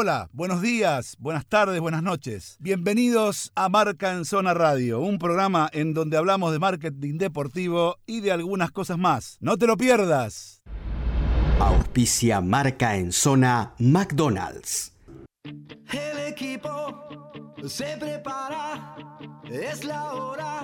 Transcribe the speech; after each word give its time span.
Hola, 0.00 0.30
buenos 0.32 0.62
días, 0.62 1.16
buenas 1.18 1.44
tardes, 1.44 1.80
buenas 1.80 2.04
noches. 2.04 2.56
Bienvenidos 2.60 3.50
a 3.56 3.68
Marca 3.68 4.12
en 4.12 4.24
Zona 4.24 4.54
Radio, 4.54 5.00
un 5.00 5.18
programa 5.18 5.68
en 5.72 5.92
donde 5.92 6.16
hablamos 6.16 6.52
de 6.52 6.60
marketing 6.60 7.18
deportivo 7.18 7.96
y 8.06 8.20
de 8.20 8.30
algunas 8.30 8.70
cosas 8.70 8.96
más. 8.96 9.38
No 9.40 9.56
te 9.56 9.66
lo 9.66 9.76
pierdas. 9.76 10.62
Auspicia 11.58 12.40
Marca 12.40 12.94
en 12.94 13.10
Zona 13.10 13.74
McDonald's. 13.80 14.94
El 15.42 16.18
equipo 16.28 17.32
se 17.66 17.96
prepara, 17.96 18.94
es 19.50 19.82
la 19.82 20.12
hora. 20.12 20.62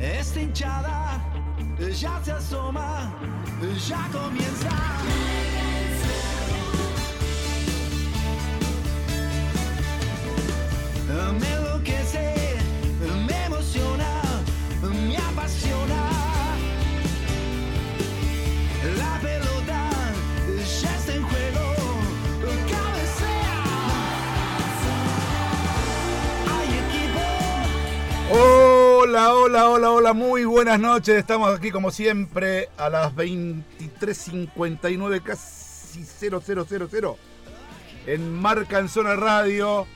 Esta 0.00 0.40
hinchada 0.40 1.22
ya 2.00 2.24
se 2.24 2.32
asoma, 2.32 3.14
ya 3.86 4.08
comienza. 4.10 5.51
Me 11.12 11.46
enloquece, 11.46 12.56
me 13.26 13.44
emociona, 13.44 14.22
me 14.82 15.16
apasiona. 15.18 16.10
La 18.96 19.20
pelota 19.20 19.90
ya 20.56 20.96
está 20.96 21.14
en 21.14 21.22
cabecea. 22.70 23.62
Hay 26.48 26.68
equipo. 26.80 27.20
Hola, 28.30 29.34
hola, 29.34 29.68
hola, 29.68 29.90
hola, 29.90 30.14
muy 30.14 30.46
buenas 30.46 30.80
noches. 30.80 31.18
Estamos 31.18 31.54
aquí 31.54 31.70
como 31.70 31.90
siempre 31.90 32.70
a 32.78 32.88
las 32.88 33.14
23.59, 33.14 35.22
casi 35.22 36.06
0000 36.06 37.16
en 38.06 38.32
Marca 38.32 38.78
en 38.78 38.88
Zona 38.88 39.14
Radio. 39.14 39.86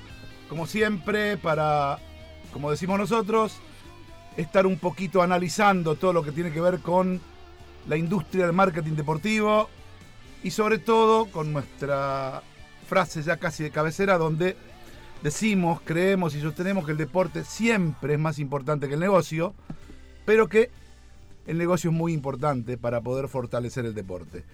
Como 0.49 0.67
siempre, 0.67 1.37
para, 1.37 1.99
como 2.53 2.71
decimos 2.71 2.99
nosotros, 2.99 3.59
estar 4.37 4.67
un 4.67 4.79
poquito 4.79 5.23
analizando 5.23 5.97
todo 5.97 6.13
lo 6.13 6.23
que 6.23 6.33
tiene 6.33 6.53
que 6.53 6.61
ver 6.61 6.81
con 6.81 7.21
la 7.89 7.97
industria 7.97 8.47
del 8.47 8.55
marketing 8.55 8.93
deportivo 8.93 9.69
y 10.43 10.51
sobre 10.51 10.79
todo 10.79 11.27
con 11.27 11.53
nuestra 11.53 12.43
frase 12.89 13.23
ya 13.23 13.37
casi 13.39 13.65
de 13.65 13.71
cabecera 13.71 14.19
donde 14.19 14.57
decimos, 15.23 15.81
creemos 15.85 16.35
y 16.35 16.41
sostenemos 16.41 16.85
que 16.85 16.93
el 16.93 16.99
deporte 16.99 17.45
siempre 17.45 18.15
es 18.15 18.21
más 18.21 18.39
importante 18.39 18.87
que 18.87 18.95
el 18.95 19.01
negocio, 19.01 19.55
pero 20.25 20.49
que 20.49 20.71
el 21.47 21.59
negocio 21.59 21.91
es 21.91 21.97
muy 21.97 22.13
importante 22.13 22.77
para 22.77 23.01
poder 23.01 23.29
fortalecer 23.29 23.87
el 23.87 23.95
deporte. 23.95 24.45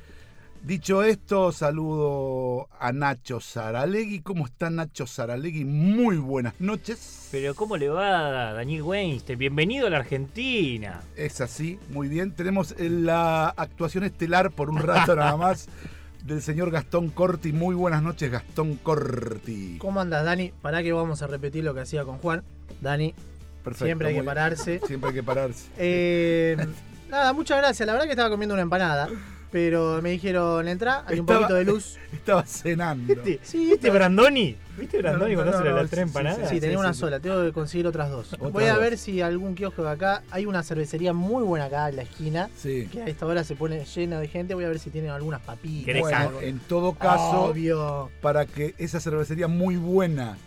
Dicho 0.65 1.03
esto, 1.03 1.51
saludo 1.51 2.69
a 2.79 2.93
Nacho 2.93 3.41
Saralegui. 3.41 4.21
¿Cómo 4.21 4.47
está 4.47 4.71
Nacho 4.71 5.09
Saralegui? 5.09 5.65
Muy 5.65 6.19
buenas 6.19 6.55
noches. 6.61 7.29
Pero 7.33 7.57
¿cómo 7.57 7.77
le 7.77 7.89
va 7.89 8.53
Daniel 8.53 8.83
Weinstein? 8.83 9.41
Bienvenido 9.41 9.89
a 9.89 9.91
la 9.91 9.97
Argentina. 9.97 11.01
Es 11.17 11.41
así, 11.41 11.81
muy 11.91 12.07
bien. 12.07 12.31
Tenemos 12.31 12.77
la 12.79 13.49
actuación 13.49 14.05
estelar 14.05 14.53
por 14.53 14.71
un 14.71 14.79
rato 14.79 15.17
nada 15.17 15.37
más 15.37 15.67
del 16.25 16.41
señor 16.41 16.71
Gastón 16.71 17.09
Corti. 17.09 17.53
Muy 17.53 17.75
buenas 17.75 18.05
noches, 18.05 18.31
Gastón 18.31 18.77
Corti. 18.77 19.79
¿Cómo 19.81 20.01
andas, 20.01 20.25
Dani? 20.25 20.53
Pará 20.63 20.85
que 20.85 20.93
vamos 20.93 21.23
a 21.23 21.27
repetir 21.27 21.65
lo 21.65 21.75
que 21.75 21.81
hacía 21.81 22.05
con 22.05 22.19
Juan. 22.19 22.45
Dani, 22.81 23.15
Perfecto, 23.65 23.87
siempre 23.87 24.09
hay 24.09 24.15
que 24.15 24.23
pararse. 24.23 24.81
Siempre 24.87 25.09
hay 25.09 25.15
que 25.17 25.23
pararse. 25.25 25.67
Eh, 25.77 26.57
nada, 27.11 27.33
muchas 27.33 27.59
gracias. 27.59 27.85
La 27.85 27.95
verdad 27.95 28.07
que 28.07 28.13
estaba 28.13 28.31
comiendo 28.31 28.55
una 28.55 28.63
empanada, 28.63 29.09
pero 29.53 30.01
me 30.03 30.11
dijeron, 30.11 30.67
entra, 30.67 31.05
hay 31.07 31.21
un 31.21 31.21
Estaba- 31.21 31.41
poquito 31.41 31.55
de 31.55 31.65
luz. 31.65 31.99
Estaba 32.13 32.45
cenando. 32.47 33.15
¿Viste, 33.15 33.39
Sí, 33.43 33.67
¿Viste 33.71 33.91
Brandoni? 33.91 34.57
¿Viste 34.79 34.99
Brandoni 34.99 35.35
cuando 35.35 35.53
hace 35.53 35.65
no, 35.69 35.77
la 35.77 35.83
no, 35.83 35.89
tres 35.89 35.99
sí, 35.99 36.01
empanadas? 36.01 36.49
Sí, 36.49 36.59
tenía 36.61 36.77
sí, 36.77 36.81
una 36.81 36.95
sí. 36.95 37.01
sola, 37.01 37.21
tengo 37.21 37.43
que 37.45 37.53
conseguir 37.53 37.87
otras 37.87 38.11
dos. 38.11 38.33
Otras 38.33 38.53
Voy 38.53 38.65
a 38.65 38.73
dos. 38.73 38.81
ver 38.81 38.97
si 38.99 39.21
algún 39.21 39.55
kiosco 39.55 39.83
de 39.83 39.91
acá, 39.91 40.23
hay 40.31 40.47
una 40.47 40.63
cervecería 40.63 41.13
muy 41.13 41.45
buena 41.45 41.67
acá 41.67 41.91
en 41.91 41.97
la 41.97 42.03
esquina, 42.03 42.49
Sí. 42.57 42.89
que 42.91 43.03
a 43.03 43.07
esta 43.07 43.27
hora 43.27 43.45
se 43.45 43.55
pone 43.55 43.85
llena 43.85 44.19
de 44.19 44.29
gente, 44.29 44.55
voy 44.55 44.65
a 44.65 44.69
ver 44.69 44.79
si 44.79 44.89
tienen 44.89 45.11
algunas 45.11 45.43
papitas. 45.43 45.85
¿Querés 45.85 46.01
Bueno, 46.03 46.41
en 46.41 46.59
todo 46.61 46.95
caso, 46.95 47.43
Obvio. 47.45 48.11
para 48.23 48.47
que 48.47 48.75
esa 48.79 48.99
cervecería 49.01 49.47
muy 49.49 49.77
buena 49.77 50.39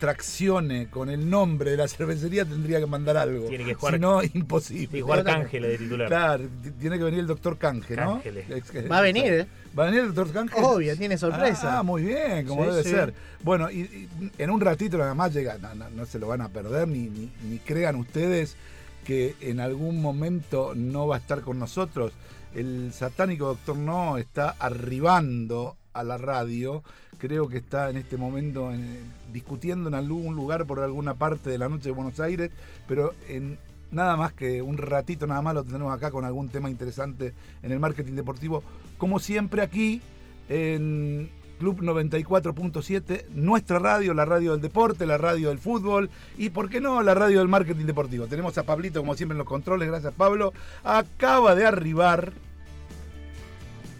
traccione 0.00 0.88
con 0.90 1.10
el 1.10 1.28
nombre 1.30 1.70
de 1.72 1.76
la 1.76 1.86
cervecería, 1.86 2.44
tendría 2.44 2.80
que 2.80 2.86
mandar 2.86 3.16
algo. 3.16 3.46
Tiene 3.48 3.64
que 3.66 3.74
jugar- 3.74 3.94
Si 3.94 4.00
no, 4.00 4.20
imposible. 4.34 4.98
Y 4.98 5.02
jugar 5.02 5.22
Cángele 5.22 5.68
de 5.68 5.78
titular. 5.78 6.08
Claro, 6.08 6.44
tiene 6.80 6.98
que 6.98 7.04
venir 7.04 7.20
el 7.20 7.26
doctor 7.28 7.58
Canje, 7.58 7.94
¿no? 7.94 8.20
Que- 8.22 8.88
Va 8.90 8.98
a 8.98 9.02
venir, 9.02 9.32
¿eh? 9.32 9.46
¿Va 9.78 9.84
a 9.84 9.86
venir 9.86 10.00
el 10.00 10.14
doctor 10.14 10.32
Canje? 10.34 10.56
Obvio, 10.60 10.96
tiene 10.96 11.16
sorpresa. 11.18 11.78
Ah, 11.78 11.82
muy 11.84 12.02
bien, 12.02 12.46
como 12.46 12.64
Sí, 12.64 12.70
debe 12.70 12.82
sí. 12.82 12.90
ser. 12.90 13.14
Bueno, 13.44 13.70
y, 13.70 13.80
y 13.82 14.08
en 14.38 14.50
un 14.50 14.60
ratito 14.60 14.98
nada 14.98 15.14
más 15.14 15.32
llega, 15.32 15.58
no, 15.58 15.74
no- 15.76 15.90
no 15.90 16.06
se 16.06 16.18
lo 16.18 16.26
van 16.26 16.40
a 16.40 16.48
perder, 16.48 16.88
ni, 16.88 17.08
ni, 17.10 17.30
ni 17.44 17.58
crean 17.58 17.94
ustedes 17.96 18.56
que 19.04 19.36
en 19.40 19.60
algún 19.60 20.00
momento 20.02 20.72
no 20.74 21.06
va 21.06 21.16
a 21.16 21.18
estar 21.18 21.42
con 21.42 21.58
nosotros. 21.58 22.12
El 22.54 22.92
satánico 22.92 23.46
doctor 23.46 23.76
No 23.76 24.18
está 24.18 24.56
arribando 24.58 25.76
a 25.92 26.02
la 26.04 26.18
radio. 26.18 26.82
Creo 27.18 27.48
que 27.48 27.58
está 27.58 27.90
en 27.90 27.96
este 27.96 28.16
momento 28.16 28.72
en- 28.72 28.98
discutiendo 29.32 29.88
en 29.88 29.94
algún 29.94 30.34
lugar 30.34 30.66
por 30.66 30.80
alguna 30.80 31.14
parte 31.14 31.50
de 31.50 31.58
la 31.58 31.68
noche 31.68 31.84
de 31.84 31.90
Buenos 31.92 32.20
Aires, 32.20 32.50
pero 32.88 33.14
en 33.28 33.58
nada 33.90 34.16
más 34.16 34.32
que 34.32 34.62
un 34.62 34.78
ratito 34.78 35.26
nada 35.26 35.42
más 35.42 35.54
lo 35.54 35.62
tendremos 35.64 35.92
acá 35.92 36.10
con 36.10 36.24
algún 36.24 36.48
tema 36.48 36.70
interesante 36.70 37.34
en 37.62 37.72
el 37.72 37.80
marketing 37.80 38.14
deportivo. 38.14 38.62
Como 38.98 39.18
siempre 39.18 39.62
aquí 39.62 40.00
en 40.48 41.30
Club 41.58 41.80
94.7, 41.82 43.26
nuestra 43.34 43.78
radio, 43.78 44.14
la 44.14 44.24
radio 44.24 44.52
del 44.52 44.60
deporte, 44.62 45.06
la 45.06 45.18
radio 45.18 45.50
del 45.50 45.58
fútbol 45.58 46.08
y, 46.38 46.50
¿por 46.50 46.70
qué 46.70 46.80
no?, 46.80 47.02
la 47.02 47.14
radio 47.14 47.40
del 47.40 47.48
marketing 47.48 47.84
deportivo. 47.84 48.26
Tenemos 48.26 48.56
a 48.56 48.62
Pablito, 48.62 49.00
como 49.00 49.14
siempre, 49.14 49.34
en 49.34 49.38
los 49.38 49.46
controles. 49.46 49.88
Gracias, 49.88 50.14
Pablo. 50.14 50.52
Acaba 50.84 51.54
de 51.54 51.66
arribar, 51.66 52.32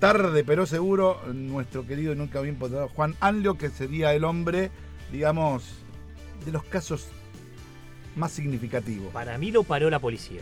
tarde 0.01 0.43
pero 0.45 0.67
seguro, 0.67 1.21
nuestro 1.33 1.87
querido 1.87 2.13
y 2.13 2.17
nunca 2.17 2.41
bien 2.41 2.57
ponderado 2.57 2.89
Juan 2.89 3.15
Anlio, 3.21 3.57
que 3.57 3.69
sería 3.71 4.13
el 4.15 4.25
hombre, 4.25 4.71
digamos, 5.13 5.63
de 6.45 6.53
los 6.53 6.65
casos 6.65 7.07
más 8.17 8.33
significativos. 8.33 9.13
Para 9.13 9.39
mí 9.39 9.53
lo 9.53 9.63
paró 9.63 9.89
la 9.91 10.01
policía. 10.01 10.41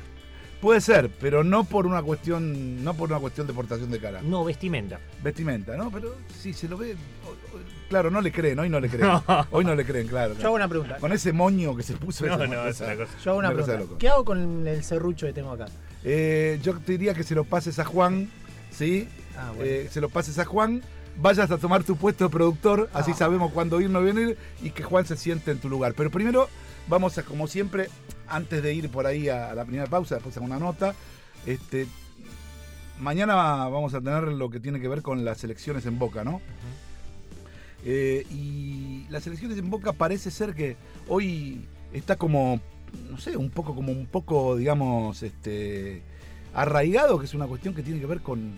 Puede 0.60 0.80
ser, 0.80 1.08
pero 1.20 1.44
no 1.44 1.62
por 1.62 1.86
una 1.86 2.02
cuestión, 2.02 2.82
no 2.82 2.94
por 2.94 3.10
una 3.10 3.20
cuestión 3.20 3.46
de 3.46 3.52
portación 3.52 3.90
de 3.92 4.00
cara. 4.00 4.22
No, 4.22 4.44
vestimenta. 4.44 4.98
Vestimenta, 5.22 5.76
¿no? 5.76 5.88
Pero 5.90 6.16
sí, 6.36 6.52
se 6.52 6.68
lo 6.68 6.76
ve. 6.76 6.96
Claro, 7.88 8.10
no 8.10 8.20
le 8.20 8.32
creen, 8.32 8.58
hoy 8.58 8.68
no 8.68 8.80
le 8.80 8.88
creen. 8.88 9.08
Hoy 9.50 9.64
no 9.64 9.74
le 9.74 9.84
creen, 9.84 10.08
claro. 10.08 10.34
Yo 10.34 10.46
hago 10.46 10.56
una 10.56 10.68
pregunta. 10.68 10.96
Con 10.98 11.12
ese 11.12 11.32
moño 11.32 11.76
que 11.76 11.82
se 11.82 11.94
puso. 11.94 12.26
No, 12.26 12.34
esa 12.34 12.46
no, 12.46 12.66
es 12.66 12.80
una 12.80 12.96
cosa. 12.96 13.12
Yo 13.24 13.30
hago 13.30 13.38
una 13.38 13.52
pregunta. 13.52 13.78
loco. 13.78 13.98
¿Qué 13.98 14.08
hago 14.08 14.24
con 14.24 14.66
el 14.66 14.82
serrucho 14.82 15.26
que 15.26 15.32
tengo 15.32 15.52
acá? 15.52 15.66
Eh, 16.02 16.58
yo 16.62 16.76
te 16.78 16.92
diría 16.92 17.14
que 17.14 17.22
se 17.22 17.34
lo 17.34 17.44
pases 17.44 17.78
a 17.78 17.84
Juan, 17.84 18.28
¿sí? 18.70 19.08
Ah, 19.38 19.52
bueno. 19.54 19.64
Eh, 19.64 19.88
se 19.90 20.00
lo 20.00 20.08
pases 20.08 20.38
a 20.38 20.44
Juan, 20.44 20.82
vayas 21.20 21.50
a 21.50 21.58
tomar 21.58 21.84
tu 21.84 21.96
puesto 21.96 22.24
de 22.24 22.30
productor, 22.30 22.90
así 22.92 23.12
Ah. 23.12 23.16
sabemos 23.16 23.52
cuándo 23.52 23.80
ir, 23.80 23.88
no 23.88 24.02
venir, 24.02 24.36
y 24.62 24.70
que 24.70 24.82
Juan 24.82 25.06
se 25.06 25.16
siente 25.16 25.50
en 25.52 25.58
tu 25.58 25.68
lugar. 25.68 25.94
Pero 25.96 26.10
primero, 26.10 26.48
vamos 26.88 27.16
a, 27.18 27.22
como 27.22 27.46
siempre, 27.46 27.88
antes 28.26 28.62
de 28.62 28.74
ir 28.74 28.90
por 28.90 29.06
ahí 29.06 29.28
a, 29.28 29.50
a 29.50 29.54
la 29.54 29.64
primera 29.64 29.86
pausa, 29.86 30.16
después 30.16 30.36
a 30.36 30.40
una 30.40 30.58
nota, 30.58 30.94
este, 31.46 31.86
mañana 33.00 33.34
vamos 33.68 33.94
a 33.94 34.00
tener 34.00 34.24
lo 34.24 34.50
que 34.50 34.58
tiene 34.60 34.80
que 34.80 34.88
ver 34.88 35.02
con 35.02 35.24
las 35.24 35.42
elecciones 35.44 35.86
en 35.86 35.98
Boca, 35.98 36.24
¿no? 36.24 36.40
Eh, 37.84 38.26
y 38.30 39.06
las 39.08 39.24
elecciones 39.28 39.56
en 39.58 39.70
Boca 39.70 39.92
parece 39.92 40.30
ser 40.32 40.54
que 40.54 40.76
hoy 41.06 41.64
está 41.92 42.16
como, 42.16 42.60
no 43.08 43.18
sé, 43.18 43.36
un 43.36 43.50
poco 43.50 43.74
como 43.74 43.92
un 43.92 44.06
poco, 44.06 44.56
digamos, 44.56 45.22
este, 45.22 46.02
arraigado, 46.54 47.18
que 47.20 47.26
es 47.26 47.34
una 47.34 47.46
cuestión 47.46 47.74
que 47.74 47.82
tiene 47.84 48.00
que 48.00 48.06
ver 48.06 48.20
con 48.20 48.52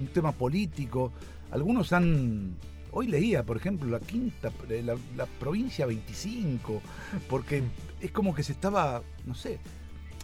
un 0.00 0.08
tema 0.08 0.32
político. 0.32 1.12
Algunos 1.50 1.92
han, 1.92 2.56
hoy 2.92 3.06
leía, 3.06 3.44
por 3.44 3.56
ejemplo, 3.56 3.88
la 3.88 4.00
quinta, 4.00 4.50
eh, 4.68 4.82
la, 4.82 5.26
provincia 5.38 5.86
25, 5.86 6.80
porque 7.28 7.62
es 8.00 8.10
como 8.10 8.34
que 8.34 8.42
se 8.42 8.52
estaba, 8.52 9.02
no 9.24 9.34
sé, 9.34 9.58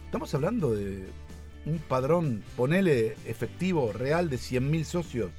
estamos 0.05 0.33
hablando 0.33 0.71
de 0.71 1.07
un 1.65 1.77
padrón, 1.79 2.43
ponele 2.57 3.15
efectivo, 3.25 3.93
real, 3.93 4.29
de 4.29 4.37
100.000 4.37 4.83
socios, 4.83 5.31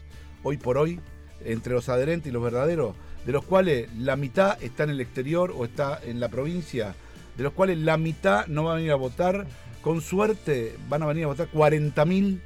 hoy 0.43 0.56
por 0.56 0.79
hoy, 0.79 1.00
entre 1.44 1.75
los 1.75 1.88
adherentes 1.88 2.31
y 2.31 2.32
los 2.32 2.43
verdaderos, 2.43 2.94
de 3.26 3.32
los 3.32 3.44
cuales 3.44 3.93
la 3.97 4.17
mitad 4.17 4.62
está 4.62 4.85
en 4.85 4.91
el 4.91 5.00
exterior 5.00 5.53
o 5.56 5.64
está 5.64 6.00
en 6.03 6.20
la 6.20 6.29
provincia, 6.29 6.94
de 7.37 7.43
los 7.43 7.53
cuales 7.53 7.79
la 7.79 7.97
mitad 7.97 8.47
no 8.47 8.64
va 8.64 8.73
a 8.73 8.76
venir 8.76 8.93
a 8.93 8.97
votar, 8.97 9.47
con 9.82 10.00
suerte 10.00 10.76
van 10.88 11.03
a 11.03 11.06
venir 11.06 11.25
a 11.25 11.29
votar 11.29 11.50
40.000, 11.50 12.41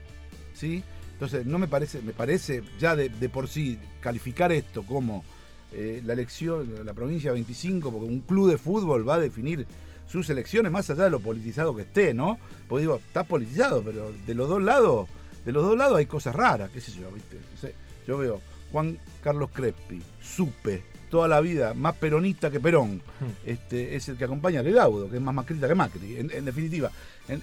¿sí? 0.54 0.82
Entonces, 1.18 1.44
no 1.46 1.58
me 1.58 1.66
parece, 1.66 2.00
me 2.00 2.12
parece 2.12 2.62
ya 2.78 2.94
de, 2.94 3.08
de 3.08 3.28
por 3.28 3.48
sí 3.48 3.76
calificar 4.00 4.52
esto 4.52 4.84
como 4.84 5.24
eh, 5.72 6.00
la 6.04 6.12
elección, 6.12 6.86
la 6.86 6.94
provincia 6.94 7.32
25, 7.32 7.90
porque 7.90 8.06
un 8.06 8.20
club 8.20 8.48
de 8.50 8.56
fútbol 8.56 9.06
va 9.08 9.16
a 9.16 9.18
definir 9.18 9.66
sus 10.06 10.30
elecciones 10.30 10.70
más 10.70 10.88
allá 10.90 11.04
de 11.04 11.10
lo 11.10 11.18
politizado 11.20 11.74
que 11.74 11.82
esté, 11.82 12.14
¿no? 12.14 12.38
Porque 12.68 12.82
digo, 12.82 12.96
está 13.04 13.24
politizado, 13.24 13.82
pero 13.82 14.12
de 14.26 14.34
los 14.34 14.48
dos 14.48 14.62
lados, 14.62 15.08
de 15.44 15.50
los 15.52 15.64
dos 15.64 15.76
lados 15.76 15.98
hay 15.98 16.06
cosas 16.06 16.36
raras, 16.36 16.70
qué 16.70 16.80
sé 16.80 16.92
yo, 16.92 17.10
¿viste? 17.10 17.36
No 17.36 17.60
sé, 17.60 17.74
yo 18.06 18.16
veo 18.16 18.40
Juan 18.70 18.96
Carlos 19.22 19.50
Crespi, 19.52 20.00
supe 20.22 20.84
toda 21.10 21.26
la 21.26 21.40
vida, 21.40 21.74
más 21.74 21.96
peronista 21.96 22.48
que 22.50 22.60
Perón, 22.60 23.02
este, 23.44 23.96
es 23.96 24.08
el 24.08 24.16
que 24.16 24.24
acompaña 24.24 24.60
a 24.60 24.62
Legaudo, 24.62 25.10
que 25.10 25.16
es 25.16 25.22
más 25.22 25.34
macrista 25.34 25.66
que 25.66 25.74
Macri. 25.74 26.16
En, 26.16 26.30
en 26.30 26.44
definitiva, 26.44 26.90
en- 27.28 27.42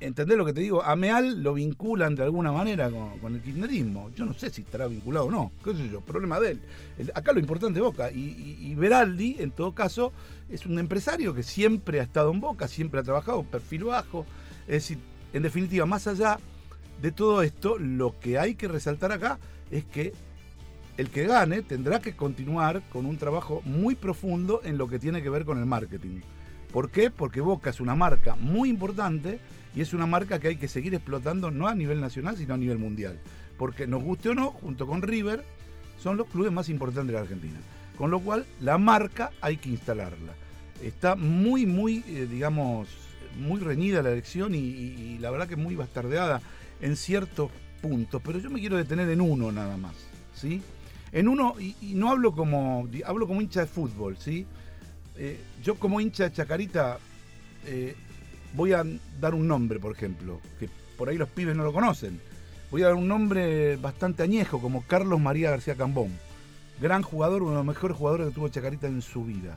¿entendés 0.00 0.36
lo 0.38 0.44
que 0.44 0.52
te 0.52 0.60
digo? 0.60 0.82
A 0.82 0.94
Meal 0.96 1.42
lo 1.42 1.54
vinculan 1.54 2.14
de 2.14 2.22
alguna 2.22 2.52
manera 2.52 2.90
con, 3.20 3.34
el 3.34 3.40
kirchnerismo. 3.40 4.10
Yo 4.16 4.24
no 4.24 4.34
sé 4.34 4.50
si 4.50 4.62
estará 4.62 4.86
vinculado 4.86 5.26
o 5.26 5.30
no, 5.30 5.52
qué 5.64 5.74
sé 5.74 5.88
yo, 5.90 6.00
problema 6.00 6.38
de 6.40 6.52
él. 6.52 6.60
Acá 7.14 7.32
lo 7.32 7.40
importante 7.40 7.78
es 7.78 7.84
Boca. 7.84 8.10
Y, 8.10 8.18
y- 8.18 8.58
y 8.70 8.74
Beraldi, 8.74 9.36
en 9.38 9.50
todo 9.50 9.72
caso, 9.74 10.12
es 10.50 10.66
un 10.66 10.78
empresario 10.78 11.34
que 11.34 11.42
siempre 11.42 12.00
ha 12.00 12.04
estado 12.04 12.30
en 12.30 12.40
Boca, 12.40 12.68
siempre 12.68 13.00
ha 13.00 13.02
trabajado, 13.02 13.42
perfil 13.44 13.84
bajo. 13.84 14.24
Es 14.66 14.74
decir, 14.88 14.98
en 15.32 15.42
definitiva, 15.42 15.86
más 15.86 16.06
allá 16.06 16.38
de 17.02 17.12
todo 17.12 17.42
esto, 17.42 17.78
lo 17.78 18.18
que 18.18 18.38
hay 18.38 18.54
que 18.54 18.68
resaltar 18.68 19.12
acá 19.12 19.38
es 19.70 19.84
que 19.84 20.12
el 20.96 21.10
que 21.10 21.26
gane 21.26 21.62
tendrá 21.62 22.00
que 22.00 22.16
continuar 22.16 22.82
con 22.90 23.06
un 23.06 23.18
trabajo 23.18 23.62
muy 23.64 23.94
profundo 23.94 24.60
en 24.64 24.78
lo 24.78 24.88
que 24.88 24.98
tiene 24.98 25.22
que 25.22 25.30
ver 25.30 25.44
con 25.44 25.58
el 25.58 25.66
marketing. 25.66 26.20
¿Por 26.72 26.90
qué? 26.90 27.10
Porque 27.10 27.40
Boca 27.40 27.70
es 27.70 27.80
una 27.80 27.94
marca 27.94 28.36
muy 28.36 28.68
importante 28.68 29.40
y 29.74 29.80
es 29.80 29.94
una 29.94 30.06
marca 30.06 30.38
que 30.38 30.48
hay 30.48 30.56
que 30.56 30.68
seguir 30.68 30.94
explotando 30.94 31.50
no 31.50 31.66
a 31.66 31.74
nivel 31.74 32.00
nacional, 32.00 32.36
sino 32.36 32.54
a 32.54 32.58
nivel 32.58 32.78
mundial. 32.78 33.18
Porque 33.56 33.86
nos 33.86 34.02
guste 34.02 34.30
o 34.30 34.34
no, 34.34 34.50
junto 34.50 34.86
con 34.86 35.02
River, 35.02 35.44
son 35.98 36.16
los 36.16 36.26
clubes 36.28 36.52
más 36.52 36.68
importantes 36.68 37.08
de 37.08 37.12
la 37.14 37.20
Argentina. 37.20 37.58
Con 37.96 38.10
lo 38.10 38.20
cual, 38.20 38.46
la 38.60 38.78
marca 38.78 39.30
hay 39.40 39.56
que 39.56 39.70
instalarla. 39.70 40.34
Está 40.82 41.16
muy, 41.16 41.66
muy, 41.66 42.04
eh, 42.06 42.28
digamos, 42.30 42.88
muy 43.38 43.60
reñida 43.60 44.02
la 44.02 44.12
elección 44.12 44.54
y, 44.54 45.18
la 45.18 45.30
verdad 45.30 45.48
que 45.48 45.56
muy 45.56 45.74
bastardeada 45.74 46.40
en 46.80 46.96
ciertos 46.96 47.50
puntos. 47.80 48.20
Pero 48.24 48.38
yo 48.38 48.50
me 48.50 48.60
quiero 48.60 48.76
detener 48.76 49.08
en 49.08 49.20
uno 49.20 49.50
nada 49.50 49.76
más, 49.76 49.94
¿sí? 50.34 50.62
En 51.10 51.26
uno, 51.26 51.54
y, 51.58 51.74
y 51.80 51.94
no 51.94 52.10
hablo 52.10 52.32
como, 52.32 52.86
hablo 53.04 53.26
como 53.26 53.40
hincha 53.40 53.60
de 53.60 53.66
fútbol, 53.66 54.16
¿sí? 54.18 54.46
Eh, 55.18 55.40
yo 55.62 55.74
como 55.74 56.00
hincha 56.00 56.24
de 56.24 56.32
Chacarita 56.32 56.98
eh, 57.66 57.96
voy 58.54 58.72
a 58.72 58.84
dar 59.20 59.34
un 59.34 59.48
nombre, 59.48 59.80
por 59.80 59.92
ejemplo, 59.92 60.40
que 60.58 60.68
por 60.96 61.08
ahí 61.08 61.18
los 61.18 61.28
pibes 61.28 61.56
no 61.56 61.64
lo 61.64 61.72
conocen. 61.72 62.20
Voy 62.70 62.82
a 62.82 62.86
dar 62.86 62.94
un 62.94 63.08
nombre 63.08 63.76
bastante 63.76 64.22
añejo, 64.22 64.60
como 64.60 64.82
Carlos 64.86 65.20
María 65.20 65.50
García 65.50 65.74
Cambón. 65.74 66.12
Gran 66.80 67.02
jugador, 67.02 67.42
uno 67.42 67.52
de 67.52 67.56
los 67.56 67.66
mejores 67.66 67.96
jugadores 67.96 68.28
que 68.28 68.34
tuvo 68.34 68.48
Chacarita 68.48 68.86
en 68.86 69.02
su 69.02 69.24
vida. 69.24 69.56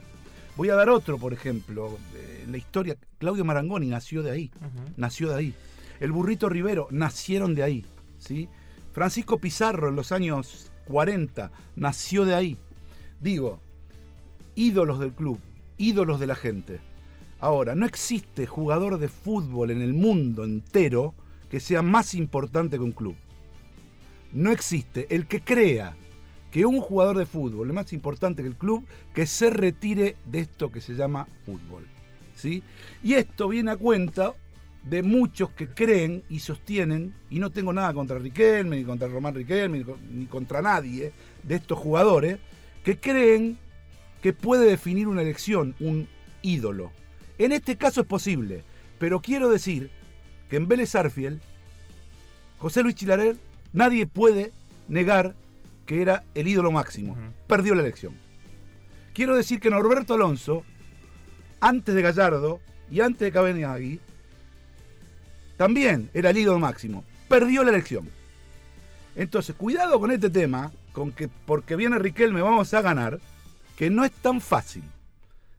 Voy 0.56 0.70
a 0.70 0.74
dar 0.74 0.90
otro, 0.90 1.18
por 1.18 1.32
ejemplo, 1.32 1.98
eh, 2.14 2.42
en 2.44 2.52
la 2.52 2.58
historia, 2.58 2.96
Claudio 3.18 3.44
Marangoni 3.44 3.86
nació 3.86 4.22
de 4.22 4.32
ahí, 4.32 4.50
nació 4.96 5.30
de 5.30 5.36
ahí. 5.36 5.54
El 6.00 6.12
Burrito 6.12 6.48
Rivero 6.48 6.88
nacieron 6.90 7.54
de 7.54 7.62
ahí, 7.62 7.86
¿sí? 8.18 8.48
Francisco 8.92 9.38
Pizarro 9.38 9.88
en 9.88 9.96
los 9.96 10.12
años 10.12 10.70
40 10.86 11.50
nació 11.76 12.24
de 12.24 12.34
ahí. 12.34 12.58
Digo, 13.20 13.60
ídolos 14.54 14.98
del 14.98 15.12
club, 15.12 15.38
ídolos 15.78 16.20
de 16.20 16.26
la 16.26 16.34
gente. 16.34 16.80
Ahora, 17.40 17.74
no 17.74 17.86
existe 17.86 18.46
jugador 18.46 18.98
de 18.98 19.08
fútbol 19.08 19.70
en 19.70 19.82
el 19.82 19.94
mundo 19.94 20.44
entero 20.44 21.14
que 21.50 21.60
sea 21.60 21.82
más 21.82 22.14
importante 22.14 22.76
que 22.76 22.82
un 22.84 22.92
club. 22.92 23.16
No 24.32 24.50
existe. 24.50 25.06
El 25.10 25.26
que 25.26 25.40
crea 25.40 25.94
que 26.50 26.64
un 26.66 26.80
jugador 26.80 27.18
de 27.18 27.26
fútbol 27.26 27.68
es 27.68 27.74
más 27.74 27.92
importante 27.92 28.42
que 28.42 28.48
el 28.48 28.56
club, 28.56 28.84
que 29.14 29.26
se 29.26 29.50
retire 29.50 30.16
de 30.26 30.40
esto 30.40 30.70
que 30.70 30.80
se 30.80 30.94
llama 30.94 31.26
fútbol. 31.44 31.86
¿sí? 32.36 32.62
Y 33.02 33.14
esto 33.14 33.48
viene 33.48 33.72
a 33.72 33.76
cuenta 33.76 34.34
de 34.84 35.02
muchos 35.02 35.50
que 35.50 35.68
creen 35.68 36.24
y 36.28 36.40
sostienen, 36.40 37.14
y 37.30 37.38
no 37.38 37.50
tengo 37.50 37.72
nada 37.72 37.94
contra 37.94 38.18
Riquelme, 38.18 38.76
ni 38.78 38.84
contra 38.84 39.08
Román 39.08 39.34
Riquelme, 39.34 39.78
ni, 39.78 39.84
con- 39.84 40.18
ni 40.18 40.26
contra 40.26 40.60
nadie 40.60 41.12
de 41.42 41.54
estos 41.54 41.78
jugadores, 41.78 42.38
que 42.84 42.98
creen 42.98 43.58
que 44.22 44.32
puede 44.32 44.66
definir 44.66 45.08
una 45.08 45.20
elección, 45.20 45.74
un 45.80 46.08
ídolo. 46.40 46.92
En 47.38 47.52
este 47.52 47.76
caso 47.76 48.02
es 48.02 48.06
posible, 48.06 48.62
pero 48.98 49.20
quiero 49.20 49.50
decir 49.50 49.90
que 50.48 50.56
en 50.56 50.68
Vélez 50.68 50.94
Arfiel, 50.94 51.40
José 52.58 52.82
Luis 52.82 52.94
Chilarer, 52.94 53.36
nadie 53.72 54.06
puede 54.06 54.52
negar 54.88 55.34
que 55.86 56.00
era 56.00 56.24
el 56.34 56.46
ídolo 56.46 56.70
máximo. 56.70 57.16
Perdió 57.48 57.74
la 57.74 57.82
elección. 57.82 58.14
Quiero 59.12 59.36
decir 59.36 59.60
que 59.60 59.70
Norberto 59.70 60.14
Alonso, 60.14 60.62
antes 61.60 61.94
de 61.94 62.02
Gallardo 62.02 62.60
y 62.90 63.00
antes 63.00 63.20
de 63.20 63.32
Cabenagui, 63.32 64.00
también 65.56 66.10
era 66.14 66.30
el 66.30 66.38
ídolo 66.38 66.60
máximo. 66.60 67.04
Perdió 67.28 67.64
la 67.64 67.70
elección. 67.70 68.08
Entonces, 69.16 69.56
cuidado 69.56 69.98
con 69.98 70.12
este 70.12 70.30
tema, 70.30 70.72
con 70.92 71.10
que 71.12 71.28
porque 71.28 71.76
viene 71.76 71.98
Riquelme 71.98 72.40
vamos 72.40 72.72
a 72.72 72.82
ganar, 72.82 73.18
que 73.82 73.90
no 73.90 74.04
es 74.04 74.12
tan 74.12 74.40
fácil. 74.40 74.84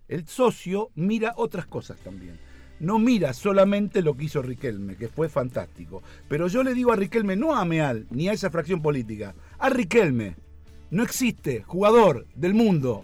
El 0.08 0.26
socio 0.30 0.92
mira 0.96 1.34
otras 1.36 1.66
cosas 1.66 1.98
también. 2.00 2.40
No 2.80 2.98
mira 2.98 3.34
solamente 3.34 4.02
lo 4.02 4.16
que 4.16 4.24
hizo 4.24 4.42
Riquelme, 4.42 4.96
que 4.96 5.10
fue 5.10 5.28
fantástico. 5.28 6.02
Pero 6.30 6.48
yo 6.48 6.64
le 6.64 6.74
digo 6.74 6.94
a 6.94 6.96
Riquelme, 6.96 7.36
no 7.36 7.54
a 7.54 7.66
Meal, 7.66 8.08
ni 8.12 8.30
a 8.30 8.32
esa 8.32 8.50
fracción 8.50 8.82
política, 8.82 9.36
a 9.60 9.68
Riquelme. 9.68 10.38
No 10.90 11.04
existe 11.04 11.64
jugador 11.64 12.26
del 12.34 12.54
mundo 12.54 13.04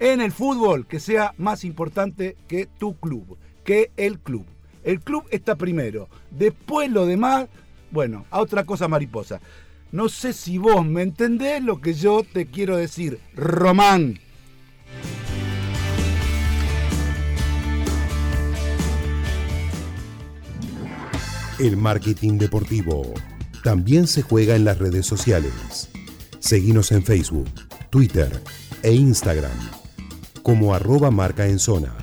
en 0.00 0.22
el 0.22 0.32
fútbol 0.32 0.86
que 0.86 0.98
sea 0.98 1.34
más 1.36 1.62
importante 1.62 2.38
que 2.48 2.64
tu 2.64 2.96
club, 2.96 3.36
que 3.64 3.90
el 3.98 4.18
club. 4.18 4.46
El 4.82 5.00
club 5.00 5.24
está 5.30 5.56
primero. 5.56 6.08
Después 6.30 6.90
lo 6.90 7.04
demás, 7.04 7.48
bueno, 7.90 8.24
a 8.30 8.40
otra 8.40 8.64
cosa 8.64 8.88
mariposa. 8.88 9.42
No 9.90 10.08
sé 10.08 10.32
si 10.32 10.56
vos 10.56 10.86
me 10.86 11.02
entendés 11.02 11.62
lo 11.62 11.82
que 11.82 11.92
yo 11.92 12.22
te 12.22 12.46
quiero 12.46 12.78
decir, 12.78 13.20
Román. 13.34 14.21
El 21.58 21.76
marketing 21.76 22.38
deportivo 22.38 23.12
también 23.62 24.06
se 24.06 24.22
juega 24.22 24.56
en 24.56 24.64
las 24.64 24.78
redes 24.78 25.06
sociales. 25.06 25.90
Seguimos 26.38 26.90
en 26.92 27.04
Facebook, 27.04 27.48
Twitter 27.90 28.42
e 28.82 28.92
Instagram 28.92 29.52
como 30.42 30.74
arroba 30.74 31.10
marca 31.10 31.46
en 31.46 31.58
zona. 31.58 31.94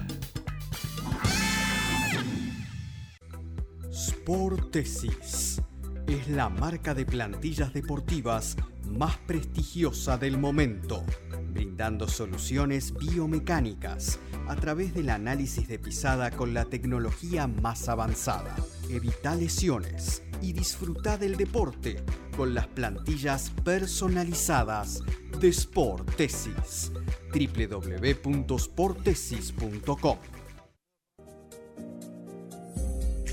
Sportesis 3.91 5.61
es 6.07 6.27
la 6.29 6.49
marca 6.49 6.93
de 6.93 7.05
plantillas 7.05 7.73
deportivas 7.73 8.55
más 8.85 9.17
prestigiosa 9.17 10.17
del 10.17 10.37
momento, 10.37 11.03
brindando 11.51 12.07
soluciones 12.07 12.94
biomecánicas 12.94 14.19
a 14.47 14.56
través 14.56 14.94
del 14.94 15.09
análisis 15.09 15.68
de 15.68 15.79
pisada 15.79 16.31
con 16.31 16.53
la 16.53 16.65
tecnología 16.65 17.47
más 17.47 17.89
avanzada. 17.89 18.56
Evita 18.89 19.35
lesiones 19.35 20.23
y 20.41 20.51
disfruta 20.51 21.15
del 21.15 21.37
deporte 21.37 22.03
con 22.35 22.55
las 22.55 22.65
plantillas 22.65 23.51
personalizadas 23.63 25.03
de 25.39 25.53
Sportesis. 25.53 26.91
www.sportesis.com 27.31 30.17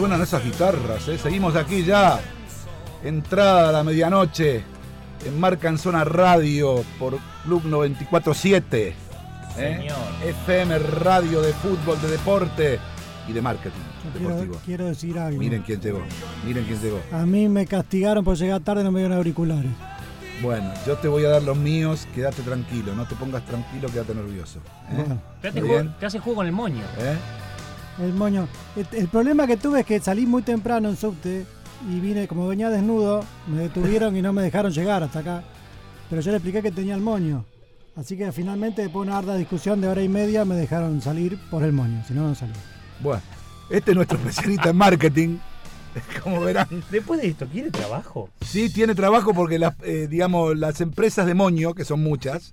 Suenan 0.05 0.21
esas 0.21 0.45
guitarras, 0.45 1.09
¿eh? 1.09 1.17
Seguimos 1.17 1.57
aquí 1.57 1.83
ya. 1.83 2.21
Entrada 3.03 3.71
a 3.71 3.73
la 3.73 3.83
medianoche. 3.83 4.63
En 5.25 5.41
Marca 5.41 5.71
en 5.71 5.79
Zona 5.79 6.05
Radio 6.05 6.85
por 6.99 7.19
Club 7.45 7.63
947. 7.65 8.89
¿eh? 8.89 8.95
Señor. 9.57 9.97
FM 10.23 10.79
Radio 10.79 11.41
de 11.41 11.55
fútbol, 11.55 11.99
de 12.03 12.09
deporte 12.09 12.79
y 13.27 13.33
de 13.33 13.41
marketing 13.41 13.81
Yo 14.05 14.37
quiero, 14.37 14.61
quiero 14.67 14.85
decir 14.85 15.19
algo. 15.19 15.39
Miren 15.39 15.63
quién 15.63 15.81
llegó. 15.81 16.03
Miren 16.45 16.65
quién 16.67 16.79
llegó. 16.83 17.01
A 17.11 17.25
mí 17.25 17.49
me 17.49 17.65
castigaron 17.67 18.23
por 18.23 18.37
llegar 18.37 18.61
tarde 18.61 18.83
y 18.83 18.85
no 18.85 18.93
me 18.93 18.99
dieron 19.01 19.17
auriculares. 19.17 19.71
Bueno, 20.43 20.71
yo 20.87 20.99
te 20.99 21.09
voy 21.09 21.25
a 21.25 21.31
dar 21.31 21.43
los 21.43 21.57
míos. 21.57 22.07
Quédate 22.15 22.43
tranquilo. 22.43 22.95
No 22.95 23.07
te 23.09 23.15
pongas 23.15 23.43
tranquilo, 23.47 23.89
quédate 23.89 24.15
nervioso. 24.15 24.59
¿eh? 24.91 24.97
Bueno, 24.97 25.23
te, 25.41 25.51
Muy 25.53 25.61
juego- 25.67 25.91
te 25.99 26.05
hace 26.05 26.19
juego 26.19 26.37
con 26.41 26.47
el 26.47 26.53
moño. 26.53 26.83
¿Eh? 26.99 27.17
El 27.99 28.15
moño. 28.15 28.49
El, 28.77 28.87
el 28.93 29.09
problema 29.09 29.47
que 29.47 29.57
tuve 29.57 29.81
es 29.81 29.87
que 29.87 30.01
salí 30.01 30.27
muy 30.27 30.43
temprano 30.43 30.89
en 30.89 30.97
subte 30.97 31.47
y 31.91 32.01
vine, 32.01 32.27
como 32.27 32.49
venía 32.49 32.71
desnudo, 32.71 33.25
me 33.47 33.59
detuvieron 33.59 34.17
y 34.17 34.23
no 34.23 34.33
me 34.33 34.43
dejaron 34.43 34.73
llegar 34.73 35.03
hasta 35.03 35.21
acá. 35.21 35.45
Pero 36.09 36.23
yo 36.23 36.31
le 36.31 36.39
expliqué 36.39 36.63
que 36.63 36.73
tenía 36.73 36.95
el 36.95 37.01
moño. 37.01 37.45
Así 37.97 38.17
que 38.17 38.31
finalmente, 38.33 38.83
después 38.83 39.07
de 39.07 39.11
una 39.11 39.19
harta 39.19 39.37
discusión 39.37 39.81
de 39.81 39.89
hora 39.89 40.03
y 40.03 40.09
media, 40.09 40.45
me 40.45 40.57
dejaron 40.57 41.01
salir 41.01 41.39
por 41.51 41.63
el 41.63 41.73
moño. 41.73 42.03
Si 42.07 42.15
no, 42.15 42.29
no 42.29 42.35
salí. 42.35 42.53
Bueno, 43.01 43.23
este 43.71 43.93
es 43.93 43.97
nuestro 43.97 44.19
especialista 44.19 44.71
en 44.71 44.77
marketing. 44.77 45.39
Como 46.25 46.41
verán, 46.41 46.67
Después 46.91 47.21
de 47.21 47.29
esto, 47.29 47.47
¿quiere 47.47 47.71
trabajo? 47.71 48.29
Sí, 48.45 48.69
tiene 48.69 48.97
trabajo 48.97 49.33
porque 49.33 49.61
las, 49.61 49.75
eh, 49.83 50.09
digamos, 50.11 50.57
las 50.57 50.81
empresas 50.81 51.27
de 51.27 51.35
moño, 51.35 51.75
que 51.75 51.85
son 51.85 52.03
muchas, 52.03 52.51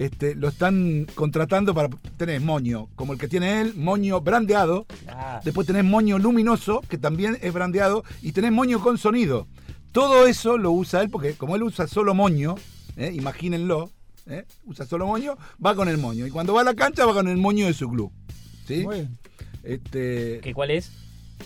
este, 0.00 0.34
lo 0.34 0.48
están 0.48 1.06
contratando 1.14 1.74
para 1.74 1.90
tener 2.16 2.40
moño, 2.40 2.88
como 2.94 3.12
el 3.12 3.18
que 3.18 3.28
tiene 3.28 3.60
él, 3.60 3.74
moño 3.74 4.22
brandeado. 4.22 4.86
Ah, 5.06 5.42
Después 5.44 5.66
tenés 5.66 5.84
moño 5.84 6.18
luminoso, 6.18 6.80
que 6.88 6.96
también 6.96 7.36
es 7.42 7.52
brandeado, 7.52 8.02
y 8.22 8.32
tenés 8.32 8.50
moño 8.50 8.80
con 8.80 8.96
sonido. 8.96 9.46
Todo 9.92 10.26
eso 10.26 10.56
lo 10.56 10.72
usa 10.72 11.02
él 11.02 11.10
porque 11.10 11.34
como 11.34 11.54
él 11.54 11.64
usa 11.64 11.86
solo 11.86 12.14
moño, 12.14 12.54
¿eh? 12.96 13.12
imagínenlo, 13.14 13.90
¿eh? 14.26 14.46
usa 14.64 14.86
solo 14.86 15.06
moño, 15.06 15.36
va 15.64 15.74
con 15.74 15.86
el 15.86 15.98
moño. 15.98 16.26
Y 16.26 16.30
cuando 16.30 16.54
va 16.54 16.62
a 16.62 16.64
la 16.64 16.74
cancha 16.74 17.04
va 17.04 17.12
con 17.12 17.28
el 17.28 17.36
moño 17.36 17.66
de 17.66 17.74
su 17.74 17.86
club. 17.90 18.10
¿sí? 18.66 18.84
Muy 18.84 18.94
bien. 18.94 19.18
Este, 19.64 20.40
¿qué, 20.42 20.54
¿Cuál 20.54 20.70
es? 20.70 20.92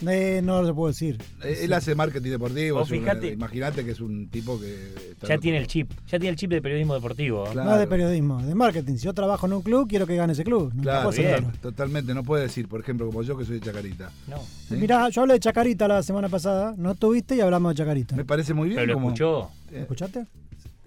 Eh, 0.07 0.41
no 0.43 0.61
lo 0.61 0.75
puedo 0.75 0.89
decir. 0.89 1.17
eh, 1.43 1.59
él 1.63 1.73
hace 1.73 1.95
marketing 1.95 2.29
deportivo. 2.31 2.85
Fijate- 2.85 3.33
Imagínate 3.33 3.85
que 3.85 3.91
es 3.91 3.99
un 4.01 4.27
tipo 4.29 4.59
que... 4.59 4.93
está 5.11 5.27
Ya 5.27 5.33
en 5.35 5.39
tiene 5.39 5.57
el 5.59 5.67
chip. 5.67 5.91
Ya 6.07 6.19
tiene 6.19 6.29
el 6.29 6.35
chip 6.35 6.49
de 6.51 6.61
periodismo 6.61 6.93
deportivo. 6.95 7.45
Claro. 7.51 7.69
No 7.69 7.75
es 7.75 7.79
de 7.81 7.87
periodismo, 7.87 8.41
de 8.41 8.55
marketing. 8.55 8.95
Si 8.97 9.05
yo 9.05 9.13
trabajo 9.13 9.45
en 9.47 9.53
un 9.53 9.61
club, 9.61 9.87
quiero 9.87 10.05
que 10.05 10.15
gane 10.15 10.33
ese 10.33 10.43
club. 10.43 10.73
No 10.73 10.81
Claro, 10.83 11.11
bien. 11.11 11.51
totalmente. 11.61 12.13
No 12.13 12.23
puede 12.23 12.43
decir, 12.43 12.67
por 12.67 12.79
ejemplo, 12.81 13.05
como 13.07 13.21
yo 13.23 13.37
que 13.37 13.45
soy 13.45 13.59
de 13.59 13.65
Chacarita. 13.65 14.11
No. 14.27 14.37
¿sí? 14.67 14.75
Mirá, 14.75 15.09
yo 15.09 15.21
hablé 15.21 15.35
de 15.35 15.39
Chacarita 15.39 15.87
la 15.87 16.03
semana 16.03 16.27
pasada, 16.29 16.73
no 16.77 16.91
estuviste 16.91 17.35
y 17.35 17.41
hablamos 17.41 17.73
de 17.73 17.77
Chacarita. 17.77 18.15
Me 18.15 18.25
parece 18.25 18.53
muy 18.53 18.69
bien. 18.69 18.75
Pero 18.81 18.87
lo 18.87 18.93
como- 18.95 19.07
escuchó. 19.09 19.49
¿Lo 19.71 19.77
escuchaste? 19.79 20.25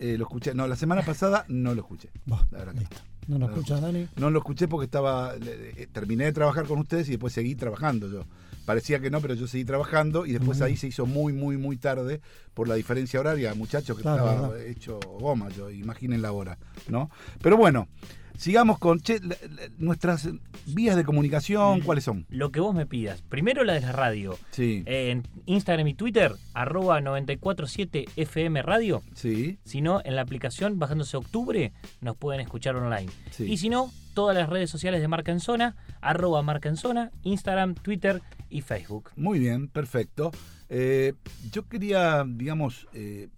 eh, 0.01 0.17
lo 0.17 0.25
escuché. 0.25 0.55
No, 0.55 0.67
la 0.69 0.77
semana 0.77 1.03
pasada 1.03 1.45
no 1.49 1.75
lo 1.75 1.81
escuché. 1.83 2.09
Bah, 2.27 2.47
La 2.53 2.59
verdad 2.59 2.75
que 2.75 2.81
listo. 2.81 2.97
No 3.27 3.39
lo 3.39 3.47
escuchas, 3.47 3.81
Dani. 3.83 4.07
No 4.17 4.31
lo 4.31 4.39
escuché 4.39 4.69
porque 4.69 4.85
estaba. 4.87 5.35
le- 5.37 5.83
eh, 5.83 5.87
terminé 5.93 6.25
de 6.25 6.33
trabajar 6.33 6.67
con 6.67 6.79
ustedes 6.79 7.09
y 7.09 7.13
después 7.13 7.33
seguí 7.33 7.55
trabajando 7.57 8.09
yo. 8.11 8.25
Parecía 8.69 9.01
que 9.01 9.09
no, 9.11 9.23
pero 9.23 9.33
yo 9.33 9.47
seguí 9.47 9.65
trabajando 9.65 10.27
y 10.27 10.33
después 10.33 10.61
ahí 10.61 10.77
se 10.77 10.89
hizo 10.89 11.07
muy, 11.07 11.33
muy, 11.33 11.57
muy 11.57 11.79
tarde 11.79 12.21
por 12.53 12.69
la 12.69 12.75
diferencia 12.75 13.19
horaria. 13.19 13.55
Muchachos, 13.55 13.97
que 13.97 14.03
Claro, 14.03 14.29
estaba 14.29 14.49
verdad. 14.51 14.67
hecho 14.67 15.01
goma, 15.19 15.49
yo, 15.49 15.71
imaginen 15.71 16.21
la 16.21 16.33
hora, 16.33 16.59
¿no? 16.87 17.11
Pero 17.41 17.57
bueno, 17.57 17.89
sigamos 18.37 18.79
con 18.79 19.01
che, 19.01 19.21
la- 19.21 19.29
la- 19.29 19.69
nuestras 19.79 20.29
vías 20.67 20.97
de 20.97 21.05
comunicación, 21.05 21.81
¿cuáles 21.81 22.05
son? 22.05 22.27
Lo 22.29 22.53
que 22.53 22.61
vos 22.61 22.75
me 22.75 22.85
pidas. 22.85 23.23
Primero 23.23 23.65
la 23.65 23.73
de 23.73 23.81
la 23.81 23.93
radio. 23.93 24.37
Sí, 24.51 24.83
En 24.85 25.23
Instagram 25.47 25.89
y 25.89 25.95
Twitter, 25.95 26.35
arroba 26.53 27.01
947 27.01 28.05
FM 28.17 28.61
Radio. 28.63 29.03
sí, 29.15 29.59
Si 29.65 29.81
no, 29.81 30.03
en 30.05 30.15
la 30.15 30.21
aplicación, 30.23 30.79
bajándose 30.79 31.17
octubre, 31.17 31.73
nos 32.03 32.17
pueden 32.19 32.43
escuchar 32.43 32.77
online. 32.77 33.11
sí. 33.31 33.45
Y 33.51 33.57
si 33.57 33.71
no, 33.71 33.91
todas 34.15 34.37
las 34.37 34.49
redes 34.51 34.69
sociales 34.69 35.01
de 35.01 35.09
Marca 35.09 35.33
en 35.33 35.41
Zona, 35.41 35.77
arroba 36.01 36.43
Marca 36.43 36.69
en 36.69 36.77
Zona, 36.77 37.11
Instagram, 37.23 37.75
Twitter 37.77 38.21
y 38.51 38.63
Facebook. 38.63 39.11
Muy 39.17 39.39
bien, 39.39 39.69
perfecto. 39.69 40.31
Eh, 40.69 41.15
yo 41.51 41.67
quería, 41.69 42.25
digamos, 42.27 42.87
eh, 42.93 43.29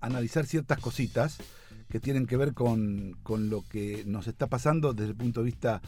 analizar 0.00 0.46
ciertas 0.46 0.78
cositas 0.78 1.38
que 1.88 2.00
tienen 2.00 2.26
que 2.26 2.36
ver 2.36 2.54
con, 2.54 3.16
con 3.22 3.50
lo 3.50 3.64
que 3.68 4.04
nos 4.06 4.28
está 4.28 4.46
pasando 4.46 4.92
desde 4.92 5.10
el 5.10 5.16
punto 5.16 5.40
de 5.40 5.46
vista 5.46 5.82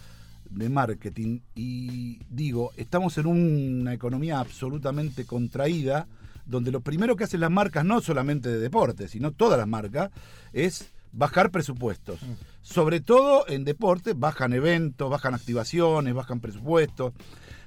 de 0.51 0.69
marketing. 0.69 1.41
Y 1.55 2.21
digo, 2.29 2.73
estamos 2.77 3.17
en 3.19 3.27
una 3.27 3.95
economía 3.95 4.41
absolutamente 4.41 5.25
contraída, 5.25 6.07
donde 6.45 6.73
lo 6.73 6.81
primero 6.81 7.17
que 7.17 7.25
hacen 7.25 7.41
las 7.41 7.51
marcas, 7.51 7.85
no 7.85 8.01
solamente 8.01 8.49
de 8.49 8.59
deporte, 8.59 9.09
sino 9.09 9.31
todas 9.33 9.59
las 9.59 9.69
marcas, 9.69 10.11
es 10.53 10.93
bajar 11.13 11.51
presupuestos. 11.51 12.21
Sobre 12.63 13.01
todo 13.01 13.47
en 13.49 13.65
deporte, 13.65 14.15
bajan 14.15 14.53
eventos, 14.53 15.11
bajan 15.11 15.35
activaciones, 15.35 16.15
bajan 16.15 16.41
presupuestos. 16.41 17.13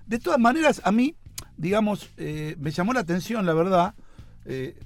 De 0.08 0.20
todas 0.20 0.40
maneras, 0.40 0.82
a 0.84 0.92
mí, 0.92 1.16
digamos, 1.58 2.10
eh, 2.18 2.56
me 2.60 2.72
llamó 2.72 2.94
la 2.94 3.00
atención, 3.02 3.46
la 3.46 3.54
verdad, 3.54 3.94
eh, 4.46 4.78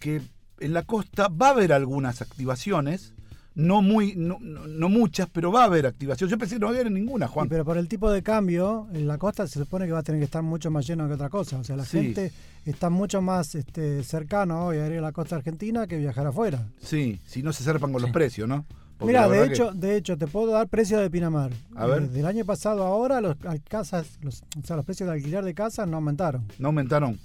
que 0.00 0.22
en 0.60 0.72
la 0.72 0.82
costa 0.82 1.28
va 1.28 1.48
a 1.48 1.50
haber 1.50 1.72
algunas 1.72 2.22
activaciones, 2.22 3.14
no 3.54 3.82
muy, 3.82 4.14
no, 4.14 4.38
no- 4.40 4.66
no 4.68 4.88
muchas, 4.88 5.28
pero 5.32 5.50
va 5.50 5.62
a 5.62 5.64
haber 5.64 5.84
activaciones. 5.86 6.30
Yo 6.30 6.38
pensé 6.38 6.54
que 6.56 6.60
no 6.60 6.68
había 6.68 6.84
ninguna, 6.84 7.26
Sí, 7.26 7.32
Juan. 7.34 7.48
pero 7.48 7.64
por 7.64 7.76
el 7.76 7.88
tipo 7.88 8.08
de 8.10 8.22
cambio, 8.22 8.86
en 8.92 9.08
la 9.08 9.18
costa 9.18 9.46
se 9.48 9.58
supone 9.58 9.86
que 9.86 9.92
va 9.92 9.98
a 9.98 10.02
tener 10.04 10.20
que 10.20 10.26
estar 10.26 10.42
mucho 10.42 10.70
más 10.70 10.86
lleno 10.86 11.08
que 11.08 11.14
otra 11.14 11.28
cosa. 11.28 11.58
O 11.58 11.64
sea, 11.64 11.74
la 11.76 11.84
Sí. 11.84 11.98
gente 11.98 12.32
está 12.64 12.88
mucho 12.88 13.20
más 13.20 13.56
este, 13.56 14.04
cercano 14.04 14.66
hoy 14.66 14.78
a 14.78 14.86
ir 14.86 14.98
a 14.98 15.00
la 15.00 15.12
costa 15.12 15.34
argentina 15.36 15.86
que 15.88 15.98
viajar 15.98 16.26
afuera. 16.28 16.68
Sí, 16.80 17.20
si 17.26 17.42
no 17.42 17.52
se 17.52 17.64
zarpan 17.64 17.92
con 17.92 18.00
los 18.00 18.12
precios, 18.12 18.48
¿no? 18.48 18.64
Mira, 19.00 19.28
de 19.28 19.46
que- 19.46 19.52
hecho, 19.52 19.72
de 19.72 19.96
hecho, 19.96 20.16
te 20.18 20.26
puedo 20.26 20.52
dar 20.52 20.68
precios 20.68 21.00
de 21.00 21.10
Pinamar. 21.10 21.50
A 21.76 21.86
ver. 21.86 22.08
Del 22.10 22.26
año 22.26 22.44
pasado 22.44 22.82
a 22.84 22.88
ahora, 22.88 23.20
los 23.20 23.36
casas, 23.68 24.18
los, 24.22 24.42
o 24.62 24.66
sea, 24.66 24.76
los 24.76 24.84
precios 24.84 25.08
de 25.08 25.14
alquiler 25.14 25.44
de 25.44 25.54
casas 25.54 25.86
no 25.88 25.96
aumentaron. 25.96 26.44
no 26.58 26.68
aumentaron. 26.68 27.18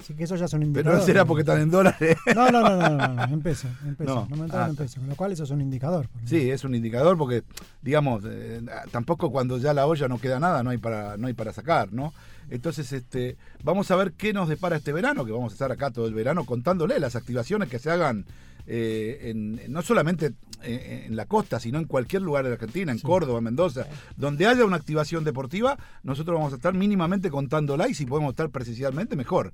Así 0.00 0.14
que 0.14 0.24
eso 0.24 0.34
ya 0.36 0.46
es 0.46 0.52
un 0.54 0.72
Pero 0.72 0.94
no 0.94 1.02
será 1.02 1.26
porque 1.26 1.42
están 1.42 1.60
en 1.60 1.70
dólares. 1.70 2.16
No, 2.34 2.50
no, 2.50 2.62
no, 2.62 2.76
no, 2.96 3.08
no, 3.08 3.24
en 3.24 3.40
pesos, 3.42 3.70
en 3.86 3.94
pesos. 3.94 4.14
No. 4.14 4.26
No, 4.26 4.34
aumentaron 4.36 4.66
Ah, 4.66 4.70
en 4.70 4.76
pesos, 4.76 4.98
con 4.98 5.08
lo 5.08 5.14
cual 5.16 5.32
eso 5.32 5.44
es 5.44 5.50
un 5.50 5.60
indicador. 5.60 6.08
Sí, 6.24 6.50
es 6.50 6.64
un 6.64 6.74
indicador 6.74 7.16
porque, 7.18 7.44
digamos, 7.82 8.24
eh, 8.26 8.62
tampoco 8.90 9.30
cuando 9.30 9.58
ya 9.58 9.74
la 9.74 9.86
olla 9.86 10.08
no 10.08 10.18
queda 10.18 10.40
nada, 10.40 10.62
no 10.62 10.70
hay 10.70 10.78
para, 10.78 11.18
no 11.18 11.26
hay 11.26 11.34
para 11.34 11.52
sacar, 11.52 11.92
¿no? 11.92 12.14
Entonces, 12.50 12.90
este, 12.92 13.36
vamos 13.62 13.90
a 13.90 13.96
ver 13.96 14.12
qué 14.12 14.32
nos 14.32 14.48
depara 14.48 14.76
este 14.76 14.92
verano, 14.92 15.24
que 15.26 15.32
vamos 15.32 15.52
a 15.52 15.54
estar 15.54 15.70
acá 15.70 15.90
todo 15.90 16.06
el 16.06 16.14
verano 16.14 16.44
contándole 16.46 16.98
las 16.98 17.14
activaciones 17.14 17.68
que 17.68 17.78
se 17.78 17.90
hagan 17.90 18.24
eh, 18.66 19.30
en, 19.30 19.60
no 19.72 19.82
solamente 19.82 20.34
en, 20.62 21.04
en 21.06 21.16
la 21.16 21.26
costa, 21.26 21.60
sino 21.60 21.78
en 21.78 21.84
cualquier 21.84 22.22
lugar 22.22 22.44
de 22.44 22.50
la 22.50 22.54
Argentina, 22.54 22.92
en 22.92 22.98
Córdoba, 22.98 23.38
en 23.38 23.44
Mendoza, 23.44 23.86
donde 24.16 24.46
haya 24.46 24.64
una 24.64 24.76
activación 24.76 25.24
deportiva, 25.24 25.78
nosotros 26.02 26.36
vamos 26.36 26.52
a 26.52 26.56
estar 26.56 26.74
mínimamente 26.74 27.30
contándola 27.30 27.88
y 27.88 27.94
si 27.94 28.06
podemos 28.06 28.32
estar 28.32 28.50
presencialmente, 28.50 29.16
mejor. 29.16 29.52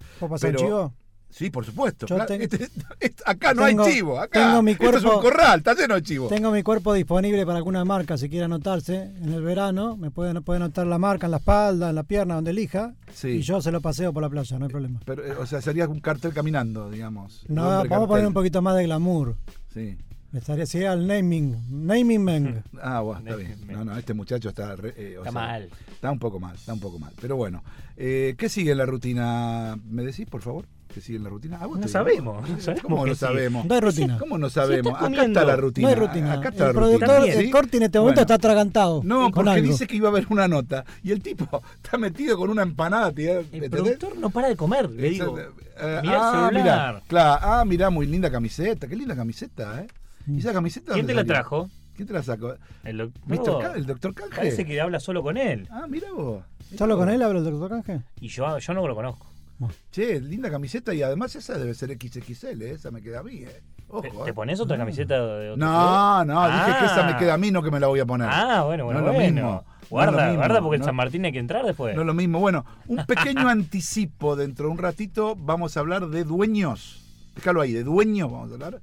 Sí, 1.30 1.50
por 1.50 1.64
supuesto. 1.64 2.06
Yo 2.06 2.24
tengo- 2.26 2.42
Este- 2.44 2.68
este- 3.00 3.22
acá 3.26 3.52
no 3.54 3.62
hay 3.62 3.76
chivo, 3.76 4.18
acá 4.18 4.48
tengo 4.48 4.62
mi 4.62 4.72
esto 4.72 4.88
es 4.88 4.96
un 4.96 5.02
cuerpo- 5.02 5.20
corral, 5.22 5.58
está 5.58 5.74
lleno 5.74 5.94
de 5.94 6.02
chivo. 6.02 6.28
Tengo 6.28 6.50
mi 6.50 6.62
cuerpo 6.62 6.94
disponible 6.94 7.44
para 7.44 7.58
alguna 7.58 7.84
marca, 7.84 8.16
si 8.16 8.28
quiere 8.28 8.46
anotarse 8.46 8.96
en 9.22 9.32
el 9.32 9.42
verano. 9.42 9.96
Me 9.96 10.10
pueden, 10.10 10.42
pueden 10.42 10.62
anotar 10.62 10.86
la 10.86 10.98
marca 10.98 11.26
en 11.26 11.32
la 11.32 11.36
espalda, 11.36 11.90
en 11.90 11.94
la 11.94 12.02
pierna, 12.02 12.34
donde 12.36 12.50
elija. 12.50 12.94
Sí. 13.12 13.28
Y 13.28 13.40
yo 13.42 13.60
se 13.60 13.70
lo 13.70 13.80
paseo 13.80 14.12
por 14.12 14.22
la 14.22 14.30
playa, 14.30 14.58
no 14.58 14.64
hay 14.64 14.70
problema. 14.70 15.00
Pero, 15.04 15.24
eh, 15.24 15.32
o 15.38 15.46
sea, 15.46 15.60
sería 15.60 15.86
un 15.86 16.00
cartel 16.00 16.32
caminando, 16.32 16.90
digamos. 16.90 17.44
No, 17.48 17.84
vamos 17.88 18.04
a 18.04 18.08
poner 18.08 18.26
un 18.26 18.32
poquito 18.34 18.62
más 18.62 18.76
de 18.76 18.84
glamour. 18.84 19.36
Sí. 19.72 19.96
Estaría 20.32 20.66
sería 20.66 20.92
el 20.92 21.06
naming, 21.06 21.56
naming 21.86 22.22
man. 22.22 22.62
Ah, 22.82 23.00
bueno, 23.00 23.20
está 23.20 23.36
bien. 23.36 23.58
No, 23.66 23.84
no, 23.84 23.96
este 23.96 24.12
muchacho 24.12 24.48
está. 24.50 24.76
re- 24.76 24.92
eh, 24.96 25.16
o 25.16 25.20
Está 25.20 25.32
sea, 25.32 25.40
mal. 25.40 25.70
Está 25.90 26.10
un 26.10 26.18
poco 26.18 26.38
mal, 26.40 26.54
está 26.54 26.72
un 26.74 26.80
poco 26.80 26.98
mal. 26.98 27.12
Pero 27.20 27.36
bueno, 27.36 27.62
eh, 27.96 28.34
¿qué 28.36 28.48
sigue 28.48 28.72
en 28.72 28.78
la 28.78 28.86
rutina? 28.86 29.78
¿Me 29.86 30.02
decís, 30.02 30.26
por 30.26 30.42
favor? 30.42 30.66
¿Qué 30.92 31.00
sigue 31.02 31.18
en 31.18 31.24
la 31.24 31.30
rutina? 31.30 31.58
Ah, 31.60 31.66
vos 31.66 31.76
No 31.78 31.82
te- 31.86 31.92
sabemos, 31.92 32.48
no 32.48 32.60
sabemos 32.60 32.82
¿Cómo 32.82 33.06
no 33.06 33.14
sabemos? 33.14 33.64
No 33.66 33.74
hay 33.74 33.80
rutina. 33.80 34.18
¿Cómo 34.18 34.38
no 34.38 34.48
sabemos? 34.50 34.94
Acá 35.00 35.24
está 35.24 35.44
la 35.44 35.54
No 35.56 35.60
rutina. 35.62 35.88
hay 35.88 35.94
rutina. 35.94 36.32
Acá 36.32 36.48
está 36.48 36.68
el 36.70 36.74
la 36.74 36.80
rutina. 36.80 37.06
productor, 37.06 37.42
¿Sí? 37.42 37.50
Corti 37.50 37.76
en 37.76 37.82
este 37.84 37.98
momento 37.98 38.14
Bueno. 38.20 38.20
está 38.22 38.34
atragantado. 38.34 39.00
No, 39.04 39.30
porque 39.30 39.50
algo. 39.50 39.66
dice 39.66 39.86
que 39.86 39.96
iba 39.96 40.08
a 40.08 40.10
haber 40.12 40.26
una 40.30 40.48
nota 40.48 40.84
y 41.02 41.12
el 41.12 41.22
tipo 41.22 41.62
está 41.82 41.98
metido 41.98 42.36
con 42.38 42.48
una 42.50 42.62
empanada. 42.62 43.12
tirada, 43.12 43.40
El 43.40 43.46
¿entendés? 43.64 43.70
productor 43.70 44.16
no 44.16 44.30
para 44.30 44.48
de 44.48 44.56
comer, 44.56 44.90
le 44.90 45.10
digo. 45.10 45.38
Eh, 45.38 46.00
Mirá 46.02 46.46
ah, 46.46 46.50
mirá, 46.52 47.02
claro, 47.06 47.38
ah, 47.42 47.64
mirá, 47.64 47.90
muy 47.90 48.06
linda 48.06 48.30
camiseta, 48.30 48.88
qué 48.88 48.96
linda 48.96 49.14
camiseta, 49.14 49.82
¿eh? 49.82 49.86
¿Y 50.26 50.38
esa 50.40 50.52
camiseta 50.52 50.92
¿Quién 50.94 51.06
te 51.06 51.14
la 51.14 51.24
trajo? 51.24 51.70
¿Quién 51.94 52.08
te 52.08 52.14
la 52.14 52.22
sacó? 52.22 52.54
El 52.84 52.98
doctor. 52.98 53.22
¿Mr. 53.28 53.58
Ca- 53.62 53.74
¿El 53.76 53.86
doctor 53.86 54.14
Canje? 54.14 54.36
Parece 54.36 54.64
que 54.64 54.80
habla 54.80 54.98
solo 55.00 55.22
con 55.22 55.36
él. 55.36 55.68
Ah, 55.70 55.86
mira 55.88 56.10
vos. 56.12 56.42
¿Solo 56.76 56.96
con 56.98 57.08
él 57.08 57.22
habla 57.22 57.38
el 57.38 57.44
doctor 57.44 57.70
Canje? 57.70 58.00
Y 58.20 58.28
yo, 58.28 58.58
yo 58.58 58.74
no 58.74 58.86
lo 58.86 58.94
conozco. 58.94 59.26
Bueno. 59.58 59.74
Che, 59.90 60.20
linda 60.20 60.50
camiseta 60.50 60.94
y 60.94 61.02
además 61.02 61.34
esa 61.36 61.58
debe 61.58 61.74
ser 61.74 61.90
XXL, 62.00 62.62
eh, 62.62 62.70
esa 62.72 62.90
me 62.90 63.02
queda 63.02 63.20
a 63.20 63.22
mí, 63.22 63.38
eh. 63.42 63.62
Ojo, 63.88 64.02
¿Te, 64.02 64.08
eh. 64.08 64.12
te 64.26 64.34
pones 64.34 64.60
otra 64.60 64.76
camiseta 64.76 65.14
de 65.14 65.50
otro 65.50 65.56
No, 65.56 66.24
no, 66.24 66.46
dije 66.46 66.78
que 66.78 66.84
esa 66.86 67.04
me 67.04 67.12
Ah. 67.12 67.16
queda 67.18 67.34
a 67.34 67.38
mí, 67.38 67.50
no 67.50 67.62
que 67.62 67.70
me 67.70 67.80
la 67.80 67.86
voy 67.88 68.00
a 68.00 68.06
poner. 68.06 68.28
Ah, 68.30 68.62
bueno, 68.64 68.84
bueno, 68.84 69.00
No 69.00 69.06
es 69.06 69.12
lo 69.12 69.18
bueno. 69.18 69.34
mismo, 69.34 69.50
no 69.50 69.58
es 69.82 69.88
Guarda, 69.90 70.10
lo 70.12 70.18
mismo, 70.32 70.36
guarda 70.36 70.60
porque 70.60 70.74
el 70.76 70.80
no- 70.80 70.84
San 70.86 70.96
Martín 70.96 71.24
hay 71.24 71.32
que 71.32 71.38
entrar 71.38 71.64
después. 71.64 71.94
No 71.96 72.02
es 72.02 72.06
lo 72.06 72.14
mismo. 72.14 72.38
Bueno, 72.38 72.64
un 72.86 73.04
pequeño 73.06 73.48
anticipo 73.48 74.36
dentro 74.36 74.66
de 74.66 74.72
un 74.72 74.78
ratito. 74.78 75.34
Vamos 75.36 75.76
a 75.76 75.80
hablar 75.80 76.06
de 76.08 76.24
dueños. 76.24 77.02
Déjalo 77.34 77.60
ahí, 77.62 77.72
de 77.72 77.82
dueños 77.84 78.30
vamos 78.30 78.50
a 78.50 78.54
hablar. 78.54 78.80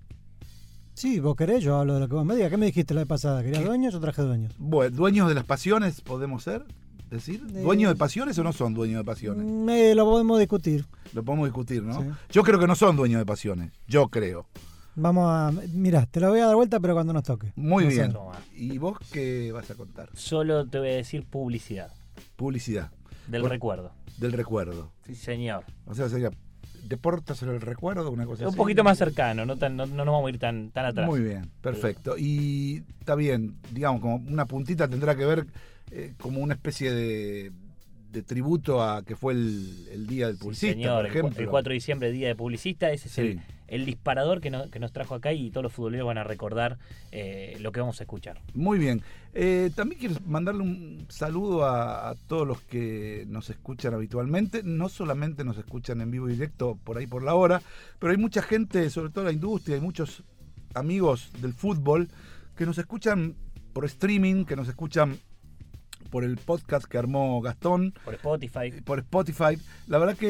Sí, 0.94 1.20
vos 1.20 1.36
querés, 1.36 1.62
yo 1.64 1.78
hablo 1.78 1.94
de 1.96 2.00
lo 2.00 2.08
que 2.08 2.16
vos 2.16 2.26
me 2.26 2.36
digas. 2.36 2.50
¿Qué 2.50 2.58
me 2.58 2.66
dijiste 2.68 2.94
la 2.94 3.02
vez 3.02 3.08
pasada? 3.08 3.44
¿Querías 3.44 3.64
dueños 3.66 3.94
o 3.96 4.00
traje 4.00 4.22
dueños? 4.22 4.54
Bueno, 4.58 4.96
dueños 4.96 5.28
de 5.28 5.36
las 5.36 5.44
pasiones, 5.44 6.02
podemos 6.02 6.44
ser. 6.44 6.64
Decir, 7.10 7.42
Eh, 7.54 7.62
¿dueños 7.62 7.92
de 7.94 7.98
pasiones 7.98 8.38
o 8.40 8.44
no 8.44 8.52
son 8.54 8.74
dueños 8.74 9.00
de 9.00 9.04
pasiones? 9.06 9.46
Mm, 9.46 9.70
eh, 9.70 9.96
lo 9.96 10.06
podemos 10.06 10.40
discutir. 10.40 10.86
Lo 11.14 11.24
podemos 11.24 11.48
discutir, 11.48 11.84
¿no? 11.84 12.02
Sí. 12.02 12.08
Yo 12.32 12.44
creo 12.44 12.60
que 12.60 12.68
no 12.68 12.76
son 12.76 12.96
dueños 12.96 13.20
de 13.20 13.26
pasiones. 13.26 13.72
Yo 13.88 14.08
creo. 14.10 14.48
Vamos 14.96 15.26
a. 15.30 15.52
Mirá, 15.74 16.06
te 16.06 16.20
lo 16.20 16.30
voy 16.30 16.40
a 16.40 16.46
dar 16.48 16.56
vuelta, 16.56 16.80
pero 16.80 16.94
cuando 16.94 17.14
nos 17.14 17.24
toque. 17.24 17.52
Muy 17.56 17.84
No 17.84 17.90
bien. 17.90 18.14
¿Y 18.56 18.78
vos 18.78 18.98
qué 19.12 19.52
vas 19.52 19.70
a 19.70 19.76
contar? 19.76 20.10
Solo 20.14 20.66
te 20.68 20.80
voy 20.80 20.90
a 20.90 20.96
decir 20.96 21.26
publicidad 21.26 21.92
Publicidad 22.38 22.92
del 23.28 23.42
Por- 23.42 23.52
recuerdo. 23.52 23.92
del 24.18 24.32
recuerdo. 24.32 24.92
Sí, 25.06 25.16
señor. 25.16 25.64
O 25.86 25.94
sea, 25.96 26.08
sería 26.10 26.32
deportes 26.88 27.38
sobre 27.38 27.56
el 27.56 27.62
recuerdo, 27.62 28.10
una 28.12 28.26
cosa 28.26 28.44
Un 28.44 28.50
así. 28.50 28.58
poquito 28.58 28.84
más 28.84 28.98
cercano, 28.98 29.46
no, 29.46 29.58
tan- 29.58 29.76
no, 29.76 29.86
no 29.86 30.06
nos 30.06 30.14
vamos 30.14 30.28
a 30.28 30.30
ir 30.30 30.40
tan, 30.40 30.70
tan 30.72 30.86
atrás. 30.86 31.08
Muy 31.08 31.20
bien, 31.20 31.50
perfecto. 31.62 32.16
Y 32.18 32.84
está 33.00 33.16
bien, 33.16 33.58
digamos, 33.72 34.02
como 34.02 34.16
una 34.18 34.46
puntita 34.46 34.88
tendrá 34.88 35.16
que 35.16 35.26
ver 35.26 35.48
eh, 35.92 36.14
como 36.20 36.40
una 36.42 36.54
especie 36.56 36.92
de, 36.94 37.52
de 38.12 38.24
tributo 38.24 38.82
a 38.84 39.04
que 39.04 39.16
fue 39.16 39.34
el, 39.34 39.88
el 39.92 40.08
día 40.08 40.28
del 40.28 40.36
Sí, 40.38 40.42
publicista, 40.44 40.74
señor, 40.74 40.98
por 41.04 41.06
ejemplo. 41.08 41.44
el 41.44 41.50
4 41.50 41.70
de 41.70 41.74
diciembre, 41.74 42.12
día 42.12 42.28
de 42.30 42.36
publicista, 42.36 42.92
ese 42.92 43.08
es 43.08 43.14
Sí. 43.14 43.22
el, 43.22 43.42
el 43.68 43.86
disparador 43.86 44.42
que, 44.42 44.52
no- 44.52 44.70
que 44.70 44.80
nos 44.80 44.92
trajo 44.94 45.16
acá 45.16 45.34
y 45.34 45.50
todos 45.50 45.64
los 45.64 45.74
futboleros 45.74 46.06
van 46.08 46.18
a 46.20 46.24
recordar 46.24 46.78
eh, 47.12 47.58
lo 47.62 47.72
que 47.72 47.80
vamos 47.80 48.00
a 48.00 48.04
escuchar. 48.04 48.40
Muy 48.54 48.78
bien. 48.78 49.02
Eh, 49.34 49.72
también 49.76 50.00
quiero 50.00 50.16
mandarle 50.28 50.62
un 50.62 51.06
saludo 51.10 51.66
a, 51.66 52.10
a 52.10 52.16
todos 52.16 52.48
los 52.48 52.62
que 52.62 53.26
nos 53.28 53.50
escuchan 53.50 53.94
habitualmente. 53.96 54.62
No 54.64 54.88
solamente 54.88 55.44
nos 55.44 55.58
escuchan 55.58 56.00
en 56.02 56.12
vivo 56.12 56.30
y 56.30 56.34
directo 56.34 56.78
por 56.84 56.98
ahí 56.98 57.08
por 57.08 57.24
la 57.24 57.34
hora, 57.36 57.62
pero 58.00 58.12
hay 58.12 58.18
mucha 58.18 58.42
gente, 58.44 58.90
sobre 58.92 59.10
todo 59.12 59.24
la 59.26 59.32
industria, 59.32 59.76
hay 59.76 59.82
muchos 59.82 60.24
amigos 60.74 61.32
del 61.42 61.54
fútbol 61.54 62.08
que 62.56 62.66
nos 62.66 62.78
escuchan 62.78 63.36
por 63.74 63.84
streaming, 63.86 64.46
que 64.46 64.56
nos 64.56 64.68
escuchan 64.68 65.18
por 66.16 66.24
el 66.24 66.38
podcast 66.38 66.86
que 66.86 66.98
armó 66.98 67.42
Gastón. 67.42 67.94
Por 68.06 68.14
Spotify. 68.14 68.72
por 68.86 69.00
Spotify. 69.00 69.58
La 69.88 69.98
verdad 69.98 70.16
que 70.16 70.30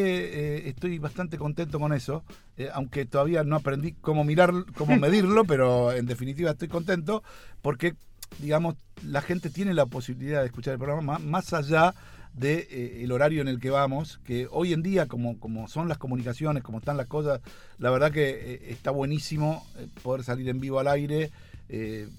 eh, 0.63 0.69
estoy 0.69 0.98
bastante 0.98 1.38
contento 1.38 1.80
con 1.80 1.93
eso, 1.93 2.24
eh, 2.58 2.69
aunque 2.74 3.06
todavía 3.06 3.43
no 3.43 3.56
aprendí 3.56 3.91
cómo 3.91 4.24
mirar, 4.24 4.52
cómo 4.76 4.95
medirlo, 5.00 5.45
pero 5.45 5.91
en 5.91 6.08
definitiva 6.08 6.50
estoy 6.50 6.69
contento 6.69 7.21
porque, 7.62 7.93
digamos, 8.39 8.74
la 9.04 9.21
gente 9.21 9.52
tiene 9.52 9.76
la 9.76 9.86
posibilidad 9.86 10.39
de 10.39 10.48
escuchar 10.48 10.74
el 10.74 10.80
programa 10.80 11.19
má- 11.19 11.19
más 11.19 11.54
allá 11.54 11.93
de 12.34 12.67
eh, 12.71 13.04
el 13.04 13.12
horario 13.12 13.41
en 13.43 13.48
el 13.48 13.60
que 13.60 13.69
vamos, 13.69 14.19
que 14.26 14.48
hoy 14.50 14.74
en 14.74 14.82
día, 14.82 15.06
como, 15.06 15.39
como 15.39 15.67
son 15.67 15.88
las 15.88 16.00
comunicaciones, 16.00 16.63
como 16.63 16.80
están 16.80 16.98
las 16.98 17.06
cosas, 17.06 17.41
la 17.78 17.91
verdad 17.91 18.12
que 18.12 18.28
eh, 18.56 18.60
está 18.71 18.89
buenísimo 18.89 19.63
eh, 19.78 19.88
poder 20.02 20.24
salir 20.24 20.50
en 20.50 20.60
vivo 20.60 20.80
al 20.80 20.88
aire 20.88 21.30
eh, 21.69 22.10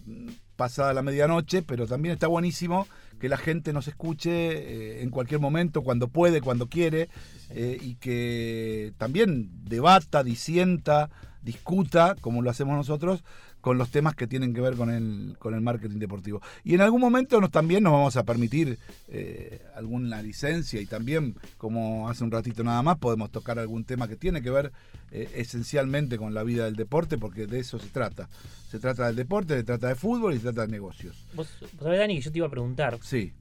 pasada 0.55 0.95
la 0.95 1.03
medianoche, 1.03 1.63
pero 1.63 1.89
también 1.89 2.13
está 2.15 2.29
buenísimo 2.29 2.87
que 3.19 3.29
la 3.29 3.37
gente 3.37 3.73
nos 3.73 3.89
escuche 3.89 4.31
eh, 4.31 5.03
en 5.03 5.11
cualquier 5.11 5.41
momento, 5.41 5.83
cuando 5.83 6.09
puede, 6.09 6.41
cuando 6.41 6.69
quiere, 6.69 7.09
eh, 7.51 7.79
y 7.81 7.95
que 7.97 8.93
también 8.99 9.51
debata, 9.65 10.23
disienta, 10.23 11.11
discuta, 11.43 12.17
como 12.21 12.43
lo 12.43 12.51
hacemos 12.51 12.77
nosotros, 12.77 13.25
con 13.67 13.79
los 13.79 13.91
temas 13.91 14.15
que 14.15 14.29
tienen 14.29 14.55
que 14.55 14.61
ver 14.61 14.77
con 14.77 14.91
el, 14.91 15.35
con 15.41 15.53
el 15.53 15.61
marketing 15.61 15.99
deportivo. 15.99 16.41
Y 16.63 16.75
en 16.75 16.83
algún 16.83 17.01
momento 17.01 17.41
nos, 17.41 17.51
también 17.51 17.83
nos 17.83 17.95
vamos 17.95 18.17
a 18.17 18.23
permitir 18.23 18.79
eh, 19.09 19.61
alguna 19.75 20.23
licencia 20.23 20.81
y 20.81 20.87
también, 20.87 21.35
como 21.59 22.09
hace 22.09 22.23
un 22.23 22.31
ratito 22.31 22.63
nada 22.63 22.81
más, 22.85 22.97
podemos 22.99 23.29
tocar 23.33 23.59
algún 23.59 23.83
tema 23.83 24.07
que 24.07 24.15
tiene 24.15 24.41
que 24.41 24.51
ver 24.51 24.71
eh, 25.11 25.29
esencialmente 25.35 26.17
con 26.17 26.33
la 26.33 26.45
vida 26.45 26.67
del 26.67 26.77
deporte, 26.77 27.19
porque 27.19 27.49
de 27.49 27.59
eso 27.59 27.81
se 27.81 27.89
trata. 27.89 28.29
Se 28.71 28.79
trata 28.79 29.09
del 29.09 29.17
deporte, 29.17 29.57
se 29.57 29.65
trata 29.65 29.89
de 29.89 29.97
fútbol 29.97 30.35
y 30.35 30.37
se 30.37 30.45
trata 30.45 30.63
de 30.63 30.69
negocios. 30.69 31.27
Vos, 31.35 31.49
vos 31.61 31.71
sabés, 31.83 31.99
Dani, 31.99 32.15
que 32.15 32.21
yo 32.21 32.31
te 32.31 32.39
iba 32.39 32.47
a 32.47 32.51
preguntar, 32.51 33.01
Sí, 33.03 33.33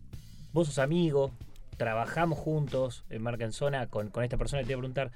vos 0.54 0.66
sos 0.70 0.80
amigo, 0.80 1.30
trabajamos 1.78 2.40
juntos 2.40 3.04
en 3.12 3.22
Marca 3.22 3.46
en 3.46 3.52
Zona 3.52 3.86
con, 3.86 4.10
con 4.10 4.24
esta 4.24 4.38
persona, 4.38 4.64
y 4.64 4.66
te 4.66 4.72
iba 4.72 4.80
a 4.80 4.82
preguntar, 4.82 5.12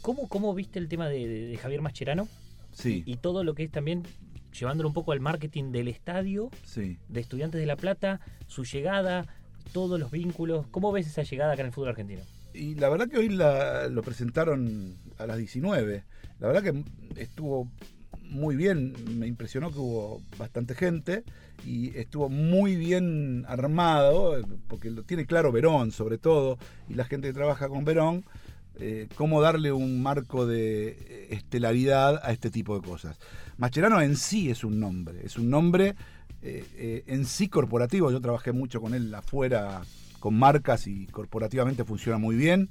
¿cómo, 0.00 0.26
cómo 0.26 0.54
viste 0.54 0.78
el 0.78 0.88
tema 0.88 1.06
de, 1.06 1.28
de- 1.28 1.46
de 1.48 1.56
Javier 1.58 1.82
Mascherano? 1.82 2.28
sí, 2.72 3.02
Y 3.06 3.16
todo 3.18 3.44
lo 3.44 3.54
que 3.54 3.64
es 3.64 3.70
también 3.70 4.02
llevándolo 4.58 4.88
un 4.88 4.94
poco 4.94 5.12
al 5.12 5.20
marketing 5.20 5.72
del 5.72 5.88
estadio, 5.88 6.50
sí. 6.64 6.98
de 7.08 7.20
Estudiantes 7.20 7.60
de 7.60 7.66
La 7.66 7.76
Plata, 7.76 8.20
su 8.46 8.64
llegada, 8.64 9.26
todos 9.72 9.98
los 9.98 10.10
vínculos. 10.10 10.66
¿Cómo 10.70 10.92
ves 10.92 11.06
esa 11.06 11.22
llegada 11.22 11.52
acá 11.52 11.62
en 11.62 11.66
el 11.66 11.72
fútbol 11.72 11.90
argentino? 11.90 12.22
Y 12.52 12.76
la 12.76 12.88
verdad 12.88 13.08
que 13.08 13.18
hoy 13.18 13.28
la- 13.30 13.88
lo 13.88 14.02
presentaron 14.02 14.94
a 15.18 15.26
las 15.26 15.38
19. 15.38 16.04
La 16.40 16.46
verdad 16.48 16.62
que 16.62 17.20
estuvo 17.20 17.68
muy 18.22 18.56
bien, 18.56 18.94
me 19.18 19.26
impresionó 19.26 19.70
que 19.70 19.78
hubo 19.78 20.20
bastante 20.38 20.74
gente 20.74 21.24
y 21.64 21.96
estuvo 21.96 22.28
muy 22.28 22.74
bien 22.76 23.44
armado, 23.48 24.36
porque 24.68 24.90
lo 24.90 25.02
tiene 25.02 25.26
claro 25.26 25.52
Verón 25.52 25.92
sobre 25.92 26.18
todo, 26.18 26.58
y 26.88 26.94
la 26.94 27.04
gente 27.04 27.28
que 27.28 27.34
trabaja 27.34 27.68
con 27.68 27.84
Verón, 27.84 28.24
eh, 28.78 29.08
cómo 29.14 29.40
darle 29.40 29.72
un 29.72 30.02
marco 30.02 30.46
de 30.46 30.88
eh, 30.88 31.28
estelaridad 31.30 32.20
a 32.24 32.32
este 32.32 32.50
tipo 32.50 32.78
de 32.78 32.86
cosas. 32.86 33.18
Mascherano 33.56 34.00
en 34.00 34.16
sí 34.16 34.50
es 34.50 34.64
un 34.64 34.80
nombre, 34.80 35.20
es 35.24 35.36
un 35.38 35.48
nombre 35.50 35.94
eh, 36.42 36.64
eh, 36.76 37.04
en 37.06 37.24
sí 37.24 37.48
corporativo, 37.48 38.10
yo 38.10 38.20
trabajé 38.20 38.52
mucho 38.52 38.80
con 38.80 38.94
él 38.94 39.14
afuera 39.14 39.82
con 40.20 40.34
marcas 40.34 40.86
y 40.86 41.06
corporativamente 41.06 41.84
funciona 41.84 42.18
muy 42.18 42.34
bien. 42.36 42.70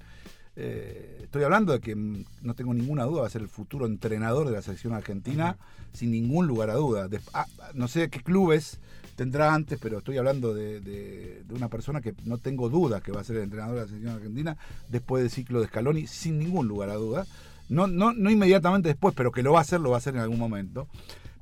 Estoy 0.56 1.44
hablando 1.44 1.74
de 1.74 1.80
que 1.80 1.96
mm, 1.96 2.26
no 2.44 2.54
tengo 2.54 2.74
ninguna 2.76 3.06
duda 3.06 3.22
va 3.22 3.28
a 3.28 3.32
ser 3.32 3.42
el 3.42 3.48
futuro 3.50 3.88
entrenador 3.88 4.46
de 4.48 4.54
la 4.54 4.62
selección 4.62 4.94
argentina, 4.94 5.58
sin 5.94 6.12
ningún 6.12 6.46
lugar 6.46 6.70
a 6.70 6.76
duda. 6.76 7.08
De- 7.08 7.20
ah, 7.34 7.48
no 7.74 7.88
sé 7.88 8.10
qué 8.10 8.20
clubes 8.22 8.80
tendrá 9.16 9.54
antes, 9.54 9.80
pero 9.82 10.00
estoy 10.00 10.18
hablando 10.18 10.54
de, 10.54 10.80
de- 10.82 11.44
de 11.46 11.54
una 11.54 11.70
persona 11.70 12.02
que 12.02 12.14
no 12.26 12.38
tengo 12.38 12.70
duda 12.70 13.02
que 13.02 13.12
va 13.12 13.22
a 13.22 13.24
ser 13.24 13.38
el 13.38 13.44
entrenador 13.44 13.76
de 13.76 13.82
la 13.82 13.88
selección 13.88 14.14
argentina 14.16 14.58
después 14.90 15.24
del 15.24 15.32
ciclo 15.32 15.62
de 15.62 15.68
Scaloni, 15.68 16.08
sin 16.08 16.40
ningún 16.40 16.68
lugar 16.68 16.90
a 16.90 16.96
duda. 16.96 17.26
No, 17.70 17.88
no, 17.88 18.14
no 18.14 18.30
inmediatamente 18.30 18.90
después, 18.90 19.14
pero 19.16 19.32
que 19.32 19.44
lo 19.44 19.54
va 19.54 19.60
a 19.60 19.62
hacer, 19.62 19.80
lo 19.80 19.92
va 19.92 19.98
a 19.98 20.00
hacer 20.00 20.16
en 20.16 20.22
algún 20.22 20.40
momento. 20.40 20.88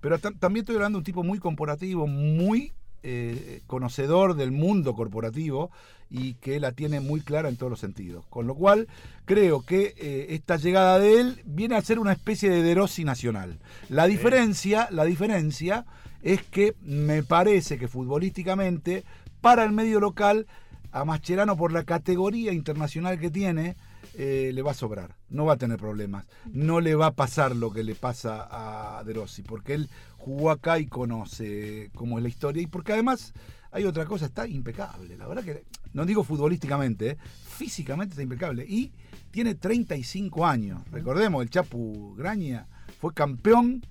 Pero 0.02 0.18
tam- 0.20 0.38
también 0.40 0.64
estoy 0.64 0.76
hablando 0.76 0.98
de 0.98 1.02
un 1.02 1.06
tipo 1.06 1.24
muy 1.24 1.40
corporativo, 1.40 2.08
muy 2.08 2.74
eh, 3.04 3.62
conocedor 3.68 4.36
del 4.36 4.52
mundo 4.52 4.94
corporativo 4.94 5.72
y 6.10 6.34
que 6.36 6.60
la 6.60 6.72
tiene 6.74 7.00
muy 7.00 7.22
clara 7.22 7.50
en 7.50 7.56
todos 7.58 7.70
los 7.72 7.80
sentidos. 7.80 8.26
Con 8.30 8.46
lo 8.46 8.54
cual, 8.56 8.88
creo 9.26 9.62
que 9.66 9.94
eh, 9.98 10.28
esta 10.30 10.58
llegada 10.58 11.00
de 11.00 11.20
él 11.20 11.42
viene 11.46 11.76
a 11.76 11.82
ser 11.82 12.00
una 12.00 12.12
especie 12.12 12.50
de 12.50 12.62
De 12.62 12.76
Rossi 12.76 13.04
nacional. 13.04 13.60
La 13.90 14.08
diferencia, 14.08 14.88
la 14.92 15.06
diferencia 15.06 15.86
es 16.24 16.44
que 16.44 16.76
me 16.84 17.24
parece 17.24 17.78
que 17.78 17.88
futbolísticamente, 17.88 19.04
para 19.42 19.64
el 19.64 19.72
medio 19.72 20.00
local, 20.00 20.48
a 20.92 21.06
Mascherano 21.06 21.58
por 21.58 21.72
la 21.72 21.84
categoría 21.84 22.52
internacional 22.52 23.20
que 23.20 23.32
tiene, 23.32 23.76
eh, 24.14 24.52
le 24.54 24.62
va 24.62 24.72
a 24.72 24.76
sobrar, 24.76 25.16
no 25.30 25.46
va 25.46 25.54
a 25.54 25.58
tener 25.58 25.78
problemas, 25.78 26.26
no 26.52 26.82
le 26.82 26.96
va 26.96 27.08
a 27.08 27.12
pasar 27.12 27.56
lo 27.56 27.72
que 27.72 27.84
le 27.84 27.96
pasa 27.96 28.48
a 28.50 29.04
De 29.06 29.14
Rossi, 29.14 29.42
porque 29.42 29.74
él 29.74 29.90
jugó 30.18 30.52
acá 30.52 30.80
y 30.80 30.88
conoce 30.88 31.90
cómo 31.96 32.18
es 32.18 32.24
la 32.24 32.30
historia, 32.30 32.62
y 32.62 32.68
porque 32.68 32.92
además 32.92 33.34
hay 33.72 33.86
otra 33.86 34.06
cosa, 34.06 34.26
está 34.26 34.48
impecable, 34.48 35.16
la 35.16 35.28
verdad 35.28 35.44
que, 35.46 35.64
no 35.94 36.06
digo 36.06 36.26
futbolísticamente, 36.26 37.12
eh, 37.12 37.18
físicamente 37.48 38.12
está 38.12 38.24
impecable, 38.24 38.66
y 38.68 38.92
tiene 39.32 39.56
35 39.56 40.46
años, 40.46 40.82
recordemos, 40.92 41.42
el 41.42 41.50
Chapu 41.50 42.14
Graña 42.18 42.68
fue 43.00 43.14
campeón 43.14 43.82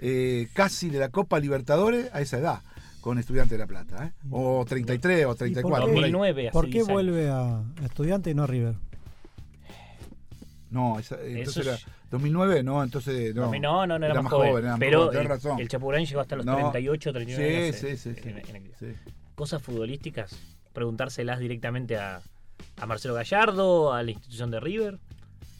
eh, 0.00 0.48
casi 0.54 0.90
de 0.90 0.98
la 0.98 1.08
Copa 1.10 1.38
Libertadores 1.38 2.10
a 2.12 2.20
esa 2.20 2.38
edad, 2.38 2.62
con 3.00 3.18
Estudiante 3.18 3.54
de 3.54 3.58
La 3.58 3.66
Plata, 3.66 4.06
¿eh? 4.06 4.12
o 4.30 4.64
33 4.66 5.26
o 5.26 5.34
34. 5.34 5.70
qué? 5.70 5.80
por 5.82 5.88
ahí. 5.88 5.94
2009, 6.12 6.48
hace 6.48 6.52
¿Por 6.52 6.64
qué 6.66 6.70
10 6.72 6.84
años. 6.88 6.92
vuelve 6.94 7.30
a 7.30 7.62
Estudiante 7.84 8.30
y 8.30 8.34
no 8.34 8.42
a 8.42 8.46
River? 8.46 8.74
No, 10.70 10.98
esa- 10.98 11.16
entonces 11.20 11.48
Eso 11.56 11.60
era 11.62 11.74
es- 11.74 11.86
2009, 12.10 12.62
no, 12.62 12.82
entonces 12.82 13.34
no. 13.34 13.50
No, 13.58 13.86
no, 13.86 13.98
no, 13.98 14.06
era, 14.06 14.22
más 14.22 14.32
joven. 14.32 14.56
era 14.58 14.70
más 14.70 14.78
pero 14.80 15.06
joven, 15.06 15.18
el, 15.20 15.24
razón. 15.26 15.60
el 15.60 15.68
Chapurán 15.68 16.04
llegó 16.04 16.20
hasta 16.20 16.36
los 16.36 16.46
No. 16.46 16.54
38, 16.56 17.12
39 17.12 17.48
Sí, 17.50 17.64
años 17.64 17.76
sí, 17.76 17.86
en- 17.88 17.98
sí, 17.98 18.20
sí. 18.22 18.28
en- 18.28 18.56
en. 18.56 18.72
Sí. 18.78 18.86
Cosas 19.34 19.62
futbolísticas, 19.62 20.36
preguntárselas 20.72 21.40
directamente 21.40 21.96
a, 21.96 22.20
a 22.76 22.86
Marcelo 22.86 23.14
Gallardo, 23.14 23.92
a 23.92 24.02
la 24.02 24.10
institución 24.12 24.50
de 24.50 24.60
River, 24.60 24.98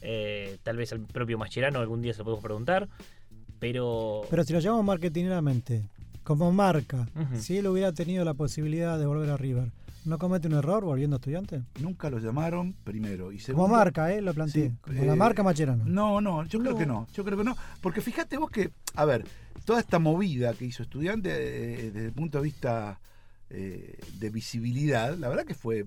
eh, 0.01 0.57
tal 0.63 0.77
vez 0.77 0.91
al 0.93 1.01
propio 1.01 1.37
Mascherano 1.37 1.79
algún 1.79 2.01
día 2.01 2.13
se 2.13 2.19
lo 2.19 2.25
podemos 2.25 2.43
preguntar, 2.43 2.87
pero... 3.61 4.23
Pero 4.29 4.43
si 4.43 4.53
lo 4.53 4.59
llamamos 4.59 4.85
marketineramente, 4.85 5.83
como 6.23 6.51
marca, 6.51 7.07
Ujú. 7.15 7.39
si 7.39 7.57
él 7.59 7.67
hubiera 7.67 7.93
tenido 7.93 8.25
la 8.25 8.33
posibilidad 8.33 8.97
de 8.97 9.05
volver 9.05 9.29
a 9.29 9.37
River, 9.37 9.71
¿No 10.03 10.17
comete 10.17 10.47
un 10.47 10.55
error 10.55 10.83
volviendo 10.83 11.17
estudiante? 11.17 11.61
Nunca 11.79 12.09
lo 12.09 12.17
llamaron, 12.17 12.73
primero. 12.83 13.31
Y 13.31 13.37
segundo, 13.37 13.65
Como 13.67 13.77
marca, 13.77 14.11
¿eh? 14.11 14.19
Lo 14.19 14.33
planteé. 14.33 14.69
Sí, 14.69 14.75
Como 14.81 15.03
eh, 15.03 15.05
la 15.05 15.15
marca 15.15 15.43
Macherano. 15.43 15.83
No, 15.85 16.19
no, 16.19 16.43
yo 16.45 16.59
creo 16.59 16.75
que 16.75 16.87
no. 16.87 17.07
Yo 17.13 17.23
creo 17.23 17.37
que 17.37 17.43
no. 17.43 17.55
Porque 17.81 18.01
fíjate 18.01 18.37
vos 18.37 18.49
que, 18.49 18.71
a 18.95 19.05
ver, 19.05 19.25
toda 19.63 19.79
esta 19.79 19.99
movida 19.99 20.55
que 20.55 20.65
hizo 20.65 20.81
estudiante 20.81 21.29
eh, 21.29 21.91
desde 21.91 22.07
el 22.07 22.13
punto 22.13 22.39
de 22.39 22.45
vista 22.45 22.99
eh, 23.51 23.99
de 24.17 24.29
visibilidad, 24.31 25.15
la 25.17 25.29
verdad 25.29 25.45
que 25.45 25.53
fue. 25.53 25.85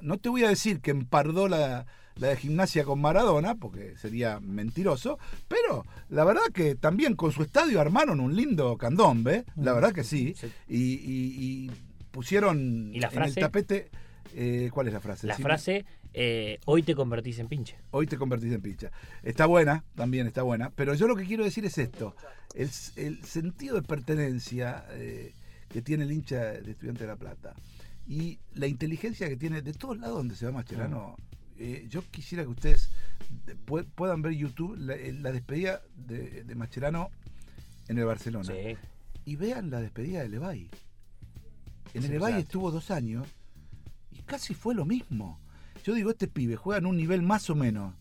No 0.00 0.18
te 0.18 0.28
voy 0.28 0.44
a 0.44 0.48
decir 0.48 0.80
que 0.80 0.92
empardó 0.92 1.48
la, 1.48 1.86
la 2.16 2.28
de 2.28 2.36
gimnasia 2.36 2.84
con 2.84 3.00
Maradona, 3.00 3.54
porque 3.56 3.96
sería 3.96 4.40
mentiroso, 4.40 5.18
pero 5.48 5.84
la 6.08 6.24
verdad 6.24 6.42
que 6.52 6.74
también 6.74 7.14
con 7.14 7.32
su 7.32 7.42
estadio 7.42 7.80
armaron 7.80 8.20
un 8.20 8.34
lindo 8.34 8.76
candombe, 8.78 9.44
la 9.56 9.72
verdad 9.72 9.92
que 9.92 10.04
sí, 10.04 10.34
Sí. 10.38 10.46
y, 10.68 10.76
y- 10.94 11.66
y 11.66 11.70
pusieron 12.10 12.90
¿Y 12.94 13.00
la 13.00 13.08
en 13.08 13.22
el 13.22 13.34
tapete. 13.34 13.90
eh, 14.34 14.70
¿Cuál 14.72 14.86
es 14.88 14.92
la 14.94 15.00
frase? 15.00 15.26
La 15.26 15.34
Decime. 15.34 15.48
frase, 15.48 15.84
eh, 16.14 16.58
hoy 16.64 16.82
te 16.82 16.94
convertís 16.94 17.38
en 17.38 17.48
pinche. 17.48 17.76
Hoy 17.90 18.06
te 18.06 18.16
convertís 18.16 18.52
en 18.52 18.62
pincha. 18.62 18.90
Está 19.22 19.44
buena, 19.46 19.84
también 19.94 20.26
está 20.26 20.42
buena. 20.42 20.70
Pero 20.70 20.94
yo 20.94 21.06
lo 21.08 21.16
que 21.16 21.24
quiero 21.24 21.44
decir 21.44 21.64
es 21.66 21.76
esto. 21.76 22.16
El, 22.54 22.70
el 22.96 23.22
sentido 23.24 23.74
de 23.76 23.82
pertenencia 23.82 24.86
eh, 24.92 25.34
que 25.68 25.82
tiene 25.82 26.04
el 26.04 26.12
hincha 26.12 26.38
de 26.52 26.70
Estudiante 26.70 27.02
de 27.02 27.08
La 27.08 27.16
Plata 27.16 27.54
y 28.08 28.38
la 28.54 28.66
inteligencia 28.66 29.28
que 29.28 29.36
tiene 29.36 29.60
de 29.60 29.74
todos 29.74 29.98
lados 29.98 30.16
donde 30.16 30.36
se 30.36 30.46
va 30.46 30.52
Mascherano. 30.52 31.16
Eh, 31.58 31.86
yo 31.88 32.02
quisiera 32.10 32.42
que 32.44 32.50
ustedes 32.50 32.90
de- 33.46 33.56
pue- 33.56 33.86
puedan 33.94 34.22
ver 34.22 34.32
YouTube 34.32 34.76
la, 34.78 34.94
eh, 34.94 35.12
la 35.12 35.32
despedida 35.32 35.82
de, 35.96 36.44
de 36.44 36.54
Mascherano 36.54 37.10
en 37.88 37.98
el 37.98 38.04
Barcelona. 38.04 38.52
Sí. 38.52 38.76
Y 39.24 39.36
vean 39.36 39.70
la 39.70 39.80
despedida 39.80 40.22
de 40.22 40.28
Levay. 40.28 40.70
En 41.94 42.04
el 42.04 42.10
Levay 42.12 42.34
estuvo 42.40 42.70
dos 42.70 42.90
años 42.90 43.26
y 44.12 44.22
casi 44.22 44.54
fue 44.54 44.74
lo 44.74 44.84
mismo. 44.84 45.40
Yo 45.84 45.94
digo, 45.94 46.10
este 46.10 46.28
pibe 46.28 46.56
juega 46.56 46.78
en 46.78 46.86
un 46.86 46.96
nivel 46.96 47.22
más 47.22 47.48
o 47.50 47.54
menos, 47.54 47.94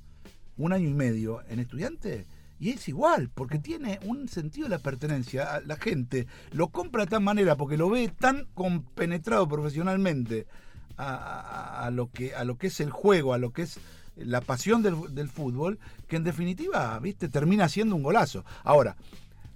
un 0.58 0.74
año 0.74 0.90
y 0.90 0.94
medio 0.94 1.44
en 1.50 1.60
estudiante, 1.60 2.26
y 2.60 2.70
es 2.70 2.88
igual, 2.88 3.30
porque 3.34 3.60
tiene 3.60 4.00
un 4.06 4.28
sentido 4.30 4.66
de 4.66 4.76
la 4.76 4.80
pertenencia. 4.80 5.56
A 5.56 5.60
La 5.62 5.76
gente 5.76 6.26
lo 6.52 6.70
compra 6.70 7.04
de 7.06 7.10
tal 7.12 7.22
manera 7.22 7.56
porque 7.58 7.78
lo 7.78 7.90
ve 7.90 8.08
tan 8.18 8.46
compenetrado 8.54 9.48
profesionalmente 9.48 10.48
a, 10.98 11.14
a- 11.16 11.86
a 11.86 11.92
lo, 11.92 12.10
que, 12.12 12.36
a 12.36 12.44
lo 12.44 12.58
que 12.58 12.68
es 12.68 12.80
el 12.80 12.90
juego, 12.92 13.34
a 13.34 13.38
lo 13.38 13.52
que 13.52 13.64
es 13.64 13.80
la 14.16 14.42
pasión 14.42 14.82
del, 14.82 15.14
del 15.14 15.30
fútbol, 15.30 15.78
que 16.08 16.16
en 16.16 16.24
definitiva, 16.24 16.98
viste, 17.00 17.28
termina 17.30 17.68
siendo 17.70 17.96
un 17.96 18.04
golazo. 18.04 18.46
Ahora, 18.64 18.96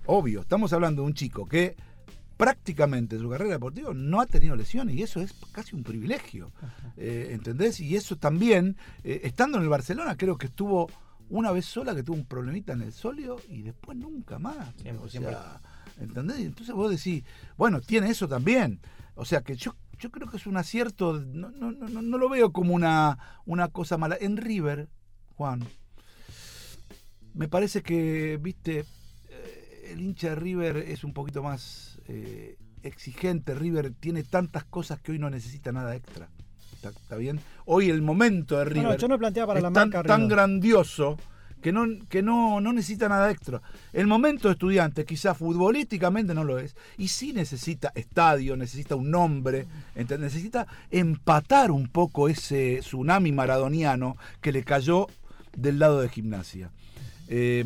obvio, 0.05 0.41
estamos 0.41 0.73
hablando 0.73 1.01
de 1.01 1.07
un 1.07 1.13
chico 1.13 1.45
que 1.47 1.75
prácticamente 2.37 3.15
en 3.17 3.21
su 3.21 3.29
carrera 3.29 3.51
deportiva 3.51 3.91
no 3.93 4.21
ha 4.21 4.25
tenido 4.25 4.55
lesiones 4.55 4.95
y 4.95 5.03
eso 5.03 5.19
es 5.21 5.33
casi 5.51 5.75
un 5.75 5.83
privilegio, 5.83 6.51
eh, 6.95 7.29
¿entendés? 7.31 7.79
Y 7.81 7.95
eso 7.95 8.15
también, 8.15 8.77
eh, 9.03 9.21
estando 9.23 9.57
en 9.57 9.63
el 9.63 9.69
Barcelona, 9.69 10.15
creo 10.15 10.37
que 10.37 10.45
estuvo 10.47 10.89
una 11.29 11.51
vez 11.51 11.65
sola 11.65 11.93
que 11.93 12.01
tuvo 12.03 12.15
un 12.17 12.25
problemita 12.25 12.73
en 12.73 12.81
el 12.81 12.93
solio 12.93 13.37
y 13.49 13.61
después 13.61 13.97
nunca 13.97 14.39
más. 14.39 14.73
Siempre, 14.81 15.05
o 15.05 15.09
sea, 15.31 15.61
¿entendés? 15.99 16.39
Entonces 16.39 16.73
vos 16.73 16.89
decís, 16.89 17.23
bueno, 17.57 17.81
tiene 17.81 18.09
eso 18.09 18.27
también. 18.27 18.79
O 19.15 19.25
sea 19.25 19.41
que 19.41 19.55
yo, 19.57 19.75
yo 19.99 20.09
creo 20.11 20.27
que 20.29 20.37
es 20.37 20.47
un 20.47 20.57
acierto, 20.57 21.19
no, 21.19 21.51
no, 21.51 21.71
no, 21.71 22.01
no- 22.01 22.17
lo 22.17 22.29
veo 22.29 22.51
como 22.51 22.73
una, 22.73 23.17
una 23.45 23.67
cosa 23.67 23.97
mala. 23.97 24.17
En 24.19 24.37
River, 24.37 24.87
Juan, 25.35 25.63
me 27.33 27.47
parece 27.47 27.81
que, 27.81 28.37
viste, 28.41 28.85
eh, 29.29 29.89
el 29.91 30.01
hincha 30.01 30.29
de 30.29 30.35
River 30.35 30.77
es 30.77 31.03
un 31.03 31.13
poquito 31.13 31.43
más 31.43 31.99
eh, 32.07 32.57
exigente. 32.83 33.53
River 33.55 33.93
tiene 33.99 34.23
tantas 34.23 34.63
cosas 34.65 34.99
que 35.01 35.11
hoy 35.11 35.19
no 35.19 35.29
necesita 35.29 35.71
nada 35.71 35.95
extra. 35.95 36.29
¿Está, 36.73 36.89
está 36.89 37.15
bien? 37.17 37.39
Hoy 37.65 37.89
el 37.89 38.01
momento 38.01 38.57
de 38.57 38.65
River 38.65 38.83
no, 38.91 38.95
yo 38.97 39.07
no 39.09 39.19
planteaba 39.19 39.47
para 39.47 39.59
es 39.59 39.63
la 39.63 39.71
tan, 39.71 39.89
marca 39.89 40.03
tan 40.07 40.27
grandioso 40.29 41.17
que 41.61 41.71
no, 41.71 41.85
que 42.09 42.21
no, 42.21 42.61
no 42.61 42.71
necesita 42.73 43.09
nada 43.09 43.29
extra. 43.31 43.61
El 43.93 44.07
momento 44.07 44.47
de 44.47 44.53
estudiante, 44.53 45.05
quizás 45.05 45.37
futbolísticamente 45.37 46.33
no 46.33 46.43
lo 46.43 46.57
es, 46.59 46.75
y 46.97 47.09
sí 47.09 47.33
necesita 47.33 47.91
estadio, 47.95 48.55
necesita 48.55 48.95
un 48.95 49.11
nombre, 49.11 49.65
ent- 49.95 50.17
necesita 50.19 50.67
empatar 50.91 51.71
un 51.71 51.87
poco 51.87 52.29
ese 52.29 52.79
tsunami 52.81 53.31
maradoniano 53.31 54.15
que 54.41 54.51
le 54.51 54.63
cayó 54.63 55.07
del 55.55 55.79
lado 55.79 55.99
de 56.01 56.09
gimnasia. 56.09 56.71
Eh, 57.27 57.63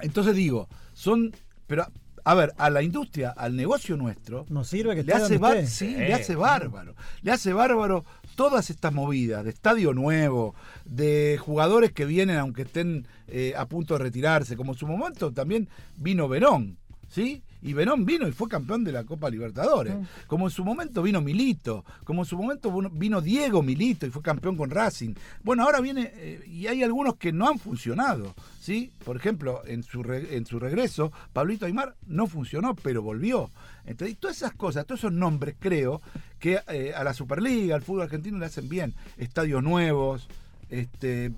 entonces 0.00 0.34
digo, 0.34 0.68
son, 0.92 1.34
pero 1.66 1.86
a 2.26 2.34
ver, 2.34 2.52
a 2.56 2.70
la 2.70 2.82
industria, 2.82 3.30
al 3.36 3.54
negocio 3.54 3.96
nuestro, 3.98 4.46
Nos 4.48 4.68
sirve 4.68 4.94
que 4.96 5.02
le 5.02 5.12
hace, 5.12 5.36
bar- 5.38 5.66
Sí. 5.66 5.94
le 5.94 6.14
hace 6.14 6.34
bárbaro. 6.36 6.94
Le 7.22 7.32
hace 7.32 7.52
bárbaro 7.52 8.04
todas 8.34 8.70
estas 8.70 8.92
movidas 8.92 9.44
de 9.44 9.50
estadio 9.50 9.92
nuevo, 9.92 10.54
de 10.84 11.38
jugadores 11.40 11.92
que 11.92 12.04
vienen 12.04 12.38
aunque 12.38 12.62
estén 12.62 13.06
eh, 13.28 13.54
a 13.56 13.66
punto 13.66 13.94
de 13.94 14.04
retirarse, 14.04 14.56
como 14.56 14.72
en 14.72 14.78
su 14.78 14.86
momento 14.86 15.32
también 15.32 15.68
vino 15.96 16.28
Verón, 16.28 16.78
¿sí? 17.08 17.42
Y 17.64 17.72
Verón 17.72 18.04
vino 18.04 18.28
y 18.28 18.32
fue 18.32 18.48
campeón 18.48 18.84
de 18.84 18.92
la 18.92 19.02
Copa 19.04 19.28
Libertadores. 19.30 19.94
Como 20.28 20.46
en 20.46 20.50
su 20.50 20.64
momento 20.64 21.02
vino 21.02 21.20
Milito, 21.20 21.84
como 22.04 22.22
en 22.22 22.26
su 22.26 22.36
momento 22.36 22.70
vino- 22.92 23.20
Diego 23.20 23.62
Milito 23.62 24.06
y 24.06 24.10
fue 24.10 24.22
campeón 24.22 24.56
con 24.56 24.70
Racing. 24.70 25.14
Bueno, 25.42 25.64
ahora 25.64 25.80
viene, 25.80 26.12
eh, 26.14 26.44
y 26.46 26.66
hay 26.66 26.82
algunos 26.82 27.16
que 27.16 27.32
no 27.32 27.48
han 27.48 27.58
funcionado, 27.58 28.34
¿sí? 28.60 28.92
Por 29.04 29.16
ejemplo, 29.16 29.62
en 29.66 29.82
su, 29.82 30.02
re- 30.02 30.36
en 30.36 30.46
su 30.46 30.60
regreso, 30.60 31.10
Pablito 31.32 31.66
Aymar 31.66 31.96
no 32.06 32.26
funcionó, 32.26 32.74
pero 32.76 33.02
volvió. 33.02 33.50
Entonces, 33.86 34.16
todas 34.18 34.36
esas 34.36 34.52
cosas, 34.54 34.86
todos 34.86 35.00
esos 35.00 35.12
nombres, 35.12 35.56
creo 35.58 36.00
que 36.38 36.60
eh, 36.68 36.92
a 36.94 37.02
la 37.02 37.14
Superliga, 37.14 37.74
al 37.74 37.82
fútbol 37.82 38.02
argentino 38.02 38.38
le 38.38 38.46
hacen 38.46 38.68
bien. 38.68 38.94
Estadios 39.16 39.62
nuevos, 39.62 40.28
este 40.68 41.32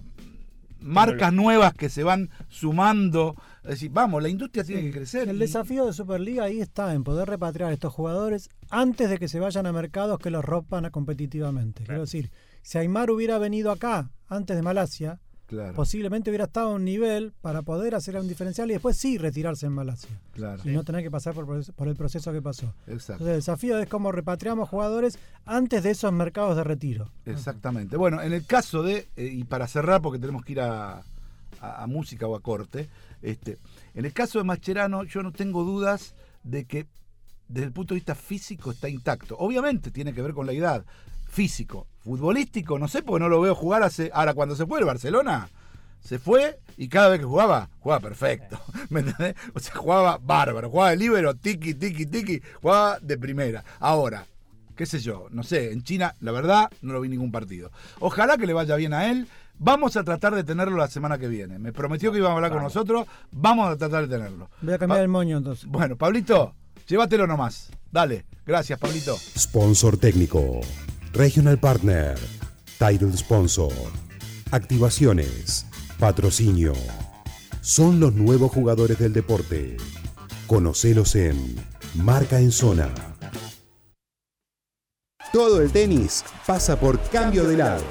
marcas 0.80 1.32
nuevas 1.32 1.72
que 1.74 1.88
se 1.88 2.02
van 2.02 2.30
sumando. 2.48 3.34
Es 3.64 3.70
decir, 3.70 3.90
vamos, 3.92 4.22
la 4.22 4.28
industria 4.28 4.64
tiene 4.64 4.82
que 4.82 4.92
crecer. 4.92 5.28
El 5.28 5.36
y- 5.36 5.40
desafío 5.40 5.86
de 5.86 5.92
Superliga 5.92 6.44
ahí 6.44 6.60
está, 6.60 6.94
en 6.94 7.04
poder 7.04 7.28
repatriar 7.28 7.70
a 7.70 7.72
estos 7.72 7.92
jugadores 7.92 8.48
antes 8.70 9.10
de 9.10 9.18
que 9.18 9.28
se 9.28 9.40
vayan 9.40 9.66
a 9.66 9.72
mercados 9.72 10.18
que 10.18 10.30
los 10.30 10.44
rompan 10.44 10.88
competitivamente. 10.90 11.84
Quiero 11.84 12.02
decir, 12.02 12.30
si 12.62 12.78
Aymar 12.78 13.10
hubiera 13.10 13.38
venido 13.38 13.70
acá 13.70 14.10
antes 14.28 14.56
de 14.56 14.62
Malasia, 14.62 15.20
Claro, 15.46 15.74
posiblemente 15.74 16.28
hubiera 16.30 16.46
estado 16.46 16.70
a 16.70 16.74
un 16.74 16.84
nivel 16.84 17.32
para 17.40 17.62
poder 17.62 17.94
hacer 17.94 18.16
un 18.16 18.26
diferencial 18.26 18.68
y 18.68 18.72
después 18.74 18.96
sí 18.96 19.16
retirarse 19.16 19.66
en 19.66 19.72
Malasia. 19.72 20.10
claro. 20.32 20.60
Y 20.64 20.70
no 20.70 20.82
tener 20.82 21.02
que 21.04 21.10
pasar 21.10 21.34
por, 21.34 21.46
por 21.74 21.86
el 21.88 21.94
proceso 21.94 22.32
que 22.32 22.42
pasó. 22.42 22.74
Exacto. 22.88 23.12
Entonces, 23.12 23.28
el 23.28 23.36
desafío 23.36 23.78
es 23.78 23.88
cómo 23.88 24.10
repatriamos 24.10 24.68
jugadores 24.68 25.18
antes 25.44 25.82
de 25.84 25.90
esos 25.92 26.12
mercados 26.12 26.56
de 26.56 26.64
retiro. 26.64 27.12
Exactamente. 27.26 27.96
Bueno, 27.96 28.20
en 28.22 28.32
el 28.32 28.44
caso 28.44 28.82
de, 28.82 29.06
eh, 29.16 29.26
y 29.26 29.44
para 29.44 29.68
cerrar, 29.68 30.02
porque 30.02 30.18
tenemos 30.18 30.44
que 30.44 30.52
ir 30.52 30.60
a, 30.60 30.98
a- 31.60 31.82
a 31.82 31.86
música 31.86 32.26
o 32.26 32.34
a 32.34 32.40
corte, 32.40 32.88
este, 33.22 33.58
en 33.94 34.04
el 34.04 34.12
caso 34.12 34.38
de 34.38 34.44
Mascherano, 34.44 35.04
yo 35.04 35.22
no 35.22 35.30
tengo 35.32 35.62
dudas 35.64 36.14
de 36.42 36.64
que 36.64 36.86
desde 37.48 37.66
el 37.66 37.72
punto 37.72 37.94
de 37.94 37.98
vista 38.00 38.16
físico 38.16 38.72
está 38.72 38.88
intacto. 38.88 39.36
Obviamente 39.38 39.92
tiene 39.92 40.12
que 40.12 40.22
ver 40.22 40.32
con 40.34 40.46
la 40.46 40.52
edad. 40.52 40.84
Físico, 41.36 41.86
futbolístico, 42.02 42.78
no 42.78 42.88
sé, 42.88 43.02
porque 43.02 43.22
no 43.22 43.28
lo 43.28 43.42
veo 43.42 43.54
jugar 43.54 43.82
hace. 43.82 44.10
Ahora, 44.14 44.32
cuando 44.32 44.56
se 44.56 44.64
fue 44.64 44.78
el 44.78 44.86
Barcelona, 44.86 45.50
se 46.00 46.18
fue 46.18 46.58
y 46.78 46.88
cada 46.88 47.10
vez 47.10 47.20
que 47.20 47.26
jugaba, 47.26 47.68
jugaba 47.78 48.00
perfecto. 48.00 48.58
¿Me 48.88 49.00
entendés? 49.00 49.34
O 49.52 49.60
sea, 49.60 49.74
jugaba 49.74 50.16
bárbaro, 50.16 50.70
jugaba 50.70 50.92
de 50.92 50.96
libero, 50.96 51.34
tiki, 51.34 51.74
tiki, 51.74 52.06
tiki, 52.06 52.40
jugaba 52.62 52.98
de 53.00 53.18
primera. 53.18 53.62
Ahora, 53.80 54.24
qué 54.74 54.86
sé 54.86 54.98
yo, 54.98 55.26
no 55.30 55.42
sé, 55.42 55.72
en 55.72 55.82
China, 55.82 56.14
la 56.20 56.32
verdad, 56.32 56.70
no 56.80 56.94
lo 56.94 57.02
vi 57.02 57.10
ningún 57.10 57.30
partido. 57.30 57.70
Ojalá 58.00 58.38
que 58.38 58.46
le 58.46 58.54
vaya 58.54 58.74
bien 58.76 58.94
a 58.94 59.10
él. 59.10 59.28
Vamos 59.58 59.98
a 59.98 60.04
tratar 60.04 60.34
de 60.34 60.42
tenerlo 60.42 60.78
la 60.78 60.88
semana 60.88 61.18
que 61.18 61.28
viene. 61.28 61.58
Me 61.58 61.70
prometió 61.70 62.12
que 62.12 62.18
iba 62.18 62.30
a 62.30 62.32
hablar 62.32 62.50
con 62.50 62.62
nosotros. 62.62 63.06
Vamos 63.30 63.70
a 63.70 63.76
tratar 63.76 64.08
de 64.08 64.16
tenerlo. 64.16 64.48
Voy 64.62 64.72
a 64.72 64.78
cambiar 64.78 65.02
el 65.02 65.08
moño 65.08 65.36
entonces. 65.36 65.66
Bueno, 65.66 65.96
Pablito, 65.96 66.54
llévatelo 66.86 67.26
nomás. 67.26 67.68
Dale, 67.92 68.24
gracias, 68.46 68.78
Pablito. 68.78 69.14
Sponsor 69.36 69.98
técnico. 69.98 70.62
Regional 71.16 71.58
Partner. 71.58 72.14
Title 72.78 73.16
Sponsor. 73.16 73.72
Activaciones. 74.50 75.64
Patrocinio. 75.98 76.74
Son 77.62 78.00
los 78.00 78.12
nuevos 78.12 78.52
jugadores 78.52 78.98
del 78.98 79.14
deporte. 79.14 79.78
Conocelos 80.46 81.14
en 81.14 81.56
Marca 81.94 82.38
en 82.38 82.52
Zona. 82.52 82.90
Todo 85.32 85.62
el 85.62 85.72
tenis 85.72 86.22
pasa 86.46 86.78
por 86.78 87.00
cambio 87.08 87.44
de 87.44 87.56
lado. 87.56 87.82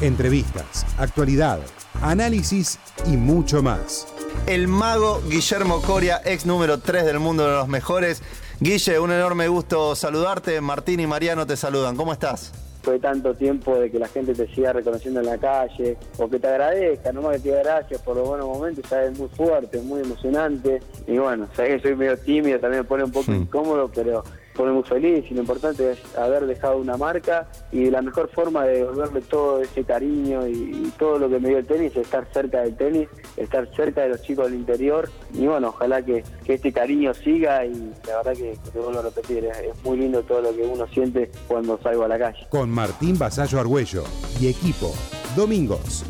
Entrevistas, 0.00 0.86
actualidad, 0.98 1.58
análisis 2.00 2.78
y 3.06 3.16
mucho 3.16 3.60
más. 3.60 4.06
El 4.46 4.68
mago 4.68 5.20
Guillermo 5.28 5.82
Coria, 5.82 6.20
ex 6.24 6.46
número 6.46 6.78
3 6.78 7.04
del 7.04 7.18
mundo 7.18 7.44
de 7.44 7.56
los 7.56 7.66
mejores. 7.66 8.22
Guille, 8.60 9.00
un 9.00 9.10
enorme 9.10 9.48
gusto 9.48 9.96
saludarte. 9.96 10.60
Martín 10.60 11.00
y 11.00 11.08
Mariano 11.08 11.44
te 11.44 11.56
saludan. 11.56 11.96
¿Cómo 11.96 12.12
estás? 12.12 12.52
Fue 12.88 12.98
tanto 12.98 13.34
tiempo 13.34 13.78
de 13.78 13.90
que 13.90 13.98
la 13.98 14.08
gente 14.08 14.32
te 14.32 14.48
siga 14.48 14.72
reconociendo 14.72 15.20
en 15.20 15.26
la 15.26 15.36
calle, 15.36 15.98
o 16.16 16.26
que 16.26 16.38
te 16.38 16.46
agradezca, 16.46 17.12
nomás 17.12 17.36
que 17.36 17.40
te 17.40 17.48
diga 17.50 17.62
gracias 17.62 18.00
por 18.00 18.16
los 18.16 18.26
buenos 18.26 18.46
momentos, 18.46 18.88
sabes, 18.88 19.18
muy 19.18 19.28
fuerte, 19.28 19.78
muy 19.82 20.00
emocionante. 20.00 20.80
Y 21.06 21.18
bueno, 21.18 21.46
sabes 21.54 21.82
que 21.82 21.88
soy 21.88 21.96
medio 21.96 22.16
tímido, 22.16 22.58
también 22.58 22.84
me 22.84 22.88
pone 22.88 23.04
un 23.04 23.12
poco 23.12 23.30
incómodo, 23.30 23.90
pero 23.94 24.24
pone 24.58 24.72
muy 24.72 24.82
feliz 24.82 25.24
y 25.30 25.34
lo 25.34 25.42
importante 25.42 25.92
es 25.92 26.16
haber 26.16 26.44
dejado 26.44 26.78
una 26.78 26.96
marca 26.96 27.46
y 27.70 27.90
la 27.90 28.02
mejor 28.02 28.28
forma 28.28 28.64
de 28.64 28.78
devolverle 28.78 29.20
todo 29.20 29.62
ese 29.62 29.84
cariño 29.84 30.48
y, 30.48 30.92
todo 30.98 31.16
lo 31.16 31.28
que 31.28 31.38
me 31.38 31.50
dio 31.50 31.58
el 31.58 31.66
tenis 31.66 31.92
es 31.92 31.98
estar 31.98 32.26
cerca 32.32 32.62
del 32.62 32.76
tenis, 32.76 33.08
estar 33.36 33.68
cerca 33.76 34.02
de 34.02 34.08
los 34.08 34.22
chicos 34.22 34.46
del 34.46 34.56
interior 34.56 35.08
y 35.32 35.46
bueno, 35.46 35.68
ojalá 35.68 36.02
que, 36.02 36.24
este 36.48 36.72
cariño 36.72 37.14
siga 37.14 37.64
y 37.64 37.92
la 38.06 38.16
verdad 38.16 38.32
que, 38.32 38.58
te 38.72 38.78
vuelvo 38.80 38.98
a 38.98 39.02
repetir, 39.02 39.44
es, 39.44 39.58
es 39.58 39.84
muy 39.84 39.98
lindo 39.98 40.22
todo 40.24 40.42
lo 40.42 40.56
que 40.56 40.62
uno 40.62 40.88
siente 40.88 41.30
cuando 41.46 41.78
salgo 41.80 42.04
a 42.04 42.08
la 42.08 42.18
calle. 42.18 42.46
Con 42.50 42.68
Martín 42.68 43.16
Basallo 43.16 43.60
Argüello 43.60 44.02
y 44.40 44.48
equipo. 44.48 44.92
Domingos, 45.36 46.04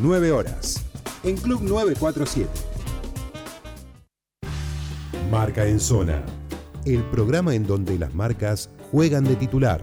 9 0.00 0.32
horas. 0.32 0.86
En 1.22 1.36
Club 1.36 1.60
947. 1.62 2.48
Marca 5.30 5.66
en 5.66 5.78
Zona. 5.78 6.39
El 6.86 7.02
programa 7.04 7.54
en 7.54 7.66
donde 7.66 7.98
las 7.98 8.14
marcas 8.14 8.70
juegan 8.90 9.24
de 9.24 9.36
titular. 9.36 9.82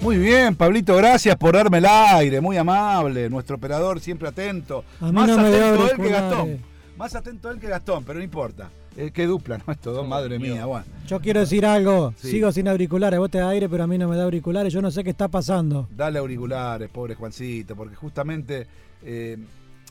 Muy 0.00 0.16
bien, 0.16 0.54
Pablito, 0.54 0.96
gracias 0.96 1.36
por 1.36 1.54
darme 1.54 1.78
el 1.78 1.86
aire, 1.86 2.40
muy 2.40 2.56
amable, 2.56 3.28
nuestro 3.28 3.56
operador 3.56 4.00
siempre 4.00 4.28
atento. 4.28 4.84
A 5.00 5.06
mí 5.06 5.12
Más 5.12 5.28
no 5.28 5.38
me 5.38 5.50
dio 5.50 5.66
atento 5.66 5.90
él 5.90 5.96
que. 5.96 6.08
Gastón. 6.08 6.64
Más 6.96 7.14
atento 7.16 7.50
él 7.50 7.58
que 7.58 7.68
Gastón, 7.68 8.04
pero 8.04 8.18
no 8.20 8.24
importa. 8.24 8.70
Eh, 9.00 9.12
qué 9.12 9.26
dupla, 9.26 9.58
¿no? 9.64 9.72
Estos 9.72 9.94
dos, 9.94 10.08
madre 10.08 10.40
mía, 10.40 10.66
bueno. 10.66 10.84
Yo 11.06 11.20
quiero 11.20 11.38
decir 11.38 11.64
algo. 11.64 12.12
Sí. 12.16 12.32
Sigo 12.32 12.50
sin 12.50 12.66
auriculares. 12.66 13.20
Vos 13.20 13.30
te 13.30 13.38
das 13.38 13.48
aire, 13.50 13.68
pero 13.68 13.84
a 13.84 13.86
mí 13.86 13.96
no 13.96 14.08
me 14.08 14.16
da 14.16 14.24
auriculares. 14.24 14.72
Yo 14.72 14.82
no 14.82 14.90
sé 14.90 15.04
qué 15.04 15.10
está 15.10 15.28
pasando. 15.28 15.86
Dale 15.96 16.18
auriculares, 16.18 16.90
pobre 16.90 17.14
Juancito, 17.14 17.76
porque 17.76 17.94
justamente 17.94 18.66
eh, 19.04 19.38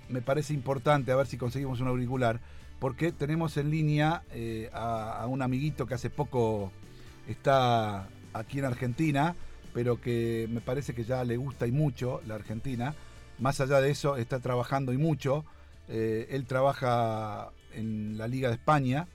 me 0.09 0.21
parece 0.21 0.53
importante 0.53 1.13
a 1.13 1.15
ver 1.15 1.25
si 1.25 1.37
conseguimos 1.37 1.79
un 1.79 1.87
auricular, 1.87 2.41
porque 2.79 3.13
tenemos 3.13 3.55
en 3.55 3.71
línea 3.71 4.23
eh, 4.33 4.69
a, 4.73 5.21
a 5.21 5.27
un 5.27 5.41
amiguito 5.41 5.85
que 5.85 5.93
hace 5.93 6.09
poco 6.09 6.73
está 7.29 8.09
aquí 8.33 8.59
en 8.59 8.65
Argentina, 8.65 9.37
pero 9.73 10.01
que 10.01 10.49
me 10.51 10.59
parece 10.59 10.93
que 10.93 11.05
ya 11.05 11.23
le 11.23 11.37
gusta 11.37 11.65
y 11.65 11.71
mucho 11.71 12.19
la 12.27 12.35
Argentina. 12.35 12.93
Más 13.39 13.61
allá 13.61 13.79
de 13.79 13.89
eso, 13.89 14.17
está 14.17 14.41
trabajando 14.41 14.91
y 14.91 14.97
mucho. 14.97 15.45
Eh, 15.87 16.27
él 16.31 16.45
trabaja 16.45 17.51
en 17.77 18.17
la 18.17 18.27
Liga 18.27 18.49
de 18.49 18.55
España, 18.55 19.07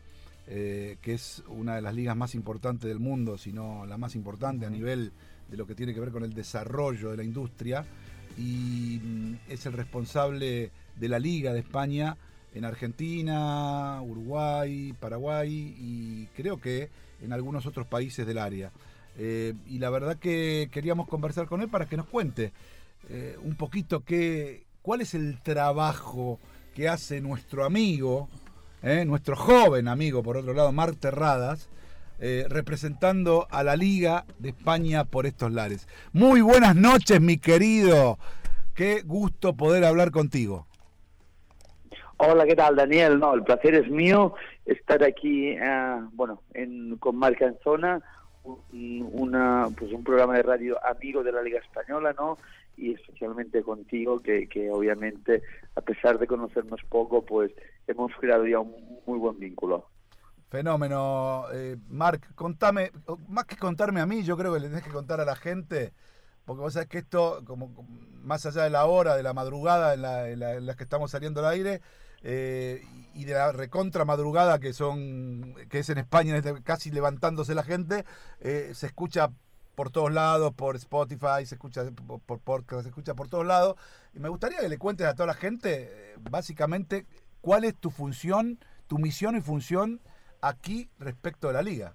eh, 0.46 0.96
que 1.03 1.14
es 1.14 1.42
una 1.48 1.77
de 1.77 1.83
las 1.83 1.94
ligas 1.94 2.16
más 2.16 2.35
importantes 2.35 2.88
del 2.88 2.98
mundo, 2.98 3.38
si 3.38 3.53
no 3.53 3.87
la 3.87 3.98
más 3.98 4.14
importante 4.14 4.66
a 4.66 4.70
nivel 4.70 5.12
de 5.48 5.57
lo 5.57 5.66
que 5.66 5.75
tiene 5.75 5.92
que 5.94 6.01
ver 6.01 6.11
con 6.11 6.25
el 6.25 6.33
desarrollo 6.33 7.11
de 7.11 7.16
la 7.16 7.25
industria. 7.25 7.85
Y 8.38 9.01
mm, 9.03 9.35
es 9.48 9.66
el 9.66 9.75
responsable 9.75 10.70
de 10.96 11.09
la 11.09 11.18
Liga 11.18 11.53
de 11.53 11.61
España 11.61 12.16
en 12.55 12.64
Argentina, 12.64 14.01
Uruguay, 14.03 14.94
Paraguay 14.98 15.75
y 15.79 16.27
creo 16.37 16.61
que 16.61 16.90
en 17.22 17.33
algunos 17.33 17.66
otros 17.66 17.87
países 17.87 18.27
del 18.27 18.38
área. 18.38 18.72
Eh, 19.18 19.55
y 19.66 19.79
la 19.79 19.90
verdad 19.90 20.18
que 20.18 20.68
queríamos 20.72 21.09
conversar 21.09 21.46
con 21.46 21.61
él 21.61 21.68
para 21.68 21.87
que 21.87 21.96
nos 21.96 22.07
cuente 22.07 22.53
eh, 23.09 23.37
un 23.42 23.57
poquito 23.57 24.01
qué, 24.01 24.64
cuál 24.81 25.01
es 25.01 25.14
el 25.14 25.40
trabajo 25.42 26.38
que 26.75 26.88
hace 26.88 27.20
nuestro 27.20 27.64
amigo, 27.64 28.29
eh, 28.83 29.05
nuestro 29.05 29.37
joven 29.37 29.88
amigo, 29.88 30.23
por 30.23 30.37
otro 30.37 30.53
lado, 30.53 30.73
Marc 30.73 30.99
Terradas, 30.99 31.68
eh, 32.18 32.47
representando 32.49 33.47
a 33.51 33.62
la 33.62 33.77
Liga 33.77 34.25
de 34.38 34.51
España 34.51 35.05
por 35.05 35.27
estos 35.27 35.53
lares. 35.53 35.88
Muy 36.12 36.40
buenas 36.40 36.77
noches, 36.77 37.21
mi 37.21 37.38
querido. 37.38 38.18
Qué 38.75 39.03
gusto 39.03 39.55
poder 39.55 39.85
hablar 39.85 40.11
contigo. 40.11 40.66
Hola, 42.16 42.47
¿qué 42.47 42.55
tal, 42.55 42.77
Daniel? 42.77 43.18
No, 43.18 43.35
el 43.35 43.42
placer 43.42 43.75
es 43.75 43.90
mío 43.90 44.35
estar 44.64 45.03
aquí, 45.03 45.49
eh, 45.49 45.97
bueno, 46.12 46.42
en, 46.55 46.97
con 46.99 47.16
Marca 47.16 47.53
Zona, 47.64 48.01
un, 48.45 49.09
una, 49.12 49.68
pues 49.77 49.92
un 49.92 50.05
programa 50.05 50.35
de 50.35 50.42
radio 50.42 50.79
amigo 50.85 51.23
de 51.25 51.33
la 51.33 51.42
Liga 51.42 51.59
Española, 51.59 52.14
¿no? 52.16 52.38
Y 52.76 52.94
especialmente 52.94 53.62
contigo, 53.62 54.20
que, 54.20 54.48
que 54.48 54.70
obviamente, 54.70 55.42
a 55.76 55.80
pesar 55.82 56.18
de 56.18 56.26
conocernos 56.26 56.80
poco, 56.88 57.24
pues 57.24 57.52
hemos 57.87 58.11
creado 58.18 58.46
ya 58.46 58.61
un 58.61 58.74
muy 59.06 59.18
buen 59.18 59.38
vínculo. 59.38 59.87
Fenómeno. 60.50 61.44
Eh, 61.52 61.76
Marc, 61.88 62.35
contame, 62.35 62.90
más 63.28 63.46
que 63.46 63.56
contarme 63.56 64.00
a 64.00 64.06
mí, 64.06 64.22
yo 64.22 64.37
creo 64.37 64.52
que 64.52 64.61
le 64.61 64.68
tenés 64.68 64.85
que 64.85 64.90
contar 64.90 65.20
a 65.20 65.24
la 65.24 65.37
gente, 65.37 65.92
porque 66.44 66.61
vos 66.61 66.74
sabés 66.74 66.88
que 66.88 66.98
esto, 66.98 67.42
como 67.46 67.87
más 68.22 68.44
allá 68.46 68.64
de 68.64 68.70
la 68.70 68.85
hora, 68.87 69.16
de 69.16 69.22
la 69.22 69.32
madrugada 69.32 69.94
en 69.94 70.02
la, 70.02 70.28
en 70.28 70.40
la- 70.40 70.54
en 70.54 70.66
la 70.66 70.74
que 70.74 70.85
estamos 70.85 71.11
saliendo 71.11 71.40
al 71.40 71.52
aire, 71.52 71.80
eh, 72.22 72.82
y 73.14 73.24
de 73.24 73.32
la 73.35 73.50
recontra 73.52 74.04
madrugada 74.04 74.61
que 74.61 74.72
son 74.72 75.54
que 75.68 75.80
es 75.80 75.88
en 75.90 75.98
España 75.98 76.37
este- 76.37 76.62
casi 76.62 76.90
levantándose 76.92 77.52
la 77.54 77.64
gente 77.64 78.04
eh, 78.40 78.70
se 78.74 78.87
escucha 78.87 79.30
por 79.74 79.90
todos 79.90 80.12
lados 80.12 80.52
por 80.54 80.76
Spotify 80.76 81.44
se 81.44 81.54
escucha 81.54 81.82
por, 82.26 82.40
por 82.40 82.64
se 82.82 82.88
escucha 82.88 83.14
por 83.14 83.28
todos 83.28 83.46
lados 83.46 83.76
y 84.14 84.18
me 84.18 84.28
gustaría 84.28 84.58
que 84.58 84.68
le 84.68 84.78
cuentes 84.78 85.06
a 85.06 85.14
toda 85.14 85.28
la 85.28 85.35
gente 85.35 85.88
eh, 85.90 86.16
básicamente 86.30 87.06
cuál 87.40 87.64
es 87.64 87.74
tu 87.76 87.90
función 87.90 88.58
tu 88.87 88.98
misión 88.98 89.37
y 89.37 89.40
función 89.40 90.00
aquí 90.40 90.88
respecto 90.98 91.48
de 91.48 91.54
la 91.54 91.62
liga 91.62 91.94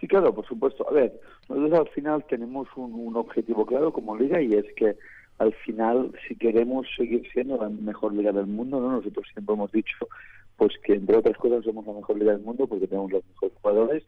Sí, 0.00 0.08
claro, 0.08 0.34
por 0.34 0.46
supuesto. 0.46 0.86
A 0.86 0.92
ver, 0.92 1.18
nosotros 1.48 1.80
al 1.80 1.88
final 1.94 2.24
tenemos 2.26 2.68
un, 2.76 2.92
un 2.92 3.16
objetivo 3.16 3.64
claro 3.64 3.92
como 3.92 4.16
liga 4.16 4.42
y 4.42 4.52
es 4.52 4.66
que 4.76 4.96
al 5.38 5.52
final, 5.64 6.12
si 6.28 6.36
queremos 6.36 6.86
seguir 6.96 7.26
siendo 7.32 7.56
la 7.56 7.68
mejor 7.68 8.12
liga 8.12 8.32
del 8.32 8.46
mundo, 8.46 8.80
¿no? 8.80 8.92
nosotros 8.92 9.26
siempre 9.32 9.54
hemos 9.54 9.72
dicho 9.72 10.08
pues 10.56 10.72
que 10.84 10.94
entre 10.94 11.16
otras 11.16 11.36
cosas 11.36 11.64
somos 11.64 11.84
la 11.86 11.94
mejor 11.94 12.18
liga 12.18 12.32
del 12.32 12.42
mundo 12.42 12.66
porque 12.66 12.86
tenemos 12.86 13.10
los 13.10 13.24
mejores 13.26 13.52
jugadores 13.60 14.04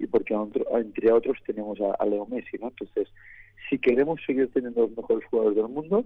y 0.00 0.06
porque 0.06 0.34
otro- 0.34 0.66
entre 0.78 1.12
otros 1.12 1.36
tenemos 1.46 1.78
a, 1.80 1.92
a 1.94 2.06
Leo 2.06 2.26
Messi, 2.26 2.56
¿no? 2.58 2.68
Entonces, 2.68 3.08
si 3.68 3.78
queremos 3.78 4.20
seguir 4.26 4.50
teniendo 4.52 4.80
los 4.82 4.96
mejores 4.96 5.24
jugadores 5.26 5.56
del 5.56 5.68
mundo, 5.68 6.04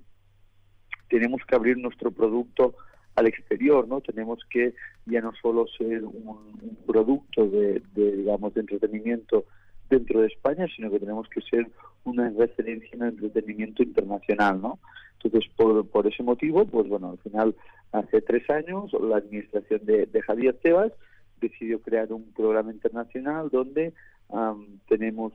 tenemos 1.09 1.41
que 1.47 1.55
abrir 1.55 1.79
nuestro 1.79 2.11
producto 2.11 2.75
al 3.15 3.27
exterior, 3.27 3.87
¿no? 3.87 4.01
Tenemos 4.01 4.41
que 4.51 4.75
ya 5.07 5.21
no 5.21 5.33
solo 5.41 5.67
ser 5.79 6.05
un, 6.05 6.27
un 6.61 6.79
producto 6.87 7.47
de, 7.49 7.81
de, 7.95 8.17
digamos, 8.17 8.53
de 8.55 8.61
entretenimiento 8.63 9.45
dentro 9.89 10.21
de 10.21 10.27
España, 10.27 10.67
sino 10.75 10.91
que 10.91 10.99
tenemos 10.99 11.29
que 11.29 11.41
ser 11.43 11.69
una 12.05 12.29
referencia 12.31 12.91
en 12.95 13.03
el 13.03 13.09
entretenimiento 13.11 13.83
internacional, 13.83 14.61
¿no? 14.61 14.79
Entonces, 15.23 15.51
por, 15.57 15.87
por 15.89 16.07
ese 16.07 16.23
motivo, 16.23 16.67
pues 16.67 16.89
bueno, 16.89 17.11
al 17.11 17.19
final, 17.19 17.55
hace 17.93 18.21
tres 18.21 18.49
años, 18.51 18.93
la 19.01 19.19
administración 19.19 19.81
de, 19.85 20.07
de 20.07 20.23
Javier 20.23 20.59
Tebas 20.63 20.93
decidió 21.41 21.81
crear 21.81 22.13
un 22.13 22.33
programa 22.33 22.73
internacional 22.73 23.49
donde 23.51 23.93
am, 24.31 24.79
tenemos 24.89 25.33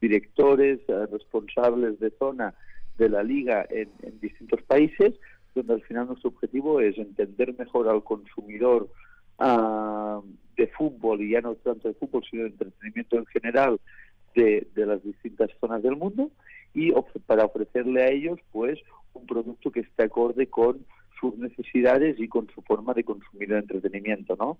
directores, 0.00 0.80
eh, 0.88 1.06
responsables 1.10 1.98
de 2.00 2.10
zona 2.18 2.54
de 2.96 3.08
la 3.08 3.22
liga 3.22 3.66
en, 3.70 3.88
en 4.02 4.20
distintos 4.20 4.62
países, 4.62 5.14
donde 5.54 5.74
al 5.74 5.82
final 5.82 6.06
nuestro 6.06 6.30
objetivo 6.30 6.80
es 6.80 6.96
entender 6.98 7.54
mejor 7.58 7.88
al 7.88 8.04
consumidor 8.04 8.88
de 10.56 10.66
fútbol, 10.76 11.22
y 11.22 11.30
ya 11.30 11.40
no 11.40 11.54
tanto 11.54 11.86
de 11.86 11.94
fútbol, 11.94 12.24
sino 12.28 12.42
de 12.42 12.48
entretenimiento 12.48 13.18
en 13.18 13.26
general 13.26 13.80
de, 14.34 14.66
de 14.74 14.86
las 14.86 15.02
distintas 15.04 15.50
zonas 15.60 15.80
del 15.82 15.94
mundo, 15.94 16.32
y 16.74 16.92
para 17.26 17.44
ofrecerle 17.44 18.02
a 18.02 18.08
ellos 18.08 18.40
pues 18.50 18.80
un 19.14 19.26
producto 19.26 19.70
que 19.70 19.80
esté 19.80 20.04
acorde 20.04 20.48
con 20.48 20.84
sus 21.18 21.36
necesidades 21.38 22.18
y 22.18 22.28
con 22.28 22.48
su 22.54 22.62
forma 22.62 22.94
de 22.94 23.04
consumir 23.04 23.52
el 23.52 23.58
entretenimiento, 23.58 24.36
¿no? 24.36 24.58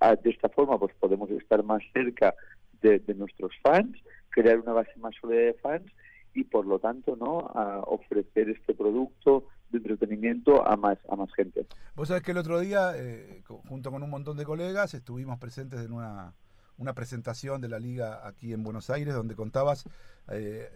Ah, 0.00 0.16
de 0.16 0.30
esta 0.30 0.48
forma, 0.48 0.78
pues 0.78 0.94
podemos 0.98 1.30
estar 1.30 1.62
más 1.62 1.82
cerca 1.92 2.34
de, 2.80 2.98
de 3.00 3.14
nuestros 3.14 3.52
fans, 3.62 3.96
crear 4.30 4.58
una 4.58 4.72
base 4.72 4.92
más 4.98 5.14
sólida 5.20 5.40
de 5.40 5.54
fans 5.54 5.90
y, 6.34 6.44
por 6.44 6.66
lo 6.66 6.78
tanto, 6.78 7.16
¿no? 7.16 7.38
Ofrecer 7.86 8.50
este 8.50 8.74
producto 8.74 9.46
de 9.70 9.78
entretenimiento 9.78 10.66
a 10.66 10.76
más 10.76 10.98
a 11.10 11.16
más 11.16 11.32
gente. 11.34 11.66
Vos 11.94 12.08
sabés 12.08 12.22
que 12.22 12.30
el 12.30 12.38
otro 12.38 12.58
día, 12.60 12.92
eh, 12.96 13.42
junto 13.68 13.90
con 13.90 14.02
un 14.02 14.10
montón 14.10 14.36
de 14.36 14.44
colegas, 14.44 14.94
estuvimos 14.94 15.38
presentes 15.38 15.80
en 15.80 15.92
una, 15.92 16.34
una 16.78 16.94
presentación 16.94 17.60
de 17.60 17.68
la 17.68 17.78
liga 17.78 18.26
aquí 18.26 18.52
en 18.52 18.62
Buenos 18.62 18.88
Aires, 18.88 19.14
donde 19.14 19.34
contabas 19.34 19.84
eh, 20.30 20.68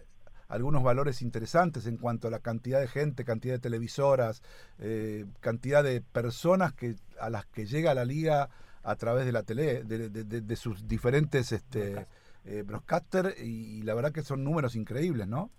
algunos 0.53 0.83
valores 0.83 1.21
interesantes 1.21 1.87
en 1.87 1.97
cuanto 1.97 2.27
a 2.27 2.31
la 2.31 2.39
cantidad 2.39 2.79
de 2.79 2.87
gente, 2.87 3.25
cantidad 3.25 3.55
de 3.55 3.59
televisoras, 3.59 4.43
eh, 4.79 5.25
cantidad 5.39 5.83
de 5.83 6.01
personas 6.01 6.73
que 6.73 6.95
a 7.19 7.29
las 7.29 7.45
que 7.47 7.65
llega 7.65 7.93
la 7.95 8.05
liga 8.05 8.49
a 8.83 8.95
través 8.95 9.25
de 9.25 9.31
la 9.31 9.43
tele, 9.43 9.83
de, 9.83 10.09
de- 10.09 10.23
de- 10.23 10.41
de 10.41 10.55
sus 10.55 10.87
diferentes 10.87 11.51
este, 11.51 12.05
eh, 12.45 12.63
broadcaster, 12.65 13.33
y, 13.41 13.79
y 13.79 13.81
la 13.81 13.95
verdad 13.95 14.11
que 14.11 14.21
son 14.21 14.43
números 14.43 14.75
increíbles, 14.75 15.27
¿no? 15.27 15.49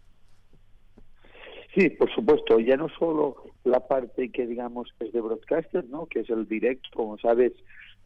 Sí, 1.74 1.90
por 1.90 2.08
supuesto, 2.14 2.60
ya 2.60 2.76
no 2.76 2.88
solo 2.90 3.34
la 3.64 3.80
parte 3.88 4.30
que 4.30 4.46
digamos 4.46 4.94
es 5.00 5.12
de 5.12 5.20
broadcaster, 5.20 5.84
¿no? 5.86 6.06
que 6.06 6.20
es 6.20 6.30
el 6.30 6.46
directo, 6.46 6.88
como 6.94 7.18
sabes, 7.18 7.52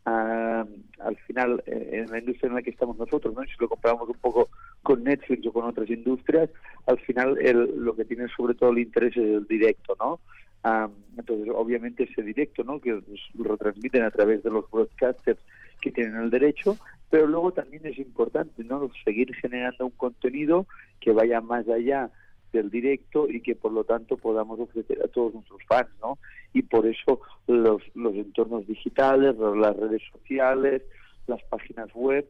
ah, 0.09 0.65
al 1.09 1.17
final 1.27 1.63
eh, 1.67 1.91
en 2.05 2.11
la 2.11 2.19
industria 2.19 2.49
en 2.49 2.55
la 2.57 2.63
que 2.63 2.71
estamos 2.71 2.97
nosotros, 2.99 3.35
¿no? 3.35 3.43
Si 3.45 3.53
lo 3.61 3.69
comparamos 3.69 4.09
un 4.09 4.19
poco 4.27 4.49
con 4.83 5.05
Netflix 5.05 5.47
o 5.47 5.53
con 5.53 5.65
otras 5.67 5.89
industrias, 5.91 6.49
al 6.87 6.99
final 7.01 7.37
el- 7.41 7.77
lo 7.85 7.95
que 7.97 8.05
tiene 8.05 8.27
sobre 8.37 8.55
todo 8.55 8.71
el 8.71 8.79
interés 8.79 9.17
es 9.17 9.25
el 9.39 9.47
directo, 9.47 9.97
¿no? 10.01 10.21
Am, 10.63 10.91
entonces, 11.17 11.49
obviamente 11.55 12.05
ese 12.05 12.23
directo, 12.23 12.65
¿no? 12.65 12.81
Que 12.81 12.91
lo 13.35 13.45
retransmiten 13.45 14.03
a 14.03 14.11
través 14.11 14.43
de 14.43 14.51
los 14.51 14.69
broadcasters 14.71 15.39
que 15.81 15.93
tienen 15.93 16.17
el 16.17 16.31
derecho, 16.31 16.77
pero 17.11 17.27
luego 17.27 17.53
también 17.53 17.87
es 17.87 17.97
importante, 17.99 18.65
¿no? 18.65 18.91
Seguir 19.05 19.35
generando 19.37 19.87
un 19.87 19.93
contenido 19.93 20.67
que 21.01 21.13
vaya 21.13 21.41
más 21.41 21.69
allá 21.69 22.11
del 22.53 22.71
directo 22.71 23.29
y 23.29 23.41
que 23.41 23.55
por 23.55 23.73
lo 23.73 23.85
tanto 23.85 24.17
podamos 24.17 24.59
ofrecer 24.61 25.01
a 25.05 25.09
todos 25.09 25.35
nuestros 25.35 25.61
fans, 25.69 25.91
¿no? 26.01 26.19
Y 26.53 26.63
por 26.63 26.87
eso 26.87 27.21
los, 27.47 27.83
los 27.95 28.15
entornos 28.15 28.67
digitales, 28.67 29.37
las 29.37 29.77
redes 29.77 30.03
sociales, 30.13 30.83
las 31.27 31.43
páginas 31.45 31.89
web, 31.95 32.27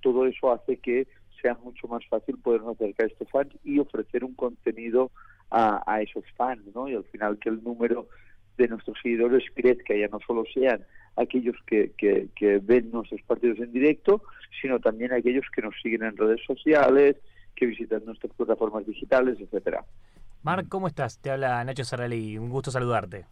todo 0.00 0.26
eso 0.26 0.52
hace 0.52 0.78
que 0.78 1.06
sea 1.42 1.54
mucho 1.62 1.88
más 1.88 2.04
fácil 2.06 2.38
podernos 2.38 2.76
acercar 2.76 3.06
a 3.06 3.08
estos 3.08 3.30
fans 3.30 3.52
y 3.64 3.78
ofrecer 3.78 4.24
un 4.24 4.34
contenido 4.34 5.10
a, 5.50 5.82
a 5.86 6.02
esos 6.02 6.24
fans, 6.36 6.62
¿no? 6.74 6.88
Y 6.88 6.94
al 6.94 7.04
final 7.04 7.38
que 7.38 7.48
el 7.48 7.62
número 7.62 8.08
de 8.56 8.68
nuestros 8.68 8.98
seguidores 9.02 9.44
crezca, 9.54 9.94
ya 9.94 10.08
no 10.08 10.20
solo 10.26 10.44
sean 10.52 10.84
aquellos 11.16 11.56
que, 11.66 11.92
que, 11.96 12.28
que 12.36 12.58
ven 12.58 12.90
nuestros 12.90 13.22
partidos 13.22 13.58
en 13.58 13.72
directo, 13.72 14.22
sino 14.60 14.78
también 14.80 15.12
aquellos 15.12 15.46
que 15.54 15.62
nos 15.62 15.74
siguen 15.82 16.02
en 16.02 16.16
redes 16.16 16.40
sociales, 16.46 17.16
que 17.54 17.66
visitan 17.66 18.04
nuestras 18.04 18.32
plataformas 18.34 18.86
digitales, 18.86 19.38
etcétera. 19.40 19.84
Marc, 20.42 20.68
¿cómo 20.68 20.86
estás? 20.86 21.18
Te 21.18 21.30
habla 21.30 21.62
Nacho 21.64 21.84
Sarralí, 21.84 22.38
un 22.38 22.48
gusto 22.48 22.70
saludarte. 22.70 23.26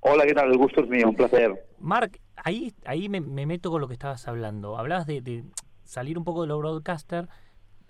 Hola, 0.00 0.24
¿qué 0.24 0.34
tal? 0.34 0.50
El 0.52 0.58
gusto 0.58 0.82
es 0.82 0.88
mío, 0.88 1.08
un 1.08 1.16
placer. 1.16 1.66
Marc, 1.78 2.20
ahí, 2.36 2.72
ahí 2.84 3.08
me, 3.08 3.20
me 3.20 3.44
meto 3.44 3.70
con 3.70 3.80
lo 3.80 3.88
que 3.88 3.94
estabas 3.94 4.26
hablando. 4.28 4.78
Hablabas 4.78 5.06
de, 5.06 5.20
de 5.20 5.44
salir 5.84 6.16
un 6.16 6.24
poco 6.24 6.42
de 6.42 6.48
lo 6.48 6.58
broadcaster 6.58 7.28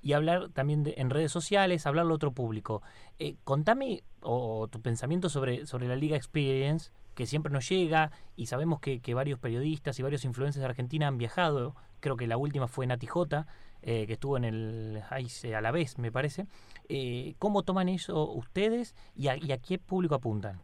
y 0.02 0.14
hablar 0.14 0.48
también 0.50 0.82
de- 0.82 0.94
en 0.96 1.10
redes 1.10 1.30
sociales, 1.30 1.86
hablarlo 1.86 2.12
a 2.12 2.16
otro 2.16 2.32
público. 2.32 2.82
Eh, 3.18 3.36
contame 3.44 4.02
o, 4.22 4.60
o 4.60 4.68
tu 4.68 4.80
pensamiento 4.80 5.28
sobre, 5.28 5.66
sobre 5.66 5.88
la 5.88 5.96
Liga 5.96 6.16
Experience, 6.16 6.90
que 7.14 7.26
siempre 7.26 7.52
nos 7.52 7.68
llega 7.68 8.10
y 8.34 8.46
sabemos 8.46 8.80
que, 8.80 9.00
que 9.00 9.14
varios 9.14 9.38
periodistas 9.38 9.98
y 9.98 10.02
varios 10.02 10.24
influencers 10.24 10.60
de 10.62 10.66
Argentina 10.68 11.08
han 11.08 11.18
viajado. 11.18 11.74
Creo 12.00 12.16
que 12.16 12.26
la 12.26 12.36
última 12.36 12.66
fue 12.66 12.86
Nati 12.86 13.06
J, 13.06 13.46
eh, 13.88 14.04
que 14.06 14.14
estuvo 14.14 14.36
en 14.36 14.44
el 14.44 15.00
ICE 15.20 15.54
a 15.54 15.60
la 15.60 15.70
vez, 15.70 15.96
me 15.96 16.10
parece. 16.10 16.46
Eh, 16.88 17.36
¿Cómo 17.38 17.62
toman 17.62 17.88
eso 17.88 18.32
ustedes 18.32 18.96
y 19.14 19.28
a, 19.28 19.36
y 19.36 19.52
a 19.52 19.58
qué 19.58 19.78
público 19.78 20.16
apuntan? 20.16 20.60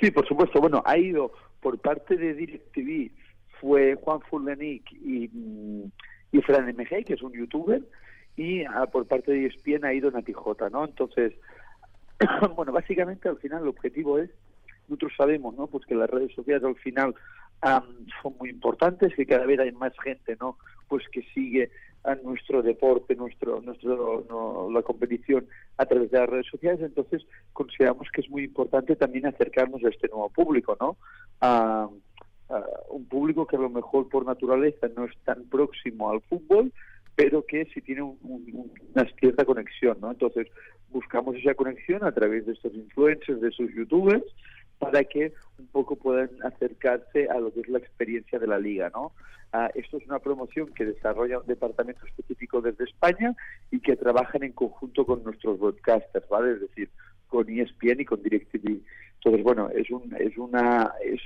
Sí, 0.00 0.10
por 0.10 0.26
supuesto. 0.26 0.60
Bueno, 0.60 0.82
ha 0.84 0.98
ido 0.98 1.30
por 1.60 1.78
parte 1.78 2.16
de 2.16 2.34
DirecTV, 2.34 3.12
fue 3.60 3.94
Juan 3.94 4.20
Fulenic 4.22 4.90
y, 4.90 5.28
mm, 5.32 5.84
y 6.32 6.40
Fran 6.40 6.66
MG, 6.66 7.04
que 7.04 7.14
es 7.14 7.22
un 7.22 7.32
youtuber, 7.32 7.80
y 8.36 8.64
ah, 8.64 8.86
por 8.86 9.06
parte 9.06 9.30
de 9.30 9.46
ESPN 9.46 9.84
ha 9.84 9.94
ido 9.94 10.10
Nati 10.10 10.32
J, 10.32 10.68
¿no? 10.70 10.84
Entonces, 10.84 11.32
bueno, 12.56 12.72
básicamente 12.72 13.28
al 13.28 13.38
final 13.38 13.62
el 13.62 13.68
objetivo 13.68 14.18
es, 14.18 14.30
nosotros 14.88 15.12
sabemos, 15.16 15.54
¿no? 15.54 15.68
Pues 15.68 15.86
que 15.86 15.94
las 15.94 16.10
redes 16.10 16.34
sociales 16.34 16.64
al 16.64 16.74
final 16.74 17.14
am, 17.60 17.84
son 18.20 18.34
muy 18.40 18.50
importantes, 18.50 19.14
que 19.14 19.26
cada 19.26 19.46
vez 19.46 19.60
hay 19.60 19.70
más 19.70 19.92
gente, 20.02 20.36
¿no? 20.40 20.58
Pues 20.92 21.08
que 21.08 21.22
sigue 21.32 21.70
a 22.04 22.14
nuestro 22.16 22.60
deporte, 22.60 23.14
nuestro, 23.16 23.62
nuestro, 23.62 24.26
no, 24.28 24.68
la 24.70 24.82
competición 24.82 25.46
a 25.78 25.86
través 25.86 26.10
de 26.10 26.18
las 26.18 26.28
redes 26.28 26.46
sociales, 26.50 26.80
entonces 26.82 27.24
consideramos 27.54 28.08
que 28.12 28.20
es 28.20 28.28
muy 28.28 28.44
importante 28.44 28.94
también 28.94 29.24
acercarnos 29.24 29.82
a 29.84 29.88
este 29.88 30.08
nuevo 30.08 30.28
público, 30.28 30.76
¿no? 30.78 30.98
A, 31.40 31.88
un 32.90 33.06
público 33.06 33.46
que 33.46 33.56
a 33.56 33.60
lo 33.60 33.70
mejor 33.70 34.10
por 34.10 34.26
naturaleza 34.26 34.86
no 34.94 35.06
es 35.06 35.16
tan 35.24 35.44
próximo 35.44 36.10
al 36.10 36.20
fútbol, 36.20 36.70
pero 37.16 37.42
que 37.46 37.64
sí 37.72 37.80
tiene 37.80 38.02
un- 38.02 38.18
un- 38.22 38.70
una 38.94 39.06
cierta 39.18 39.46
conexión, 39.46 39.96
¿no? 40.02 40.10
Entonces 40.10 40.46
buscamos 40.90 41.36
esa 41.36 41.54
conexión 41.54 42.04
a 42.04 42.12
través 42.12 42.44
de 42.44 42.52
estos 42.52 42.74
influencers, 42.74 43.40
de 43.40 43.50
sus 43.52 43.72
youtubers, 43.74 44.24
para 44.82 45.04
que 45.04 45.32
un 45.60 45.68
poco 45.68 45.94
puedan 45.94 46.28
acercarse 46.42 47.28
a 47.28 47.38
lo 47.38 47.52
que 47.52 47.60
es 47.60 47.68
la 47.68 47.78
experiencia 47.78 48.40
de 48.40 48.48
la 48.48 48.58
liga, 48.58 48.90
¿no? 48.92 49.12
Ah, 49.52 49.70
esto 49.76 49.98
es 49.98 50.06
una 50.06 50.18
promoción 50.18 50.74
que 50.74 50.84
desarrolla 50.84 51.38
un 51.38 51.46
departamento 51.46 52.04
específico 52.04 52.60
desde 52.60 52.84
España 52.84 53.36
y 53.70 53.78
que 53.78 53.94
trabajan 53.94 54.42
en 54.42 54.50
conjunto 54.50 55.06
con 55.06 55.22
nuestros 55.22 55.60
broadcasters, 55.60 56.28
¿vale? 56.28 56.54
Es 56.54 56.62
decir, 56.62 56.90
con 57.28 57.48
ESPN 57.48 58.00
y 58.00 58.04
con 58.04 58.24
DirecTV. 58.24 58.80
Entonces, 59.18 59.44
bueno, 59.44 59.70
es 59.70 59.88
un, 59.88 60.16
es 60.18 60.36
una, 60.36 60.92
es 61.04 61.20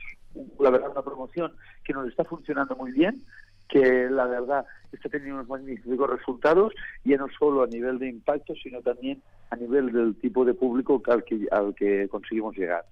la 0.60 0.68
verdad 0.68 0.90
una 0.90 1.02
promoción 1.02 1.52
que 1.82 1.94
nos 1.94 2.08
está 2.08 2.24
funcionando 2.24 2.76
muy 2.76 2.92
bien, 2.92 3.24
que 3.70 4.10
la 4.10 4.26
verdad 4.26 4.66
está 4.92 5.08
teniendo 5.08 5.36
unos 5.36 5.48
magníficos 5.48 6.10
resultados, 6.10 6.74
ya 7.04 7.16
no 7.16 7.28
solo 7.38 7.62
a 7.62 7.68
nivel 7.68 7.98
de 7.98 8.10
impacto, 8.10 8.54
sino 8.62 8.82
también 8.82 9.22
a 9.48 9.56
nivel 9.56 9.92
del 9.92 10.14
tipo 10.16 10.44
de 10.44 10.52
público 10.52 11.02
al 11.06 11.24
que, 11.24 11.46
al 11.50 11.74
que 11.74 12.06
conseguimos 12.10 12.54
llegar. 12.54 12.84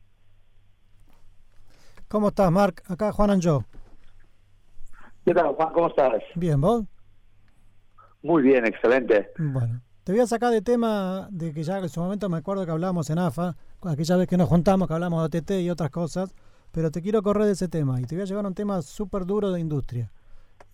¿Cómo 2.14 2.28
estás, 2.28 2.48
Marc? 2.52 2.80
Acá 2.88 3.10
Juan 3.10 3.30
Anjo. 3.30 3.64
¿Qué 5.24 5.34
tal, 5.34 5.48
Juan? 5.48 5.72
¿Cómo 5.72 5.88
estás? 5.88 6.22
Bien, 6.36 6.60
¿vos? 6.60 6.84
Muy 8.22 8.44
bien, 8.44 8.64
excelente. 8.64 9.32
Bueno, 9.36 9.80
te 10.04 10.12
voy 10.12 10.20
a 10.20 10.26
sacar 10.28 10.52
de 10.52 10.62
tema 10.62 11.26
de 11.32 11.52
que 11.52 11.64
ya 11.64 11.78
en 11.78 11.88
su 11.88 11.98
momento 11.98 12.28
me 12.28 12.36
acuerdo 12.36 12.64
que 12.64 12.70
hablábamos 12.70 13.10
en 13.10 13.18
AFA, 13.18 13.56
aquella 13.82 14.16
vez 14.16 14.28
que 14.28 14.36
nos 14.36 14.48
juntamos, 14.48 14.86
que 14.86 14.94
hablamos 14.94 15.28
de 15.28 15.38
OTT 15.40 15.50
y 15.62 15.70
otras 15.70 15.90
cosas, 15.90 16.32
pero 16.70 16.92
te 16.92 17.02
quiero 17.02 17.20
correr 17.20 17.46
de 17.46 17.52
ese 17.54 17.66
tema 17.66 18.00
y 18.00 18.04
te 18.04 18.14
voy 18.14 18.22
a 18.22 18.26
llevar 18.26 18.44
a 18.44 18.48
un 18.48 18.54
tema 18.54 18.80
súper 18.82 19.26
duro 19.26 19.50
de 19.50 19.58
industria. 19.58 20.12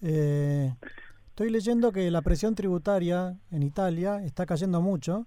Eh, 0.02 0.74
estoy 1.28 1.48
leyendo 1.48 1.90
que 1.90 2.10
la 2.10 2.20
presión 2.20 2.54
tributaria 2.54 3.34
en 3.50 3.62
Italia 3.62 4.22
está 4.22 4.44
cayendo 4.44 4.82
mucho, 4.82 5.26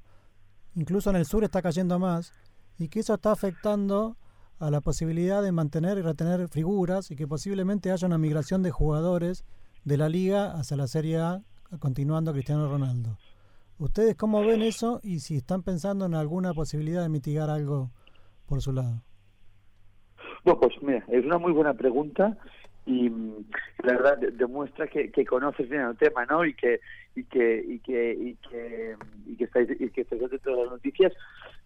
incluso 0.75 1.09
en 1.09 1.15
el 1.15 1.25
sur 1.25 1.43
está 1.43 1.63
cayendo 1.63 1.97
más, 1.97 2.33
y 2.77 2.89
que 2.89 2.99
eso 2.99 3.15
está 3.15 3.31
afectando 3.31 4.15
a 4.59 4.69
la 4.71 4.81
posibilidad 4.81 5.41
de 5.43 5.51
mantener 5.51 5.97
y 5.97 6.01
retener 6.01 6.47
figuras 6.47 7.11
y 7.11 7.15
que 7.15 7.27
posiblemente 7.27 7.91
haya 7.91 8.07
una 8.07 8.17
migración 8.17 8.63
de 8.63 8.71
jugadores 8.71 9.43
de 9.83 9.97
la 9.97 10.09
liga 10.09 10.51
hacia 10.53 10.77
la 10.77 10.87
Serie 10.87 11.17
A, 11.17 11.41
continuando 11.79 12.31
Cristiano 12.33 12.69
Ronaldo. 12.69 13.17
¿Ustedes 13.79 14.15
cómo 14.15 14.41
ven 14.45 14.61
eso 14.61 14.99
y 15.03 15.19
si 15.19 15.35
están 15.35 15.63
pensando 15.63 16.05
en 16.05 16.13
alguna 16.13 16.53
posibilidad 16.53 17.01
de 17.01 17.09
mitigar 17.09 17.49
algo 17.49 17.89
por 18.47 18.61
su 18.61 18.71
lado? 18.71 19.01
Bueno, 20.45 20.59
pues 20.59 20.73
mira, 20.81 21.03
es 21.07 21.25
una 21.25 21.37
muy 21.37 21.51
buena 21.51 21.73
pregunta 21.73 22.37
y 22.85 23.09
mm, 23.09 23.45
la 23.83 23.93
verdad 23.93 24.17
de- 24.17 24.31
demuestra 24.31 24.87
que, 24.87 25.09
que 25.11 25.25
conoces 25.25 25.69
bien 25.69 25.81
el 25.83 25.97
tema, 25.97 26.25
¿no? 26.25 26.45
Y 26.45 26.53
que 26.53 26.79
y 27.15 27.23
que 27.23 27.63
y 27.65 27.79
que 27.79 28.13
y 28.13 28.35
que 28.35 28.95
y 29.25 29.35
que 29.37 29.43
estáis 29.45 29.69
y 29.79 29.89
que 29.89 30.01
estáis 30.01 30.23
atentos 30.23 30.53
a 30.57 30.61
las 30.61 30.71
noticias. 30.71 31.13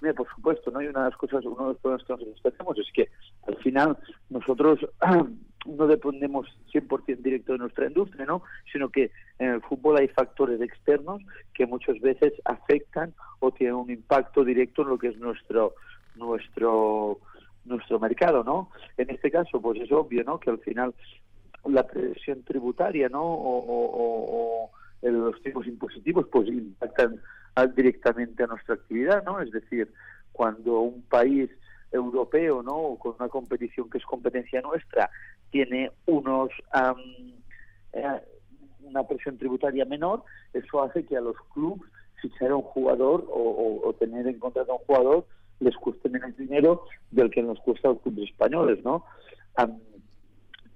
Mira, 0.02 0.14
por 0.14 0.28
supuesto, 0.36 0.70
¿no? 0.72 0.82
Y 0.82 0.88
una 0.88 1.04
de 1.06 1.10
las 1.10 1.18
cosas, 1.18 1.44
uno 1.46 1.56
de 1.68 1.74
los 1.74 1.78
problemas 1.82 2.06
que 2.06 2.14
nosotros 2.14 2.42
tenemos 2.44 2.78
es 2.80 2.92
que 2.94 3.10
al 3.48 3.56
final 3.58 3.98
nosotros 4.30 4.80
no 5.66 5.88
dependemos 5.88 6.48
100% 6.72 7.18
directo 7.18 7.54
de 7.54 7.58
nuestra 7.60 7.88
industria, 7.88 8.26
¿no? 8.26 8.44
Sino 8.72 8.90
que 8.90 9.12
en 9.40 9.50
el 9.56 9.62
fútbol 9.62 9.98
hay 9.98 10.08
factores 10.10 10.62
externos 10.62 11.22
que 11.54 11.66
muchas 11.66 12.00
veces 12.00 12.34
afectan 12.46 13.14
o 13.40 13.52
tienen 13.52 13.76
un 13.76 13.90
impacto 13.90 14.44
directo 14.44 14.84
en 14.84 14.90
lo 14.90 14.98
que 14.98 15.08
es 15.10 15.18
nuestro 15.18 15.74
nuestro 16.16 17.20
nuestro 17.66 18.00
mercado, 18.00 18.44
¿no? 18.44 18.70
En 18.98 19.10
este 19.10 19.30
caso, 19.30 19.62
pues 19.62 19.80
es 19.82 19.92
obvio, 19.92 20.24
¿no? 20.24 20.40
Que 20.40 20.50
al 20.52 20.60
final 20.60 20.94
la 21.66 21.86
presión 21.86 22.44
tributaria, 22.44 23.10
¿no? 23.10 23.22
O, 23.24 23.58
o- 23.60 23.92
o- 24.64 24.72
los 25.02 25.42
tipos 25.44 25.68
impositivos, 25.68 26.28
pues 26.32 26.48
impactan 26.48 27.22
directamente 27.66 28.44
a 28.44 28.48
nuestra 28.48 28.76
actividad, 28.76 29.24
¿no? 29.24 29.42
Es 29.42 29.52
decir, 29.52 29.92
cuando 30.32 30.82
un 30.82 31.02
país 31.04 31.50
europeo, 31.92 32.62
¿no? 32.62 32.76
O 32.76 33.00
con 33.00 33.16
una 33.20 33.30
competición 33.30 33.90
que 33.90 33.98
es 33.98 34.06
competencia 34.06 34.62
nuestra, 34.62 35.10
tiene 35.50 35.92
unos 36.06 36.50
am, 36.72 36.98
eh, 37.94 38.22
una 38.84 39.06
presión 39.06 39.38
tributaria 39.38 39.86
menor, 39.86 40.24
eso 40.54 40.84
hace 40.84 41.06
que 41.06 41.18
a 41.18 41.22
los 41.22 41.36
clubes 41.54 41.90
fichar 42.22 42.52
a 42.52 42.56
un 42.56 42.64
jugador 42.64 43.26
o, 43.30 43.94
tener 44.00 44.28
en 44.28 44.40
contrato 44.40 44.72
a 44.72 44.76
un 44.76 44.86
jugador 44.86 45.26
les 45.60 45.76
cueste 45.78 46.10
menos 46.10 46.36
dinero 46.38 46.84
del 47.12 47.32
que 47.32 47.42
nos 47.42 47.60
cuesta 47.60 47.88
a 47.88 47.92
los 47.94 48.02
clubes 48.02 48.30
españoles, 48.30 48.84
¿no? 48.84 49.04
Am, 49.56 49.80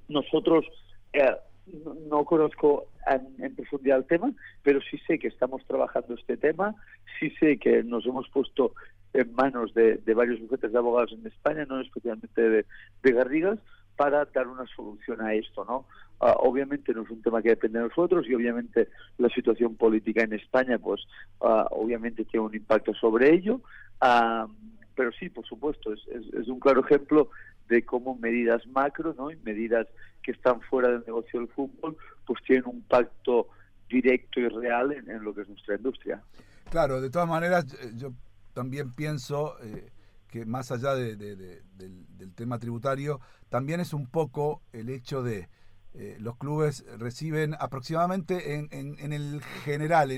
nosotros 0.07 0.65
eh, 1.13 1.35
no, 1.67 1.93
no 2.09 2.25
conozco 2.25 2.87
en, 3.07 3.43
en 3.43 3.55
profundidad 3.55 3.99
el 3.99 4.05
tema, 4.05 4.31
pero 4.63 4.79
sí 4.81 4.97
sé 5.07 5.19
que 5.19 5.27
estamos 5.27 5.65
trabajando 5.65 6.13
este 6.15 6.37
tema, 6.37 6.75
sí 7.19 7.29
sé 7.39 7.57
que 7.57 7.83
nos 7.83 8.05
hemos 8.05 8.27
puesto 8.29 8.73
en 9.13 9.33
manos 9.33 9.73
de, 9.73 9.99
varios 10.13 10.39
bufetes 10.39 10.71
de 10.71 10.77
abogados 10.77 11.11
en 11.13 11.25
España, 11.27 11.65
no 11.65 11.79
especialmente 11.81 12.41
de, 12.41 12.65
Garrigas, 13.03 13.59
para 13.97 14.25
dar 14.25 14.47
una 14.47 14.65
solución 14.75 15.21
a 15.21 15.33
esto, 15.33 15.65
¿no? 15.65 15.85
Ah, 16.21 16.35
obviamente 16.39 16.93
no 16.93 17.01
es 17.03 17.09
un 17.09 17.21
tema 17.21 17.41
que 17.41 17.49
depende 17.49 17.79
de 17.79 17.85
nosotros 17.89 18.25
y 18.27 18.33
obviamente 18.33 18.87
la 19.17 19.27
situación 19.29 19.75
política 19.75 20.23
en 20.23 20.33
España, 20.33 20.77
pues 20.79 21.01
ah, 21.41 21.67
obviamente 21.71 22.25
tiene 22.25 22.45
un 22.45 22.55
impacto 22.55 22.93
sobre 22.93 23.33
ello, 23.33 23.61
Ah, 24.03 24.47
pero 24.95 25.11
sí, 25.11 25.29
por 25.29 25.45
supuesto, 25.45 25.93
es, 25.93 25.99
es- 26.07 26.33
es 26.33 26.47
un 26.47 26.59
claro 26.59 26.81
ejemplo 26.83 27.29
de 27.71 27.85
cómo 27.85 28.15
medidas 28.17 28.67
macro, 28.67 29.15
¿no? 29.17 29.31
Y 29.31 29.37
medidas 29.37 29.87
que 30.21 30.31
están 30.31 30.59
fuera 30.61 30.89
del 30.89 31.03
negocio 31.07 31.39
del 31.39 31.49
fútbol, 31.49 31.95
pues 32.27 32.43
tienen 32.43 32.65
un 32.67 32.75
impacto 32.75 33.47
directo 33.89 34.39
y 34.41 34.47
real 34.49 34.91
en, 34.91 35.23
lo 35.23 35.33
que 35.33 35.41
es 35.41 35.47
nuestra 35.47 35.75
industria. 35.75 36.21
Claro, 36.69 36.99
de 37.01 37.09
todas 37.09 37.27
maneras, 37.29 37.65
eh, 37.81 37.91
yo 37.95 38.11
también 38.53 38.91
pienso 38.91 39.55
eh, 39.63 39.89
que 40.29 40.45
más 40.45 40.71
allá 40.71 40.93
de- 40.95 41.15
de- 41.15 41.35
de- 41.37 41.61
del, 41.77 42.33
tema 42.35 42.59
tributario, 42.59 43.19
también 43.49 43.79
es 43.79 43.93
un 43.93 44.05
poco 44.07 44.61
el 44.73 44.89
hecho 44.89 45.23
de 45.23 45.47
eh, 45.93 46.17
los 46.19 46.37
clubes 46.37 46.85
reciben 46.97 47.53
aproximadamente 47.59 48.55
en, 48.55 48.67
en- 48.71 49.11
el 49.13 49.41
general, 49.65 50.09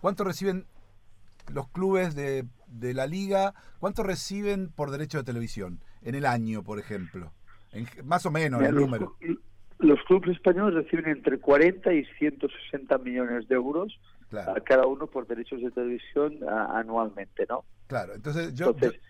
¿cuánto 0.00 0.24
reciben 0.24 0.66
los 1.52 1.68
clubes 1.68 2.14
de, 2.14 2.46
de 2.66 2.94
la 2.94 3.06
liga? 3.06 3.54
¿Cuánto 3.78 4.02
reciben 4.02 4.70
por 4.70 4.90
derecho 4.90 5.18
de 5.18 5.24
televisión 5.24 5.80
en 6.02 6.14
el 6.14 6.26
año, 6.26 6.62
por 6.62 6.78
ejemplo? 6.78 7.32
En- 7.72 7.86
más 8.04 8.24
o 8.26 8.30
menos, 8.30 8.58
Mira, 8.60 8.70
el 8.70 8.74
los, 8.76 8.84
número. 8.84 9.16
los 9.78 9.98
clubes 10.04 10.30
españoles 10.36 10.74
reciben 10.84 11.08
entre 11.08 11.38
40 11.38 11.92
y 11.92 12.04
160 12.18 12.98
millones 12.98 13.48
de 13.48 13.54
euros 13.54 13.98
Claro. 14.28 14.52
a 14.56 14.60
cada 14.60 14.86
uno 14.86 15.06
por 15.06 15.26
derechos 15.26 15.60
de 15.60 15.70
televisión 15.70 16.36
a- 16.48 16.78
anualmente, 16.78 17.46
¿no? 17.48 17.64
Claro, 17.86 18.14
entonces 18.14 18.54
yo, 18.54 18.70
Entonces- 18.70 19.00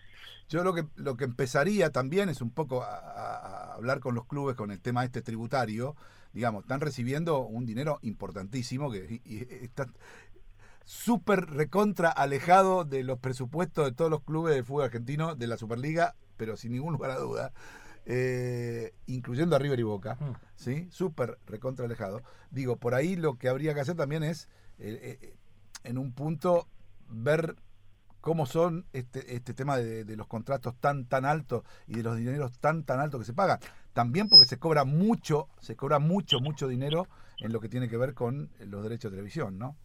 yo, 0.47 0.59
yo 0.59 0.63
lo 0.63 0.73
que 0.73 0.83
lo 0.95 1.15
que 1.15 1.25
empezaría 1.25 1.91
también 1.91 2.29
es 2.29 2.41
un 2.41 2.51
poco 2.51 2.81
a 2.83 3.73
hablar 3.75 3.99
con 3.99 4.15
los 4.15 4.25
clubes 4.25 4.55
con 4.55 4.71
el 4.71 4.81
tema 4.81 5.03
este 5.05 5.21
tributario. 5.21 5.95
Digamos, 6.33 6.63
están 6.63 6.81
recibiendo 6.81 7.39
un 7.39 7.65
dinero 7.65 7.99
importantísimo 8.03 8.89
que 8.91 9.21
y- 9.25 9.35
y 9.35 9.47
está 9.63 9.87
súper 10.85 11.45
recontra 11.51 12.09
alejado 12.09 12.83
de 12.83 13.03
los 13.03 13.19
presupuestos 13.19 13.85
de 13.85 13.91
todos 13.93 14.09
los 14.11 14.21
clubes 14.23 14.55
de 14.55 14.63
fútbol 14.63 14.85
argentino 14.85 15.35
de 15.35 15.47
la 15.47 15.57
Superliga, 15.57 16.15
pero 16.37 16.57
sin 16.57 16.71
ningún 16.73 16.93
lugar 16.93 17.11
a 17.11 17.17
duda. 17.19 17.51
eh, 18.05 18.95
incluyendo 19.05 19.55
a 19.55 19.59
River 19.59 19.79
y 19.79 19.83
Boca, 19.83 20.15
Mm. 20.19 20.33
¿sí? 20.55 20.87
Súper 20.89 21.37
recontra 21.45 21.85
alejado. 21.85 22.23
Digo, 22.49 22.77
por 22.77 22.95
ahí 22.95 23.15
lo 23.15 23.37
que 23.37 23.47
habría 23.47 23.75
que 23.75 23.81
hacer 23.81 23.95
también 23.95 24.23
es, 24.23 24.49
eh, 24.79 25.19
eh, 25.21 25.35
en 25.83 25.99
un 25.99 26.11
punto, 26.11 26.67
ver 27.09 27.55
cómo 28.19 28.47
son 28.47 28.87
este, 28.93 29.35
este 29.35 29.53
tema 29.53 29.77
de, 29.77 30.03
de 30.03 30.15
los 30.15 30.25
contratos 30.27 30.75
tan 30.79 31.05
tan 31.05 31.25
altos 31.25 31.63
y 31.85 31.93
de 31.95 32.01
los 32.03 32.17
dineros 32.17 32.57
tan 32.59 32.83
tan 32.85 32.99
altos 32.99 33.19
que 33.21 33.25
se 33.27 33.33
pagan. 33.33 33.59
También 33.93 34.29
porque 34.29 34.47
se 34.47 34.57
cobra 34.57 34.83
mucho, 34.83 35.47
se 35.59 35.75
cobra 35.75 35.99
mucho, 35.99 36.39
mucho 36.39 36.67
dinero 36.67 37.07
en 37.39 37.51
lo 37.53 37.59
que 37.59 37.69
tiene 37.69 37.87
que 37.87 37.97
ver 37.97 38.13
con 38.15 38.49
los 38.59 38.81
derechos 38.81 39.11
de 39.11 39.17
televisión, 39.17 39.59
¿no? 39.59 39.75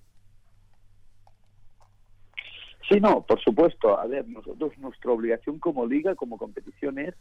Sí, 2.89 3.01
no, 3.01 3.25
por 3.27 3.41
supuesto. 3.41 3.99
A 3.99 4.07
ver, 4.07 4.29
nosotros, 4.29 4.77
nuestra 4.79 5.11
obligación 5.11 5.59
como 5.59 5.87
liga, 5.87 6.15
como 6.15 6.39
competición 6.39 6.99
es... 6.99 7.15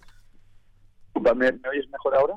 ¿Me, 1.16 1.52
me 1.52 1.70
oyes 1.70 1.90
mejor 1.90 2.16
ahora? 2.16 2.36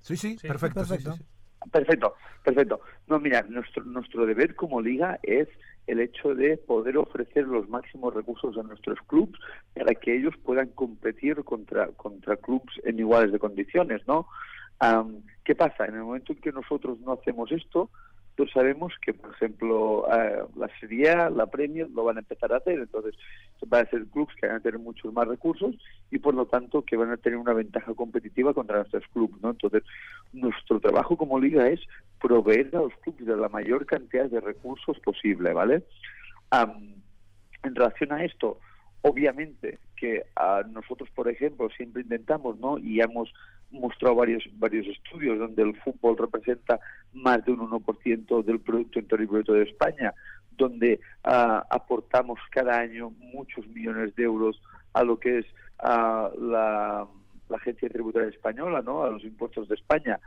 Sí, 0.00 0.16
sí, 0.16 0.38
Sí, 0.38 0.48
perfecto. 0.48 0.80
perfecto. 0.80 1.12
sí, 1.12 1.18
sí. 1.18 1.24
Perfecto, 1.72 2.14
perfecto. 2.44 2.80
No, 3.08 3.18
mira, 3.18 3.42
nuestro, 3.42 3.84
nuestro 3.84 4.24
deber 4.24 4.54
como 4.54 4.80
liga 4.80 5.18
es 5.22 5.48
el 5.88 6.00
hecho 6.00 6.34
de 6.34 6.56
poder 6.56 6.96
ofrecer 6.96 7.46
los 7.46 7.68
máximos 7.68 8.14
recursos 8.14 8.56
a 8.56 8.62
nuestros 8.62 8.98
clubes 9.06 9.34
para 9.74 9.94
que 9.94 10.16
ellos 10.16 10.34
puedan 10.44 10.68
competir 10.68 11.42
contra, 11.44 11.88
contra 11.88 12.36
clubes 12.36 12.72
en 12.84 12.98
iguales 13.00 13.32
de 13.32 13.38
condiciones, 13.38 14.06
¿no? 14.06 14.28
Am, 14.78 15.22
¿Qué 15.44 15.54
pasa? 15.56 15.86
En 15.86 15.94
el 15.96 16.02
momento 16.02 16.32
en 16.32 16.40
que 16.40 16.52
nosotros 16.52 17.00
no 17.00 17.12
hacemos 17.14 17.50
esto, 17.50 17.90
sabemos 18.46 18.92
que, 19.02 19.12
por 19.12 19.32
ejemplo, 19.32 20.06
eh, 20.12 20.42
la 20.56 20.68
Serie 20.78 21.10
A, 21.10 21.30
la 21.30 21.46
Premier 21.46 21.88
lo 21.90 22.04
van 22.04 22.16
a 22.16 22.20
empezar 22.20 22.52
a 22.52 22.58
hacer. 22.58 22.78
Entonces, 22.78 23.14
van 23.66 23.86
a 23.86 23.90
ser 23.90 24.06
clubes 24.06 24.34
que 24.36 24.46
van 24.46 24.56
a 24.56 24.60
tener 24.60 24.78
muchos 24.78 25.12
más 25.12 25.26
recursos 25.26 25.74
y, 26.10 26.18
por 26.18 26.34
lo 26.34 26.46
tanto, 26.46 26.82
que 26.82 26.96
van 26.96 27.10
a 27.10 27.16
tener 27.16 27.38
una 27.38 27.52
ventaja 27.52 27.92
competitiva 27.94 28.54
contra 28.54 28.76
nuestros 28.76 29.04
clubes, 29.12 29.40
¿no? 29.42 29.50
Entonces, 29.50 29.82
nuestro 30.32 30.80
trabajo 30.80 31.16
como 31.16 31.40
liga 31.40 31.68
es 31.68 31.80
proveer 32.20 32.74
a 32.76 32.80
los 32.80 32.94
clubes 32.98 33.26
de 33.26 33.36
la 33.36 33.48
mayor 33.48 33.86
cantidad 33.86 34.26
de 34.26 34.40
recursos 34.40 34.98
posible, 35.00 35.52
¿vale? 35.52 35.84
Am, 36.50 36.94
en 37.62 37.74
relación 37.74 38.12
a 38.12 38.24
esto, 38.24 38.60
obviamente 39.02 39.78
que 39.96 40.24
a 40.36 40.62
nosotros, 40.70 41.10
por 41.10 41.28
ejemplo, 41.28 41.68
siempre 41.70 42.02
intentamos, 42.02 42.58
¿no? 42.58 42.78
Y 42.78 43.00
hemos 43.00 43.32
mostrado 43.70 44.14
varios 44.14 44.44
varios 44.54 44.86
estudios 44.86 45.38
donde 45.38 45.62
el 45.62 45.76
fútbol 45.80 46.16
representa 46.16 46.80
más 47.12 47.44
de 47.44 47.52
un 47.52 47.60
1% 47.70 48.44
del 48.44 48.60
Producto 48.60 48.98
Interior 48.98 49.28
Bruto 49.28 49.52
de 49.54 49.62
España, 49.64 50.14
donde 50.50 51.00
ah, 51.24 51.64
aportamos 51.70 52.38
cada 52.50 52.78
año 52.78 53.10
muchos 53.32 53.66
millones 53.68 54.14
de 54.16 54.24
euros 54.24 54.60
a 54.92 55.04
lo 55.04 55.18
que 55.18 55.38
es 55.38 55.46
ah, 55.78 56.30
la, 56.38 57.06
la 57.48 57.56
Agencia 57.56 57.88
Tributaria 57.88 58.28
Española, 58.28 58.82
¿no? 58.82 59.02
A 59.04 59.10
los 59.10 59.24
impuestos 59.24 59.68
de 59.68 59.74
España. 59.76 60.18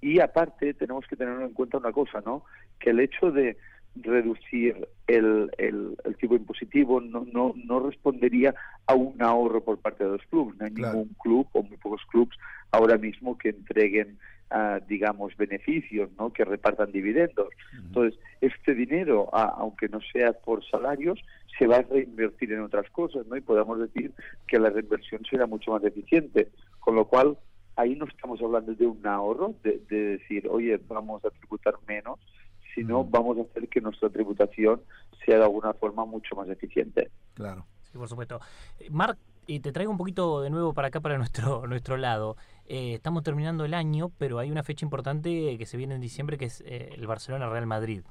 Y 0.00 0.20
aparte 0.20 0.74
tenemos 0.74 1.06
que 1.06 1.16
tener 1.16 1.40
en 1.40 1.52
cuenta 1.54 1.78
una 1.78 1.92
cosa, 1.92 2.22
¿no? 2.24 2.44
Que 2.78 2.90
el 2.90 3.00
hecho 3.00 3.30
de 3.30 3.56
reducir 3.96 4.88
el, 5.06 5.50
el, 5.56 5.96
el 6.04 6.16
tipo 6.16 6.34
impositivo 6.34 7.00
no, 7.00 7.24
no, 7.32 7.54
no 7.64 7.80
respondería 7.80 8.54
a 8.86 8.94
un 8.94 9.22
ahorro 9.22 9.62
por 9.62 9.78
parte 9.78 10.02
de 10.04 10.10
los 10.10 10.22
clubes. 10.26 10.56
No 10.58 10.66
hay 10.66 10.72
Claro. 10.72 10.94
ningún 10.98 11.14
club 11.22 11.46
o 11.52 11.62
muy 11.62 11.76
pocos 11.76 12.02
clubes 12.10 12.36
ahora 12.72 12.98
mismo 12.98 13.38
que 13.38 13.50
entreguen, 13.50 14.18
ah, 14.50 14.80
digamos, 14.86 15.36
beneficios, 15.36 16.10
¿no? 16.18 16.32
Que 16.32 16.44
repartan 16.44 16.92
dividendos. 16.92 17.48
Entonces, 17.72 18.18
este 18.40 18.74
dinero, 18.74 19.28
aunque 19.34 19.88
no 19.88 20.00
sea 20.12 20.32
por 20.32 20.64
salarios, 20.68 21.20
se 21.58 21.66
va 21.66 21.76
a 21.76 21.82
reinvertir 21.82 22.52
en 22.52 22.62
otras 22.62 22.88
cosas, 22.90 23.26
¿no? 23.26 23.36
Y 23.36 23.40
podemos 23.40 23.78
decir 23.78 24.12
que 24.46 24.58
la 24.58 24.70
reinversión 24.70 25.24
será 25.28 25.46
mucho 25.46 25.72
más 25.72 25.84
eficiente. 25.84 26.48
Con 26.80 26.96
lo 26.96 27.06
cual, 27.06 27.38
ahí 27.76 27.94
no 27.94 28.06
estamos 28.06 28.40
hablando 28.42 28.74
de 28.74 28.86
un 28.86 29.06
ahorro, 29.06 29.54
de, 29.62 29.80
de 29.88 30.18
decir, 30.18 30.48
oye, 30.48 30.80
vamos 30.88 31.24
a 31.24 31.30
tributar 31.30 31.74
menos, 31.86 32.18
sino 32.74 33.04
vamos 33.04 33.38
a 33.38 33.42
hacer 33.42 33.68
que 33.68 33.80
nuestra 33.80 34.10
tributación 34.10 34.82
sea 35.24 35.38
de 35.38 35.44
alguna 35.44 35.72
forma 35.74 36.04
mucho 36.04 36.34
más 36.34 36.48
eficiente. 36.48 37.10
Claro. 37.34 37.66
Sí, 37.82 37.98
por 37.98 38.08
supuesto. 38.08 38.40
Eh, 38.80 38.88
Marc, 38.90 39.18
te 39.46 39.72
traigo 39.72 39.92
un 39.92 39.98
poquito 39.98 40.42
de 40.42 40.50
nuevo 40.50 40.72
para 40.72 40.88
acá, 40.88 41.00
para 41.00 41.18
nuestro, 41.18 41.66
nuestro 41.68 41.96
lado. 41.96 42.36
Eh, 42.66 42.94
estamos 42.94 43.22
terminando 43.22 43.64
el 43.64 43.74
año, 43.74 44.10
pero 44.18 44.38
hay 44.38 44.50
una 44.50 44.62
fecha 44.62 44.84
importante 44.84 45.56
que 45.58 45.66
se 45.66 45.76
viene 45.76 45.94
en 45.94 46.00
diciembre, 46.00 46.38
que 46.38 46.46
es 46.46 46.62
eh, 46.66 46.90
el 46.94 47.06
Barcelona-Real 47.06 47.66
Madrid. 47.66 48.02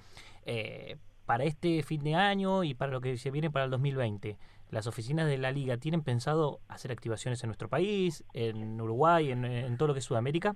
Eh, 0.46 0.98
para 1.26 1.46
este 1.46 1.82
fin 1.84 2.04
de 2.04 2.16
año 2.16 2.64
y 2.64 2.74
para 2.74 2.92
lo 2.92 3.02
que 3.02 3.18
se 3.18 3.32
viene 3.32 3.50
para 3.50 3.66
el 3.66 3.72
2020, 3.72 4.38
¿las 4.70 4.88
oficinas 4.88 5.28
de 5.28 5.38
la 5.38 5.52
liga 5.52 5.78
tienen 5.78 6.04
pensado 6.04 6.60
hacer 6.68 6.92
activaciones 6.92 7.44
en 7.44 7.48
nuestro 7.48 7.70
país, 7.70 8.26
en 8.34 8.80
Uruguay, 8.80 9.32
en, 9.32 9.46
en 9.46 9.78
todo 9.78 9.88
lo 9.88 9.94
que 9.94 10.00
es 10.00 10.06
Sudamérica? 10.06 10.56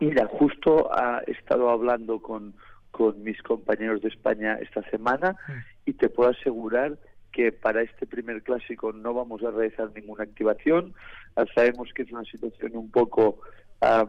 Mira, 0.00 0.26
justo 0.26 0.90
he 1.26 1.30
estado 1.30 1.70
hablando 1.70 2.20
con, 2.20 2.54
con 2.90 3.22
mis 3.22 3.40
compañeros 3.42 4.00
de 4.00 4.08
España 4.08 4.54
esta 4.54 4.82
semana 4.90 5.36
y 5.84 5.92
te 5.92 6.08
puedo 6.08 6.30
asegurar 6.30 6.98
que 7.34 7.50
para 7.50 7.82
este 7.82 8.06
primer 8.06 8.42
clásico 8.42 8.92
no 8.92 9.12
vamos 9.12 9.42
a 9.42 9.50
realizar 9.50 9.90
ninguna 9.94 10.22
activación. 10.22 10.94
Ah, 11.36 11.44
sabemos 11.54 11.90
que 11.92 12.02
es 12.02 12.12
una 12.12 12.24
situación 12.24 12.76
un 12.76 12.90
poco 12.90 13.40
am, 13.80 14.08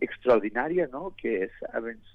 extraordinaria, 0.00 0.88
¿no? 0.90 1.14
Que 1.16 1.50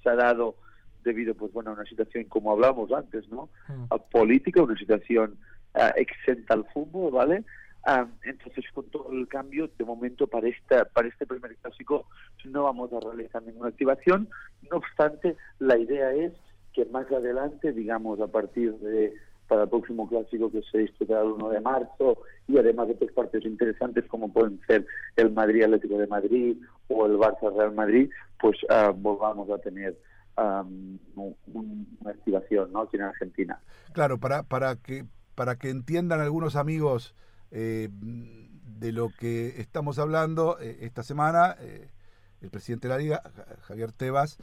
se 0.03 0.09
ha 0.09 0.15
dado 0.15 0.55
debido, 1.03 1.35
pues 1.35 1.53
bueno, 1.53 1.69
a 1.69 1.73
una 1.73 1.85
situación 1.85 2.25
como 2.25 2.51
hablamos 2.51 2.91
antes, 2.91 3.29
¿no? 3.29 3.49
Mm. 3.67 3.85
a 3.91 3.97
política, 3.97 4.63
una 4.63 4.77
situación 4.77 5.37
ah, 5.75 5.93
exenta 5.95 6.55
al 6.55 6.65
fútbol, 6.73 7.13
¿vale? 7.13 7.45
Ah, 7.85 8.07
entonces, 8.23 8.65
con 8.73 8.89
todo 8.89 9.11
el 9.11 9.27
cambio, 9.27 9.69
de 9.77 9.85
momento 9.85 10.27
para 10.27 10.49
esta 10.49 10.85
para 10.85 11.07
este 11.07 11.25
primer 11.25 11.55
clásico 11.57 12.07
no 12.43 12.63
vamos 12.63 12.91
a 12.91 12.99
realizar 12.99 13.43
ninguna 13.43 13.69
activación. 13.69 14.27
No 14.69 14.77
obstante, 14.77 15.37
la 15.59 15.77
idea 15.77 16.11
es 16.11 16.33
que 16.73 16.85
más 16.85 17.09
adelante, 17.11 17.71
digamos, 17.71 18.19
a 18.19 18.27
partir 18.27 18.73
de 18.79 19.13
para 19.49 19.63
el 19.63 19.69
próximo 19.69 20.07
clásico 20.07 20.49
que 20.51 20.61
se 20.71 20.77
disputará 20.77 21.21
el 21.23 21.31
1 21.33 21.49
de 21.49 21.59
marzo 21.59 22.19
y 22.47 22.57
además 22.57 22.87
de 22.87 22.93
otros 22.93 23.11
partidos 23.11 23.45
interesantes 23.47 24.05
como 24.07 24.31
pueden 24.31 24.61
ser 24.67 24.85
el 25.17 25.31
Madrid 25.33 25.63
Atlético 25.63 25.97
de 25.97 26.07
Madrid 26.07 26.55
o 26.87 27.05
el 27.07 27.17
Barça 27.17 27.51
Real 27.53 27.73
Madrid, 27.73 28.09
pues 28.39 28.55
ah, 28.69 28.93
volvamos 28.95 29.49
a 29.49 29.57
tener 29.57 29.99
un- 30.37 30.99
una 32.01 32.11
activación 32.11 32.71
¿no? 32.71 32.81
aquí 32.83 32.95
en 32.97 33.03
Argentina. 33.03 33.59
Claro, 33.93 34.19
para, 34.19 34.43
para 34.43 34.75
que 34.77 35.05
para 35.35 35.55
que 35.57 35.69
entiendan 35.69 36.19
algunos 36.19 36.55
amigos 36.57 37.15
eh, 37.51 37.89
de 37.91 38.91
lo 38.91 39.09
que 39.17 39.59
estamos 39.61 39.97
hablando 39.97 40.59
eh, 40.59 40.77
esta 40.81 41.01
semana, 41.01 41.55
eh, 41.61 41.89
el 42.41 42.49
presidente 42.51 42.87
de 42.87 42.93
la 42.93 42.99
Liga, 42.99 43.21
Ja- 43.35 43.45
Javier 43.61 43.91
Tebas, 43.93 44.37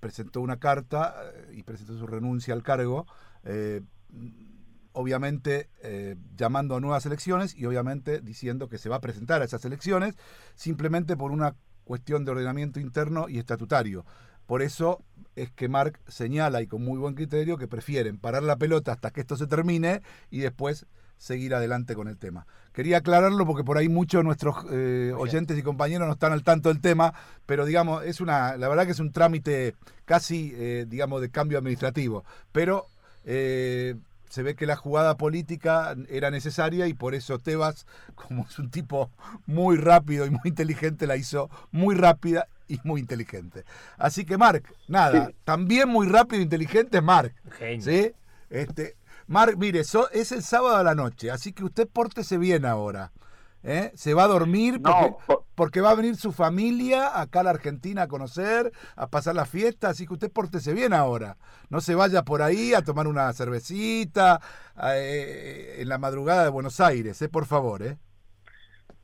presentó 0.00 0.40
una 0.40 0.58
carta 0.58 1.14
y 1.52 1.62
presentó 1.62 1.94
su 1.98 2.06
renuncia 2.06 2.54
al 2.54 2.62
cargo, 2.62 3.06
eh, 3.44 3.82
obviamente 4.92 5.68
eh, 5.82 6.16
llamando 6.36 6.76
a 6.76 6.80
nuevas 6.80 7.06
elecciones 7.06 7.54
y 7.56 7.64
obviamente 7.66 8.20
diciendo 8.20 8.68
que 8.68 8.78
se 8.78 8.88
va 8.88 8.96
a 8.96 9.00
presentar 9.00 9.42
a 9.42 9.44
esas 9.44 9.64
elecciones 9.64 10.16
simplemente 10.54 11.16
por 11.16 11.30
una 11.30 11.54
cuestión 11.84 12.24
de 12.24 12.32
ordenamiento 12.32 12.80
interno 12.80 13.28
y 13.28 13.38
estatutario. 13.38 14.04
Por 14.46 14.62
eso 14.62 15.04
es 15.36 15.50
que 15.52 15.68
Mark 15.68 16.00
señala 16.08 16.60
y 16.60 16.66
con 16.66 16.84
muy 16.84 16.98
buen 16.98 17.14
criterio 17.14 17.56
que 17.56 17.68
prefieren 17.68 18.18
parar 18.18 18.42
la 18.42 18.56
pelota 18.56 18.92
hasta 18.92 19.10
que 19.10 19.20
esto 19.20 19.36
se 19.36 19.46
termine 19.46 20.02
y 20.30 20.40
después 20.40 20.86
seguir 21.18 21.54
adelante 21.54 21.94
con 21.94 22.08
el 22.08 22.16
tema. 22.16 22.46
Quería 22.72 22.98
aclararlo 22.98 23.46
porque 23.46 23.62
por 23.62 23.76
ahí 23.76 23.88
muchos 23.88 24.20
de 24.20 24.24
nuestros 24.24 24.56
eh, 24.70 25.12
oyentes 25.16 25.58
y 25.58 25.62
compañeros 25.62 26.06
no 26.06 26.14
están 26.14 26.32
al 26.32 26.42
tanto 26.42 26.70
del 26.70 26.80
tema, 26.80 27.12
pero 27.46 27.66
digamos, 27.66 28.04
es 28.04 28.20
una, 28.20 28.56
la 28.56 28.68
verdad 28.68 28.86
que 28.86 28.92
es 28.92 29.00
un 29.00 29.12
trámite 29.12 29.74
casi, 30.04 30.52
eh, 30.56 30.86
digamos, 30.88 31.20
de 31.20 31.30
cambio 31.30 31.58
administrativo. 31.58 32.24
Pero 32.52 32.86
eh, 33.32 33.94
se 34.28 34.42
ve 34.42 34.56
que 34.56 34.66
la 34.66 34.74
jugada 34.76 35.16
política 35.16 35.94
era 36.08 36.30
necesaria 36.32 36.88
y 36.88 36.94
por 36.94 37.14
eso 37.14 37.38
Tebas, 37.38 37.86
como 38.16 38.44
es 38.48 38.58
un 38.58 38.70
tipo 38.70 39.10
muy 39.46 39.76
rápido 39.76 40.26
y 40.26 40.30
muy 40.30 40.40
inteligente, 40.46 41.06
la 41.06 41.16
hizo 41.16 41.48
muy 41.70 41.94
rápida 41.94 42.48
y 42.66 42.80
muy 42.84 43.00
inteligente. 43.00 43.64
Así 43.98 44.24
que 44.24 44.36
Marc, 44.36 44.72
nada, 44.88 45.30
también 45.44 45.88
muy 45.88 46.08
rápido 46.08 46.40
e 46.40 46.44
inteligente 46.44 46.98
es 46.98 47.02
Marc. 47.04 47.34
Genio. 47.58 47.84
¿Sí? 47.84 48.12
Este, 48.50 48.96
Marc, 49.28 49.56
mire, 49.56 49.84
so- 49.84 50.10
es 50.10 50.32
el 50.32 50.42
sábado 50.42 50.76
a 50.76 50.82
la 50.82 50.94
noche, 50.96 51.30
así 51.30 51.52
que 51.52 51.62
usted 51.64 51.86
pórtese 51.88 52.36
bien 52.36 52.64
ahora. 52.64 53.12
¿Eh? 53.62 53.90
Se 53.94 54.14
va 54.14 54.24
a 54.24 54.28
dormir 54.28 54.80
porque, 54.82 55.10
No, 55.10 55.16
po- 55.26 55.46
porque 55.54 55.80
va 55.80 55.90
a 55.90 55.94
venir 55.94 56.16
su 56.16 56.32
familia 56.32 57.20
acá 57.20 57.40
a 57.40 57.42
la 57.44 57.50
Argentina 57.50 58.02
a 58.02 58.08
conocer, 58.08 58.72
a 58.96 59.08
pasar 59.08 59.34
la 59.34 59.44
fiesta, 59.44 59.88
así 59.88 60.06
que 60.06 60.14
usted 60.14 60.30
pórtese 60.32 60.72
bien 60.72 60.92
ahora. 60.92 61.36
No 61.68 61.80
se 61.80 61.94
vaya 61.94 62.22
por 62.24 62.42
ahí 62.42 62.74
a 62.74 62.82
tomar 62.82 63.06
una 63.06 63.32
cervecita 63.32 64.40
eh, 64.94 65.76
en 65.78 65.88
la 65.88 65.98
madrugada 65.98 66.44
de 66.44 66.50
Buenos 66.50 66.80
Aires, 66.80 67.20
¿eh? 67.22 67.28
por 67.28 67.46
favor. 67.46 67.82
¿eh? 67.82 67.96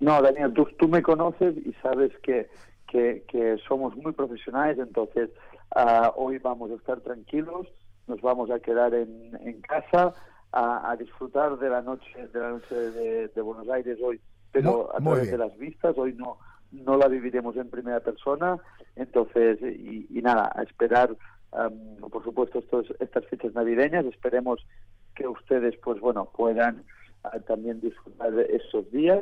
No, 0.01 0.21
Daniel, 0.21 0.53
tú, 0.55 0.67
tú 0.79 0.89
me 0.89 1.03
conoces 1.03 1.57
y 1.65 1.73
sabes 1.83 2.13
que, 2.23 2.49
que, 2.87 3.25
que 3.29 3.57
somos 3.67 3.97
muy 3.97 4.13
profesionales, 4.13 4.79
entonces 4.79 5.31
ah, 5.75 6.13
hoy 6.17 6.39
vamos 6.39 6.71
a 6.71 6.75
estar 6.75 7.01
tranquilos, 7.01 7.67
nos 8.07 8.21
vamos 8.21 8.51
a 8.51 8.61
quedar 8.61 8.95
en, 8.95 9.37
en 9.41 9.61
casa 9.63 10.15
a, 10.53 10.91
a 10.91 10.97
disfrutar 10.97 11.59
de 11.59 11.69
la 11.71 11.83
noche 11.83 12.29
de 12.33 12.41
la 12.41 12.51
noche 12.51 12.75
de, 12.75 13.29
de 13.29 13.41
Buenos 13.43 13.69
Aires 13.69 13.99
hoy, 14.03 14.21
pero 14.63 14.73
Mu- 14.73 14.97
a 14.97 15.01
muy 15.01 15.13
través 15.15 15.31
de 15.31 15.39
las 15.39 15.57
vistas, 15.59 15.95
hoy 15.99 16.13
no 16.15 16.39
no 16.73 16.97
la 16.97 17.07
viviremos 17.09 17.57
en 17.57 17.71
primera 17.71 18.01
persona, 18.01 18.59
entonces 18.97 19.59
y, 19.63 20.07
y 20.11 20.21
nada, 20.23 20.51
a 20.55 20.63
esperar 20.63 21.17
am, 21.53 21.73
por 22.11 22.23
supuesto 22.25 22.59
estos, 22.59 22.87
estas 22.99 23.25
fechas 23.27 23.55
navideñas, 23.55 24.05
esperemos 24.07 24.67
que 25.15 25.27
ustedes 25.29 25.77
pues 25.83 26.01
bueno 26.01 26.29
puedan 26.37 26.83
ah, 27.25 27.39
también 27.47 27.81
disfrutar 27.81 28.33
de 28.33 28.45
estos 28.57 28.91
días 28.91 29.21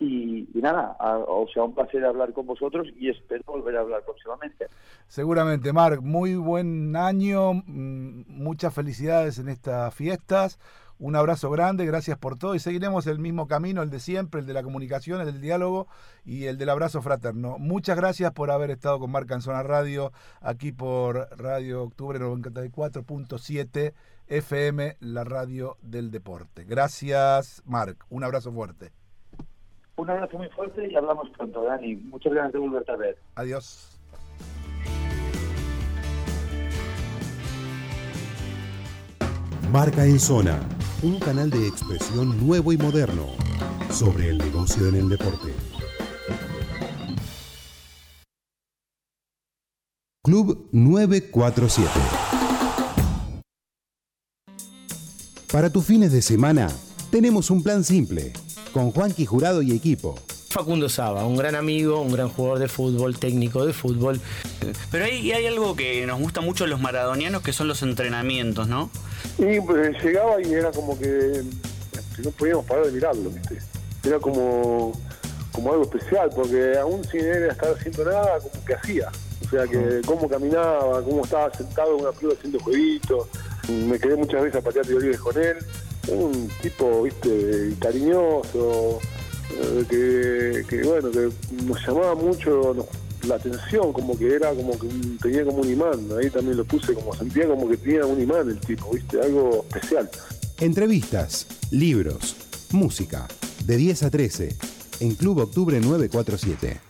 y, 0.00 0.48
y 0.54 0.62
nada, 0.62 0.96
a- 0.98 1.18
o 1.18 1.46
sea, 1.52 1.62
un 1.64 1.74
placer 1.74 2.02
hablar 2.04 2.32
con 2.32 2.46
vosotros 2.46 2.88
y 2.96 3.10
espero 3.10 3.42
volver 3.46 3.76
a 3.76 3.80
hablar 3.80 4.02
próximamente. 4.02 4.66
Seguramente, 5.06 5.72
Marc, 5.74 6.00
muy 6.00 6.34
buen 6.36 6.96
año, 6.96 7.52
mm, 7.52 8.22
muchas 8.26 8.72
felicidades 8.74 9.38
en 9.38 9.48
estas 9.50 9.94
fiestas, 9.94 10.58
un 11.00 11.16
abrazo 11.16 11.50
grande, 11.50 11.86
gracias 11.86 12.18
por 12.18 12.38
todo 12.38 12.54
y 12.54 12.58
seguiremos 12.58 13.06
el 13.06 13.18
mismo 13.18 13.48
camino, 13.48 13.82
el 13.82 13.90
de 13.90 13.98
siempre, 13.98 14.40
el 14.40 14.46
de 14.46 14.52
la 14.52 14.62
comunicación, 14.62 15.20
el 15.20 15.26
del 15.32 15.40
diálogo 15.40 15.88
y 16.24 16.44
el 16.44 16.58
del 16.58 16.68
abrazo 16.68 17.00
fraterno. 17.00 17.56
Muchas 17.58 17.96
gracias 17.96 18.32
por 18.32 18.50
haber 18.50 18.70
estado 18.70 19.00
con 19.00 19.10
Marc 19.10 19.30
en 19.30 19.40
Zona 19.40 19.62
Radio, 19.62 20.12
aquí 20.40 20.72
por 20.72 21.28
Radio 21.38 21.82
Octubre 21.82 22.20
94.7 22.20 23.94
FM, 24.28 24.96
la 25.00 25.24
radio 25.24 25.78
del 25.80 26.10
deporte. 26.10 26.64
Gracias, 26.64 27.62
Marc, 27.64 28.04
un 28.10 28.22
abrazo 28.22 28.52
fuerte. 28.52 28.92
Un 29.96 30.08
abrazo 30.08 30.38
muy 30.38 30.48
fuerte 30.50 30.86
y 30.86 30.94
hablamos 30.94 31.28
pronto, 31.30 31.64
Dani. 31.64 31.96
Muchas 31.96 32.32
ganas 32.32 32.52
de 32.52 32.58
volverte 32.58 32.92
a 32.92 32.96
ver. 32.96 33.16
Adiós. 33.34 33.98
Marca 39.72 40.04
en 40.04 40.18
Zona, 40.18 40.58
un 41.02 41.18
canal 41.18 41.48
de 41.48 41.66
expresión 41.66 42.46
nuevo 42.46 42.72
y 42.72 42.76
moderno 42.76 43.28
sobre 43.90 44.28
el 44.28 44.38
negocio 44.38 44.86
en 44.88 44.96
el 44.96 45.08
deporte. 45.08 45.54
Club 50.22 50.68
947. 50.72 51.90
Para 55.50 55.70
tus 55.70 55.86
fines 55.86 56.12
de 56.12 56.20
semana, 56.20 56.68
tenemos 57.10 57.50
un 57.50 57.62
plan 57.62 57.82
simple, 57.82 58.32
con 58.72 58.90
Juanqui 58.90 59.24
Jurado 59.24 59.62
y 59.62 59.72
equipo. 59.72 60.16
Facundo 60.50 60.88
Saba, 60.88 61.24
un 61.24 61.36
gran 61.36 61.54
amigo, 61.54 62.00
un 62.00 62.12
gran 62.12 62.28
jugador 62.28 62.58
de 62.58 62.66
fútbol, 62.66 63.16
técnico 63.16 63.64
de 63.64 63.72
fútbol. 63.72 64.20
Pero 64.90 65.04
hay, 65.04 65.30
hay 65.30 65.46
algo 65.46 65.76
que 65.76 66.04
nos 66.06 66.18
gusta 66.18 66.40
mucho 66.40 66.64
a 66.64 66.66
los 66.66 66.80
maradonianos, 66.80 67.42
que 67.42 67.52
son 67.52 67.68
los 67.68 67.82
entrenamientos, 67.82 68.66
¿no? 68.66 68.90
Y 69.38 69.60
pues, 69.60 70.02
llegaba 70.02 70.42
y 70.42 70.52
era 70.52 70.72
como 70.72 70.98
que, 70.98 71.42
que 72.16 72.22
no 72.22 72.30
podíamos 72.32 72.66
parar 72.66 72.86
de 72.86 72.92
mirarlo, 72.92 73.30
¿viste? 73.30 73.58
Era 74.02 74.18
como, 74.18 74.92
como 75.52 75.70
algo 75.70 75.84
especial, 75.84 76.30
porque 76.34 76.76
aún 76.78 77.04
sin 77.04 77.20
él 77.20 77.44
estar 77.44 77.72
haciendo 77.72 78.04
nada, 78.06 78.40
como 78.40 78.64
que 78.64 78.74
hacía. 78.74 79.08
O 79.46 79.50
sea, 79.50 79.66
que 79.68 80.00
cómo 80.04 80.28
caminaba, 80.28 81.00
cómo 81.04 81.22
estaba 81.22 81.54
sentado 81.54 81.94
en 81.94 82.00
una 82.00 82.12
pelota 82.12 82.38
haciendo 82.38 82.58
jueguitos. 82.58 83.28
Me 83.68 84.00
quedé 84.00 84.16
muchas 84.16 84.42
veces 84.42 84.56
a 84.56 84.64
patear 84.64 84.84
tiros 84.84 85.02
libres 85.02 85.20
con 85.20 85.38
él. 85.38 85.58
Era 86.08 86.16
un 86.16 86.48
tipo, 86.60 87.02
viste, 87.02 87.72
cariñoso, 87.78 89.00
que, 89.88 90.64
que, 90.68 90.82
bueno, 90.82 91.10
que 91.10 91.30
nos 91.64 91.86
llamaba 91.86 92.14
mucho 92.14 92.88
la 93.26 93.36
atención, 93.36 93.92
como 93.92 94.18
que 94.18 94.34
era 94.34 94.54
como 94.54 94.78
que 94.78 94.88
tenía 95.22 95.44
como 95.44 95.58
un 95.58 95.70
imán. 95.70 96.08
Ahí 96.18 96.30
también 96.30 96.56
lo 96.56 96.64
puse, 96.64 96.94
como 96.94 97.14
sentía 97.14 97.46
como 97.46 97.68
que 97.68 97.76
tenía 97.76 98.06
un 98.06 98.20
imán 98.20 98.48
el 98.48 98.60
tipo, 98.60 98.90
viste, 98.92 99.20
algo 99.20 99.64
especial. 99.68 100.10
Entrevistas, 100.58 101.46
libros, 101.70 102.36
música, 102.72 103.28
de 103.64 103.76
10 103.76 104.02
a 104.04 104.10
13, 104.10 104.56
en 105.00 105.14
Club 105.14 105.38
Octubre 105.38 105.80
947. 105.80 106.80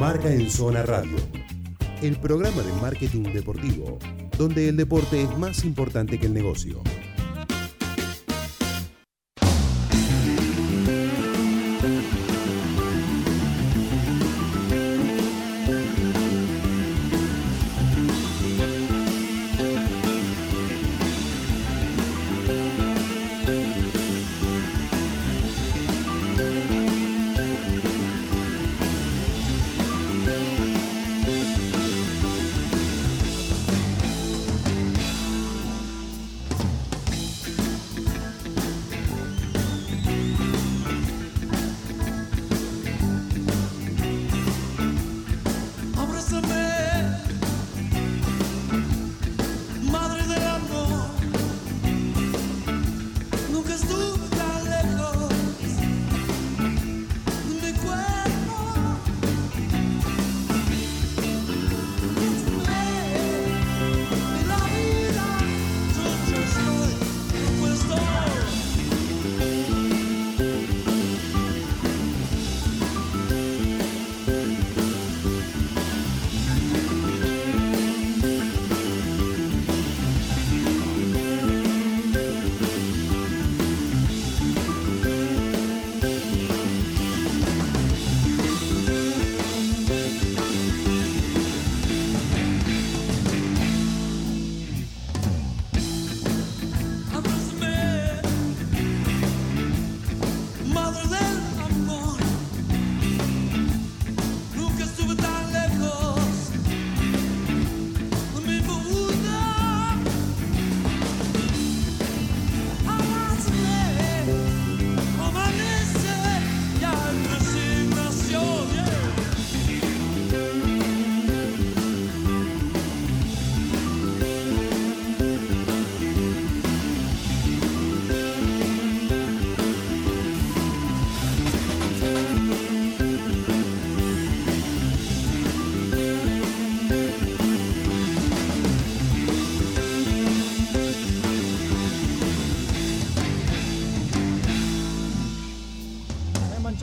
Marca 0.00 0.32
en 0.32 0.50
Zona 0.50 0.82
Radio, 0.82 1.16
el 2.02 2.18
programa 2.18 2.62
de 2.62 2.72
marketing 2.80 3.32
deportivo, 3.32 3.98
donde 4.36 4.68
el 4.68 4.76
deporte 4.76 5.22
es 5.22 5.38
más 5.38 5.64
importante 5.64 6.18
que 6.18 6.26
el 6.26 6.34
negocio. 6.34 6.82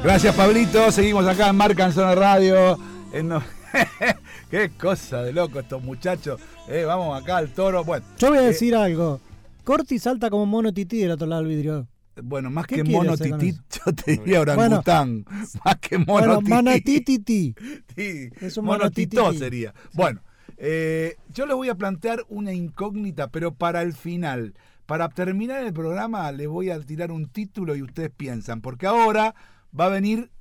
Gracias, 0.04 0.36
Pablito. 0.36 0.91
Seguimos 0.91 1.26
acá 1.28 1.49
en 1.49 1.56
Marca 1.56 1.86
en 1.86 1.93
Zona 1.93 2.16
Radio. 2.16 2.78
En 3.14 3.28
no- 3.30 3.43
Qué 4.49 4.70
cosa 4.80 5.22
de 5.24 5.32
loco 5.32 5.60
estos 5.60 5.82
muchachos. 5.84 6.41
Eh, 6.68 6.84
vamos 6.86 7.22
acá 7.22 7.38
al 7.38 7.49
toro. 7.49 7.84
Bueno, 7.84 8.06
Yo 8.18 8.30
voy 8.30 8.39
a 8.39 8.43
eh, 8.43 8.47
decir 8.47 8.76
algo. 8.76 9.22
Corti 9.64 9.99
salta 9.99 10.30
como 10.30 10.45
mono 10.45 10.74
tití 10.74 10.97
del 10.99 11.12
otro 11.12 11.28
lado 11.28 11.43
del 11.43 11.52
vidrio. 11.56 11.88
Bueno, 12.22 12.49
más 12.49 12.66
¿Qué 12.68 12.78
que 12.78 12.84
mono 12.84 13.16
tití, 13.18 13.54
yo 13.86 13.93
te 13.93 14.12
diría 14.18 14.41
orangután. 14.41 15.26
más 15.64 15.78
que 15.80 15.97
mono 15.97 16.41
Bueno, 16.41 16.72
tití. 16.84 17.56
Es 17.95 18.58
un 18.58 18.66
monotitó 18.66 19.22
monotití. 19.22 19.39
sería. 19.39 19.74
Bueno, 19.93 20.22
eh, 20.58 21.16
yo 21.34 21.45
les 21.45 21.56
voy 21.56 21.70
a 21.70 21.76
plantear 21.76 22.24
una 22.28 22.54
incógnita, 22.54 23.30
pero 23.30 23.54
para 23.54 23.82
el 23.84 23.93
final. 23.93 24.56
Para 24.88 25.08
terminar 25.08 25.64
el 25.64 25.72
programa 25.72 26.30
les 26.34 26.49
voy 26.49 26.70
a 26.70 26.80
tirar 26.82 27.12
un 27.12 27.28
título 27.30 27.76
y 27.78 27.82
ustedes 27.82 28.10
piensan, 28.16 28.60
porque 28.60 28.88
ahora 28.88 29.36
va 29.78 29.86
a 29.86 29.89
venir 29.89 30.32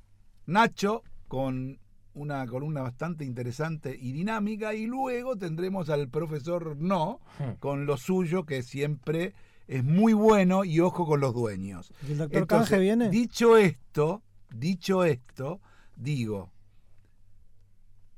Nacho 0.45 1.03
con 1.27 1.79
una 2.13 2.45
columna 2.45 2.81
bastante 2.81 3.23
interesante 3.23 3.97
y 3.99 4.11
dinámica 4.11 4.73
y 4.73 4.85
luego 4.85 5.37
tendremos 5.37 5.89
al 5.89 6.09
profesor 6.09 6.75
No 6.77 7.19
Hmm. 7.39 7.53
con 7.59 7.85
lo 7.85 7.95
suyo 7.97 8.45
que 8.45 8.63
siempre 8.63 9.33
es 9.67 9.83
muy 9.85 10.11
bueno 10.13 10.65
y 10.65 10.81
ojo 10.81 11.05
con 11.05 11.21
los 11.21 11.33
dueños. 11.33 11.91
¿Y 12.07 12.11
el 12.11 12.17
doctor 12.17 12.41
Entonces, 12.41 12.69
Canje 12.69 12.81
viene? 12.81 13.09
Dicho 13.09 13.55
esto, 13.55 14.21
dicho 14.53 15.05
esto, 15.05 15.61
digo, 15.95 16.51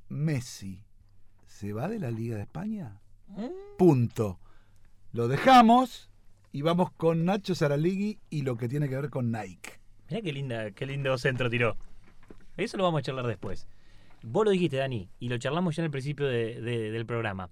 Messi 0.09 0.83
se 1.45 1.73
va 1.73 1.87
de 1.87 1.99
la 1.99 2.11
Liga 2.11 2.35
de 2.37 2.43
España. 2.43 2.99
Punto. 3.77 4.39
Lo 5.11 5.27
dejamos 5.27 6.09
y 6.51 6.61
vamos 6.63 6.91
con 6.91 7.25
Nacho 7.25 7.53
Saralegui 7.55 8.19
y 8.29 8.41
lo 8.41 8.57
que 8.57 8.67
tiene 8.67 8.89
que 8.89 8.95
ver 8.95 9.09
con 9.09 9.31
Nike. 9.31 9.79
Mirá 10.13 10.21
qué 10.23 10.31
linda, 10.33 10.69
qué 10.71 10.85
lindo 10.85 11.17
centro 11.17 11.49
tiró. 11.49 11.75
Eso 12.55 12.77
lo 12.77 12.83
vamos 12.83 12.99
a 12.99 13.01
charlar 13.01 13.25
después. 13.25 13.67
Vos 14.21 14.45
lo 14.45 14.51
dijiste, 14.51 14.77
Dani, 14.77 15.09
y 15.19 15.27
lo 15.27 15.39
charlamos 15.39 15.75
ya 15.75 15.81
en 15.81 15.85
el 15.85 15.91
principio 15.91 16.27
de- 16.27 16.61
de- 16.61 16.91
del 16.91 17.05
programa. 17.07 17.49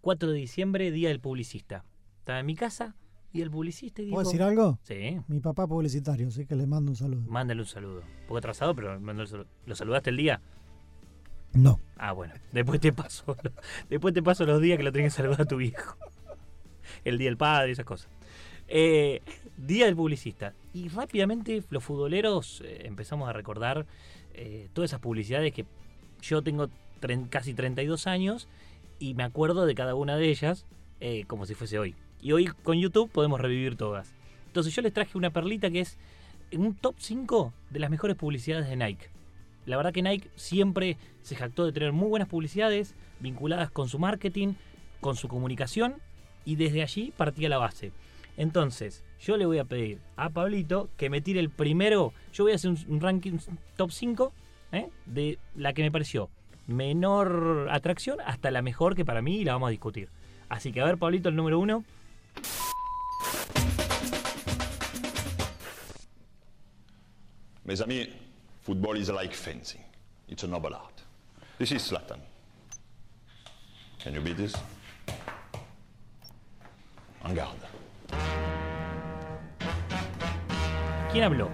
4 0.00 0.32
de 0.32 0.36
diciembre, 0.38 0.90
Día 0.90 1.10
del 1.10 1.20
Publicista. 1.20 1.84
Estaba 2.18 2.40
en 2.40 2.46
mi 2.46 2.56
casa 2.56 2.96
y 3.32 3.40
el 3.42 3.52
publicista 3.52 4.02
dijo... 4.02 4.14
¿Puedo 4.16 4.28
decir 4.28 4.42
algo? 4.42 4.80
Sí. 4.82 5.20
Mi 5.28 5.38
papá 5.38 5.68
publicitario, 5.68 6.26
así 6.26 6.44
que 6.44 6.56
le 6.56 6.66
mando 6.66 6.90
un 6.90 6.96
saludo. 6.96 7.22
Mándale 7.28 7.60
un 7.60 7.66
saludo. 7.68 8.00
Un 8.00 8.26
poco 8.26 8.38
atrasado, 8.38 8.74
pero. 8.74 8.98
¿Lo 8.98 9.74
saludaste 9.76 10.10
el 10.10 10.16
día? 10.16 10.40
No. 11.52 11.78
Ah, 11.96 12.10
bueno. 12.12 12.34
Después 12.50 12.80
te 12.80 12.92
paso, 12.92 13.36
después 13.90 14.12
te 14.12 14.22
paso 14.24 14.44
los 14.44 14.60
días 14.60 14.76
que 14.76 14.82
lo 14.82 14.90
tenés 14.90 15.12
que 15.14 15.18
saludar 15.22 15.42
a 15.42 15.44
tu 15.44 15.56
viejo. 15.56 15.96
El 17.04 17.16
día 17.18 17.28
del 17.28 17.36
padre 17.36 17.68
y 17.68 17.72
esas 17.72 17.84
cosas. 17.84 18.08
Eh, 18.66 19.20
día 19.66 19.86
del 19.86 19.96
publicista. 19.96 20.54
Y 20.74 20.88
rápidamente 20.88 21.62
los 21.70 21.84
futboleros 21.84 22.62
eh, 22.64 22.82
empezamos 22.84 23.28
a 23.28 23.32
recordar 23.32 23.86
eh, 24.34 24.68
todas 24.72 24.90
esas 24.90 25.00
publicidades 25.00 25.52
que 25.52 25.66
yo 26.20 26.42
tengo 26.42 26.68
casi 27.30 27.54
32 27.54 28.06
años 28.06 28.48
y 28.98 29.14
me 29.14 29.24
acuerdo 29.24 29.66
de 29.66 29.74
cada 29.74 29.94
una 29.94 30.16
de 30.16 30.28
ellas 30.28 30.66
eh, 31.00 31.24
como 31.26 31.46
si 31.46 31.54
fuese 31.54 31.78
hoy. 31.78 31.94
Y 32.20 32.32
hoy 32.32 32.46
con 32.46 32.78
YouTube 32.78 33.10
podemos 33.10 33.40
revivir 33.40 33.76
todas. 33.76 34.14
Entonces 34.46 34.74
yo 34.74 34.82
les 34.82 34.92
traje 34.92 35.18
una 35.18 35.30
perlita 35.30 35.70
que 35.70 35.80
es 35.80 35.98
un 36.52 36.74
top 36.74 36.94
5 36.98 37.52
de 37.70 37.80
las 37.80 37.90
mejores 37.90 38.16
publicidades 38.16 38.68
de 38.68 38.76
Nike. 38.76 39.08
La 39.64 39.76
verdad 39.76 39.92
que 39.92 40.02
Nike 40.02 40.28
siempre 40.36 40.96
se 41.22 41.36
jactó 41.36 41.64
de 41.64 41.72
tener 41.72 41.92
muy 41.92 42.08
buenas 42.08 42.28
publicidades 42.28 42.94
vinculadas 43.20 43.70
con 43.70 43.88
su 43.88 43.98
marketing, 43.98 44.54
con 45.00 45.16
su 45.16 45.28
comunicación 45.28 45.96
y 46.44 46.56
desde 46.56 46.82
allí 46.82 47.12
partía 47.16 47.48
la 47.48 47.58
base. 47.58 47.92
Entonces, 48.36 49.04
yo 49.22 49.36
le 49.36 49.46
voy 49.46 49.58
a 49.58 49.64
pedir 49.64 50.00
a 50.16 50.30
Pablito 50.30 50.90
que 50.96 51.08
me 51.08 51.20
tire 51.20 51.38
el 51.40 51.48
primero. 51.48 52.12
Yo 52.32 52.44
voy 52.44 52.52
a 52.52 52.56
hacer 52.56 52.70
un, 52.70 53.00
ranking 53.00 53.38
top 53.76 53.92
5 53.92 54.32
¿eh? 54.72 54.88
de 55.06 55.38
la 55.54 55.72
que 55.72 55.82
me 55.82 55.90
pareció 55.90 56.28
menor 56.66 57.68
atracción 57.70 58.20
hasta 58.24 58.50
la 58.50 58.62
mejor 58.62 58.94
que 58.94 59.04
para 59.04 59.22
mí 59.22 59.44
la 59.44 59.52
vamos 59.52 59.68
a 59.68 59.70
discutir. 59.70 60.08
Así 60.48 60.72
que 60.72 60.80
a 60.80 60.84
ver, 60.84 60.98
Pablito, 60.98 61.28
el 61.28 61.36
número 61.36 61.58
uno. 61.58 61.84
Mes 67.64 67.80
amis, 67.80 68.08
football 68.60 68.96
is 68.98 69.08
like 69.08 69.34
fencing. 69.34 69.82
It's 70.28 70.42
a 70.42 70.48
noble 70.48 70.74
art. 70.74 71.00
This 71.58 71.70
is 71.70 71.88
Slatan. 71.88 72.20
Can 74.02 74.14
you 74.14 74.20
beat 74.20 74.36
this? 74.36 74.54
En 77.24 77.34
garde. 77.34 78.61
¿Quién 81.12 81.24
habló? 81.24 81.48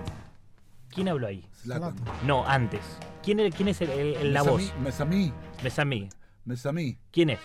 ¿Quién 0.94 1.08
habló 1.08 1.26
ahí? 1.26 1.44
Zlatan. 1.62 1.94
No, 2.24 2.46
antes. 2.46 2.80
¿Quién, 3.22 3.40
es- 3.40 3.54
quién 3.54 3.68
es 3.68 3.80
el, 3.80 3.90
el- 3.90 4.14
el- 4.16 4.32
la 4.32 4.42
voz? 4.42 4.72
Mesamí. 4.82 5.32
Mesamí. 5.62 6.08
Mesamí. 6.44 6.96
¿Quién 7.10 7.30
es? 7.30 7.38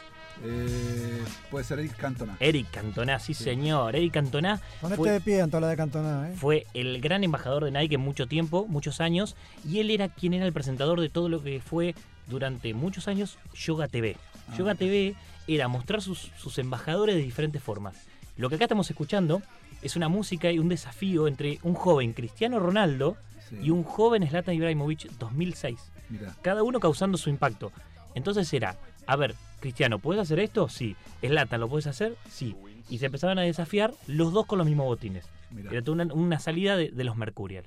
Eh, 0.44 1.24
puede 1.52 1.64
ser 1.64 1.80
Eric 1.80 1.96
Cantona. 1.96 2.36
Eric 2.40 2.68
Cantona, 2.72 3.20
sí, 3.20 3.34
señor. 3.34 3.96
Eric 3.96 4.14
Cantona 4.14 4.60
Ponete 4.82 4.98
fue, 4.98 5.12
de 5.12 5.22
pie, 5.22 5.42
Antola 5.42 5.68
de 5.68 5.78
Cantona, 5.78 6.30
¿eh? 6.32 6.36
fue 6.36 6.66
el 6.74 7.02
gran 7.02 7.24
embajador 7.24 7.66
de 7.66 7.72
Nike 7.72 7.96
en 7.96 8.02
mucho 8.02 8.28
tiempo, 8.28 8.66
muchos 8.68 9.00
años, 9.00 9.36
y 9.68 9.80
él 9.80 9.92
era 9.92 10.10
quien 10.10 10.34
era 10.34 10.46
el 10.46 10.54
presentador 10.54 11.00
de 11.02 11.10
todo 11.10 11.30
lo 11.30 11.44
que 11.44 11.60
fue 11.62 11.94
durante 12.28 12.74
muchos 12.74 13.08
años 13.08 13.38
Yoga 13.54 13.88
TV. 13.88 14.18
Ah. 14.50 14.56
Yoga 14.58 14.74
TV 14.76 15.16
era 15.48 15.68
mostrar 15.68 16.02
sus, 16.02 16.32
sus 16.38 16.58
embajadores 16.58 17.16
de 17.16 17.22
diferentes 17.22 17.62
formas. 17.62 17.96
Lo 18.36 18.50
que 18.50 18.56
acá 18.56 18.64
estamos 18.66 18.90
escuchando 18.90 19.44
es 19.84 19.96
una 19.96 20.10
música 20.10 20.52
y 20.52 20.60
un 20.60 20.70
desafío 20.70 21.28
entre 21.28 21.60
un 21.64 21.74
joven 21.76 22.14
Cristiano 22.14 22.60
Ronaldo 22.60 23.18
Sí. 23.50 23.58
y 23.64 23.70
un 23.72 23.84
joven 23.84 24.26
Zlatan 24.28 24.56
Ibrahimovic 24.56 25.12
2006. 25.20 25.78
Mirá. 26.10 26.36
Cada 26.42 26.64
uno 26.64 26.80
causando 26.80 27.18
su 27.18 27.30
impacto. 27.30 27.72
Entonces 28.16 28.52
era, 28.54 28.78
a 29.06 29.16
ver, 29.16 29.36
Cristiano, 29.60 30.00
¿puedes 30.00 30.22
hacer 30.22 30.40
esto? 30.40 30.70
Sí. 30.70 30.96
Zlatan, 31.22 31.60
¿lo 31.60 31.68
puedes 31.70 31.88
hacer? 31.88 32.16
Sí. 32.30 32.56
Y 32.90 32.98
se 33.00 33.08
empezaban 33.08 33.38
a 33.40 33.42
desafiar 33.42 33.94
los 34.08 34.32
dos 34.34 34.46
con 34.46 34.58
los 34.58 34.68
mismos 34.68 34.86
botines. 34.86 35.26
Mirá. 35.52 35.72
Era 35.72 35.92
una, 35.92 36.06
una 36.14 36.40
salida 36.40 36.78
de, 36.78 36.90
de 36.92 37.04
los 37.04 37.16
Mercurial. 37.18 37.66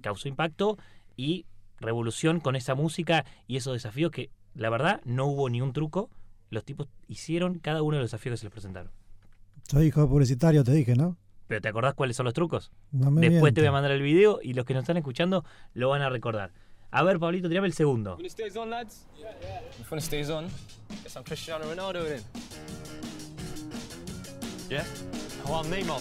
Causó 0.00 0.28
impacto 0.28 0.78
y 1.16 1.44
revolución 1.78 2.40
con 2.40 2.56
esa 2.56 2.74
música 2.74 3.24
y 3.46 3.56
esos 3.56 3.72
desafíos 3.74 4.10
que, 4.10 4.30
la 4.54 4.70
verdad, 4.70 5.00
no 5.04 5.26
hubo 5.26 5.48
ni 5.50 5.60
un 5.60 5.72
truco. 5.72 6.10
Los 6.50 6.64
tipos 6.64 6.88
hicieron 7.06 7.58
cada 7.58 7.82
uno 7.82 7.96
de 7.98 8.02
los 8.02 8.10
desafíos 8.10 8.32
que 8.34 8.36
se 8.38 8.44
les 8.46 8.52
presentaron. 8.52 8.90
Soy 9.68 9.86
hijo 9.86 10.00
de 10.00 10.06
publicitario, 10.08 10.64
te 10.64 10.72
dije, 10.72 10.94
¿no? 10.96 11.16
¿Pero 11.48 11.62
te 11.62 11.68
acordás 11.68 11.94
cuáles 11.94 12.14
son 12.14 12.24
los 12.24 12.34
trucos? 12.34 12.70
No 12.92 13.10
me 13.10 13.28
Después 13.28 13.54
te 13.54 13.62
voy 13.62 13.68
a 13.68 13.72
mandar 13.72 13.90
el 13.90 14.02
video 14.02 14.38
y 14.42 14.52
los 14.52 14.66
que 14.66 14.74
nos 14.74 14.82
están 14.82 14.98
escuchando 14.98 15.44
lo 15.72 15.88
van 15.88 16.02
a 16.02 16.10
recordar. 16.10 16.52
A 16.90 17.02
ver, 17.02 17.18
Pablito, 17.18 17.48
tirame 17.48 17.66
el 17.66 17.72
segundo. 17.72 18.16
When 18.16 18.26
it 18.26 18.32
stays 18.32 18.56
on, 18.56 18.70
lads? 18.70 19.06
Yeah, 19.18 19.30
yeah. 19.40 19.60
When 19.88 19.98
it 19.98 20.04
stays 20.04 20.30
on, 20.30 20.46
get 21.02 21.10
some 21.10 21.24
Cristiano 21.24 21.64
Ronaldo 21.64 22.04
then. 22.04 22.22
Yeah? 24.68 24.84
I 25.46 25.50
want 25.50 25.68
Neymar. 25.68 26.00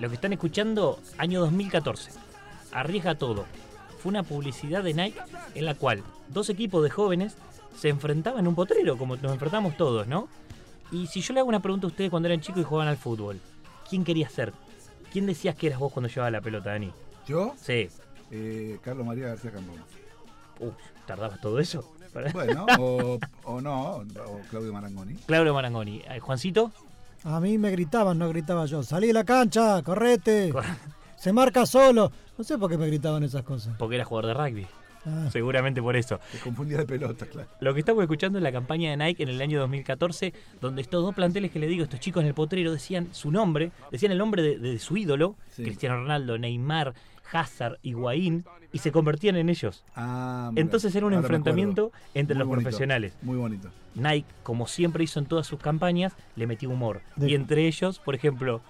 Lo 0.00 0.08
que 0.08 0.14
están 0.14 0.32
escuchando, 0.34 1.00
año 1.16 1.40
2014. 1.40 2.10
Arriesga 2.72 3.14
todo. 3.14 3.46
Fue 4.08 4.12
una 4.12 4.22
publicidad 4.22 4.82
de 4.82 4.94
Nike 4.94 5.20
en 5.54 5.66
la 5.66 5.74
cual 5.74 6.02
dos 6.28 6.48
equipos 6.48 6.82
de 6.82 6.88
jóvenes 6.88 7.34
se 7.76 7.90
enfrentaban 7.90 8.40
en 8.40 8.46
un 8.46 8.54
potrero, 8.54 8.96
como 8.96 9.16
nos 9.16 9.32
enfrentamos 9.32 9.76
todos, 9.76 10.06
¿no? 10.06 10.28
Y 10.90 11.08
si 11.08 11.20
yo 11.20 11.34
le 11.34 11.40
hago 11.40 11.48
una 11.50 11.60
pregunta 11.60 11.86
a 11.86 11.90
ustedes 11.90 12.08
cuando 12.08 12.26
eran 12.26 12.40
chicos 12.40 12.62
y 12.62 12.64
jugaban 12.64 12.88
al 12.88 12.96
fútbol, 12.96 13.38
¿quién 13.86 14.04
querías 14.04 14.32
ser? 14.32 14.54
¿Quién 15.12 15.26
decías 15.26 15.56
que 15.56 15.66
eras 15.66 15.78
vos 15.78 15.92
cuando 15.92 16.08
llevaba 16.08 16.30
la 16.30 16.40
pelota, 16.40 16.70
Dani? 16.70 16.90
¿Yo? 17.26 17.52
Sí. 17.60 17.90
Eh, 18.30 18.78
Carlos 18.82 19.04
María 19.04 19.26
García 19.26 19.50
Cambón. 19.50 19.76
Uh, 20.58 20.70
¿tardabas 21.04 21.38
todo 21.42 21.58
eso? 21.58 21.94
Bueno, 22.32 22.64
o, 22.78 23.18
o 23.44 23.60
no, 23.60 23.96
o 23.96 24.06
Claudio 24.48 24.72
Marangoni. 24.72 25.16
Claudio 25.26 25.52
Marangoni. 25.52 26.00
Eh, 26.08 26.18
Juancito, 26.18 26.72
A 27.24 27.40
mí 27.40 27.58
me 27.58 27.70
gritaban, 27.72 28.16
no 28.16 28.26
gritaba 28.30 28.64
yo. 28.64 28.82
Salí 28.82 29.08
de 29.08 29.12
la 29.12 29.24
cancha, 29.24 29.82
correte. 29.82 30.50
Se 31.18 31.32
marca 31.32 31.66
solo. 31.66 32.10
No 32.36 32.44
sé 32.44 32.56
por 32.58 32.70
qué 32.70 32.78
me 32.78 32.86
gritaban 32.86 33.22
esas 33.24 33.42
cosas. 33.42 33.74
porque 33.78 33.96
era 33.96 34.04
jugador 34.04 34.28
de 34.28 34.34
rugby. 34.34 34.66
Ah. 35.06 35.28
Seguramente 35.30 35.80
por 35.80 35.96
eso. 35.96 36.18
Se 36.32 36.38
confundía 36.38 36.78
de 36.78 36.84
pelota, 36.86 37.24
claro. 37.26 37.48
Lo 37.60 37.72
que 37.72 37.80
estamos 37.80 38.02
escuchando 38.02 38.38
es 38.38 38.42
la 38.42 38.52
campaña 38.52 38.90
de 38.90 38.96
Nike 38.96 39.22
en 39.22 39.28
el 39.30 39.40
año 39.40 39.60
2014, 39.60 40.34
donde 40.60 40.82
estos 40.82 41.02
dos 41.02 41.14
planteles 41.14 41.50
que 41.50 41.58
le 41.58 41.66
digo, 41.66 41.84
estos 41.84 42.00
chicos 42.00 42.22
en 42.22 42.28
el 42.28 42.34
potrero, 42.34 42.72
decían 42.72 43.08
su 43.12 43.30
nombre, 43.30 43.70
decían 43.90 44.12
el 44.12 44.18
nombre 44.18 44.42
de, 44.42 44.58
de 44.58 44.78
su 44.78 44.96
ídolo, 44.96 45.36
Sí. 45.50 45.62
Cristiano 45.62 45.96
Ronaldo, 45.96 46.36
Neymar, 46.38 46.94
Hazard, 47.32 47.78
Higuaín, 47.82 48.44
y 48.72 48.78
se 48.78 48.92
convertían 48.92 49.36
en 49.36 49.48
ellos. 49.48 49.84
Ah. 49.96 50.50
Entonces 50.56 50.94
era 50.94 51.06
un 51.06 51.14
enfrentamiento 51.14 51.90
entre 52.14 52.34
Muy 52.34 52.40
los 52.40 52.48
bonito, 52.48 52.62
profesionales. 52.64 53.14
Muy 53.22 53.36
bonito. 53.38 53.70
Nike, 53.94 54.26
como 54.42 54.66
siempre 54.66 55.04
hizo 55.04 55.20
en 55.20 55.26
todas 55.26 55.46
sus 55.46 55.58
campañas, 55.60 56.12
le 56.36 56.46
metió 56.46 56.68
humor. 56.70 57.00
De- 57.16 57.30
Y 57.30 57.34
entre 57.34 57.66
ellos, 57.66 57.98
por 57.98 58.14
ejemplo, 58.14 58.60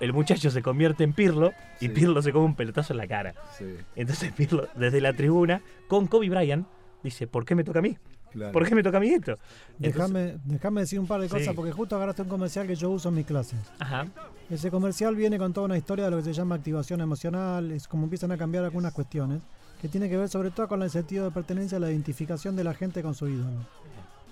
el 0.00 0.12
muchacho 0.12 0.50
se 0.50 0.62
convierte 0.62 1.04
en 1.04 1.12
Pirlo 1.12 1.52
y 1.80 1.86
Sí. 1.86 1.88
Pirlo 1.90 2.20
se 2.22 2.32
come 2.32 2.46
un 2.46 2.54
pelotazo 2.54 2.92
en 2.92 2.98
la 2.98 3.06
cara. 3.06 3.34
Sí. 3.58 3.64
Entonces 3.96 4.32
Pirlo, 4.32 4.68
desde 4.74 5.00
la 5.00 5.12
tribuna, 5.12 5.62
con 5.88 6.06
Kobe 6.06 6.28
Bryant, 6.28 6.66
dice, 7.02 7.26
¿por 7.26 7.44
qué 7.44 7.54
me 7.54 7.64
toca 7.64 7.78
a 7.78 7.82
mí? 7.82 7.96
Claro. 8.32 8.52
¿Por 8.52 8.66
qué 8.68 8.74
me 8.74 8.82
toca 8.82 8.96
a 8.96 9.00
mí 9.00 9.10
esto? 9.10 9.38
Déjame 9.78 10.38
déjame 10.44 10.80
decir 10.80 10.98
un 10.98 11.06
par 11.06 11.20
de 11.20 11.28
Sí. 11.28 11.34
cosas 11.34 11.54
porque 11.54 11.70
justo 11.70 11.94
agarraste 11.94 12.22
un 12.22 12.28
comercial 12.28 12.66
que 12.66 12.74
yo 12.74 12.90
uso 12.90 13.08
en 13.08 13.14
mis 13.14 13.26
clases. 13.26 13.60
Ajá. 13.78 14.06
Ese 14.50 14.70
comercial 14.70 15.14
viene 15.14 15.38
con 15.38 15.52
toda 15.52 15.66
una 15.66 15.78
historia 15.78 16.06
de 16.06 16.10
lo 16.10 16.16
que 16.16 16.24
se 16.24 16.32
llama 16.32 16.56
activación 16.56 17.00
emocional, 17.00 17.70
es 17.70 17.86
como 17.86 18.04
empiezan 18.04 18.32
a 18.32 18.36
cambiar 18.36 18.64
algunas 18.64 18.92
cuestiones, 18.92 19.40
que 19.80 19.88
tiene 19.88 20.08
que 20.08 20.16
ver 20.16 20.28
sobre 20.28 20.50
todo 20.50 20.66
con 20.66 20.82
el 20.82 20.90
sentido 20.90 21.24
de 21.26 21.30
pertenencia, 21.30 21.78
la 21.78 21.90
identificación 21.90 22.56
de 22.56 22.64
la 22.64 22.74
gente 22.74 23.02
con 23.02 23.14
su 23.14 23.28
ídolo. 23.28 23.66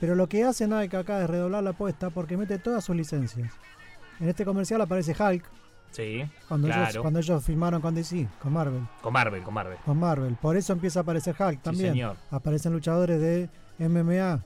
Pero 0.01 0.17
lo 0.17 0.27
que 0.27 0.43
hace 0.43 0.67
Nike 0.67 0.97
acá 0.97 1.23
es 1.23 1.31
redoblar 1.31 1.63
la 1.63 1.71
apuesta 1.71 2.11
porque 2.11 2.37
mete 2.37 2.59
todas 2.59 2.85
sus 2.85 2.97
licencias. 2.97 3.53
En 4.23 4.29
este 4.29 4.45
comercial 4.45 4.81
aparece 4.81 5.17
Hulk, 5.21 5.45
Sí, 5.91 6.25
cuando, 6.49 6.69
ellos, 6.69 6.97
cuando 6.99 7.19
ellos 7.19 7.45
filmaron 7.45 7.83
con 7.83 7.93
DC, 7.95 8.27
con 8.41 8.53
Marvel. 8.53 8.81
Con 9.03 9.13
Marvel, 9.13 9.43
con 9.43 9.53
Marvel. 9.53 9.79
Con 9.85 9.99
Marvel. 9.99 10.37
Por 10.41 10.57
eso 10.57 10.73
empieza 10.73 11.01
a 11.01 11.03
aparecer 11.03 11.35
Hulk 11.39 11.61
también. 11.61 11.93
señor. 11.93 12.17
Aparecen 12.31 12.73
luchadores 12.73 13.21
de 13.21 13.51
MMA. 13.79 14.43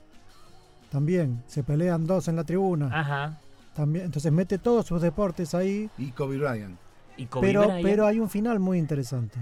También. 0.91 1.43
Se 1.45 1.63
pelean 1.63 2.05
dos 2.07 2.27
en 2.27 2.35
la 2.35 2.43
tribuna. 2.43 2.89
Ajá. 2.91 3.39
También, 3.75 4.05
entonces 4.05 4.31
mete 4.31 4.57
todos 4.57 4.87
sus 4.87 4.99
deportes 4.99 5.53
ahí. 5.53 5.89
Y 5.97 6.11
Kobe 6.11 6.37
Bryant. 6.37 6.77
Y 7.15 7.27
Kobe 7.27 7.47
Pero, 7.47 7.61
Bryant. 7.67 7.83
pero 7.83 8.07
hay 8.07 8.19
un 8.19 8.29
final 8.29 8.59
muy 8.59 8.79
interesante. 8.79 9.37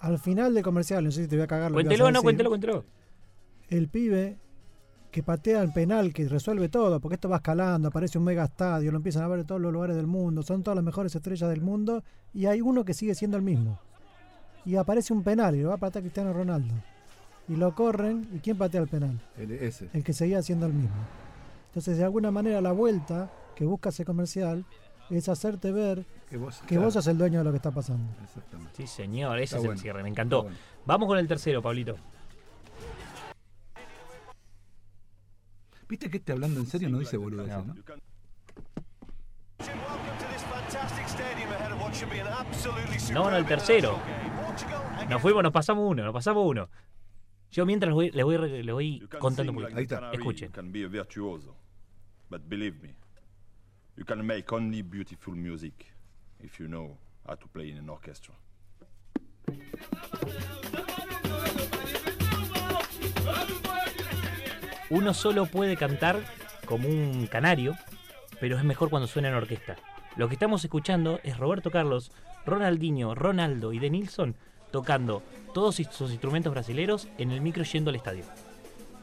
Al 0.00 0.18
final 0.18 0.52
del 0.54 0.64
comercial, 0.64 1.04
no 1.04 1.12
sé 1.12 1.22
si 1.22 1.28
te 1.28 1.36
voy 1.36 1.44
a 1.44 1.46
cagar 1.46 1.70
lo 1.70 1.78
que 1.78 1.84
vas 1.84 1.86
a 1.86 1.88
Cuéntelo, 1.88 2.04
no, 2.04 2.10
decir, 2.10 2.22
cuéntelo, 2.24 2.48
cuéntelo. 2.50 2.84
El 3.68 3.88
pibe 3.88 4.38
que 5.10 5.22
patea 5.22 5.62
el 5.62 5.72
penal, 5.72 6.12
que 6.12 6.28
resuelve 6.28 6.68
todo, 6.68 7.00
porque 7.00 7.14
esto 7.14 7.28
va 7.28 7.36
escalando, 7.36 7.88
aparece 7.88 8.18
un 8.18 8.24
mega 8.24 8.44
estadio, 8.44 8.90
lo 8.92 8.98
empiezan 8.98 9.24
a 9.24 9.28
ver 9.28 9.40
en 9.40 9.46
todos 9.46 9.60
los 9.60 9.72
lugares 9.72 9.96
del 9.96 10.06
mundo, 10.06 10.42
son 10.42 10.62
todas 10.62 10.76
las 10.76 10.84
mejores 10.84 11.14
estrellas 11.14 11.50
del 11.50 11.60
mundo, 11.62 12.04
y 12.32 12.46
hay 12.46 12.60
uno 12.60 12.84
que 12.84 12.94
sigue 12.94 13.14
siendo 13.14 13.36
el 13.36 13.42
mismo. 13.42 13.78
Y 14.64 14.76
aparece 14.76 15.12
un 15.12 15.22
penal 15.22 15.56
y 15.56 15.62
lo 15.62 15.70
va 15.70 15.74
a 15.76 15.78
patear 15.78 16.02
Cristiano 16.02 16.32
Ronaldo. 16.32 16.74
Y 17.48 17.56
lo 17.56 17.74
corren, 17.74 18.28
¿y 18.32 18.38
quién 18.38 18.56
patea 18.56 18.80
el 18.82 18.88
penal? 18.88 19.20
El, 19.36 19.50
ese. 19.52 19.88
El 19.92 20.04
que 20.04 20.12
seguía 20.12 20.42
siendo 20.42 20.66
el 20.66 20.72
mismo. 20.74 20.94
Entonces, 21.68 21.98
de 21.98 22.04
alguna 22.04 22.30
manera, 22.30 22.60
la 22.60 22.72
vuelta 22.72 23.30
que 23.56 23.64
busca 23.64 23.88
ese 23.88 24.04
comercial 24.04 24.64
es 25.08 25.28
hacerte 25.28 25.72
ver 25.72 26.06
Que 26.28 26.36
vos, 26.36 26.60
que 26.60 26.66
claro. 26.68 26.84
vos 26.84 26.94
sos 26.94 27.06
el 27.08 27.18
dueño 27.18 27.38
de 27.38 27.44
lo 27.44 27.50
que 27.50 27.56
está 27.56 27.72
pasando. 27.72 28.04
Exactamente. 28.22 28.72
Sí, 28.76 28.86
señor, 28.86 29.38
ese 29.40 29.56
Está 29.56 29.66
es 29.68 29.72
el 29.74 29.78
cierre, 29.80 30.02
me 30.04 30.08
encantó. 30.08 30.42
bueno. 30.44 30.56
Vamos 30.86 31.08
con 31.08 31.18
el 31.18 31.26
tercero, 31.26 31.60
Pablito. 31.60 31.96
¿Viste 35.90 36.08
que 36.08 36.18
este 36.18 36.30
hablando 36.30 36.60
en 36.60 36.66
serio 36.66 36.88
no 36.88 37.00
dice 37.00 37.16
boludeces, 37.16 37.66
No. 37.66 37.74
no? 37.74 37.74
No, 43.12 43.30
no, 43.30 43.36
el 43.36 43.44
tercero. 43.44 43.98
Nos 45.08 45.20
fuimos, 45.20 45.42
nos 45.42 45.52
pasamos 45.52 45.90
uno, 45.90 46.04
nos 46.04 46.14
pasamos 46.14 46.46
uno. 46.46 46.68
Yo 47.50 47.66
mientras 47.66 47.88
le 47.88 47.94
voy, 47.94 48.10
le 48.12 48.22
voy, 48.22 48.62
voy 48.72 49.08
contando 49.18 49.52
un 49.52 49.64
canary, 49.86 50.16
Escuchen. 50.16 50.48
You 50.48 50.52
can 50.54 50.70
be 50.70 50.84
a 50.84 50.88
virtuoso. 50.88 51.56
But 52.30 52.42
believe 52.48 52.80
me, 52.80 52.94
you 53.96 54.04
can 54.04 54.24
make 54.24 54.52
only 54.52 54.82
beautiful 54.82 55.34
music 55.34 55.92
if 56.38 56.60
you 56.60 56.68
know 56.68 56.96
how 57.26 57.34
to 57.34 57.48
play 57.48 57.70
in 57.70 57.78
an 57.78 57.88
orchestra. 57.90 58.32
Uno 64.90 65.14
solo 65.14 65.46
puede 65.46 65.76
cantar 65.76 66.18
como 66.66 66.88
un 66.88 67.28
canario, 67.28 67.76
pero 68.40 68.58
es 68.58 68.64
mejor 68.64 68.90
cuando 68.90 69.06
suena 69.06 69.28
en 69.28 69.34
orquesta. 69.34 69.76
Lo 70.16 70.26
que 70.26 70.34
estamos 70.34 70.64
escuchando 70.64 71.20
es 71.22 71.38
Roberto 71.38 71.70
Carlos, 71.70 72.10
Ronaldinho, 72.44 73.14
Ronaldo 73.14 73.72
y 73.72 73.78
De 73.78 73.88
Nilsson 73.88 74.34
tocando 74.72 75.22
todos 75.54 75.76
sus 75.76 76.10
instrumentos 76.10 76.52
brasileros 76.52 77.06
en 77.18 77.30
el 77.30 77.40
micro 77.40 77.62
yendo 77.62 77.90
al 77.90 77.96
estadio. 77.96 78.24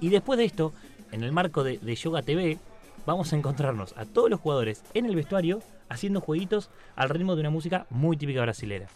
Y 0.02 0.10
después 0.10 0.38
de 0.38 0.44
esto, 0.44 0.74
en 1.14 1.24
el 1.24 1.32
marco 1.32 1.64
de, 1.64 1.78
de 1.78 1.96
Yoga 1.96 2.22
TV, 2.22 2.58
vamos 3.06 3.32
a 3.32 3.38
encontrarnos 3.38 3.96
a 3.96 4.04
todos 4.06 4.30
los 4.30 4.42
jugadores 4.42 4.84
en 4.94 5.06
el 5.06 5.16
vestuario 5.16 5.62
haciendo 5.88 6.20
jueguitos 6.20 6.70
al 6.98 7.08
ritmo 7.08 7.36
de 7.36 7.42
una 7.42 7.50
música 7.50 7.88
muy 7.90 8.18
típica 8.18 8.42
brasilera. 8.42 8.88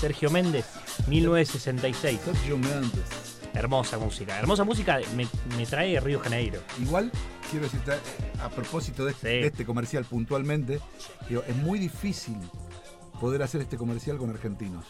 Sergio 0.00 0.30
Méndez, 0.30 0.64
1966. 1.08 2.20
Sergio 2.24 2.56
Méndez. 2.56 3.38
Hermosa 3.52 3.98
música. 3.98 4.38
Hermosa 4.38 4.64
música 4.64 4.98
me, 5.14 5.26
me 5.56 5.66
trae 5.66 6.00
Río 6.00 6.18
de 6.18 6.24
Janeiro. 6.24 6.60
Igual, 6.80 7.10
quiero 7.50 7.66
decirte, 7.66 7.92
a 8.42 8.48
propósito 8.48 9.04
de, 9.04 9.14
de 9.22 9.46
este 9.48 9.66
comercial 9.66 10.04
puntualmente, 10.04 10.80
digo, 11.28 11.42
es 11.46 11.56
muy 11.56 11.78
difícil 11.78 12.38
poder 13.20 13.42
hacer 13.42 13.60
este 13.60 13.76
comercial 13.76 14.16
con 14.16 14.30
argentinos. 14.30 14.86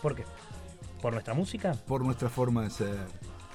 ¿Por 0.00 0.14
qué? 0.14 0.24
¿Por 1.02 1.12
nuestra 1.12 1.34
música? 1.34 1.72
Por 1.86 2.02
nuestra 2.02 2.30
forma 2.30 2.62
de 2.62 2.70
ser. 2.70 2.96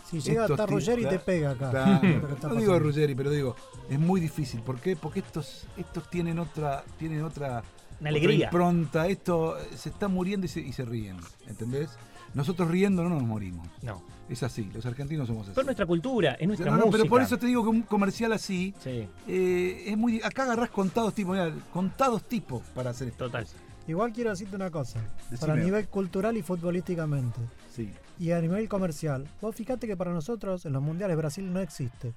Si 0.10 0.20
llega 0.20 0.46
hasta 0.46 0.66
Ruggeri 0.68 1.06
te 1.08 1.18
pega 1.18 1.52
acá. 1.52 1.72
claro. 1.72 2.38
No 2.44 2.56
digo. 2.56 2.78
Ruggeri, 2.78 3.16
pero 3.16 3.32
digo, 3.32 3.56
es 3.90 3.98
muy 3.98 4.22
difícil. 4.22 4.62
¿Por 4.62 4.80
qué? 4.80 4.96
Porque 4.96 5.22
estos, 5.22 5.66
estos 5.78 6.08
tienen 6.10 6.38
otra, 6.38 6.84
tienen 7.00 7.24
otra, 7.24 7.64
otra 8.12 8.20
alegría. 8.20 8.46
impronta. 8.46 9.08
Esto 9.08 9.58
eh, 9.60 9.68
se 9.76 9.90
está 9.90 10.08
muriendo 10.08 10.46
y 10.46 10.50
se, 10.50 10.60
y 10.62 10.72
se 10.74 10.86
ríen. 10.86 11.18
¿Entendés? 11.48 11.90
Nosotros 12.34 12.70
riendo 12.70 13.04
no 13.04 13.10
nos 13.10 13.24
morimos. 13.24 13.68
No. 13.84 14.02
Es 14.30 14.42
así, 14.42 14.70
los 14.74 14.86
argentinos 14.86 15.28
somos 15.28 15.44
así. 15.44 15.52
Pero 15.54 15.62
es 15.62 15.66
nuestra 15.68 15.86
cultura, 15.86 16.32
es 16.34 16.48
nuestra 16.48 16.66
No, 16.72 16.78
no, 16.78 16.86
música. 16.86 16.98
pero 16.98 17.10
por 17.10 17.22
eso 17.22 17.38
te 17.38 17.46
digo 17.46 17.62
que 17.62 17.70
un 17.70 17.82
comercial 17.84 18.32
así 18.34 18.74
Sí. 18.80 19.08
eh, 19.28 19.84
es 19.88 19.98
muy. 19.98 20.22
Acá 20.24 20.44
agarrás 20.44 20.70
contados 20.70 21.14
tipos, 21.14 21.34
mirá, 21.34 21.54
contados 21.72 22.24
tipos 22.24 22.64
para 22.74 22.90
hacer 22.92 23.10
esto. 23.10 23.26
Total. 23.26 23.46
Igual 23.88 24.14
quiero 24.14 24.30
decirte 24.32 24.56
una 24.56 24.72
cosa. 24.72 25.00
Decime. 25.30 25.38
Para 25.40 25.56
nivel 25.62 25.88
cultural 25.90 26.38
y 26.38 26.42
futbolísticamente. 26.42 27.40
Sí. 27.76 27.92
Y 28.18 28.32
a 28.32 28.40
nivel 28.42 28.68
comercial. 28.70 29.28
Vos 29.42 29.54
fíjate 29.56 29.86
que 29.88 29.98
para 29.98 30.12
nosotros 30.14 30.66
en 30.66 30.74
los 30.74 30.82
mundiales 30.82 31.18
Brasil 31.18 31.52
no 31.52 31.60
existe. 31.60 32.14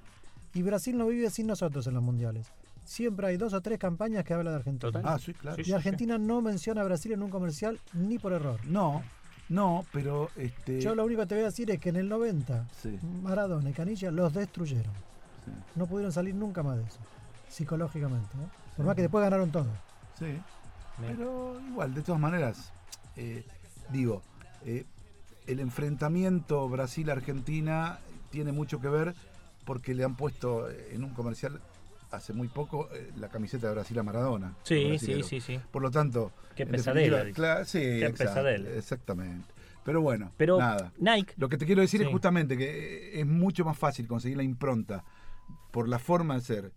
Y 0.55 0.63
Brasil 0.63 0.97
no 0.97 1.09
vive 1.09 1.29
sin 1.29 1.49
nosotros 1.49 1.87
en 1.89 1.95
los 1.95 2.03
mundiales. 2.03 2.47
Siempre 2.87 3.27
hay 3.27 3.37
dos 3.37 3.53
o 3.53 3.61
tres 3.61 3.79
campañas 3.79 4.25
que 4.25 4.33
hablan 4.33 4.55
de 4.55 4.59
Argentina. 4.59 4.93
Total. 4.93 5.03
Ah, 5.05 5.19
sí, 5.19 5.35
claro. 5.35 5.57
Sí, 5.57 5.63
Y 5.63 5.65
sí, 5.67 5.73
Argentina 5.73 6.17
no 6.19 6.41
menciona 6.41 6.81
a 6.81 6.85
Brasil 6.85 7.13
en 7.13 7.23
un 7.23 7.31
comercial 7.31 7.79
ni 7.93 8.19
por 8.19 8.33
error. 8.33 8.61
No, 8.65 9.03
no, 9.49 9.85
pero 9.93 10.31
este. 10.37 10.81
Yo 10.81 10.95
lo 10.95 11.05
único 11.05 11.21
que 11.23 11.27
te 11.27 11.35
voy 11.35 11.43
a 11.43 11.47
decir 11.47 11.71
es 11.71 11.79
que 11.81 11.89
en 11.91 11.97
el 11.97 12.09
90 12.09 12.67
Sí. 12.81 12.99
Maradona 13.23 13.71
y 13.71 13.73
Canilla 13.73 14.11
los 14.11 14.33
destruyeron. 14.33 14.93
Sí. 15.45 15.51
No 15.75 15.87
pudieron 15.87 16.13
salir 16.13 16.35
nunca 16.35 16.63
más 16.63 16.77
de 16.79 16.85
eso. 16.85 16.99
Psicológicamente. 17.49 18.29
¿no? 18.37 18.49
Por 18.77 18.87
más 18.87 18.95
que 18.97 19.03
después 19.03 19.23
ganaron 19.23 19.51
todo. 19.51 19.67
Sí. 20.19 20.39
Pero 21.01 21.61
igual, 21.69 21.93
de 21.95 22.03
todas 22.03 22.21
maneras, 22.21 22.73
eh, 23.17 23.45
digo, 23.91 24.23
eh, 24.65 24.85
el 25.47 25.61
enfrentamiento 25.61 26.69
Brasil-Argentina 26.69 27.99
tiene 28.31 28.53
mucho 28.53 28.81
que 28.81 28.89
ver 28.89 29.15
porque 29.65 29.95
le 29.95 30.05
han 30.05 30.17
puesto 30.17 30.71
eh, 30.71 30.91
en 30.93 31.05
un 31.05 31.11
comercial 31.11 31.61
hace 32.17 32.33
muy 32.33 32.49
poco 32.49 32.89
eh, 32.93 33.11
la 33.17 33.29
camiseta 33.29 33.69
de 33.69 33.75
Brasil 33.75 33.99
a 33.99 34.03
Maradona. 34.03 34.55
Sí, 34.65 34.99
sí, 34.99 35.23
sí, 35.23 35.41
sí. 35.41 35.61
Por 35.71 35.83
lo 35.83 35.91
tanto, 35.91 36.33
Qué 36.55 36.67
pesadela, 36.67 37.65
sí, 37.65 37.79
Qué 37.81 38.07
exacto, 38.07 38.25
pesadela. 38.35 38.71
Exactamente. 38.71 39.55
Pero 39.85 40.01
bueno, 40.01 40.33
Pero 40.37 40.59
nada. 40.59 40.93
Nike. 40.99 41.35
Lo 41.37 41.49
que 41.49 41.57
te 41.59 41.65
quiero 41.67 41.81
decir 41.81 42.01
Sí. 42.01 42.07
es 42.07 42.13
justamente 42.13 42.57
que 42.57 42.65
eh, 42.65 43.21
es 43.21 43.27
mucho 43.27 43.65
más 43.65 43.79
fácil 43.79 44.09
conseguir 44.09 44.37
la 44.37 44.43
impronta 44.43 45.05
por 45.71 45.89
la 45.89 45.99
forma 46.01 46.35
de 46.35 46.41
ser 46.41 46.73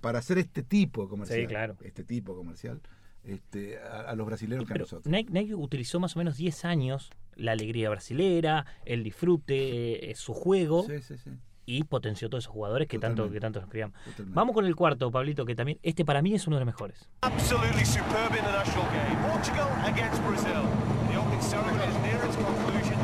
para 0.00 0.20
hacer 0.20 0.38
este 0.38 0.62
tipo 0.62 1.02
de 1.02 1.08
comercial. 1.08 1.40
Sí, 1.40 1.46
claro. 1.46 1.76
Este 1.82 2.04
tipo 2.04 2.36
comercial 2.36 2.80
este, 3.24 3.78
a, 3.78 4.02
a 4.10 4.14
los 4.14 4.26
brasileños 4.26 4.66
que 4.66 4.74
a 4.74 4.76
nosotros. 4.76 5.10
Nike, 5.10 5.30
Nike 5.32 5.54
utilizó 5.54 5.98
más 6.00 6.14
o 6.16 6.18
menos 6.18 6.36
10 6.36 6.64
años 6.64 7.10
la 7.34 7.52
alegría 7.52 7.88
brasilera, 7.90 8.66
el 8.84 9.02
disfrute, 9.02 10.10
eh, 10.10 10.14
su 10.14 10.34
juego. 10.34 10.84
Sí, 10.84 11.00
sí, 11.00 11.16
sí. 11.18 11.30
Y 11.64 11.84
potenció 11.84 12.28
todos 12.28 12.44
esos 12.44 12.52
jugadores 12.52 12.88
que 12.88 12.98
tanto, 12.98 13.30
que 13.30 13.38
tanto 13.38 13.60
nos 13.60 13.70
criamos. 13.70 13.96
Totalmente. 14.04 14.34
Vamos 14.34 14.54
con 14.54 14.66
el 14.66 14.74
cuarto, 14.74 15.10
Pablito, 15.12 15.46
que 15.46 15.54
también, 15.54 15.78
este 15.82 16.04
para 16.04 16.20
mí 16.20 16.34
es 16.34 16.46
uno 16.46 16.56
de 16.56 16.64
los 16.64 16.66
mejores. 16.66 17.08
Absolutely 17.20 17.84
superb 17.84 18.30
international 18.30 18.86
game. 18.92 19.16
Portugal 19.32 19.68
against 19.84 20.22
Brazil. 20.24 20.64
The 21.10 21.18
opening 21.18 21.40
ceremony 21.40 21.84
is 21.84 21.98
near 22.02 22.24
its 22.24 22.36
conclusion. 22.36 22.98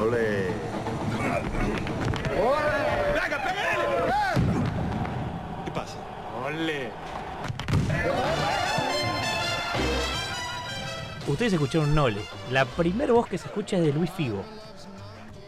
Ole. 0.00 0.52
¡Venga, 3.14 3.38
pégale! 3.42 3.86
¿Qué 5.64 5.70
pasa? 5.72 5.96
¡Ole! 6.46 6.90
Ustedes 11.26 11.54
escucharon 11.54 11.92
Nole. 11.92 12.20
La 12.52 12.64
primera 12.64 13.12
voz 13.12 13.26
que 13.26 13.36
se 13.36 13.48
escucha 13.48 13.78
es 13.78 13.82
de 13.82 13.92
Luis 13.92 14.10
Figo. 14.12 14.44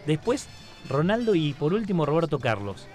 Después, 0.08 0.48
Ronaldo 0.88 1.34
y 1.34 1.52
por 1.52 1.74
último 1.74 2.06
Roberto 2.06 2.38
Carlos. 2.38 2.88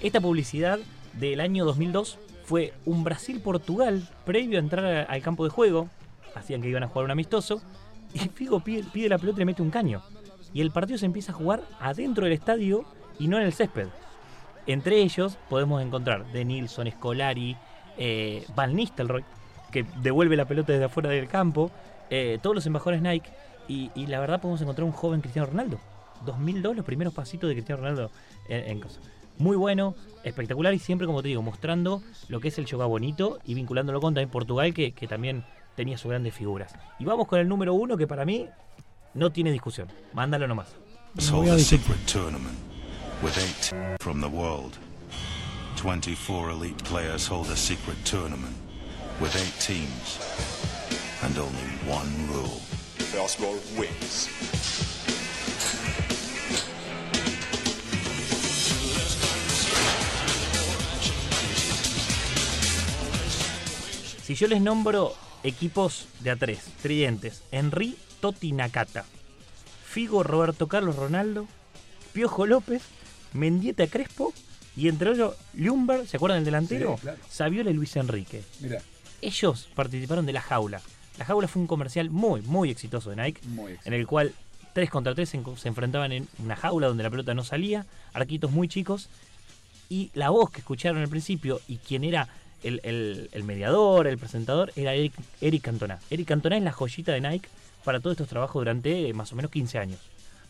Esta 0.00 0.20
publicidad 0.20 0.78
del 1.14 1.40
año 1.40 1.64
2002 1.64 2.16
fue 2.44 2.72
un 2.86 3.02
Brasil-Portugal 3.02 4.08
previo 4.24 4.56
a 4.56 4.60
entrar 4.60 5.06
al 5.10 5.20
campo 5.20 5.42
de 5.42 5.50
juego. 5.50 5.88
Hacían 6.36 6.62
que 6.62 6.68
iban 6.68 6.84
a 6.84 6.86
jugar 6.86 7.06
un 7.06 7.10
amistoso. 7.10 7.60
Y 8.14 8.20
Figo 8.20 8.60
pide, 8.60 9.08
la 9.08 9.18
pelota 9.18 9.38
y 9.38 9.40
le 9.40 9.46
mete 9.46 9.62
un 9.62 9.70
caño. 9.70 10.00
y 10.54 10.60
el 10.60 10.70
partido 10.70 10.96
se 10.96 11.06
empieza 11.06 11.32
a 11.32 11.34
jugar 11.34 11.64
adentro 11.80 12.22
del 12.22 12.34
estadio 12.34 12.84
y 13.18 13.26
no 13.26 13.36
en 13.36 13.46
el 13.46 13.52
césped. 13.52 13.88
Entre 14.68 15.00
ellos 15.02 15.38
podemos 15.48 15.82
encontrar 15.82 16.30
De 16.30 16.44
Nilsson, 16.44 16.88
Scolari, 16.88 17.56
eh, 17.98 18.46
Van 18.54 18.76
Nistelrooy, 18.76 19.24
que 19.72 19.84
devuelve 20.02 20.36
la 20.36 20.44
pelota 20.44 20.72
desde 20.72 20.84
afuera 20.84 21.10
del 21.10 21.26
campo, 21.26 21.72
eh, 22.10 22.38
todos 22.40 22.54
los 22.54 22.66
embajadores 22.66 23.02
Nike, 23.02 23.28
y 23.66 24.06
la 24.06 24.20
verdad 24.20 24.40
podemos 24.40 24.60
encontrar 24.60 24.84
un 24.84 24.92
joven 24.92 25.20
Cristiano 25.20 25.46
Ronaldo. 25.46 25.80
2002, 26.24 26.76
los 26.76 26.84
primeros 26.84 27.14
pasitos 27.14 27.48
de 27.48 27.54
Cristiano 27.54 27.82
Ronaldo 27.82 28.10
en, 28.48 28.70
en 28.70 28.80
cosa. 28.80 29.00
Muy 29.38 29.56
bueno, 29.56 29.94
espectacular 30.22 30.74
y 30.74 30.78
siempre, 30.78 31.06
como 31.06 31.22
te 31.22 31.28
digo, 31.28 31.40
mostrando 31.42 32.02
lo 32.28 32.40
que 32.40 32.48
es 32.48 32.58
el 32.58 32.66
yoga 32.66 32.84
bonito 32.86 33.38
y 33.44 33.54
vinculándolo 33.54 34.00
con 34.00 34.12
también 34.14 34.28
Portugal, 34.30 34.74
que, 34.74 34.92
que 34.92 35.08
también 35.08 35.44
tenía 35.76 35.96
sus 35.96 36.10
grandes 36.10 36.34
figuras. 36.34 36.74
Y 36.98 37.04
vamos 37.04 37.26
con 37.26 37.40
el 37.40 37.48
número 37.48 37.72
uno, 37.72 37.96
que 37.96 38.06
para 38.06 38.24
mí 38.24 38.46
no 39.14 39.30
tiene 39.32 39.50
discusión. 39.50 39.88
Mándalo 40.12 40.46
nomás. 40.46 40.74
hold 41.30 41.48
a 41.48 41.58
secret 41.58 41.98
tournament 42.06 42.58
with 43.22 43.36
eight 43.38 43.72
from 44.00 44.20
the 44.20 44.28
world. 44.28 44.78
24 45.76 46.50
elite 46.50 46.84
players 46.84 47.26
hold 47.26 47.48
a 47.50 47.56
secret 47.56 47.96
tournament 48.04 48.54
with 49.20 49.34
eight 49.36 49.58
teams 49.58 50.18
and 51.22 51.38
only 51.38 51.70
one 51.88 52.10
rule. 52.28 52.60
Wins. 53.78 54.99
Si 64.30 64.36
yo 64.36 64.46
les 64.46 64.60
nombro 64.60 65.12
equipos 65.42 66.06
de 66.20 66.32
A3, 66.32 66.56
tridentes, 66.80 67.42
Henry, 67.50 67.96
Totti, 68.20 68.52
Nakata, 68.52 69.04
Figo, 69.84 70.22
Roberto 70.22 70.68
Carlos, 70.68 70.94
Ronaldo, 70.94 71.48
Piojo 72.12 72.46
López, 72.46 72.80
Mendieta 73.32 73.88
Crespo 73.88 74.32
y 74.76 74.86
entre 74.86 75.10
ellos 75.10 75.34
Lumber, 75.54 76.06
¿se 76.06 76.16
acuerdan 76.16 76.36
del 76.36 76.44
delantero? 76.44 76.94
Sí, 76.94 77.00
claro. 77.00 77.18
Saviola 77.28 77.70
y 77.72 77.74
Luis 77.74 77.96
Enrique. 77.96 78.44
Mira, 78.60 78.80
Ellos 79.20 79.68
participaron 79.74 80.26
de 80.26 80.32
La 80.32 80.42
Jaula. 80.42 80.80
La 81.18 81.24
Jaula 81.24 81.48
fue 81.48 81.62
un 81.62 81.66
comercial 81.66 82.10
muy, 82.10 82.40
muy 82.42 82.70
exitoso 82.70 83.10
de 83.10 83.16
Nike, 83.16 83.40
Muy 83.48 83.80
en 83.84 83.94
el 83.94 84.06
cual 84.06 84.32
3 84.74 84.90
contra 84.90 85.12
3 85.12 85.28
se, 85.28 85.42
se 85.56 85.66
enfrentaban 85.66 86.12
en 86.12 86.28
una 86.38 86.54
jaula 86.54 86.86
donde 86.86 87.02
la 87.02 87.10
pelota 87.10 87.34
no 87.34 87.42
salía, 87.42 87.84
arquitos 88.12 88.52
muy 88.52 88.68
chicos, 88.68 89.08
y 89.88 90.12
la 90.14 90.30
voz 90.30 90.50
que 90.50 90.60
escucharon 90.60 91.02
al 91.02 91.08
principio 91.08 91.60
y 91.66 91.78
quien 91.78 92.04
era 92.04 92.28
el, 92.62 92.80
el- 92.84 93.28
el 93.32 93.44
mediador, 93.44 94.06
el 94.06 94.18
presentador, 94.18 94.72
era 94.76 94.94
Eric, 94.94 95.12
Eric 95.40 95.62
Cantona. 95.62 95.98
Eric 96.10 96.28
Cantona 96.28 96.56
es 96.56 96.62
la 96.62 96.72
joyita 96.72 97.12
de 97.12 97.20
Nike 97.20 97.48
para 97.84 98.00
todos 98.00 98.14
estos 98.14 98.28
trabajos 98.28 98.60
durante 98.60 99.08
eh, 99.08 99.14
más 99.14 99.32
o 99.32 99.36
menos 99.36 99.50
15 99.50 99.78
años. 99.78 99.98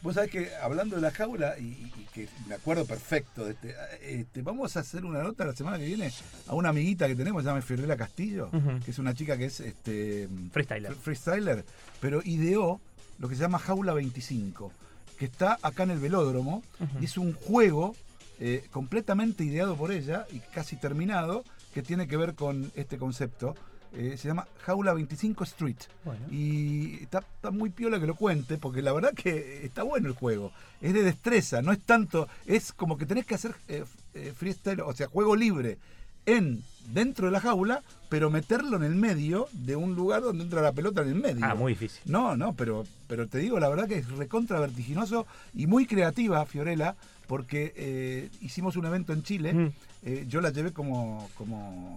Vos 0.02 0.14
sabés 0.14 0.30
que 0.30 0.48
hablando 0.62 0.96
de 0.96 1.02
la 1.02 1.10
jaula, 1.10 1.58
y, 1.58 1.74
que 2.14 2.26
me 2.48 2.54
acuerdo 2.54 2.86
perfecto 2.86 3.44
de 3.44 3.50
este, 3.52 3.74
este, 4.02 4.40
vamos 4.40 4.74
a 4.76 4.80
hacer 4.80 5.04
una 5.04 5.22
nota 5.22 5.44
la 5.44 5.54
semana 5.54 5.78
que 5.78 5.84
viene 5.84 6.10
a 6.46 6.54
una 6.54 6.70
amiguita 6.70 7.06
que 7.06 7.14
tenemos, 7.14 7.42
se 7.42 7.48
llama 7.50 7.60
Fiorella 7.60 7.96
Castillo, 7.98 8.48
que 8.84 8.90
es 8.90 8.98
una 8.98 9.12
chica 9.14 9.36
que 9.36 9.44
es 9.44 9.60
este 9.60 10.26
Freestyler. 10.52 10.92
fr- 10.92 10.96
freestyler, 10.96 11.64
pero 12.00 12.22
ideó 12.24 12.80
lo 13.18 13.28
que 13.28 13.34
se 13.34 13.42
llama 13.42 13.58
Jaula 13.58 13.92
25, 13.92 14.72
que 15.18 15.26
está 15.26 15.58
acá 15.60 15.82
en 15.82 15.90
el 15.90 15.98
velódromo, 15.98 16.62
y 16.98 17.04
es 17.04 17.18
un 17.18 17.34
juego 17.34 17.94
eh, 18.40 18.64
completamente 18.72 19.44
ideado 19.44 19.76
por 19.76 19.92
ella 19.92 20.24
y 20.32 20.38
casi 20.38 20.76
terminado, 20.76 21.44
que 21.72 21.82
tiene 21.82 22.08
que 22.08 22.16
ver 22.16 22.34
con 22.34 22.70
este 22.74 22.98
concepto. 22.98 23.54
Eh, 23.92 24.16
se 24.16 24.28
llama 24.28 24.46
Jaula 24.64 24.94
25 24.94 25.44
Street. 25.44 25.76
Bueno. 26.04 26.24
Y 26.30 27.02
está, 27.02 27.18
está 27.18 27.50
muy 27.50 27.70
piola 27.70 27.98
que 27.98 28.06
lo 28.06 28.14
cuente, 28.14 28.56
porque 28.56 28.82
la 28.82 28.92
verdad 28.92 29.12
que 29.14 29.64
está 29.64 29.82
bueno 29.82 30.08
el 30.08 30.14
juego. 30.14 30.52
Es 30.80 30.94
de 30.94 31.02
destreza, 31.02 31.60
no 31.60 31.72
es 31.72 31.80
tanto. 31.80 32.28
Es 32.46 32.72
como 32.72 32.96
que 32.96 33.06
tenés 33.06 33.26
que 33.26 33.34
hacer 33.34 33.54
eh, 33.68 33.84
eh, 34.14 34.32
freestyle, 34.36 34.80
o 34.82 34.92
sea, 34.92 35.08
juego 35.08 35.34
libre 35.34 35.78
en 36.26 36.62
dentro 36.92 37.26
de 37.26 37.32
la 37.32 37.40
jaula, 37.40 37.82
pero 38.08 38.30
meterlo 38.30 38.76
en 38.76 38.84
el 38.84 38.94
medio 38.94 39.48
de 39.52 39.76
un 39.76 39.94
lugar 39.94 40.22
donde 40.22 40.44
entra 40.44 40.60
la 40.60 40.72
pelota 40.72 41.02
en 41.02 41.08
el 41.08 41.14
medio. 41.14 41.44
Ah, 41.44 41.54
muy 41.54 41.72
difícil. 41.72 42.00
No, 42.04 42.36
no, 42.36 42.52
pero, 42.54 42.84
pero 43.06 43.28
te 43.28 43.38
digo, 43.38 43.58
la 43.60 43.68
verdad 43.68 43.88
que 43.88 43.98
es 43.98 44.08
recontra 44.10 44.60
vertiginoso 44.60 45.26
y 45.54 45.66
muy 45.66 45.86
creativa, 45.86 46.44
Fiorella, 46.46 46.96
porque 47.30 47.72
eh, 47.76 48.28
hicimos 48.40 48.74
un 48.74 48.86
evento 48.86 49.12
en 49.12 49.22
Chile. 49.22 49.54
Mm. 49.54 49.72
eh, 50.02 50.24
yo 50.28 50.40
la 50.40 50.50
llevé 50.50 50.72
como, 50.72 51.30
como 51.36 51.96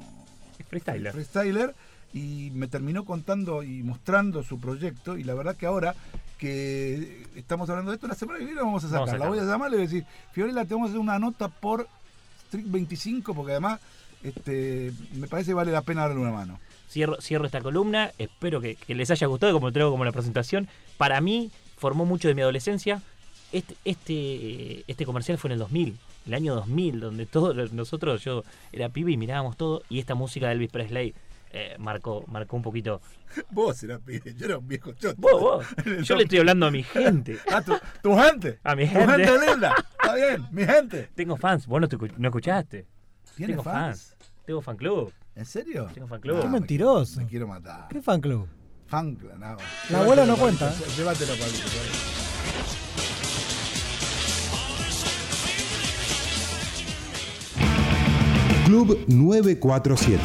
Freestyler. 0.69 1.11
freestyler 1.11 1.73
y 2.13 2.51
me 2.53 2.67
terminó 2.67 3.03
contando 3.03 3.63
y 3.63 3.81
mostrando 3.81 4.43
su 4.43 4.59
proyecto 4.59 5.17
y 5.17 5.23
la 5.23 5.33
verdad 5.33 5.55
que 5.55 5.65
ahora 5.65 5.95
que 6.37 7.25
estamos 7.35 7.67
hablando 7.71 7.89
de 7.89 7.95
esto, 7.95 8.07
la 8.07 8.13
semana 8.13 8.37
que 8.37 8.45
viene 8.45 8.61
vamos 8.61 8.83
a 8.83 8.89
Vamos 8.89 9.09
a 9.09 9.13
sacar. 9.13 9.19
La 9.21 9.27
voy 9.27 9.39
a 9.39 9.43
llamar 9.43 9.69
y 9.69 9.71
le 9.71 9.77
voy 9.77 9.85
a 9.87 9.89
decir, 9.89 10.05
Fiorella, 10.33 10.65
te 10.65 10.75
vamos 10.75 10.89
a 10.89 10.91
hacer 10.91 10.99
una 10.99 11.17
nota 11.17 11.47
por 11.47 11.87
Street 12.45 12.65
25 12.67 13.33
porque 13.33 13.53
además 13.53 13.79
este, 14.21 14.93
me 15.15 15.25
parece 15.25 15.49
que 15.49 15.55
vale 15.55 15.71
la 15.71 15.81
pena 15.81 16.01
darle 16.01 16.21
una 16.21 16.31
mano. 16.31 16.59
Cierro, 16.91 17.19
cierro 17.21 17.47
esta 17.47 17.61
columna, 17.61 18.11
espero 18.19 18.61
que, 18.61 18.75
que 18.75 18.93
les 18.93 19.09
haya 19.09 19.25
gustado 19.25 19.51
como 19.51 19.71
traigo 19.71 19.89
como 19.89 20.05
la 20.05 20.11
presentación. 20.11 20.67
Para 20.97 21.21
mí 21.21 21.49
formó 21.75 22.05
mucho 22.05 22.27
de 22.27 22.35
mi 22.35 22.43
adolescencia. 22.43 23.01
Este, 23.53 23.75
este, 23.85 24.83
este 24.87 25.05
comercial 25.05 25.37
fue 25.37 25.47
en 25.49 25.53
el 25.53 25.59
2000, 25.59 25.97
el 26.25 26.33
año 26.33 26.55
2000, 26.55 26.99
donde 26.99 27.25
todos 27.27 27.71
nosotros, 27.71 28.23
yo 28.23 28.43
era 28.71 28.89
pibe 28.89 29.11
y 29.11 29.17
mirábamos 29.17 29.55
todo, 29.57 29.83
y 29.89 29.99
esta 29.99 30.15
música 30.15 30.47
de 30.47 30.53
Elvis 30.53 30.71
Presley 30.71 31.13
eh, 31.51 31.75
marcó, 31.77 32.25
marcó 32.27 32.55
un 32.55 32.63
poquito. 32.63 32.99
Vos 33.51 33.83
eras 33.83 34.01
pibe, 34.03 34.33
yo 34.35 34.45
era 34.47 34.57
un 34.57 34.67
viejo 34.67 34.91
choto. 34.93 35.15
Vos, 35.19 35.39
vos. 35.39 35.65
Yo 36.03 36.15
le 36.15 36.23
estoy 36.23 36.39
hablando 36.39 36.65
a 36.65 36.71
mi 36.71 36.81
gente. 36.83 37.37
Ah, 37.51 37.61
tu, 37.61 37.73
tu 38.01 38.15
gente. 38.17 38.59
A 38.63 38.75
mi 38.75 38.87
Tu 38.87 38.91
gente. 38.91 39.25
gente 39.25 39.47
linda. 39.47 39.75
Está 40.01 40.15
bien, 40.15 40.47
mi 40.51 40.65
gente. 40.65 41.09
Tengo 41.15 41.37
fans, 41.37 41.67
vos 41.67 41.79
no, 41.79 41.87
te 41.87 41.95
escu- 41.97 42.13
no 42.17 42.27
escuchaste. 42.29 42.85
¿Tienes 43.35 43.53
Tengo 43.57 43.63
fans? 43.63 44.15
Tengo 44.45 44.61
fan 44.61 44.77
club. 44.77 45.13
¿En 45.35 45.45
serio? 45.45 45.89
Tengo 45.93 46.07
fan 46.07 46.21
club. 46.21 46.41
Qué 46.41 46.47
mentiroso. 46.47 47.19
Me 47.21 47.27
quiero 47.27 47.47
matar. 47.47 47.87
¿Qué 47.89 48.01
fan 48.01 48.19
club? 48.19 48.47
Fan 48.87 49.15
club, 49.15 49.33
no. 49.37 49.57
La 49.91 49.99
abuela 50.01 50.25
no 50.25 50.35
Llévatelo, 50.35 50.37
cuenta. 50.37 50.73
Llévatelo, 50.97 51.33
Pablito, 51.33 51.67
llévatelo. 51.67 52.12
Club 58.73 58.97
947. 59.07 60.19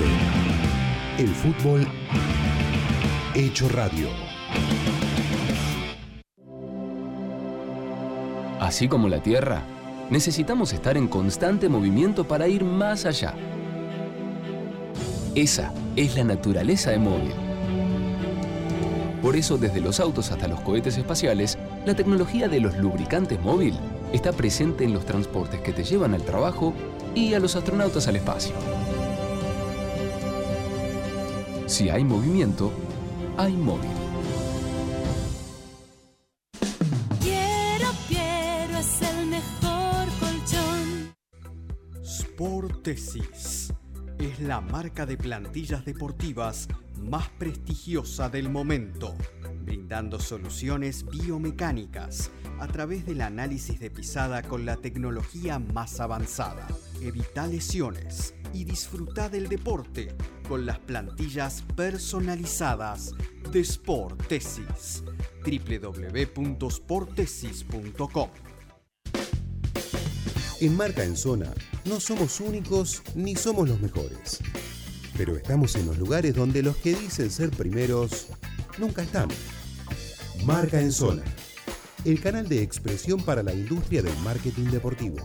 El 1.18 1.28
fútbol 1.28 1.86
hecho 3.34 3.68
radio. 3.68 4.08
Así 8.58 8.88
como 8.88 9.10
la 9.10 9.22
Tierra, 9.22 9.64
necesitamos 10.08 10.72
estar 10.72 10.96
en 10.96 11.08
constante 11.08 11.68
movimiento 11.68 12.26
para 12.26 12.48
ir 12.48 12.64
más 12.64 13.04
allá. 13.04 13.34
Esa 15.34 15.74
es 15.94 16.16
la 16.16 16.24
naturaleza 16.24 16.90
de 16.90 17.00
móvil. 17.00 17.34
Por 19.20 19.36
eso, 19.36 19.58
desde 19.58 19.82
los 19.82 20.00
autos 20.00 20.32
hasta 20.32 20.48
los 20.48 20.62
cohetes 20.62 20.96
espaciales, 20.96 21.58
la 21.84 21.94
tecnología 21.94 22.48
de 22.48 22.60
los 22.60 22.78
lubricantes 22.78 23.38
móvil 23.42 23.74
está 24.14 24.32
presente 24.32 24.84
en 24.84 24.94
los 24.94 25.04
transportes 25.04 25.60
que 25.60 25.74
te 25.74 25.84
llevan 25.84 26.14
al 26.14 26.22
trabajo 26.22 26.72
y 27.18 27.34
a 27.34 27.40
los 27.40 27.56
astronautas 27.56 28.06
al 28.06 28.16
espacio. 28.16 28.54
Si 31.66 31.88
hay 31.88 32.04
movimiento, 32.04 32.72
hay 33.36 33.54
móvil. 33.54 33.90
Quiero, 37.20 37.88
quiero, 38.06 38.78
es 38.78 39.02
el 39.02 39.26
mejor 39.26 40.06
colchón. 40.20 41.14
Sportesis 42.04 43.72
es 44.18 44.40
la 44.40 44.60
marca 44.60 45.04
de 45.04 45.16
plantillas 45.16 45.84
deportivas 45.84 46.68
más 47.00 47.28
prestigiosa 47.30 48.28
del 48.28 48.48
momento, 48.48 49.16
brindando 49.64 50.20
soluciones 50.20 51.04
biomecánicas 51.04 52.30
a 52.60 52.66
través 52.66 53.06
del 53.06 53.20
análisis 53.20 53.78
de 53.80 53.90
pisada 53.90 54.42
con 54.42 54.66
la 54.66 54.76
tecnología 54.76 55.58
más 55.58 56.00
avanzada. 56.00 56.66
Evita 57.00 57.46
lesiones 57.46 58.34
y 58.52 58.64
disfruta 58.64 59.28
del 59.28 59.48
deporte 59.48 60.16
con 60.48 60.66
las 60.66 60.78
plantillas 60.78 61.64
personalizadas 61.76 63.12
de 63.52 63.64
Sportesis. 63.64 65.04
www.sportesis.com 65.44 68.30
En 70.60 70.76
Marca 70.76 71.04
en 71.04 71.16
Zona 71.16 71.54
no 71.84 72.00
somos 72.00 72.40
únicos 72.40 73.02
ni 73.14 73.36
somos 73.36 73.68
los 73.68 73.80
mejores. 73.80 74.40
Pero 75.16 75.36
estamos 75.36 75.76
en 75.76 75.86
los 75.86 75.96
lugares 75.98 76.34
donde 76.34 76.62
los 76.62 76.76
que 76.76 76.94
dicen 76.94 77.30
ser 77.30 77.50
primeros 77.50 78.28
nunca 78.78 79.02
están. 79.02 79.28
Marca 80.44 80.80
en 80.80 80.92
Zona. 80.92 81.22
El 82.04 82.20
canal 82.20 82.48
de 82.48 82.62
expresión 82.62 83.20
para 83.20 83.42
la 83.42 83.52
industria 83.52 84.02
del 84.02 84.16
marketing 84.22 84.66
deportivo. 84.66 85.16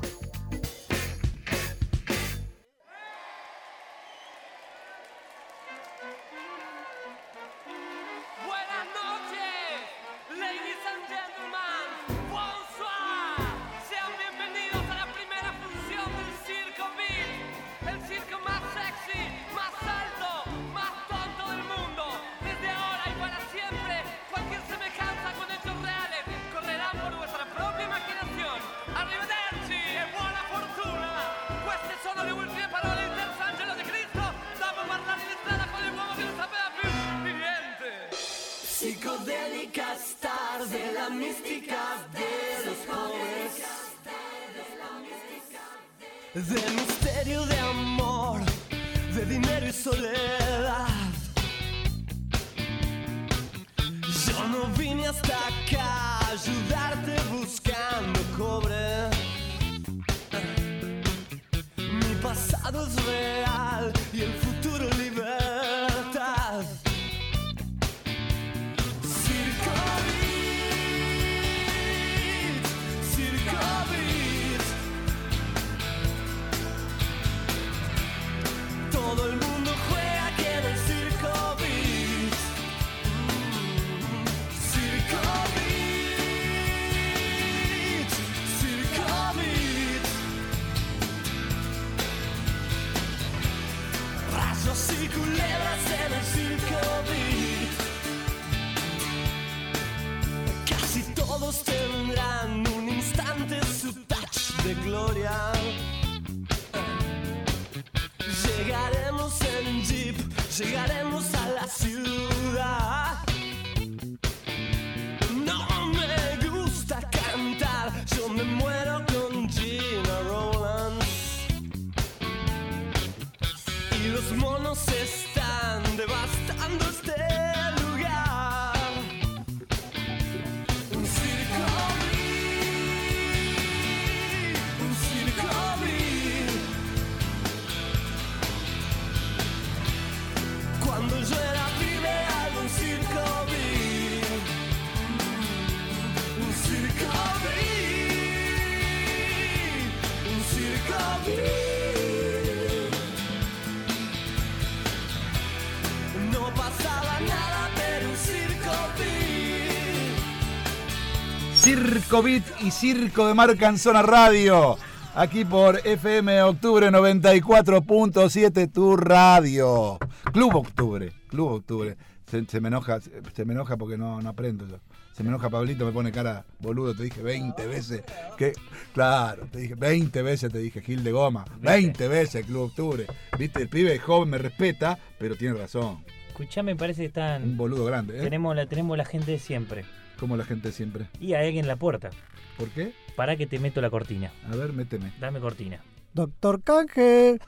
Circo 162.13 162.27
Beat 162.27 162.43
y 162.61 162.69
Circo 162.69 163.27
de 163.27 163.33
Marca 163.33 163.67
en 163.67 163.79
Zona 163.79 164.03
Radio. 164.03 164.77
Aquí 165.15 165.45
por 165.45 165.79
FM 165.83 166.43
Octubre 166.43 166.91
94.7, 166.91 168.71
tu 168.71 168.95
radio. 168.95 169.97
Club 170.31 170.55
Octubre, 170.57 171.11
Club 171.27 171.53
Octubre. 171.53 171.97
Se, 172.29 172.45
se 172.45 172.61
me 172.61 172.67
enoja, 172.67 173.01
se, 173.01 173.09
se 173.35 173.45
me 173.45 173.53
enoja 173.53 173.77
porque 173.77 173.97
no, 173.97 174.21
no 174.21 174.29
aprendo 174.29 174.67
yo. 174.67 174.77
Se 175.13 175.23
me 175.23 175.29
enoja 175.29 175.49
Pablito, 175.49 175.87
me 175.87 175.91
pone 175.91 176.11
cara, 176.11 176.45
boludo, 176.59 176.93
te 176.93 177.01
dije 177.01 177.23
20 177.23 177.65
veces 177.65 178.03
que. 178.37 178.53
Claro, 178.93 179.47
te 179.51 179.57
dije 179.61 179.73
20 179.73 180.21
veces, 180.21 180.51
te 180.51 180.59
dije 180.59 180.81
Gil 180.81 181.03
de 181.03 181.13
Goma. 181.13 181.45
20 181.61 182.07
veces 182.09 182.45
Club 182.45 182.65
Octubre. 182.65 183.07
Viste, 183.39 183.63
el 183.63 183.69
pibe 183.69 183.97
joven 183.97 184.29
me 184.29 184.37
respeta, 184.37 184.99
pero 185.17 185.35
tiene 185.35 185.55
razón. 185.55 186.05
Escuchame, 186.27 186.73
me 186.73 186.77
parece 186.77 187.01
que 187.01 187.07
están. 187.07 187.41
Un 187.41 187.57
boludo 187.57 187.85
grande, 187.85 188.19
¿eh? 188.19 188.21
Tenemos 188.21 188.55
la, 188.55 188.67
tenemos 188.67 188.95
la 188.99 189.05
gente 189.05 189.31
de 189.31 189.39
siempre. 189.39 189.83
Como 190.19 190.37
la 190.37 190.45
gente 190.45 190.71
siempre. 190.71 191.07
Y 191.19 191.33
hay 191.33 191.47
alguien 191.47 191.65
en 191.65 191.67
la 191.67 191.75
puerta. 191.75 192.09
¿Por 192.57 192.69
qué? 192.69 192.93
Para 193.15 193.35
que 193.35 193.47
te 193.47 193.59
meto 193.59 193.81
la 193.81 193.89
cortina. 193.89 194.31
A 194.51 194.55
ver, 194.55 194.73
méteme. 194.73 195.11
Dame 195.19 195.39
cortina. 195.39 195.79
Doctor 196.13 196.61
Canje. 196.63 197.39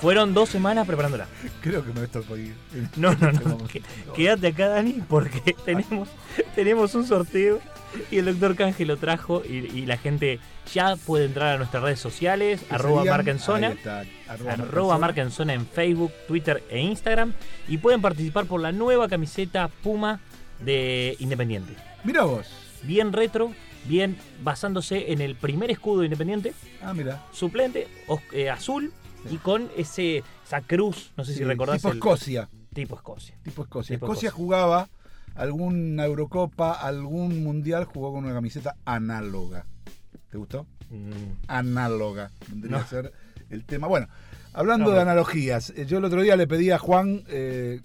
Fueron 0.00 0.34
dos 0.34 0.50
semanas 0.50 0.86
preparándola. 0.86 1.26
Creo 1.62 1.84
que 1.84 1.92
me 1.92 2.04
estoy 2.04 2.22
por 2.22 2.38
ir. 2.38 2.54
No, 2.96 3.14
no, 3.14 3.32
no. 3.32 3.58
que- 3.66 3.82
Quédate 4.14 4.48
acá, 4.48 4.68
Dani, 4.68 5.02
porque 5.08 5.54
tenemos, 5.64 6.08
tenemos 6.54 6.94
un 6.94 7.06
sorteo 7.06 7.60
y 8.10 8.18
el 8.18 8.26
doctor 8.26 8.56
Canje 8.56 8.84
lo 8.86 8.96
trajo 8.96 9.42
y, 9.48 9.56
y 9.76 9.86
la 9.86 9.96
gente 9.96 10.38
ya 10.72 10.96
puede 10.96 11.26
entrar 11.26 11.54
a 11.54 11.58
nuestras 11.58 11.82
redes 11.82 12.00
sociales, 12.00 12.60
¿Qué 12.68 12.74
arroba 12.74 13.02
serían? 13.02 13.16
marca 13.16 13.30
en 13.30 13.38
zona, 13.38 13.66
Ahí 13.68 13.74
está, 13.74 14.04
arroba 14.28 14.98
marca 14.98 15.22
en 15.22 15.30
arroba 15.30 15.64
Facebook, 15.66 16.12
Twitter 16.26 16.62
e 16.70 16.80
Instagram 16.80 17.32
y 17.68 17.78
pueden 17.78 18.00
participar 18.02 18.46
por 18.46 18.60
la 18.60 18.72
nueva 18.72 19.08
camiseta 19.08 19.68
Puma 19.82 20.20
de 20.60 21.16
Independiente. 21.18 21.74
Mira 22.04 22.22
vos. 22.24 22.46
Bien 22.82 23.12
retro, 23.12 23.52
bien 23.86 24.16
basándose 24.42 25.12
en 25.12 25.20
el 25.20 25.34
primer 25.36 25.70
escudo 25.70 26.00
de 26.00 26.06
Independiente. 26.06 26.52
Ah, 26.82 26.94
mira. 26.94 27.24
Suplente, 27.32 27.88
eh, 28.32 28.50
azul 28.50 28.92
y 29.30 29.36
con 29.38 29.68
ese 29.76 30.22
esa 30.46 30.60
cruz, 30.60 31.10
no 31.16 31.24
sé 31.24 31.34
si 31.34 31.42
recordás. 31.44 31.78
tipo 31.78 31.90
el- 31.90 31.96
Escocia. 31.98 32.48
Tipo 32.72 32.94
Escocia. 32.94 33.34
Tipo 33.42 33.62
Escocia. 33.62 33.96
Tipo 33.96 34.06
Escocia 34.06 34.26
Escocia. 34.28 34.30
jugaba 34.30 34.88
alguna 35.36 36.04
Eurocopa, 36.04 36.72
algún 36.72 37.42
Mundial, 37.44 37.84
jugó 37.84 38.12
con 38.12 38.24
una 38.24 38.34
camiseta 38.34 38.76
análoga. 38.84 39.66
¿Te 40.30 40.38
gustó? 40.38 40.66
Mm. 40.90 41.32
Análoga. 41.48 42.30
Tendría 42.48 42.78
No. 42.78 42.82
que 42.82 42.88
ser 42.88 43.12
el 43.50 43.64
tema. 43.64 43.86
Bueno, 43.86 44.08
hablando 44.52 44.90
No, 44.90 44.96
de 44.96 45.02
analogías, 45.02 45.70
eh, 45.70 45.86
yo 45.86 45.98
el 45.98 46.04
otro 46.04 46.22
día 46.22 46.36
le 46.36 46.46
pedí 46.46 46.70
a 46.70 46.78
Juan 46.78 47.22
eh, 47.28 47.80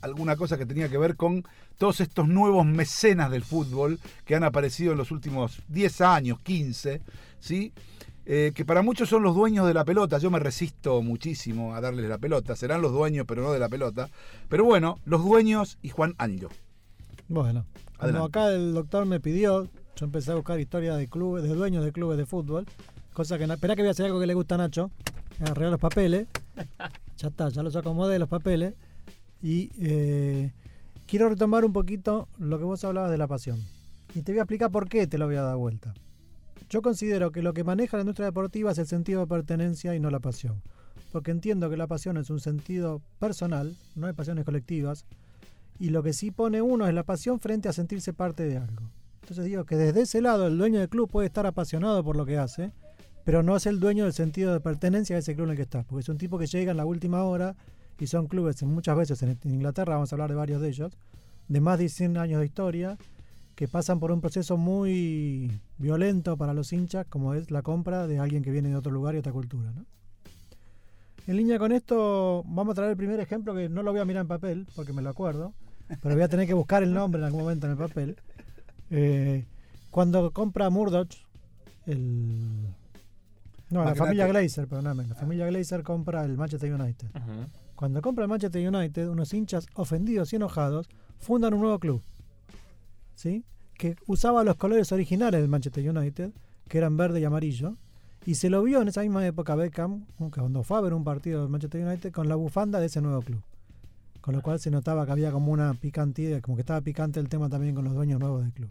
alguna 0.00 0.36
cosa 0.36 0.58
que 0.58 0.66
tenía 0.66 0.88
que 0.88 0.98
ver 0.98 1.16
con 1.16 1.44
todos 1.78 2.00
estos 2.00 2.28
nuevos 2.28 2.64
mecenas 2.66 3.30
del 3.30 3.42
fútbol 3.42 3.98
que 4.24 4.34
han 4.36 4.44
aparecido 4.44 4.92
en 4.92 4.98
los 4.98 5.10
últimos 5.10 5.62
10 5.68 6.00
años, 6.02 6.38
15, 6.40 7.00
¿sí? 7.40 7.72
Eh, 8.26 8.52
que 8.54 8.64
para 8.64 8.80
muchos 8.80 9.08
son 9.10 9.22
los 9.22 9.34
dueños 9.34 9.66
de 9.66 9.74
la 9.74 9.84
pelota. 9.84 10.16
Yo 10.18 10.30
me 10.30 10.38
resisto 10.38 11.02
muchísimo 11.02 11.74
a 11.74 11.80
darles 11.82 12.08
la 12.08 12.16
pelota. 12.16 12.56
Serán 12.56 12.80
los 12.80 12.92
dueños, 12.92 13.26
pero 13.28 13.42
no 13.42 13.52
de 13.52 13.58
la 13.58 13.68
pelota. 13.68 14.08
Pero 14.48 14.64
bueno, 14.64 14.98
los 15.04 15.22
dueños 15.22 15.76
y 15.82 15.90
Juan 15.90 16.14
Anjo. 16.16 16.48
Bueno, 17.28 17.64
como 17.98 18.24
acá 18.24 18.52
el 18.52 18.74
doctor 18.74 19.06
me 19.06 19.20
pidió, 19.20 19.68
yo 19.96 20.04
empecé 20.04 20.32
a 20.32 20.34
buscar 20.34 20.60
historias 20.60 20.98
de 20.98 21.08
clubes, 21.08 21.42
de 21.42 21.54
dueños 21.54 21.84
de 21.84 21.92
clubes 21.92 22.18
de 22.18 22.26
fútbol, 22.26 22.66
cosa 23.12 23.38
que... 23.38 23.44
Esperá 23.44 23.76
que 23.76 23.82
voy 23.82 23.88
a 23.88 23.92
hacer 23.92 24.06
algo 24.06 24.20
que 24.20 24.26
le 24.26 24.34
gusta 24.34 24.56
a 24.56 24.58
Nacho. 24.58 24.90
Agarré 25.40 25.70
los 25.70 25.80
papeles. 25.80 26.26
Ya 27.16 27.28
está, 27.28 27.48
ya 27.48 27.62
los 27.62 27.76
acomodé 27.76 28.18
los 28.18 28.28
papeles. 28.28 28.74
Y 29.40 29.70
eh, 29.78 30.52
quiero 31.06 31.28
retomar 31.28 31.64
un 31.64 31.72
poquito 31.72 32.26
lo 32.38 32.58
que 32.58 32.64
vos 32.64 32.84
hablabas 32.84 33.10
de 33.12 33.16
la 33.18 33.28
pasión. 33.28 33.60
Y 34.16 34.22
te 34.22 34.32
voy 34.32 34.40
a 34.40 34.42
explicar 34.42 34.72
por 34.72 34.88
qué 34.88 35.06
te 35.06 35.16
lo 35.16 35.26
voy 35.26 35.36
a 35.36 35.42
dar 35.42 35.56
vuelta. 35.56 35.94
Yo 36.68 36.82
considero 36.82 37.30
que 37.30 37.40
lo 37.40 37.54
que 37.54 37.62
maneja 37.62 37.96
la 37.96 38.02
industria 38.02 38.26
deportiva 38.26 38.72
es 38.72 38.78
el 38.78 38.88
sentido 38.88 39.20
de 39.20 39.26
pertenencia 39.28 39.94
y 39.94 40.00
no 40.00 40.10
la 40.10 40.18
pasión. 40.18 40.60
Porque 41.12 41.30
entiendo 41.30 41.70
que 41.70 41.76
la 41.76 41.86
pasión 41.86 42.16
es 42.16 42.30
un 42.30 42.40
sentido 42.40 43.00
personal, 43.20 43.76
no 43.94 44.08
hay 44.08 44.12
pasiones 44.12 44.44
colectivas, 44.44 45.06
y 45.78 45.90
lo 45.90 46.02
que 46.02 46.12
sí 46.12 46.30
pone 46.30 46.62
uno 46.62 46.86
es 46.86 46.94
la 46.94 47.02
pasión 47.02 47.40
frente 47.40 47.68
a 47.68 47.72
sentirse 47.72 48.12
parte 48.12 48.44
de 48.44 48.58
algo. 48.58 48.90
Entonces 49.22 49.44
digo 49.46 49.64
que 49.64 49.76
desde 49.76 50.02
ese 50.02 50.20
lado 50.20 50.46
el 50.46 50.58
dueño 50.58 50.80
del 50.80 50.88
club 50.88 51.10
puede 51.10 51.26
estar 51.26 51.46
apasionado 51.46 52.04
por 52.04 52.16
lo 52.16 52.26
que 52.26 52.38
hace, 52.38 52.72
pero 53.24 53.42
no 53.42 53.56
es 53.56 53.66
el 53.66 53.80
dueño 53.80 54.04
del 54.04 54.12
sentido 54.12 54.52
de 54.52 54.60
pertenencia 54.60 55.16
a 55.16 55.18
ese 55.18 55.34
club 55.34 55.46
en 55.46 55.52
el 55.52 55.56
que 55.56 55.62
está, 55.62 55.82
porque 55.82 56.02
es 56.02 56.08
un 56.08 56.18
tipo 56.18 56.38
que 56.38 56.46
llega 56.46 56.72
en 56.72 56.76
la 56.76 56.84
última 56.84 57.24
hora 57.24 57.56
y 57.98 58.06
son 58.06 58.26
clubes 58.26 58.62
muchas 58.64 58.96
veces 58.96 59.22
en 59.22 59.38
Inglaterra, 59.44 59.94
vamos 59.94 60.12
a 60.12 60.16
hablar 60.16 60.30
de 60.30 60.36
varios 60.36 60.60
de 60.60 60.68
ellos, 60.68 60.98
de 61.48 61.60
más 61.60 61.78
de 61.78 61.88
100 61.88 62.18
años 62.18 62.40
de 62.40 62.46
historia, 62.46 62.98
que 63.54 63.68
pasan 63.68 64.00
por 64.00 64.10
un 64.10 64.20
proceso 64.20 64.56
muy 64.56 65.50
violento 65.78 66.36
para 66.36 66.52
los 66.54 66.72
hinchas, 66.72 67.06
como 67.08 67.34
es 67.34 67.50
la 67.50 67.62
compra 67.62 68.06
de 68.06 68.18
alguien 68.18 68.42
que 68.42 68.50
viene 68.50 68.68
de 68.68 68.76
otro 68.76 68.92
lugar 68.92 69.14
y 69.14 69.18
otra 69.18 69.32
cultura. 69.32 69.72
En 71.26 71.36
línea 71.36 71.58
con 71.58 71.72
esto, 71.72 72.42
vamos 72.46 72.72
a 72.72 72.74
traer 72.74 72.90
el 72.90 72.96
primer 72.96 73.20
ejemplo 73.20 73.54
que 73.54 73.68
no 73.68 73.82
lo 73.82 73.92
voy 73.92 74.00
a 74.00 74.04
mirar 74.04 74.22
en 74.22 74.28
papel, 74.28 74.66
porque 74.74 74.92
me 74.92 75.00
lo 75.00 75.08
acuerdo, 75.08 75.54
pero 76.02 76.14
voy 76.14 76.24
a 76.24 76.28
tener 76.28 76.46
que 76.46 76.54
buscar 76.54 76.82
el 76.82 76.92
nombre 76.92 77.20
en 77.20 77.26
algún 77.26 77.42
momento 77.42 77.66
en 77.66 77.72
el 77.72 77.78
papel. 77.78 78.16
Eh, 78.90 79.44
cuando 79.90 80.30
compra 80.32 80.70
Murdoch, 80.70 81.12
el... 81.86 82.68
No, 83.70 83.84
la 83.84 83.94
familia 83.94 84.26
Glazer, 84.26 84.68
perdóname, 84.68 85.06
la 85.06 85.14
familia 85.14 85.46
Glazer 85.46 85.82
compra 85.82 86.24
el 86.24 86.36
Manchester 86.36 86.72
United. 86.72 87.08
Cuando 87.74 88.02
compra 88.02 88.24
el 88.24 88.30
Manchester 88.30 88.68
United, 88.68 89.08
unos 89.08 89.32
hinchas 89.34 89.66
ofendidos 89.74 90.32
y 90.32 90.36
enojados 90.36 90.88
fundan 91.18 91.54
un 91.54 91.60
nuevo 91.60 91.78
club. 91.78 92.02
¿Sí? 93.14 93.44
Que 93.76 93.96
usaba 94.06 94.44
los 94.44 94.56
colores 94.56 94.92
originales 94.92 95.40
del 95.40 95.48
Manchester 95.48 95.88
United, 95.88 96.30
que 96.68 96.78
eran 96.78 96.96
verde 96.96 97.20
y 97.20 97.24
amarillo. 97.24 97.74
Y 98.26 98.36
se 98.36 98.48
lo 98.48 98.62
vio 98.62 98.80
en 98.80 98.88
esa 98.88 99.02
misma 99.02 99.26
época 99.26 99.54
Beckham, 99.54 100.06
cuando 100.16 100.62
fue 100.62 100.78
a 100.78 100.80
ver 100.80 100.94
un 100.94 101.04
partido 101.04 101.42
del 101.42 101.50
Manchester 101.50 101.84
United, 101.84 102.12
con 102.12 102.28
la 102.28 102.36
bufanda 102.36 102.80
de 102.80 102.86
ese 102.86 103.00
nuevo 103.00 103.22
club. 103.22 103.42
Con 104.24 104.34
lo 104.34 104.40
cual 104.40 104.58
se 104.58 104.70
notaba 104.70 105.04
que 105.04 105.12
había 105.12 105.30
como 105.30 105.52
una 105.52 105.74
picantía, 105.74 106.40
como 106.40 106.56
que 106.56 106.62
estaba 106.62 106.80
picante 106.80 107.20
el 107.20 107.28
tema 107.28 107.50
también 107.50 107.74
con 107.74 107.84
los 107.84 107.92
dueños 107.92 108.18
nuevos 108.18 108.42
del 108.42 108.54
club. 108.54 108.70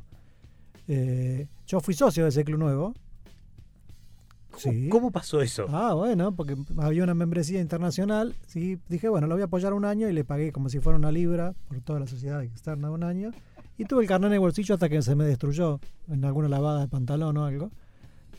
Eh, 0.88 1.48
yo 1.68 1.80
fui 1.80 1.94
socio 1.94 2.24
de 2.24 2.30
ese 2.30 2.44
club 2.44 2.58
nuevo. 2.58 2.96
Sí. 4.58 4.90
¿Cómo 4.90 5.12
pasó 5.12 5.44
eso? 5.44 5.68
Ah, 5.70 5.94
bueno, 5.94 6.36
porque 6.36 6.58
había 6.78 7.04
una 7.04 7.14
membresía 7.14 7.62
internacional. 7.62 8.34
Sí, 8.48 8.80
dije, 8.90 9.10
bueno, 9.10 9.28
lo 9.28 9.36
voy 9.36 9.44
a 9.44 9.46
apoyar 9.46 9.74
un 9.74 9.86
año 9.86 10.10
y 10.10 10.14
le 10.14 10.24
pagué 10.24 10.52
como 10.52 10.70
si 10.70 10.80
fuera 10.80 10.98
una 10.98 11.12
libra 11.12 11.54
por 11.68 11.80
toda 11.82 12.00
la 12.00 12.08
sociedad 12.08 12.42
externa 12.42 12.90
un 12.90 13.04
año. 13.04 13.30
Y 13.78 13.86
tuve 13.86 14.02
el 14.02 14.08
carnet 14.08 14.30
en 14.30 14.34
el 14.34 14.40
bolsillo 14.40 14.74
hasta 14.74 14.90
que 14.90 15.04
se 15.04 15.14
me 15.14 15.24
destruyó 15.24 15.80
en 16.08 16.26
alguna 16.26 16.50
lavada 16.50 16.82
de 16.82 16.88
pantalón 16.88 17.38
o 17.38 17.46
algo. 17.46 17.70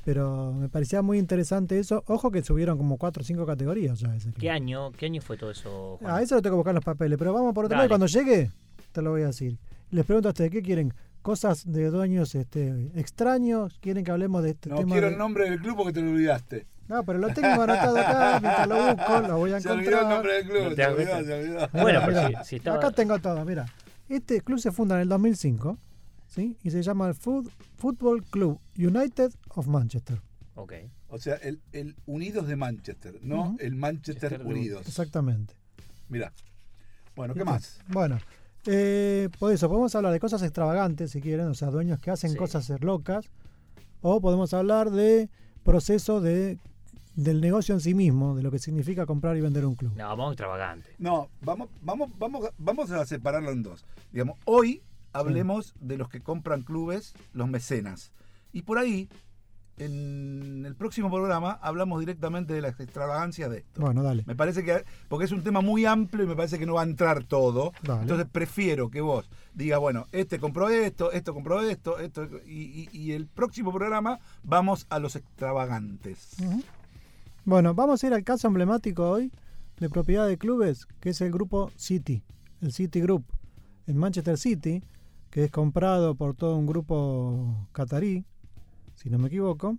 Pero 0.04 0.52
me 0.52 0.68
parecía 0.68 1.00
muy 1.02 1.18
interesante 1.18 1.78
eso. 1.78 2.02
Ojo 2.06 2.30
que 2.30 2.42
subieron 2.42 2.76
como 2.76 2.98
cuatro 2.98 3.22
o 3.22 3.24
cinco 3.24 3.46
categorías 3.46 3.98
ya 4.00 4.14
ese. 4.14 4.32
¿Qué 4.32 4.50
año, 4.50 4.92
¿Qué 4.92 5.06
año 5.06 5.22
fue 5.22 5.36
todo 5.36 5.50
eso? 5.50 5.96
Juan? 6.00 6.14
Ah, 6.14 6.22
eso 6.22 6.34
lo 6.34 6.42
tengo 6.42 6.54
que 6.54 6.58
buscar 6.58 6.72
en 6.72 6.76
los 6.76 6.84
papeles. 6.84 7.18
Pero 7.18 7.32
vamos 7.32 7.54
por 7.54 7.64
otro 7.64 7.76
lado. 7.76 7.88
Cuando 7.88 8.06
llegue, 8.06 8.50
te 8.92 9.00
lo 9.02 9.10
voy 9.12 9.22
a 9.22 9.26
decir. 9.28 9.58
Les 9.90 10.04
pregunto 10.04 10.28
a 10.28 10.32
ustedes, 10.32 10.50
¿qué 10.50 10.60
quieren? 10.62 10.92
¿Cosas 11.22 11.64
de 11.70 11.88
dueños 11.88 12.34
este, 12.34 12.90
extraños? 12.96 13.78
¿Quieren 13.80 14.04
que 14.04 14.10
hablemos 14.10 14.42
de 14.42 14.50
este 14.50 14.68
No 14.68 14.76
tema? 14.76 14.92
quiero 14.92 15.06
de- 15.06 15.12
el 15.14 15.18
nombre 15.18 15.48
del 15.48 15.58
club 15.60 15.76
porque 15.76 15.92
te 15.94 16.02
lo 16.02 16.10
olvidaste. 16.10 16.66
No, 16.86 17.02
pero 17.02 17.18
lo 17.18 17.28
tengo 17.32 17.62
anotado 17.62 17.96
acá, 17.96 18.38
mientras 18.42 18.68
lo 18.68 18.94
busco, 18.94 19.20
lo 19.28 19.38
voy 19.38 19.52
a 19.52 19.60
Se 19.60 19.70
olvidó 19.70 19.90
encontrar. 19.90 20.02
el 20.02 20.08
nombre 20.14 20.32
del 20.34 20.44
club, 20.44 20.62
No 20.64 20.68
te 20.70 20.76
se 20.76 20.86
olvidó, 20.88 21.24
se 21.24 21.32
olvidó. 21.34 21.68
Bueno, 21.72 22.00
pero 22.04 22.22
Mirá, 22.28 22.42
si- 22.44 22.48
si 22.50 22.56
estaba- 22.56 22.76
Acá 22.76 22.90
tengo 22.90 23.18
todo, 23.20 23.42
mira. 23.46 23.64
Este 24.10 24.42
club 24.42 24.58
se 24.58 24.70
funda 24.70 24.96
en 24.96 25.00
el 25.02 25.08
2005, 25.08 25.78
¿sí? 26.26 26.58
Y 26.62 26.70
se 26.70 26.82
llama 26.82 27.08
el 27.08 27.14
Food- 27.14 27.48
Football 27.78 28.22
Club 28.24 28.60
United 28.76 29.32
of 29.58 29.66
Manchester. 29.66 30.20
Ok. 30.54 30.72
O 31.08 31.18
sea, 31.18 31.34
el, 31.36 31.60
el 31.72 31.96
Unidos 32.06 32.46
de 32.46 32.56
Manchester, 32.56 33.18
no 33.22 33.56
el 33.60 33.74
Manchester 33.74 34.42
Unidos. 34.44 34.86
Exactamente. 34.86 35.54
Mira. 36.08 36.32
Bueno, 37.16 37.34
¿qué 37.34 37.44
más? 37.44 37.80
Bueno, 37.88 38.18
eh, 38.66 39.28
por 39.38 39.52
eso, 39.52 39.68
podemos 39.68 39.94
hablar 39.94 40.12
de 40.12 40.20
cosas 40.20 40.42
extravagantes, 40.42 41.10
si 41.12 41.20
quieren, 41.20 41.46
o 41.46 41.54
sea, 41.54 41.70
dueños 41.70 41.98
que 42.00 42.10
hacen 42.10 42.32
Sí. 42.32 42.36
cosas 42.36 42.68
locas, 42.80 43.30
o 44.00 44.20
podemos 44.20 44.52
hablar 44.54 44.90
de 44.90 45.28
proceso 45.62 46.20
de, 46.20 46.58
del 47.14 47.40
negocio 47.40 47.74
en 47.74 47.80
sí 47.80 47.94
mismo, 47.94 48.34
de 48.34 48.42
lo 48.42 48.50
que 48.50 48.58
significa 48.58 49.06
comprar 49.06 49.36
y 49.36 49.40
vender 49.40 49.64
un 49.64 49.76
club. 49.76 49.92
No, 49.96 50.08
vamos 50.08 50.32
extravagante. 50.32 50.90
No, 50.98 51.28
vamos, 51.40 51.68
vamos, 51.82 52.10
vamos, 52.18 52.50
vamos 52.58 52.90
a 52.90 53.04
separarlo 53.06 53.50
en 53.50 53.62
dos. 53.62 53.84
Digamos, 54.12 54.38
hoy 54.44 54.82
hablemos 55.12 55.74
de 55.80 55.96
los 55.96 56.08
que 56.08 56.20
compran 56.20 56.62
clubes, 56.62 57.14
los 57.32 57.48
mecenas. 57.48 58.12
Y 58.52 58.62
por 58.62 58.78
ahí, 58.78 59.08
en 59.76 60.64
el 60.66 60.74
próximo 60.76 61.10
programa, 61.10 61.58
hablamos 61.62 62.00
directamente 62.00 62.54
de 62.54 62.62
las 62.62 62.78
extravagancias 62.78 63.50
de 63.50 63.58
esto. 63.58 63.80
Bueno, 63.80 64.02
dale. 64.02 64.22
Me 64.26 64.36
parece 64.36 64.64
que, 64.64 64.84
porque 65.08 65.24
es 65.24 65.32
un 65.32 65.42
tema 65.42 65.60
muy 65.60 65.84
amplio 65.84 66.24
y 66.24 66.26
me 66.28 66.36
parece 66.36 66.58
que 66.58 66.66
no 66.66 66.74
va 66.74 66.82
a 66.82 66.84
entrar 66.84 67.24
todo. 67.24 67.72
Dale. 67.82 68.02
Entonces 68.02 68.26
prefiero 68.30 68.90
que 68.90 69.00
vos 69.00 69.28
digas, 69.54 69.80
bueno, 69.80 70.06
este 70.12 70.38
compró 70.38 70.68
esto, 70.68 71.12
esto 71.12 71.34
compró 71.34 71.60
esto, 71.62 71.98
esto, 71.98 72.28
y, 72.46 72.52
y- 72.82 72.88
y 72.92 73.12
el 73.12 73.26
próximo 73.26 73.72
programa 73.72 74.18
vamos 74.42 74.86
a 74.90 74.98
los 74.98 75.16
extravagantes. 75.16 76.36
Bueno, 77.44 77.74
vamos 77.74 78.02
a 78.02 78.06
ir 78.06 78.14
al 78.14 78.24
caso 78.24 78.48
emblemático 78.48 79.08
hoy 79.10 79.30
de 79.78 79.90
propiedad 79.90 80.26
de 80.26 80.38
clubes, 80.38 80.86
que 81.00 81.10
es 81.10 81.20
el 81.20 81.30
grupo 81.32 81.70
City, 81.76 82.22
el 82.60 82.72
City 82.72 83.00
Group, 83.00 83.24
en 83.86 83.96
Manchester 83.98 84.38
City, 84.38 84.82
que 85.30 85.44
es 85.44 85.50
comprado 85.50 86.14
por 86.14 86.34
todo 86.34 86.56
un 86.56 86.64
grupo 86.66 87.68
catarí, 87.72 88.24
si 89.04 89.10
no 89.10 89.18
me 89.18 89.28
equivoco. 89.28 89.76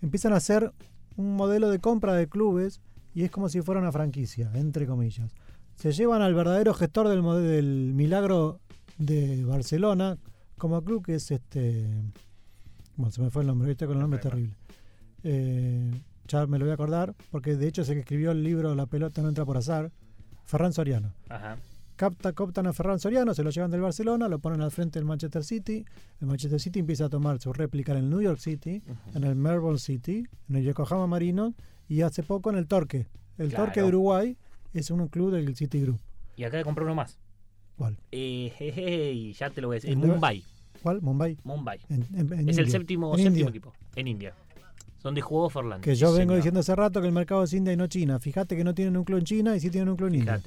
Empiezan 0.00 0.32
a 0.32 0.36
hacer 0.36 0.72
un 1.16 1.34
modelo 1.34 1.68
de 1.68 1.80
compra 1.80 2.14
de 2.14 2.28
clubes 2.28 2.80
y 3.12 3.24
es 3.24 3.30
como 3.30 3.48
si 3.48 3.60
fuera 3.60 3.80
una 3.80 3.90
franquicia, 3.90 4.50
entre 4.54 4.86
comillas. 4.86 5.32
Se 5.74 5.92
llevan 5.92 6.22
al 6.22 6.32
verdadero 6.32 6.74
gestor 6.74 7.08
del, 7.08 7.22
del 7.42 7.92
milagro 7.92 8.60
de 8.98 9.44
Barcelona 9.44 10.16
como 10.56 10.82
club, 10.84 11.04
que 11.04 11.16
es 11.16 11.28
este. 11.32 11.90
Bueno, 12.96 13.10
se 13.10 13.20
me 13.20 13.30
fue 13.30 13.42
el 13.42 13.48
nombre, 13.48 13.68
viste 13.68 13.86
con 13.86 13.96
el 13.96 14.00
nombre 14.02 14.20
terrible. 14.20 14.54
Eh, 15.24 15.90
ya 16.28 16.46
me 16.46 16.58
lo 16.58 16.66
voy 16.66 16.70
a 16.70 16.74
acordar, 16.74 17.14
porque 17.32 17.56
de 17.56 17.66
hecho 17.66 17.82
es 17.82 17.88
el 17.88 17.96
que 17.96 18.00
escribió 18.00 18.30
el 18.30 18.44
libro 18.44 18.76
La 18.76 18.86
pelota 18.86 19.22
no 19.22 19.28
entra 19.28 19.44
por 19.44 19.56
azar, 19.56 19.90
Ferran 20.44 20.72
Soriano. 20.72 21.12
Ajá. 21.28 21.56
Capta, 21.96 22.32
cooptan 22.32 22.66
a 22.66 22.72
Ferran 22.72 22.98
Soriano, 22.98 23.34
se 23.34 23.44
lo 23.44 23.50
llevan 23.50 23.70
del 23.70 23.80
Barcelona, 23.80 24.28
lo 24.28 24.40
ponen 24.40 24.60
al 24.62 24.72
frente 24.72 24.98
del 24.98 25.06
Manchester 25.06 25.44
City. 25.44 25.84
El 26.20 26.26
Manchester 26.26 26.58
City 26.60 26.80
empieza 26.80 27.04
a 27.04 27.08
tomar 27.08 27.40
su 27.40 27.52
réplica 27.52 27.92
en 27.92 27.98
el 27.98 28.10
New 28.10 28.20
York 28.20 28.38
City, 28.40 28.82
en 29.14 29.22
el 29.24 29.36
Melbourne 29.36 29.78
City, 29.78 30.24
en 30.48 30.56
el 30.56 30.64
Yokohama 30.64 31.06
Marino 31.06 31.54
y 31.88 32.00
hace 32.02 32.22
poco 32.24 32.50
en 32.50 32.56
el 32.56 32.66
Torque. 32.66 33.06
El 33.38 33.48
Claro. 33.50 33.64
Torque 33.66 33.80
de 33.82 33.86
Uruguay 33.86 34.36
es 34.72 34.90
un 34.90 35.06
club 35.08 35.30
del 35.32 35.54
City 35.54 35.80
Group. 35.82 36.00
Y 36.36 36.42
acá 36.44 36.62
compré 36.64 36.84
uno 36.84 36.96
más. 36.96 37.16
¿Cuál? 37.76 37.96
Eh, 38.12 39.32
ya 39.38 39.50
te 39.50 39.60
lo 39.60 39.68
voy 39.68 39.74
a 39.74 39.78
decir. 39.78 39.90
En 39.90 39.98
Mumbai. 40.00 40.42
¿Cuál? 40.82 41.00
Mumbai. 41.00 41.38
Mumbai. 41.44 41.78
En- 41.88 42.06
en- 42.14 42.32
en 42.32 42.48
es 42.48 42.58
el 42.58 42.70
séptimo, 42.70 43.16
séptimo 43.16 43.48
equipo. 43.48 43.72
En 43.94 44.08
India. 44.08 44.34
Donde 45.02 45.20
jugó 45.20 45.48
Forlán. 45.50 45.80
Que 45.80 45.94
yo 45.94 46.12
vengo 46.12 46.34
diciendo 46.34 46.60
hace 46.60 46.74
rato 46.74 47.00
que 47.00 47.06
el 47.06 47.12
mercado 47.12 47.44
es 47.44 47.52
India 47.52 47.72
y 47.72 47.76
no 47.76 47.86
China. 47.86 48.18
Fíjate 48.18 48.56
que 48.56 48.64
no 48.64 48.74
tienen 48.74 48.96
un 48.96 49.04
club 49.04 49.18
en 49.18 49.24
China 49.24 49.54
y 49.56 49.60
sí 49.60 49.70
tienen 49.70 49.90
un 49.90 49.96
club 49.96 50.08
en 50.08 50.14
India. 50.16 50.40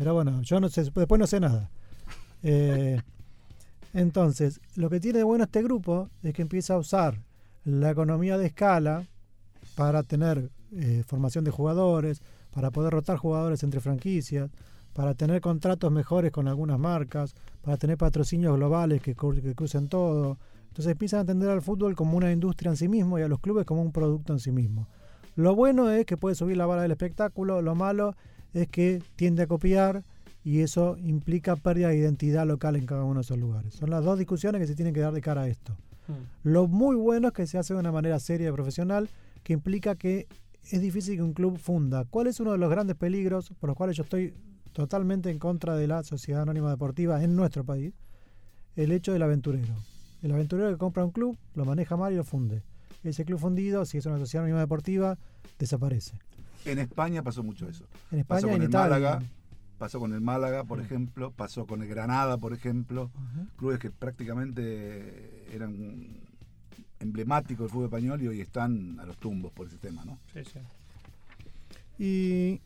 Pero 0.00 0.14
bueno, 0.14 0.40
yo 0.40 0.60
no 0.60 0.70
sé, 0.70 0.84
después 0.84 1.18
no 1.18 1.26
sé 1.26 1.40
nada. 1.40 1.68
Eh, 2.42 2.98
entonces, 3.92 4.58
lo 4.74 4.88
que 4.88 4.98
tiene 4.98 5.18
de 5.18 5.24
bueno 5.24 5.44
este 5.44 5.62
grupo 5.62 6.08
es 6.22 6.32
que 6.32 6.40
empieza 6.40 6.72
a 6.72 6.78
usar 6.78 7.20
la 7.64 7.90
economía 7.90 8.38
de 8.38 8.46
escala 8.46 9.04
para 9.74 10.02
tener 10.02 10.48
eh, 10.72 11.02
formación 11.06 11.44
de 11.44 11.50
jugadores, 11.50 12.22
para 12.50 12.70
poder 12.70 12.94
rotar 12.94 13.18
jugadores 13.18 13.62
entre 13.62 13.80
franquicias, 13.80 14.48
para 14.94 15.12
tener 15.12 15.42
contratos 15.42 15.92
mejores 15.92 16.32
con 16.32 16.48
algunas 16.48 16.78
marcas, 16.78 17.34
para 17.60 17.76
tener 17.76 17.98
patrocinios 17.98 18.56
globales 18.56 19.02
que, 19.02 19.14
que 19.14 19.54
crucen 19.54 19.88
todo. 19.88 20.38
Entonces 20.68 20.92
empiezan 20.92 21.18
a 21.18 21.20
entender 21.20 21.50
al 21.50 21.60
fútbol 21.60 21.94
como 21.94 22.16
una 22.16 22.32
industria 22.32 22.70
en 22.70 22.78
sí 22.78 22.88
mismo 22.88 23.18
y 23.18 23.22
a 23.22 23.28
los 23.28 23.40
clubes 23.40 23.66
como 23.66 23.82
un 23.82 23.92
producto 23.92 24.32
en 24.32 24.38
sí 24.38 24.50
mismo. 24.50 24.88
Lo 25.36 25.54
bueno 25.54 25.90
es 25.90 26.06
que 26.06 26.16
puede 26.16 26.36
subir 26.36 26.56
la 26.56 26.64
vara 26.64 26.80
del 26.80 26.92
espectáculo, 26.92 27.60
lo 27.60 27.74
malo 27.74 28.16
es 28.54 28.68
que 28.68 29.02
tiende 29.16 29.42
a 29.42 29.46
copiar 29.46 30.04
y 30.42 30.60
eso 30.60 30.96
implica 30.98 31.56
pérdida 31.56 31.88
de 31.88 31.96
identidad 31.96 32.46
local 32.46 32.76
en 32.76 32.86
cada 32.86 33.04
uno 33.04 33.16
de 33.16 33.22
esos 33.22 33.38
lugares. 33.38 33.74
Son 33.74 33.90
las 33.90 34.04
dos 34.04 34.18
discusiones 34.18 34.60
que 34.60 34.66
se 34.66 34.74
tienen 34.74 34.94
que 34.94 35.00
dar 35.00 35.12
de 35.12 35.20
cara 35.20 35.42
a 35.42 35.48
esto. 35.48 35.76
Lo 36.42 36.66
muy 36.66 36.96
bueno 36.96 37.28
es 37.28 37.34
que 37.34 37.46
se 37.46 37.58
hace 37.58 37.74
de 37.74 37.80
una 37.80 37.92
manera 37.92 38.18
seria 38.18 38.48
y 38.48 38.52
profesional, 38.52 39.08
que 39.44 39.52
implica 39.52 39.94
que 39.94 40.26
es 40.70 40.80
difícil 40.80 41.16
que 41.16 41.22
un 41.22 41.34
club 41.34 41.58
funda. 41.58 42.04
¿Cuál 42.04 42.26
es 42.26 42.40
uno 42.40 42.52
de 42.52 42.58
los 42.58 42.70
grandes 42.70 42.96
peligros 42.96 43.50
por 43.60 43.68
los 43.68 43.76
cuales 43.76 43.96
yo 43.96 44.02
estoy 44.02 44.34
totalmente 44.72 45.30
en 45.30 45.38
contra 45.38 45.76
de 45.76 45.86
la 45.86 46.02
sociedad 46.02 46.42
anónima 46.42 46.70
deportiva 46.70 47.22
en 47.22 47.36
nuestro 47.36 47.64
país? 47.64 47.94
El 48.76 48.92
hecho 48.92 49.12
del 49.12 49.22
aventurero. 49.22 49.74
El 50.22 50.32
aventurero 50.32 50.70
que 50.70 50.78
compra 50.78 51.04
un 51.04 51.10
club, 51.12 51.36
lo 51.54 51.64
maneja 51.64 51.96
mal 51.96 52.12
y 52.12 52.16
lo 52.16 52.24
funde. 52.24 52.62
Ese 53.02 53.24
club 53.24 53.38
fundido, 53.38 53.84
si 53.84 53.98
es 53.98 54.06
una 54.06 54.18
sociedad 54.18 54.44
anónima 54.44 54.60
deportiva, 54.60 55.16
desaparece. 55.58 56.18
En 56.64 56.78
España 56.78 57.22
pasó 57.22 57.42
mucho 57.42 57.68
eso. 57.68 57.84
En 58.10 58.24
pasó 58.24 58.38
España, 58.46 58.52
con 58.52 58.56
en 58.56 58.62
el 58.62 58.68
Italia. 58.68 58.98
Málaga, 58.98 59.22
pasó 59.78 59.98
con 59.98 60.12
el 60.12 60.20
Málaga, 60.20 60.64
por 60.64 60.80
ejemplo, 60.80 61.30
pasó 61.32 61.66
con 61.66 61.82
el 61.82 61.88
Granada, 61.88 62.36
por 62.38 62.52
ejemplo, 62.52 63.10
clubes 63.56 63.78
que 63.78 63.90
prácticamente 63.90 65.46
eran 65.54 66.20
emblemáticos 67.00 67.64
del 67.64 67.70
fútbol 67.72 67.84
español 67.86 68.22
y 68.22 68.28
hoy 68.28 68.40
están 68.42 69.00
a 69.00 69.06
los 69.06 69.16
tumbos 69.16 69.52
por 69.52 69.66
ese 69.66 69.78
tema, 69.78 70.04
¿no? 70.04 70.18
Sí, 70.34 70.40
sí. 70.44 70.58
Y 71.98 72.60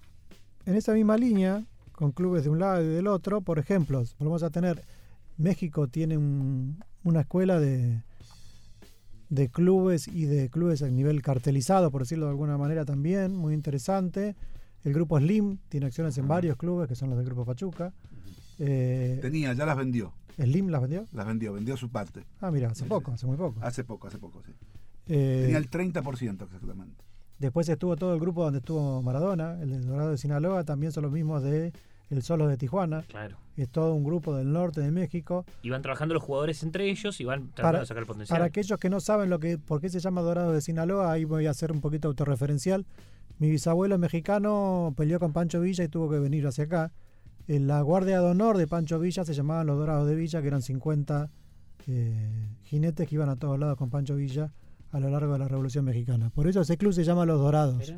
en 0.66 0.75
esa 0.77 0.93
misma 0.93 1.16
línea, 1.16 1.65
con 1.93 2.11
clubes 2.12 2.45
de 2.45 2.51
un 2.51 2.59
lado 2.59 2.83
y 2.83 2.87
del 2.89 3.07
otro, 3.07 3.41
por 3.41 3.59
ejemplo, 3.59 4.03
volvemos 4.19 4.43
a 4.43 4.51
tener, 4.51 4.83
México 5.37 5.87
tiene 5.89 6.16
un- 6.16 6.83
una 7.05 7.21
escuela 7.21 7.61
de, 7.61 8.03
de 9.28 9.48
clubes 9.48 10.09
y 10.09 10.24
de 10.26 10.51
clubes 10.51 10.82
a 10.82 10.88
nivel 10.88 11.22
cartelizado, 11.22 11.90
por 11.90 12.02
decirlo 12.02 12.26
de 12.26 12.30
alguna 12.30 12.59
manera 12.59 12.84
también, 12.84 13.34
muy 13.34 13.55
interesante. 13.55 14.36
El 14.84 14.92
grupo 14.92 15.18
Slim 15.18 15.59
tiene 15.68 15.86
acciones 15.86 16.16
en 16.18 16.28
varios 16.28 16.56
clubes, 16.56 16.88
que 16.88 16.94
son 16.94 17.09
los 17.09 17.16
del 17.18 17.26
grupo 17.26 17.44
Pachuca. 17.44 17.92
Eh, 18.59 19.18
Tenía, 19.22 19.52
ya 19.55 19.66
las 19.66 19.76
vendió. 19.76 20.12
¿Slim 20.36 20.68
las 20.68 20.82
vendió? 20.82 21.06
Las 21.12 21.26
vendió, 21.26 21.52
vendió 21.52 21.76
su 21.76 21.88
parte. 21.90 22.24
Ah, 22.40 22.51
mira, 22.51 22.68
hace 22.70 22.84
poco, 22.84 23.12
hace 23.12 23.26
muy 23.26 23.36
poco. 23.36 23.59
Hace 23.62 23.84
poco, 23.84 24.09
hace 24.09 24.18
poco, 24.18 24.42
sí. 24.44 24.52
Eh, 25.06 25.42
Tenía 25.44 25.59
el 25.59 25.70
30% 25.70 26.44
exactamente. 26.44 27.05
Después 27.38 27.68
estuvo 27.68 27.96
todo 27.96 28.14
el 28.14 28.20
grupo 28.20 28.44
donde 28.44 28.59
estuvo 28.59 29.02
Maradona, 29.02 29.60
el 29.60 29.70
de 29.70 29.80
Dorado 29.80 30.10
de 30.10 30.18
Sinaloa, 30.18 30.64
también 30.64 30.92
son 30.92 31.02
los 31.02 31.12
mismos 31.12 31.42
de 31.42 31.72
El 32.10 32.22
Solos 32.22 32.48
de 32.48 32.56
Tijuana. 32.56 33.02
Claro. 33.09 33.39
Es 33.56 33.68
todo 33.68 33.94
un 33.94 34.05
grupo 34.05 34.35
del 34.35 34.52
norte 34.52 34.81
de 34.81 34.90
México. 34.90 35.44
Y 35.62 35.70
van 35.70 35.82
trabajando 35.82 36.14
los 36.14 36.22
jugadores 36.22 36.62
entre 36.62 36.90
ellos 36.90 37.20
y 37.20 37.24
van 37.24 37.48
tratando 37.48 37.62
Para, 37.62 37.81
de 37.81 37.86
sacar 37.86 38.02
el 38.02 38.06
potencial. 38.06 38.35
para 38.35 38.44
aquellos 38.47 38.78
que 38.78 38.90
no 38.90 39.01
saben 39.01 39.31
lo 39.31 39.39
que, 39.39 39.59
por 39.59 39.81
qué 39.81 39.89
se 39.89 40.01
llama 40.01 40.22
Dorado 40.22 40.52
de 40.52 40.60
Sinaloa, 40.60 41.12
ahí 41.12 41.24
voy 41.24 41.47
a 41.47 41.51
hacer 41.51 41.72
un 41.72 41.81
poquito 41.81 42.09
autorreferencial. 42.09 42.85
Mi 43.39 43.51
bisabuelo 43.51 43.98
mexicano 43.98 44.94
peleó 44.97 45.18
con 45.18 45.32
Pancho 45.32 45.60
Villa 45.60 45.85
y 45.85 45.89
tuvo 45.89 46.10
que 46.10 46.18
venir 46.18 46.47
hacia 46.47 46.64
acá. 46.64 46.93
En 47.47 47.66
la 47.66 47.81
guardia 47.82 48.20
de 48.20 48.26
honor 48.26 48.56
de 48.56 48.66
Pancho 48.66 48.98
Villa 48.98 49.24
se 49.24 49.35
llamaban 49.35 49.66
los 49.66 49.76
Dorados 49.76 50.09
de 50.09 50.14
Villa, 50.14 50.40
que 50.40 50.48
eran 50.48 50.62
50 50.62 51.31
eh, 51.86 52.48
jinetes 52.62 53.09
que 53.09 53.14
iban 53.14 53.28
a 53.28 53.36
todos 53.36 53.59
lados 53.59 53.76
con 53.76 53.90
Pancho 53.90 54.16
Villa 54.16 54.52
a 54.93 55.01
lo 55.01 55.10
largo 55.10 55.32
de 55.32 55.40
la 55.40 55.48
Revolución 55.48 55.85
Mexicana. 55.85 56.31
Por 56.31 56.47
eso 56.47 56.60
ese 56.60 56.76
club 56.76 56.93
se 56.93 57.05
llama 57.05 57.26
Los 57.26 57.40
Dorados. 57.40 57.93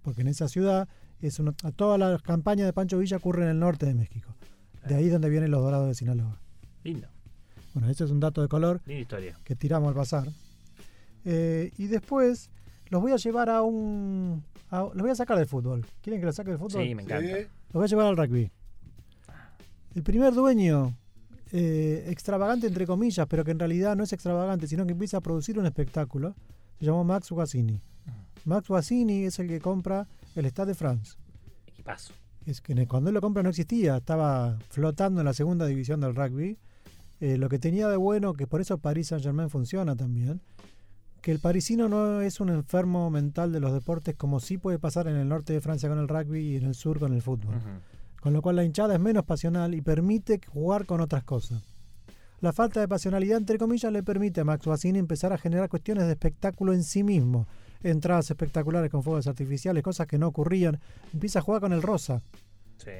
Porque 0.00 0.22
en 0.22 0.28
esa 0.28 0.48
ciudad 0.48 0.88
es 1.26 1.40
todas 1.76 1.98
las 1.98 2.20
campañas 2.22 2.66
de 2.66 2.72
Pancho 2.72 2.98
Villa 2.98 3.16
ocurren 3.16 3.44
en 3.44 3.50
el 3.50 3.58
norte 3.58 3.86
de 3.86 3.94
México. 3.94 4.34
De 4.86 4.94
ahí 4.96 5.06
es 5.06 5.12
donde 5.12 5.28
vienen 5.30 5.50
los 5.50 5.62
Dorados 5.62 5.86
de 5.88 5.94
Sinaloa. 5.94 6.40
Lindo. 6.82 7.08
Bueno, 7.74 7.88
ese 7.88 8.04
es 8.04 8.10
un 8.10 8.20
dato 8.20 8.42
de 8.42 8.48
color 8.48 8.80
Linda 8.86 9.00
historia. 9.00 9.38
que 9.44 9.54
tiramos 9.56 9.88
al 9.88 9.94
pasar. 9.94 10.28
Eh, 11.24 11.72
y 11.78 11.86
después 11.86 12.50
los 12.90 13.00
voy 13.00 13.12
a 13.12 13.16
llevar 13.16 13.48
a 13.48 13.62
un. 13.62 14.42
a- 14.70 14.80
los 14.82 14.96
voy 15.02 15.10
a 15.10 15.14
sacar 15.14 15.38
del 15.38 15.46
fútbol. 15.46 15.86
¿Quieren 16.02 16.20
que 16.20 16.26
los 16.26 16.34
saque 16.34 16.50
del 16.50 16.58
fútbol? 16.58 16.82
Sí, 16.84 16.94
me 16.94 17.02
encanta. 17.02 17.26
Sí. 17.26 17.42
Los 17.68 17.72
voy 17.74 17.84
a 17.84 17.86
llevar 17.86 18.06
al 18.06 18.16
rugby. 18.16 18.50
El 19.94 20.02
primer 20.02 20.32
dueño, 20.34 20.96
eh, 21.52 22.06
extravagante 22.08 22.66
entre 22.66 22.86
comillas, 22.86 23.26
pero 23.28 23.44
que 23.44 23.50
en 23.52 23.58
realidad 23.58 23.94
no 23.96 24.04
es 24.04 24.12
extravagante, 24.12 24.66
sino 24.66 24.84
que 24.86 24.92
empieza 24.92 25.18
a 25.18 25.20
producir 25.20 25.58
un 25.58 25.66
espectáculo, 25.66 26.34
se 26.78 26.86
llamó 26.86 27.04
Max 27.04 27.30
Guazzini. 27.30 27.80
Max 28.44 28.68
Guazzini 28.68 29.24
es 29.26 29.38
el 29.38 29.48
que 29.48 29.60
compra 29.60 30.08
el 30.34 30.46
Stade 30.46 30.68
de 30.68 30.74
France. 30.74 31.16
Equipazo. 31.66 32.14
Es 32.46 32.60
que 32.60 32.86
cuando 32.86 33.10
él 33.10 33.14
lo 33.14 33.20
compra 33.20 33.42
no 33.42 33.50
existía, 33.50 33.98
estaba 33.98 34.58
flotando 34.70 35.20
en 35.20 35.26
la 35.26 35.32
segunda 35.32 35.66
división 35.66 36.00
del 36.00 36.14
rugby. 36.14 36.58
Eh, 37.20 37.36
lo 37.38 37.48
que 37.48 37.58
tenía 37.58 37.88
de 37.88 37.96
bueno, 37.96 38.34
que 38.34 38.46
por 38.46 38.60
eso 38.60 38.78
Paris 38.78 39.08
Saint 39.08 39.22
Germain 39.22 39.48
funciona 39.48 39.94
también, 39.94 40.40
que 41.20 41.30
el 41.30 41.38
parisino 41.38 41.88
no 41.88 42.20
es 42.20 42.40
un 42.40 42.48
enfermo 42.48 43.08
mental 43.10 43.52
de 43.52 43.60
los 43.60 43.72
deportes 43.72 44.16
como 44.16 44.40
sí 44.40 44.58
puede 44.58 44.80
pasar 44.80 45.06
en 45.06 45.14
el 45.14 45.28
norte 45.28 45.52
de 45.52 45.60
Francia 45.60 45.88
con 45.88 46.00
el 46.00 46.08
rugby 46.08 46.40
y 46.40 46.56
en 46.56 46.64
el 46.64 46.74
sur 46.74 46.98
con 46.98 47.12
el 47.12 47.22
fútbol. 47.22 47.54
Con 48.20 48.32
lo 48.32 48.42
cual 48.42 48.56
la 48.56 48.64
hinchada 48.64 48.94
es 48.94 49.00
menos 49.00 49.24
pasional 49.24 49.74
y 49.74 49.82
permite 49.82 50.40
jugar 50.48 50.84
con 50.84 51.00
otras 51.00 51.22
cosas. 51.22 51.62
La 52.40 52.52
falta 52.52 52.80
de 52.80 52.88
pasionalidad, 52.88 53.38
entre 53.38 53.56
comillas, 53.56 53.92
le 53.92 54.02
permite 54.02 54.40
a 54.40 54.44
Max 54.44 54.66
Guazzini 54.66 54.98
empezar 54.98 55.32
a 55.32 55.38
generar 55.38 55.68
cuestiones 55.68 56.06
de 56.06 56.12
espectáculo 56.12 56.72
en 56.72 56.82
sí 56.82 57.04
mismo. 57.04 57.46
Entradas 57.82 58.30
espectaculares 58.30 58.90
con 58.90 59.02
fuegos 59.02 59.26
artificiales, 59.26 59.82
cosas 59.82 60.06
que 60.06 60.18
no 60.18 60.28
ocurrían. 60.28 60.80
Empieza 61.12 61.40
a 61.40 61.42
jugar 61.42 61.60
con 61.60 61.72
el 61.72 61.82
rosa. 61.82 62.22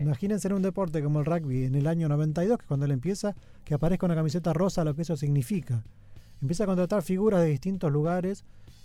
Imagínense 0.01 0.49
en 0.49 0.55
un 0.55 0.63
deporte 0.63 1.03
como 1.03 1.21
el 1.21 1.27
rugby 1.27 1.65
en 1.65 1.75
el 1.75 1.87
año 1.87 2.09
92, 2.09 2.59
que 2.59 2.67
cuando 2.67 2.87
él 2.87 2.93
empieza, 2.93 3.35
que 3.65 3.75
aparezca 3.75 4.07
una 4.07 4.15
camiseta 4.15 4.53
rosa, 4.53 4.85
lo 4.85 4.95
que 4.95 5.03
eso 5.03 5.17
significa. 5.17 5.83
Empieza 6.41 6.65
a 6.65 6.67
contratar 6.67 7.03
figuras 7.03 7.41
de 7.41 7.49
distintos 7.49 7.91
lugares 7.91 8.45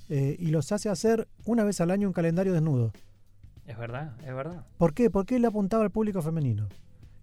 eh, 0.10 0.36
y 0.40 0.48
los 0.48 0.72
hace 0.72 0.90
hacer 0.90 1.28
una 1.46 1.64
vez 1.64 1.82
al 1.82 1.92
año 1.92 2.08
un 2.08 2.14
calendario 2.14 2.54
desnudo. 2.54 2.92
Es 3.66 3.78
verdad, 3.78 4.16
es 4.22 4.34
verdad. 4.34 4.66
¿Por 4.78 4.94
qué? 4.94 5.10
Porque 5.10 5.36
él 5.36 5.46
apuntaba 5.46 5.84
al 5.84 5.92
público 5.92 6.22
femenino. 6.22 6.68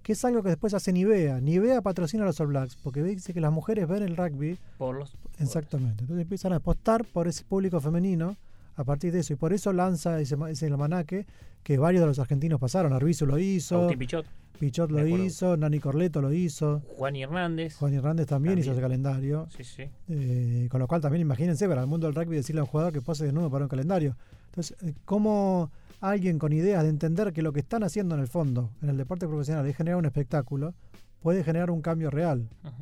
Que 0.03 0.13
es 0.13 0.25
algo 0.27 0.43
que 0.43 0.51
después 0.51 0.75
hace 0.75 0.93
Nivea. 0.93 1.41
Nivea 1.41 1.81
patrocina 1.81 2.25
a 2.25 2.27
los 2.27 2.39
All 2.41 2.49
Blacks 2.49 2.77
porque 2.77 3.03
dice 3.03 3.33
que 3.33 3.41
las 3.41 3.53
mujeres 3.53 3.89
ven 3.89 4.03
el 4.03 4.17
rugby. 4.17 4.59
Por 4.77 4.97
los. 4.97 5.17
Exactamente. 5.39 6.03
Entonces 6.03 6.23
empiezan 6.23 6.53
a 6.53 6.57
apostar 6.57 7.07
por 7.07 7.27
ese 7.27 7.45
público 7.45 7.81
femenino 7.81 8.37
a 8.77 8.85
partir 8.85 9.13
de 9.13 9.21
eso. 9.21 9.33
Y 9.33 9.37
por 9.37 9.53
eso 9.53 9.73
lanza 9.73 10.21
ese, 10.21 10.37
ese 10.49 10.67
almanaque 10.67 11.27
que 11.63 11.79
varios 11.79 12.03
de 12.03 12.07
los 12.07 12.19
argentinos 12.19 12.61
pasaron. 12.61 12.93
Arbizu 12.93 13.27
lo 13.27 13.39
hizo. 13.39 13.77
Agustín 13.77 13.99
Pichot. 13.99 14.27
Pichot 14.59 14.91
lo 14.91 15.07
hizo. 15.07 15.57
Nani 15.57 15.81
Corleto 15.81 16.21
lo 16.21 16.33
hizo. 16.33 16.83
Juan 16.97 17.17
Hernández. 17.17 17.77
Juan 17.77 17.95
Hernández 17.95 18.27
también, 18.27 18.59
hizo 18.59 18.73
ese 18.73 18.81
calendario. 18.81 19.49
Sí, 19.57 19.65
sí. 19.65 19.85
Eh, 20.09 20.69
con 20.71 20.81
lo 20.81 20.87
cual 20.87 21.01
también 21.01 21.23
imagínense 21.23 21.69
para 21.69 21.81
el 21.83 21.87
mundo 21.87 22.07
del 22.07 22.15
rugby 22.15 22.37
decirle 22.37 22.61
a 22.61 22.65
un 22.65 22.71
jugador 22.71 22.93
que 22.93 23.01
pose 23.01 23.25
desnudo 23.25 23.51
para 23.51 23.65
un 23.65 23.69
calendario. 23.69 24.17
Entonces, 24.47 24.77
eh, 24.83 24.95
¿cómo 25.05 25.71
alguien 26.01 26.39
con 26.39 26.53
ideas 26.53 26.83
de 26.83 26.91
entender 26.91 27.33
que 27.33 27.43
lo 27.43 27.53
que 27.53 27.61
están 27.61 27.83
haciendo 27.83 28.15
en 28.15 28.21
el 28.21 28.29
fondo, 28.29 28.71
en 28.83 28.91
el 28.91 28.97
deporte 28.97 29.27
profesional, 29.27 29.67
es 29.67 29.77
generar 29.77 29.99
un 29.99 30.05
espectáculo, 30.05 30.75
puede 31.21 31.43
generar 31.43 31.71
un 31.71 31.81
cambio 31.81 32.11
real? 32.11 32.49
¿no? 32.63 32.73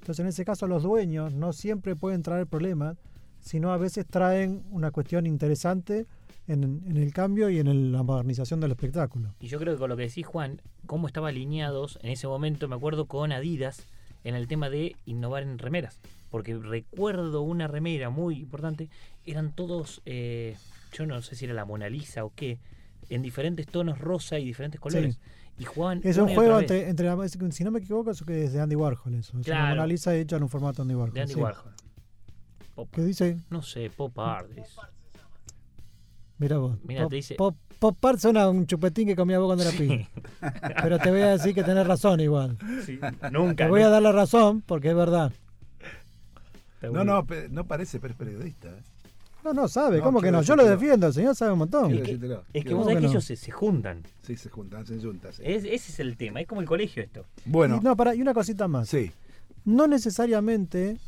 Entonces, 0.00 0.20
en 0.20 0.28
ese 0.28 0.44
caso, 0.44 0.66
los 0.66 0.82
dueños 0.82 1.32
no 1.32 1.52
siempre 1.52 1.94
pueden 1.94 2.22
traer 2.22 2.46
problemas, 2.46 2.96
sino 3.42 3.72
a 3.72 3.76
veces 3.76 4.06
traen 4.06 4.62
una 4.70 4.90
cuestión 4.90 5.26
interesante 5.26 6.06
en, 6.48 6.64
en 6.86 6.96
el 6.96 7.12
cambio 7.12 7.50
y 7.50 7.58
en 7.58 7.66
el- 7.66 7.92
la 7.92 8.02
modernización 8.02 8.60
del 8.60 8.70
espectáculo. 8.72 9.34
Y 9.40 9.48
yo 9.48 9.58
creo 9.58 9.74
que 9.74 9.78
con 9.78 9.90
lo 9.90 9.96
que 9.96 10.04
decís, 10.04 10.26
Juan, 10.26 10.60
cómo 10.86 11.06
estaban 11.06 11.28
alineados 11.28 11.98
en 12.02 12.10
ese 12.10 12.26
momento, 12.26 12.66
me 12.68 12.74
acuerdo 12.76 13.06
con 13.06 13.30
Adidas 13.32 13.86
en 14.24 14.34
el 14.34 14.46
tema 14.48 14.70
de 14.70 14.96
innovar 15.04 15.42
en 15.42 15.58
remeras. 15.58 15.98
Porque 16.30 16.56
recuerdo 16.56 17.42
una 17.42 17.66
remera 17.68 18.08
muy 18.10 18.38
importante, 18.40 18.88
eran 19.26 19.52
todos, 19.54 20.00
eh, 20.06 20.56
yo 20.92 21.04
no 21.06 21.20
sé 21.20 21.36
si 21.36 21.44
era 21.44 21.52
la 21.54 21.64
Mona 21.64 21.88
Lisa 21.90 22.24
o 22.24 22.32
qué, 22.34 22.58
en 23.10 23.20
diferentes 23.22 23.66
tonos 23.66 23.98
rosa 23.98 24.38
y 24.38 24.44
diferentes 24.44 24.80
colores. 24.80 25.18
Y 25.58 25.64
jugaban. 25.64 26.00
Es 26.02 26.16
un 26.16 26.28
juego 26.34 26.58
entre, 26.60 26.88
entre 26.88 27.06
la- 27.06 27.28
si 27.28 27.62
no 27.64 27.70
me 27.70 27.80
equivoco, 27.80 28.10
que 28.26 28.44
es 28.44 28.52
de 28.54 28.60
Andy 28.60 28.74
Warhol. 28.74 29.14
Eso. 29.14 29.18
Es 29.20 29.34
una 29.34 29.42
Claro. 29.44 29.68
Mona 29.76 29.86
Lisa 29.86 30.14
hecha 30.16 30.36
en 30.36 30.42
un 30.44 30.48
formato 30.48 30.80
Andy 30.82 30.94
Warhol. 30.94 31.12
De 31.14 31.20
Andy 31.20 31.34
sí. 31.34 31.40
Warhol. 31.40 31.72
Pop- 32.74 32.88
¿Qué 32.92 33.02
dice? 33.02 33.38
No 33.50 33.62
sé, 33.62 33.90
pop 33.94 34.18
art. 34.18 34.50
es- 34.56 34.76
Mira 36.38 36.58
vos. 36.58 36.76
Mira, 36.84 37.02
pop, 37.02 37.10
te 37.10 37.16
dice- 37.16 37.34
Pop, 37.36 37.56
pop 37.78 38.04
art 38.04 38.18
suena 38.18 38.48
un 38.48 38.66
chupetín 38.66 39.06
que 39.06 39.14
comía 39.16 39.38
vos 39.38 39.46
cuando 39.48 39.64
era 39.64 39.72
pibe. 39.76 40.08
Pero 40.82 40.98
te 40.98 41.10
voy 41.10 41.20
a 41.20 41.28
decir 41.30 41.54
que 41.54 41.62
tenés 41.62 41.86
razón 41.86 42.20
igual. 42.20 42.56
Sí, 42.84 42.98
nunca, 43.30 43.64
Te 43.64 43.70
voy 43.70 43.82
a 43.82 43.88
dar 43.88 44.02
la 44.02 44.12
razón 44.12 44.62
porque 44.62 44.88
es 44.90 44.96
verdad. 44.96 45.32
No, 46.82 47.04
no, 47.04 47.24
no 47.50 47.66
parece, 47.66 48.00
pero 48.00 48.12
es 48.12 48.18
periodista. 48.18 48.68
¿eh? 48.70 48.82
No, 49.44 49.52
no 49.52 49.68
sabe. 49.68 49.98
No, 49.98 50.04
¿Cómo 50.04 50.20
que 50.20 50.32
no? 50.32 50.42
Yo 50.42 50.56
lo 50.56 50.64
defiendo. 50.64 51.06
El 51.06 51.12
señor 51.12 51.36
sabe 51.36 51.52
un 51.52 51.58
montón. 51.60 51.92
Es 51.92 52.02
que 52.64 52.74
vos 52.74 52.84
sabés 52.86 52.96
que 52.98 53.04
no? 53.04 53.10
ellos 53.10 53.24
se, 53.24 53.36
se 53.36 53.50
juntan. 53.52 54.02
Sí, 54.22 54.36
se 54.36 54.48
juntan, 54.50 54.84
se 54.86 55.00
juntan. 55.00 55.32
sí. 55.32 55.42
Es- 55.44 55.64
ese 55.64 55.74
es 55.92 56.00
el 56.00 56.16
tema, 56.16 56.40
es 56.40 56.46
como 56.48 56.60
el 56.60 56.66
colegio 56.66 57.02
esto. 57.02 57.24
Bueno, 57.44 57.78
Y, 57.80 57.84
no, 57.84 57.96
para, 57.96 58.14
y 58.16 58.22
una 58.22 58.34
cosita 58.34 58.66
más. 58.66 58.88
sí. 58.88 59.12
No 59.64 59.86
necesariamente, 59.86 60.98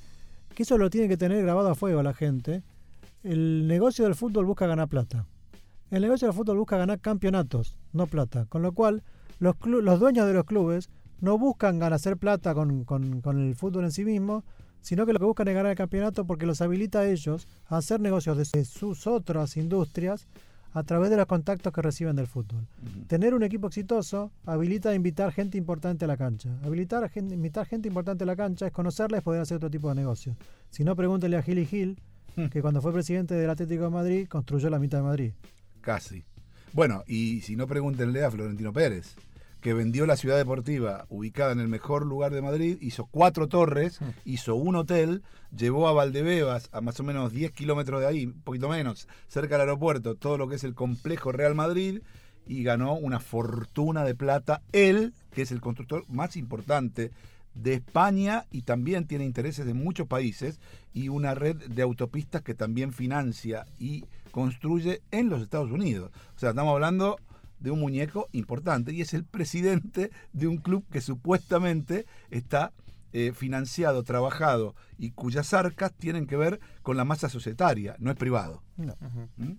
que 0.55 0.63
eso 0.63 0.79
lo 0.79 0.91
tiene 0.91 1.09
que 1.09 1.17
tener 1.17 1.43
grabado 1.43 1.69
a 1.71 1.75
fuego 1.75 2.03
la 2.03 2.15
gente, 2.15 2.63
el 3.23 3.67
negocio 3.67 4.05
del 4.05 4.15
fútbol 4.15 4.47
busca 4.47 4.67
ganar 4.67 4.89
plata. 4.89 5.27
El 5.91 6.03
negocio 6.03 6.29
del 6.29 6.37
fútbol 6.37 6.59
busca 6.59 6.77
ganar 6.77 7.01
campeonatos, 7.01 7.77
no 7.93 8.07
plata. 8.07 8.47
Con 8.47 8.63
lo 8.63 8.73
cual, 8.73 9.03
los, 9.39 9.55
los 9.65 10.01
dueños 10.01 10.27
de 10.27 10.33
los 10.35 10.45
clubes 10.45 10.91
no 11.21 11.39
buscan 11.39 11.79
ganar 11.79 12.01
plata 12.19 12.55
con, 12.55 12.85
con- 12.85 13.23
el 13.39 13.55
fútbol 13.55 13.85
en 13.85 13.93
sí 13.93 14.05
mismo, 14.05 14.45
sino 14.81 15.07
que 15.07 15.13
lo 15.13 15.19
que 15.19 15.25
buscan 15.25 15.49
es 15.49 15.55
ganar 15.55 15.71
el 15.71 15.77
campeonato 15.79 16.27
porque 16.27 16.47
los 16.47 16.61
habilita 16.61 17.01
a 17.01 17.07
ellos 17.09 17.49
a 17.67 17.79
hacer 17.79 18.01
negocios 18.01 18.37
de 18.37 18.65
sus 18.65 19.07
otras 19.07 19.57
industrias 19.57 20.27
a 20.75 20.83
través 20.83 21.09
de 21.09 21.17
los 21.17 21.27
contactos 21.27 21.73
que 21.73 21.81
reciben 21.81 22.17
del 22.17 22.27
fútbol. 22.27 22.67
Tener 23.07 23.33
un 23.33 23.45
equipo 23.45 23.69
exitoso 23.69 24.33
habilita 24.45 24.91
a 24.91 24.95
invitar 24.95 25.33
gente 25.33 25.57
importante 25.57 26.05
a 26.05 26.09
la 26.09 26.17
cancha. 26.17 26.51
Habilitar 26.65 27.05
a 27.05 27.09
gente, 27.09 27.35
invitar 27.35 27.65
gente 27.65 27.87
importante 27.87 28.25
a 28.25 28.27
la 28.27 28.35
cancha 28.35 28.67
es 28.67 28.73
conocerla 28.73 29.19
y 29.19 29.21
poder 29.21 29.41
hacer 29.41 29.57
otro 29.57 29.71
tipo 29.71 29.89
de 29.89 29.95
negocio. 29.95 30.37
Si 30.71 30.83
no, 30.83 30.97
pregúntele 30.97 31.37
a 31.37 31.43
Gil 31.43 31.65
Gil, 31.65 32.01
que 32.51 32.61
cuando 32.61 32.83
fue 32.83 32.93
presidente 32.93 33.35
del 33.35 33.49
Atlético 33.49 33.85
de 33.85 33.91
Madrid 33.91 34.29
construyó 34.29 34.69
la 34.69 34.81
mitad 34.81 34.99
de 34.99 35.05
Madrid. 35.05 35.33
Casi. 35.81 36.25
Bueno, 36.73 37.05
y 37.07 37.41
si 37.43 37.55
no, 37.55 37.69
pregúntenle 37.69 38.25
a 38.25 38.31
Florentino 38.33 38.73
Pérez, 38.73 39.15
que 39.65 39.73
vendió 39.73 40.05
la 40.05 40.19
ciudad 40.19 40.37
deportiva 40.37 41.07
ubicada 41.09 41.53
en 41.53 41.59
el 41.59 41.69
mejor 41.69 42.05
lugar 42.05 42.35
de 42.35 42.43
Madrid, 42.43 42.77
hizo 42.83 43.07
cuatro 43.07 43.49
torres, 43.49 43.99
hizo 44.27 44.57
un 44.57 44.77
hotel, 44.77 45.23
llevó 45.57 45.89
a 45.89 45.95
Valdebebas, 45.95 46.69
a 46.71 46.83
más 46.83 47.01
o 47.01 47.03
menos 47.03 47.33
10 47.33 47.53
kilómetros 47.53 48.03
de 48.03 48.07
ahí, 48.07 48.27
un 48.27 48.43
poquito 48.43 48.69
menos, 48.69 49.09
cerca 49.27 49.55
del 49.55 49.63
aeropuerto, 49.63 50.17
todo 50.17 50.37
lo 50.37 50.49
que 50.49 50.57
es 50.57 50.65
el 50.65 50.75
complejo 50.75 51.33
Real 51.33 51.55
Madrid, 51.55 52.03
y 52.47 52.63
ganó 52.63 52.93
una 52.93 53.21
fortuna 53.21 54.05
de 54.05 54.15
plata. 54.15 54.61
Él, 54.73 55.15
que 55.33 55.41
es 55.41 55.51
el 55.51 55.63
constructor 55.63 56.05
más 56.09 56.37
importante 56.37 57.11
de 57.55 57.73
España 57.73 58.45
y 58.51 58.63
también 58.63 59.07
tiene 59.07 59.25
intereses 59.25 59.65
de 59.65 59.73
muchos 59.73 60.07
países 60.07 60.61
y 60.93 61.09
una 61.09 61.35
red 61.35 61.57
de 61.57 61.81
autopistas 61.81 62.43
que 62.43 62.53
también 62.53 62.93
financia 62.93 63.65
y 63.79 64.05
construye 64.31 65.01
en 65.11 65.31
los 65.31 65.41
Estados 65.41 65.71
Unidos. 65.71 66.11
O 66.37 66.39
sea, 66.39 66.51
estamos 66.51 66.75
hablando 66.75 67.17
de 67.65 67.71
un 67.71 67.81
muñeco 67.81 68.29
importante 68.33 68.93
y 68.93 69.01
es 69.01 69.15
el 69.15 69.25
presidente 69.25 70.11
de 70.35 70.47
un 70.47 70.59
club 70.59 70.85
que 70.91 71.01
supuestamente 71.01 72.05
está 72.31 72.73
eh, 73.15 73.33
financiado, 73.35 74.03
trabajado 74.03 74.75
y 74.99 75.13
cuyas 75.13 75.55
arcas 75.55 75.95
tienen 75.95 76.27
que 76.27 76.37
ver 76.37 76.61
con 76.83 76.99
la 76.99 77.07
masa 77.07 77.31
societaria, 77.31 77.97
no 77.99 78.11
es 78.11 78.17
privado. 78.17 78.63
No. 78.77 78.95
¿Mm? 79.39 79.53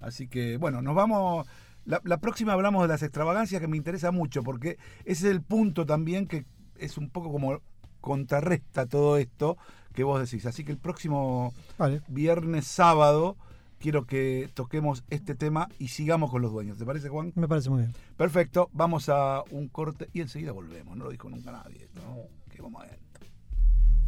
Así 0.00 0.26
que, 0.26 0.56
bueno, 0.56 0.80
nos 0.80 0.94
vamos. 0.94 1.46
La, 1.84 2.00
la 2.04 2.18
próxima 2.18 2.54
hablamos 2.54 2.80
de 2.82 2.88
las 2.88 3.02
extravagancias 3.02 3.60
que 3.60 3.68
me 3.68 3.76
interesa 3.76 4.10
mucho, 4.10 4.42
porque 4.42 4.78
ese 5.04 5.26
es 5.26 5.32
el 5.34 5.42
punto 5.42 5.84
también 5.84 6.26
que 6.26 6.46
es 6.78 6.96
un 6.96 7.10
poco 7.10 7.30
como 7.30 7.60
contrarresta 8.00 8.86
todo 8.86 9.18
esto 9.18 9.58
que 9.92 10.02
vos 10.02 10.18
decís. 10.18 10.46
Así 10.46 10.64
que 10.64 10.72
el 10.72 10.78
próximo 10.78 11.52
Vale. 11.76 12.00
viernes, 12.08 12.66
sábado, 12.66 13.36
quiero 13.80 14.06
que 14.06 14.48
toquemos 14.54 15.02
este 15.10 15.34
tema 15.34 15.68
y 15.78 15.88
sigamos 15.88 16.30
con 16.30 16.42
los 16.42 16.52
dueños. 16.52 16.78
¿Te 16.78 16.84
parece, 16.84 17.08
Juan? 17.08 17.32
Me 17.34 17.48
parece 17.48 17.70
muy 17.70 17.80
bien. 17.80 17.94
Perfecto, 18.16 18.68
vamos 18.72 19.08
a 19.08 19.42
un 19.50 19.68
corte 19.68 20.08
y 20.12 20.20
enseguida 20.20 20.52
volvemos. 20.52 20.96
No 20.96 21.04
lo 21.04 21.10
dijo 21.10 21.28
nunca 21.28 21.50
nadie. 21.50 21.84
esto, 21.84 22.00
¿no? 22.02 22.16
Que 22.54 22.62
vamos 22.62 22.82
a 22.82 22.86
ver. 22.86 23.00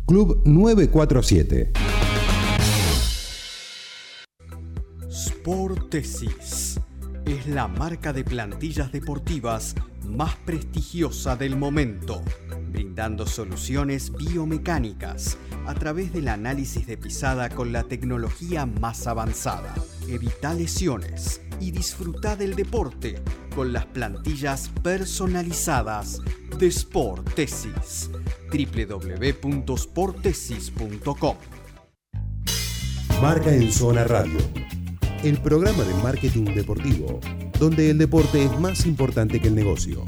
Club 0.07 0.43
947. 0.45 1.73
Sportesis, 5.11 6.81
es 7.25 7.47
la 7.47 7.69
marca 7.69 8.13
de 8.13 8.25
plantillas 8.25 8.93
deportivas 8.93 9.75
más 10.07 10.37
prestigiosa 10.37 11.37
del 11.37 11.57
momento, 11.57 12.23
brindando 12.73 13.27
soluciones 13.27 14.11
biomecánicas 14.17 15.37
a 15.67 15.75
través 15.75 16.13
del 16.13 16.29
análisis 16.29 16.87
de 16.87 16.97
pisada 16.97 17.51
con 17.51 17.73
la 17.73 17.83
tecnología 17.85 18.65
más 18.67 19.07
avanzada. 19.07 19.75
Evita 20.09 20.55
lesiones 20.55 21.41
y 21.61 21.71
disfruta 21.71 22.35
del 22.35 22.57
deporte 22.57 23.23
con 23.55 23.73
las 23.73 23.87
plantillas 23.87 24.69
personalizadas 24.83 26.21
de 26.59 26.69
Sportesis. 26.71 28.11
www.sportesis.com 28.51 31.37
Marca 33.21 33.55
en 33.55 33.71
Zona 33.71 34.05
Radio, 34.05 34.39
el 35.23 35.39
programa 35.41 35.85
de 35.85 35.95
marketing 36.03 36.47
deportivo, 36.57 37.21
donde 37.61 37.91
el 37.91 37.99
deporte 37.99 38.45
es 38.45 38.59
más 38.59 38.85
importante 38.85 39.41
que 39.41 39.47
el 39.47 39.55
negocio. 39.55 40.03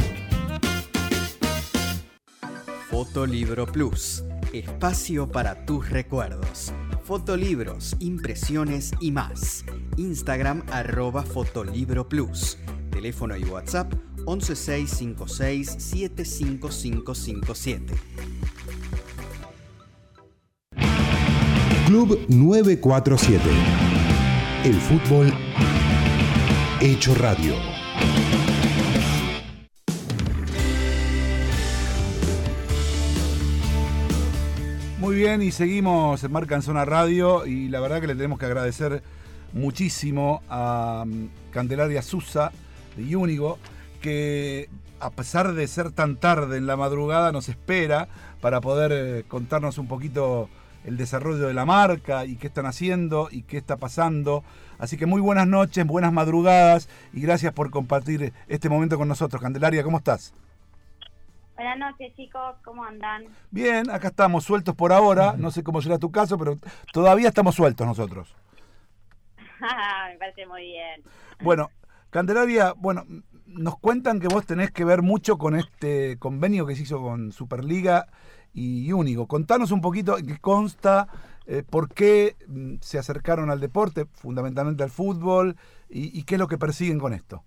Fotolibro 3.05 3.67
Plus, 3.67 4.25
espacio 4.55 5.31
para 5.31 5.67
tus 5.67 5.91
recuerdos. 5.91 6.73
Fotolibros, 7.05 7.95
impresiones 7.99 8.93
y 8.99 9.13
más. 9.13 9.63
Instagram 9.99 10.63
arroba 10.73 11.23
Fotolibro 11.23 12.09
Plus. 12.09 12.57
Teléfono 12.91 13.37
y 13.37 13.45
WhatsApp 13.45 13.93
11656 14.27 15.77
75557. 15.79 17.95
Club 21.87 22.19
947. 22.29 23.51
El 24.65 24.81
fútbol 24.81 25.31
hecho 26.81 27.15
radio. 27.17 27.84
Muy 35.15 35.23
bien, 35.23 35.43
y 35.43 35.53
seguimos 35.53 36.25
en 36.25 36.33
Marca 36.33 36.57
en 36.57 36.63
Zona 36.63 36.85
Radio 36.85 37.47
y 37.47 37.69
la 37.69 37.79
verdad 37.79 38.01
que 38.01 38.09
le 38.09 38.17
tenemos 38.17 38.37
que 38.37 38.47
agradecer 38.47 39.01
muchísimo 39.53 40.43
a 40.49 41.05
mm, 41.07 41.29
Candelaria 41.53 42.03
Susa 42.03 42.51
de 42.97 43.07
Yúnigo, 43.07 43.61
que 44.01 44.69
a 44.99 45.11
pesar 45.11 45.55
de 45.55 45.69
ser 45.69 45.93
tan 45.93 46.17
tarde 46.17 46.57
en 46.57 46.67
la 46.67 46.77
madrugada 46.77 47.31
nos 47.31 47.49
espera 47.49 48.09
para 48.41 48.61
poder 48.61 48.91
eh, 48.93 49.25
contarnos 49.29 49.79
un 49.79 49.87
poquito 49.87 50.49
el 50.83 50.97
desarrollo 50.97 51.47
de 51.47 51.55
la 51.55 51.65
marca 51.65 52.25
y 52.25 52.35
qué 52.35 52.49
están 52.49 52.67
haciendo 52.67 53.29
y 53.31 53.43
qué 53.43 53.57
está 53.57 53.77
pasando. 53.77 54.43
Así 54.79 54.97
que 54.97 55.07
muy 55.07 55.21
buenas 55.21 55.47
noches, 55.47 55.87
buenas 55.87 56.13
madrugadas 56.13 56.89
y 57.13 57.21
gracias 57.21 57.53
por 57.53 57.71
compartir 57.71 58.33
este 58.49 58.69
momento 58.69 58.99
con 58.99 59.07
nosotros. 59.07 59.41
Candelaria, 59.41 59.85
¿cómo 59.85 59.99
estás? 59.99 60.35
Buenas 61.57 61.79
noches, 61.79 62.13
chicos, 62.17 62.57
¿cómo 62.65 62.85
andan? 62.85 63.27
Bien, 63.53 63.89
acá 63.89 64.09
estamos 64.09 64.43
sueltos 64.43 64.75
por 64.75 64.93
ahora. 64.93 65.37
No 65.39 65.53
sé 65.53 65.63
cómo 65.63 65.81
será 65.81 65.99
tu 65.99 66.11
caso, 66.11 66.37
pero 66.37 66.59
todavía 66.93 67.29
estamos 67.29 67.55
sueltos 67.55 67.87
nosotros. 67.87 68.35
Me 70.11 70.19
parece 70.19 70.47
muy 70.47 70.63
bien. 70.63 71.03
Bueno, 71.41 71.71
Candelaria, 72.11 72.75
bueno, 72.77 73.05
nos 73.47 73.79
cuentan 73.79 74.19
que 74.19 74.27
vos 74.27 74.45
tenés 74.47 74.73
que 74.73 74.85
ver 74.85 75.03
mucho 75.03 75.39
con 75.39 75.55
este 75.55 76.19
convenio 76.19 76.67
que 76.67 76.75
se 76.75 76.83
hizo 76.83 77.01
con 77.01 77.31
Superliga 77.31 78.09
y 78.53 78.91
Único. 78.93 79.29
Contanos 79.29 79.71
un 79.71 79.81
poquito 79.81 80.19
en 80.19 80.27
qué 80.27 80.39
consta, 80.39 81.07
eh, 81.47 81.63
por 81.63 81.89
qué 81.89 82.35
mm, 82.49 82.77
se 82.81 82.99
acercaron 82.99 83.51
al 83.51 83.61
deporte, 83.61 84.07
fundamentalmente 84.07 84.83
al 84.83 84.91
fútbol, 84.91 85.57
y, 85.89 86.19
y 86.19 86.25
qué 86.25 86.35
es 86.35 86.41
lo 86.41 86.49
que 86.49 86.59
persiguen 86.59 86.99
con 86.99 87.13
esto. 87.13 87.45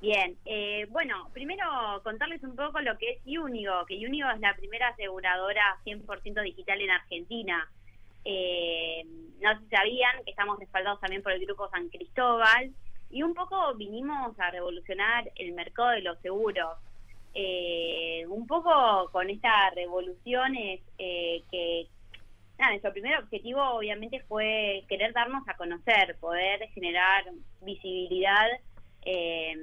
Bien, 0.00 0.34
eh, 0.46 0.86
bueno, 0.88 1.28
primero 1.34 1.64
contarles 2.02 2.42
un 2.42 2.56
poco 2.56 2.80
lo 2.80 2.96
que 2.96 3.10
es 3.10 3.38
Unigo, 3.38 3.84
que 3.86 4.06
Unigo 4.06 4.30
es 4.30 4.40
la 4.40 4.56
primera 4.56 4.88
aseguradora 4.88 5.78
100% 5.84 6.42
digital 6.42 6.80
en 6.80 6.90
Argentina. 6.90 7.70
Eh, 8.24 9.04
no 9.40 9.52
sé 9.52 9.64
si 9.64 9.76
sabían 9.76 10.24
que 10.24 10.30
estamos 10.30 10.58
respaldados 10.58 11.00
también 11.00 11.22
por 11.22 11.32
el 11.32 11.44
Grupo 11.44 11.68
San 11.68 11.88
Cristóbal 11.90 12.70
y 13.10 13.22
un 13.22 13.34
poco 13.34 13.74
vinimos 13.74 14.38
a 14.38 14.50
revolucionar 14.50 15.30
el 15.36 15.52
mercado 15.52 15.90
de 15.90 16.02
los 16.02 16.18
seguros. 16.20 16.78
Eh, 17.34 18.24
un 18.28 18.46
poco 18.46 19.10
con 19.12 19.28
esta 19.28 19.70
revolución 19.70 20.56
es 20.56 20.80
eh, 20.98 21.42
que 21.50 21.86
nada, 22.58 22.72
nuestro 22.72 22.92
primer 22.92 23.18
objetivo 23.18 23.62
obviamente 23.62 24.20
fue 24.28 24.84
querer 24.88 25.12
darnos 25.12 25.46
a 25.46 25.56
conocer, 25.56 26.16
poder 26.20 26.68
generar 26.70 27.24
visibilidad 27.62 28.48
eh, 29.04 29.54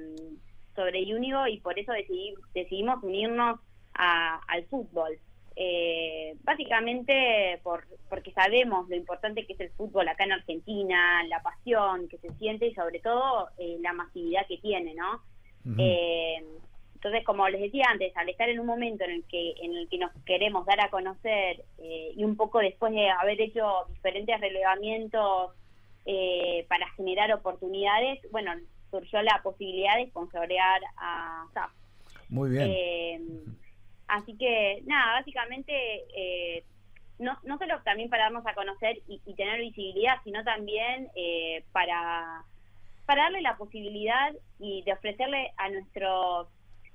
sobre 0.74 1.14
Unigo 1.14 1.46
y 1.46 1.58
por 1.60 1.78
eso 1.78 1.92
decidí- 1.92 2.34
decidimos 2.54 3.02
unirnos 3.02 3.60
a- 3.94 4.40
al 4.48 4.64
fútbol. 4.66 5.18
Eh, 5.60 6.36
básicamente 6.44 7.58
por, 7.64 7.84
porque 8.08 8.30
sabemos 8.32 8.88
lo 8.88 8.94
importante 8.94 9.44
que 9.44 9.54
es 9.54 9.60
el 9.60 9.70
fútbol 9.70 10.06
acá 10.06 10.22
en 10.22 10.32
Argentina, 10.32 11.24
la 11.24 11.42
pasión 11.42 12.08
que 12.08 12.18
se 12.18 12.32
siente 12.34 12.66
y 12.68 12.74
sobre 12.74 13.00
todo 13.00 13.48
eh, 13.58 13.76
la 13.80 13.92
masividad 13.92 14.46
que 14.46 14.58
tiene, 14.58 14.94
¿no? 14.94 15.20
Eh, 15.80 16.36
entonces, 16.94 17.24
como 17.24 17.48
les 17.48 17.60
decía 17.60 17.86
antes, 17.90 18.16
al 18.16 18.28
estar 18.28 18.48
en 18.48 18.60
un 18.60 18.66
momento 18.66 19.04
en 19.04 19.10
el 19.10 19.24
que 19.24 19.54
en 19.60 19.76
el 19.76 19.88
que 19.88 19.98
nos 19.98 20.12
queremos 20.24 20.64
dar 20.64 20.80
a 20.80 20.90
conocer 20.90 21.64
eh, 21.78 22.12
y 22.16 22.22
un 22.24 22.36
poco 22.36 22.60
después 22.60 22.92
de 22.92 23.08
haber 23.10 23.40
hecho 23.40 23.84
diferentes 23.90 24.40
relevamientos 24.40 25.52
eh, 26.06 26.64
para 26.68 26.88
generar 26.90 27.32
oportunidades, 27.32 28.20
bueno, 28.30 28.52
surgió 28.90 29.22
la 29.22 29.40
posibilidad 29.42 29.96
de 29.96 30.08
sponsorear 30.08 30.80
a 30.96 31.46
SAP. 31.54 31.70
Muy 32.28 32.50
bien. 32.50 32.66
Eh, 32.70 33.20
así 34.06 34.36
que, 34.36 34.82
nada, 34.86 35.14
básicamente, 35.14 35.72
eh, 36.14 36.64
no, 37.18 37.38
no 37.44 37.58
solo 37.58 37.80
también 37.82 38.10
para 38.10 38.24
darnos 38.24 38.46
a 38.46 38.54
conocer 38.54 38.98
y, 39.08 39.20
y 39.24 39.34
tener 39.34 39.60
visibilidad, 39.60 40.16
sino 40.24 40.44
también 40.44 41.08
eh, 41.16 41.64
para, 41.72 42.44
para 43.06 43.24
darle 43.24 43.40
la 43.42 43.56
posibilidad 43.56 44.32
y 44.58 44.82
de 44.82 44.92
ofrecerle 44.92 45.52
a 45.56 45.68
nuestros 45.70 46.48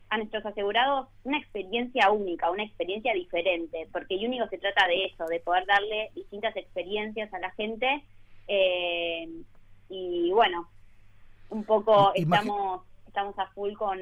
a 0.10 0.18
nuestros 0.18 0.46
asegurados 0.46 1.08
una 1.24 1.40
experiencia 1.40 2.12
única, 2.12 2.52
una 2.52 2.64
experiencia 2.64 3.14
diferente, 3.16 3.88
porque 3.92 4.16
Unigo 4.18 4.48
se 4.48 4.60
trata 4.60 4.88
de 4.88 5.06
eso, 5.06 5.26
de 5.26 5.40
poder 5.40 5.66
darle 5.66 6.12
distintas 6.14 6.56
experiencias 6.56 7.34
a 7.34 7.40
la 7.40 7.50
gente 7.52 8.04
eh, 8.48 9.28
y 9.90 10.32
bueno, 10.32 10.70
un 11.54 11.64
poco 11.64 12.12
estamos 12.16 12.82
estamos 13.08 13.38
a 13.38 13.48
full 13.54 13.74
con 13.74 14.00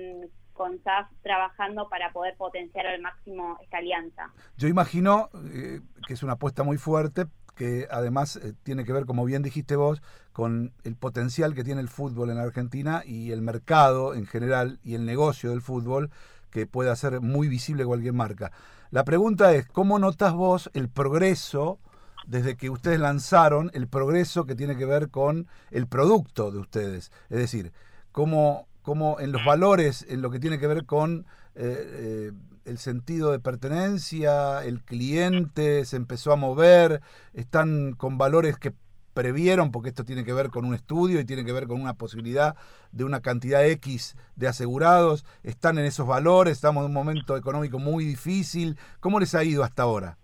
con 0.54 0.82
SAF 0.84 1.08
trabajando 1.24 1.90
para 1.90 2.12
poder 2.12 2.36
potenciar 2.38 2.86
al 2.86 3.02
máximo 3.02 3.58
esta 3.64 3.78
alianza. 3.78 4.32
Yo 4.58 4.68
imagino 4.68 5.30
eh, 5.54 5.82
que 6.06 6.14
es 6.14 6.24
una 6.24 6.34
apuesta 6.34 6.64
muy 6.64 6.78
fuerte, 6.78 7.26
que 7.56 7.88
además 7.90 8.36
eh, 8.36 8.54
tiene 8.64 8.84
que 8.84 8.94
ver, 8.94 9.06
como 9.06 9.26
bien 9.26 9.42
dijiste 9.42 9.76
vos, 9.76 10.04
con 10.34 10.74
el 10.84 10.96
potencial 10.96 11.56
que 11.56 11.64
tiene 11.64 11.82
el 11.82 11.88
fútbol 11.88 12.30
en 12.30 12.38
Argentina 12.38 13.02
y 13.06 13.32
el 13.32 13.42
mercado 13.42 14.14
en 14.14 14.28
general 14.28 14.80
y 14.84 14.94
el 14.96 15.06
negocio 15.06 15.50
del 15.50 15.62
fútbol 15.62 16.12
que 16.52 16.68
puede 16.68 16.92
hacer 16.92 17.22
muy 17.22 17.48
visible 17.48 17.86
cualquier 17.86 18.14
marca. 18.14 18.52
La 18.92 19.04
pregunta 19.04 19.54
es, 19.54 19.68
¿cómo 19.68 20.00
notas 20.00 20.34
vos 20.34 20.70
el 20.74 20.90
progreso 20.90 21.80
desde 22.26 22.56
que 22.56 22.70
ustedes 22.70 23.00
lanzaron, 23.00 23.72
el 23.74 23.88
progreso 23.88 24.46
que 24.46 24.56
tiene 24.56 24.78
que 24.78 24.86
ver 24.86 25.10
con 25.10 25.48
el 25.72 25.88
producto 25.88 26.52
de 26.52 26.60
ustedes? 26.60 27.12
Es 27.30 27.38
decir, 27.38 27.72
cómo, 28.12 28.68
cómo 28.82 29.20
en 29.20 29.32
los 29.32 29.44
valores, 29.46 30.06
en 30.10 30.22
lo 30.22 30.30
que 30.32 30.40
tiene 30.40 30.60
que 30.60 30.68
ver 30.68 30.86
con 30.86 31.26
eh, 31.56 31.78
eh, 31.88 32.32
el 32.66 32.78
sentido 32.78 33.32
de 33.32 33.40
pertenencia, 33.40 34.64
el 34.64 34.84
cliente 34.84 35.86
se 35.86 35.98
empezó 35.98 36.32
a 36.32 36.36
mover, 36.36 37.02
están 37.34 37.94
con 37.94 38.18
valores 38.18 38.58
que 38.58 38.74
previeron, 39.14 39.72
porque 39.72 39.90
esto 39.90 40.06
tiene 40.06 40.24
que 40.24 40.34
ver 40.34 40.50
con 40.50 40.66
un 40.66 40.74
estudio 40.74 41.20
y 41.20 41.26
tiene 41.26 41.44
que 41.44 41.52
ver 41.52 41.68
con 41.68 41.82
una 41.82 41.96
posibilidad 41.96 42.56
de 42.92 43.04
una 43.04 43.22
cantidad 43.22 43.66
X 43.66 44.16
de 44.36 44.48
asegurados, 44.48 45.26
están 45.44 45.78
en 45.78 45.86
esos 45.86 46.08
valores, 46.08 46.54
estamos 46.54 46.82
en 46.82 46.88
un 46.88 46.94
momento 46.94 47.36
económico 47.36 47.80
muy 47.80 48.06
difícil. 48.06 48.78
¿Cómo 49.00 49.20
les 49.20 49.36
ha 49.36 49.44
ido 49.44 49.64
hasta 49.64 49.84
ahora? 49.84 50.18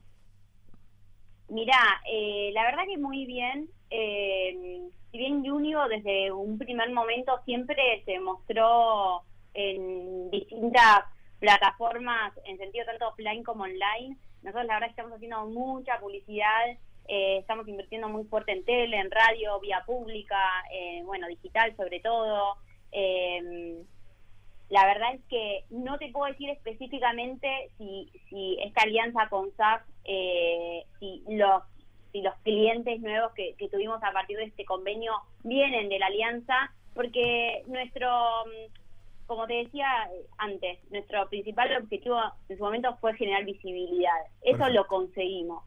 Mirá, 1.50 2.02
eh, 2.12 2.52
la 2.54 2.64
verdad 2.64 2.84
que 2.88 2.98
muy 2.98 3.26
bien. 3.26 3.70
Eh, 3.90 4.82
si 5.12 5.18
bien 5.18 5.50
Unigo 5.50 5.88
desde 5.88 6.32
un 6.32 6.58
primer 6.58 6.92
momento 6.92 7.40
siempre 7.46 8.04
se 8.06 8.20
mostró 8.20 9.24
en 9.54 10.30
distintas 10.30 11.06
plataformas, 11.40 12.34
en 12.46 12.58
sentido 12.58 12.86
tanto 12.86 13.08
offline 13.08 13.44
como 13.44 13.64
online, 13.64 14.18
nosotros 14.44 14.66
la 14.66 14.74
verdad 14.76 14.88
que 14.88 14.92
estamos 14.92 15.14
haciendo 15.14 15.46
mucha 15.48 16.00
publicidad, 16.00 16.70
eh, 17.08 17.38
estamos 17.38 17.68
invirtiendo 17.68 18.10
muy 18.10 18.26
fuerte 18.26 18.52
en 18.52 18.66
tele, 18.66 18.98
en 18.98 19.10
radio, 19.10 19.60
vía 19.62 19.84
pública, 19.86 20.38
eh, 20.74 21.02
bueno, 21.06 21.28
digital 21.28 21.76
sobre 21.78 22.00
todo. 22.02 22.58
La 24.70 24.86
verdad 24.86 25.14
es 25.14 25.22
que 25.30 25.64
no 25.70 25.98
te 25.98 26.12
puedo 26.12 26.32
decir 26.32 26.50
específicamente 26.50 27.48
si, 27.78 28.12
si 28.30 28.58
esta 28.62 28.82
alianza 28.82 29.30
con 29.30 29.52
SAF, 29.56 29.82
eh, 30.04 30.84
si 31.00 31.24
los 31.30 31.64
si 32.12 32.22
los 32.22 32.36
clientes 32.38 33.02
nuevos 33.02 33.34
que, 33.34 33.56
que 33.56 33.68
tuvimos 33.68 34.02
a 34.02 34.14
partir 34.14 34.38
de 34.38 34.46
este 34.46 34.64
convenio 34.64 35.14
vienen 35.44 35.90
de 35.90 36.00
la 36.00 36.06
alianza, 36.06 36.74
porque 36.94 37.64
nuestro, 37.68 38.10
mm, 38.46 39.28
como 39.28 39.46
te 39.46 39.56
decía 39.56 39.88
antes, 40.38 40.80
nuestro 40.90 41.28
principal 41.28 41.76
objetivo 41.76 42.18
en 42.48 42.58
su 42.58 42.64
momento 42.64 42.96
fue 43.02 43.14
generar 43.16 43.44
visibilidad. 43.44 44.20
Eso 44.42 44.70
lo 44.70 44.88
conseguimos. 44.88 45.64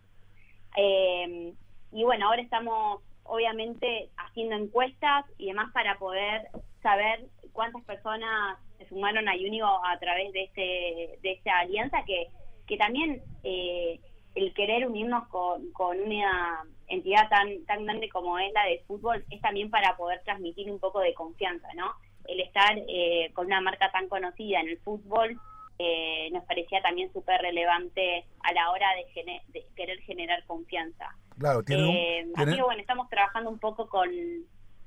Eh, 0.77 1.53
y 1.93 2.05
bueno, 2.05 2.27
ahora 2.27 2.43
estamos 2.43 3.03
obviamente 3.25 4.11
haciendo 4.17 4.57
encuestas 4.57 5.25
y 5.39 5.47
demás 5.47 5.71
para 5.73 5.99
poder 5.99 6.49
saber 6.83 7.27
cuántas 7.53 7.85
personas 7.85 8.59
se 8.81 8.89
sumaron 8.89 9.29
a 9.29 9.35
Unigo 9.35 9.67
a 9.85 9.99
través 9.99 10.33
de 10.33 10.45
este 10.45 11.19
de 11.23 11.33
esta 11.33 11.59
alianza 11.59 11.99
que, 12.07 12.29
que 12.67 12.77
también 12.79 13.23
eh, 13.45 14.01
el 14.35 14.55
querer 14.55 14.87
unirnos 14.87 15.29
con, 15.29 15.71
con 15.73 16.01
una 16.01 16.63
entidad 16.89 17.29
tan 17.29 17.65
tan 17.67 17.85
grande 17.85 18.09
como 18.09 18.39
es 18.39 18.53
la 18.55 18.65
de 18.65 18.83
fútbol 18.87 19.23
es 19.31 19.41
también 19.43 19.71
para 19.71 19.97
poder 19.97 20.23
transmitir 20.25 20.71
un 20.71 20.79
poco 20.81 21.01
de 21.01 21.13
confianza, 21.15 21.69
¿no? 21.75 21.93
El 22.27 22.41
estar 22.41 22.77
eh, 22.89 23.31
con 23.35 23.47
una 23.47 23.61
marca 23.61 23.91
tan 23.91 24.09
conocida 24.09 24.61
en 24.61 24.69
el 24.69 24.79
fútbol 24.79 25.39
eh, 25.79 26.29
nos 26.33 26.45
parecía 26.45 26.81
también 26.83 27.13
súper 27.13 27.41
relevante 27.41 28.25
a 28.43 28.53
la 28.53 28.71
hora 28.71 28.87
de, 28.97 29.05
gene- 29.13 29.43
de 29.49 29.65
querer 29.77 29.99
generar 30.03 30.45
confianza. 30.47 31.07
Claro, 31.39 31.63
tiene 31.63 31.83
un- 31.89 31.97
Eh, 31.97 32.21
tiene- 32.23 32.33
Así 32.37 32.57
que 32.57 32.63
bueno, 32.63 32.81
estamos 32.81 33.09
trabajando 33.09 33.51
un 33.51 33.59
poco 33.59 33.89
con, 33.89 34.11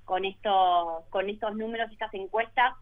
con, 0.06 0.24
estos, 0.26 1.06
con 1.10 1.30
estos 1.30 1.56
números, 1.56 1.92
estas 1.92 2.14
encuestas, 2.14 2.74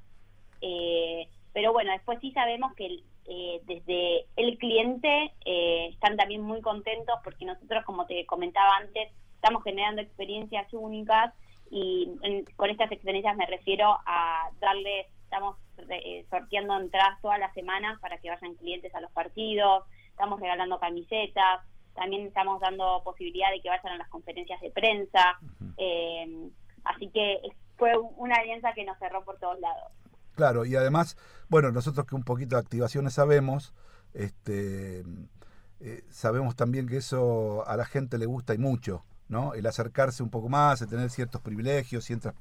eh, 0.62 1.28
pero 1.54 1.74
bueno, 1.74 1.92
después 1.92 2.20
sí 2.22 2.32
sabemos 2.32 2.74
que 2.76 3.00
eh, 3.26 3.62
desde 3.66 4.26
el 4.36 4.58
cliente 4.58 5.34
eh, 5.46 5.90
están 5.92 6.18
también 6.18 6.42
muy 6.42 6.62
contentos 6.62 7.16
porque 7.24 7.46
nosotros, 7.46 7.84
como 7.86 8.06
te 8.06 8.26
comentaba 8.26 8.78
antes, 8.78 9.12
estamos 9.36 9.64
generando 9.64 10.02
experiencias 10.02 10.68
únicas 10.74 11.34
y 11.70 12.10
en- 12.24 12.46
con 12.56 12.70
estas 12.70 12.92
experiencias 12.92 13.36
me 13.38 13.46
refiero 13.46 13.98
a 14.06 14.50
darles, 14.60 15.08
estamos 15.24 15.58
eh, 15.90 16.26
sorteando 16.30 16.78
entradas 16.80 17.20
todas 17.22 17.40
las 17.40 17.54
semanas 17.54 18.00
para 18.02 18.18
que 18.18 18.30
vayan 18.30 18.56
clientes 18.56 18.94
a 18.96 19.02
los 19.02 19.12
partidos, 19.12 19.84
estamos 20.10 20.40
regalando 20.40 20.80
camisetas, 20.80 21.62
también 21.96 22.28
estamos 22.28 22.60
dando 22.62 23.02
posibilidad 23.04 23.50
de 23.52 23.62
que 23.62 23.70
vayan 23.70 23.94
a 23.94 23.98
las 23.98 24.10
conferencias 24.10 24.62
de 24.62 24.72
prensa, 24.72 25.38
eh, 25.78 26.50
así 26.86 27.08
que 27.10 27.40
fue 27.78 27.98
una 27.98 28.36
alianza 28.36 28.74
que 28.74 28.84
nos 28.86 28.98
cerró 29.00 29.24
por 29.26 29.40
todos 29.40 29.60
lados. 29.60 29.92
Claro, 30.42 30.66
y 30.66 30.76
además, 30.76 31.18
bueno, 31.50 31.72
nosotros 31.72 32.08
que 32.08 32.16
un 32.16 32.24
poquito 32.24 32.56
de 32.56 32.62
activaciones 32.62 33.14
sabemos, 33.14 33.74
este, 34.16 35.04
eh, 35.80 36.04
sabemos 36.10 36.56
también 36.56 36.88
que 36.88 36.98
eso 36.98 37.64
a 37.68 37.78
la 37.78 37.86
gente 37.86 38.18
le 38.18 38.26
gusta 38.26 38.56
y 38.56 38.58
mucho, 38.58 39.04
¿no? 39.30 39.54
El 39.54 39.68
acercarse 39.68 40.24
un 40.24 40.32
poco 40.32 40.50
más, 40.50 40.82
el 40.82 40.88
tener 40.90 41.12
ciertos 41.12 41.42
privilegios, 41.42 42.06
ciertas 42.06 42.34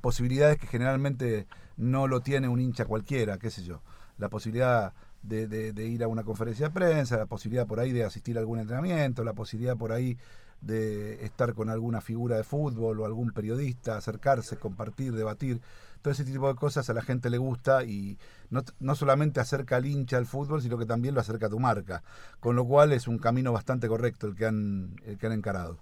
posibilidades 0.00 0.58
que 0.58 0.66
generalmente 0.66 1.46
no 1.76 2.08
lo 2.08 2.20
tiene 2.22 2.48
un 2.48 2.60
hincha 2.60 2.86
cualquiera, 2.86 3.38
qué 3.38 3.50
sé 3.50 3.62
yo. 3.62 3.82
La 4.18 4.28
posibilidad 4.28 4.92
de, 5.22 5.46
de- 5.46 5.72
de 5.72 5.86
ir 5.86 6.02
a 6.04 6.08
una 6.08 6.24
conferencia 6.24 6.68
de 6.68 6.74
prensa, 6.74 7.16
la 7.18 7.26
posibilidad 7.26 7.66
por 7.68 7.78
ahí 7.80 7.92
de 7.92 8.04
asistir 8.04 8.36
a 8.36 8.40
algún 8.40 8.58
entrenamiento, 8.58 9.22
la 9.24 9.32
posibilidad 9.34 9.76
por 9.76 9.92
ahí 9.92 10.18
de 10.60 11.24
estar 11.24 11.54
con 11.54 11.68
alguna 11.70 12.00
figura 12.00 12.36
de 12.36 12.44
fútbol 12.44 13.00
o 13.00 13.04
algún 13.06 13.30
periodista, 13.32 13.96
acercarse, 13.96 14.56
compartir, 14.56 15.12
debatir. 15.14 15.60
Todo 16.04 16.12
ese 16.12 16.24
tipo 16.24 16.48
de 16.48 16.54
cosas 16.56 16.90
a 16.90 16.94
la 16.94 17.02
gente 17.02 17.30
le 17.30 17.38
gusta 17.38 17.82
y 17.84 18.18
no, 18.50 18.62
no 18.78 18.94
solamente 18.94 19.40
acerca 19.40 19.76
al 19.76 19.86
hincha 19.86 20.18
al 20.18 20.26
fútbol, 20.26 20.62
sino 20.62 20.78
que 20.78 20.86
también 20.86 21.14
lo 21.16 21.20
acerca 21.22 21.46
a 21.46 21.50
tu 21.50 21.58
marca. 21.58 22.04
Con 22.40 22.56
lo 22.56 22.66
cual 22.66 22.92
es 22.92 23.08
un 23.08 23.18
camino 23.18 23.52
bastante 23.52 23.88
correcto 23.88 24.26
el 24.28 24.36
que 24.36 24.46
han, 24.46 24.96
el 25.06 25.18
que 25.18 25.26
han 25.26 25.32
encarado. 25.32 25.78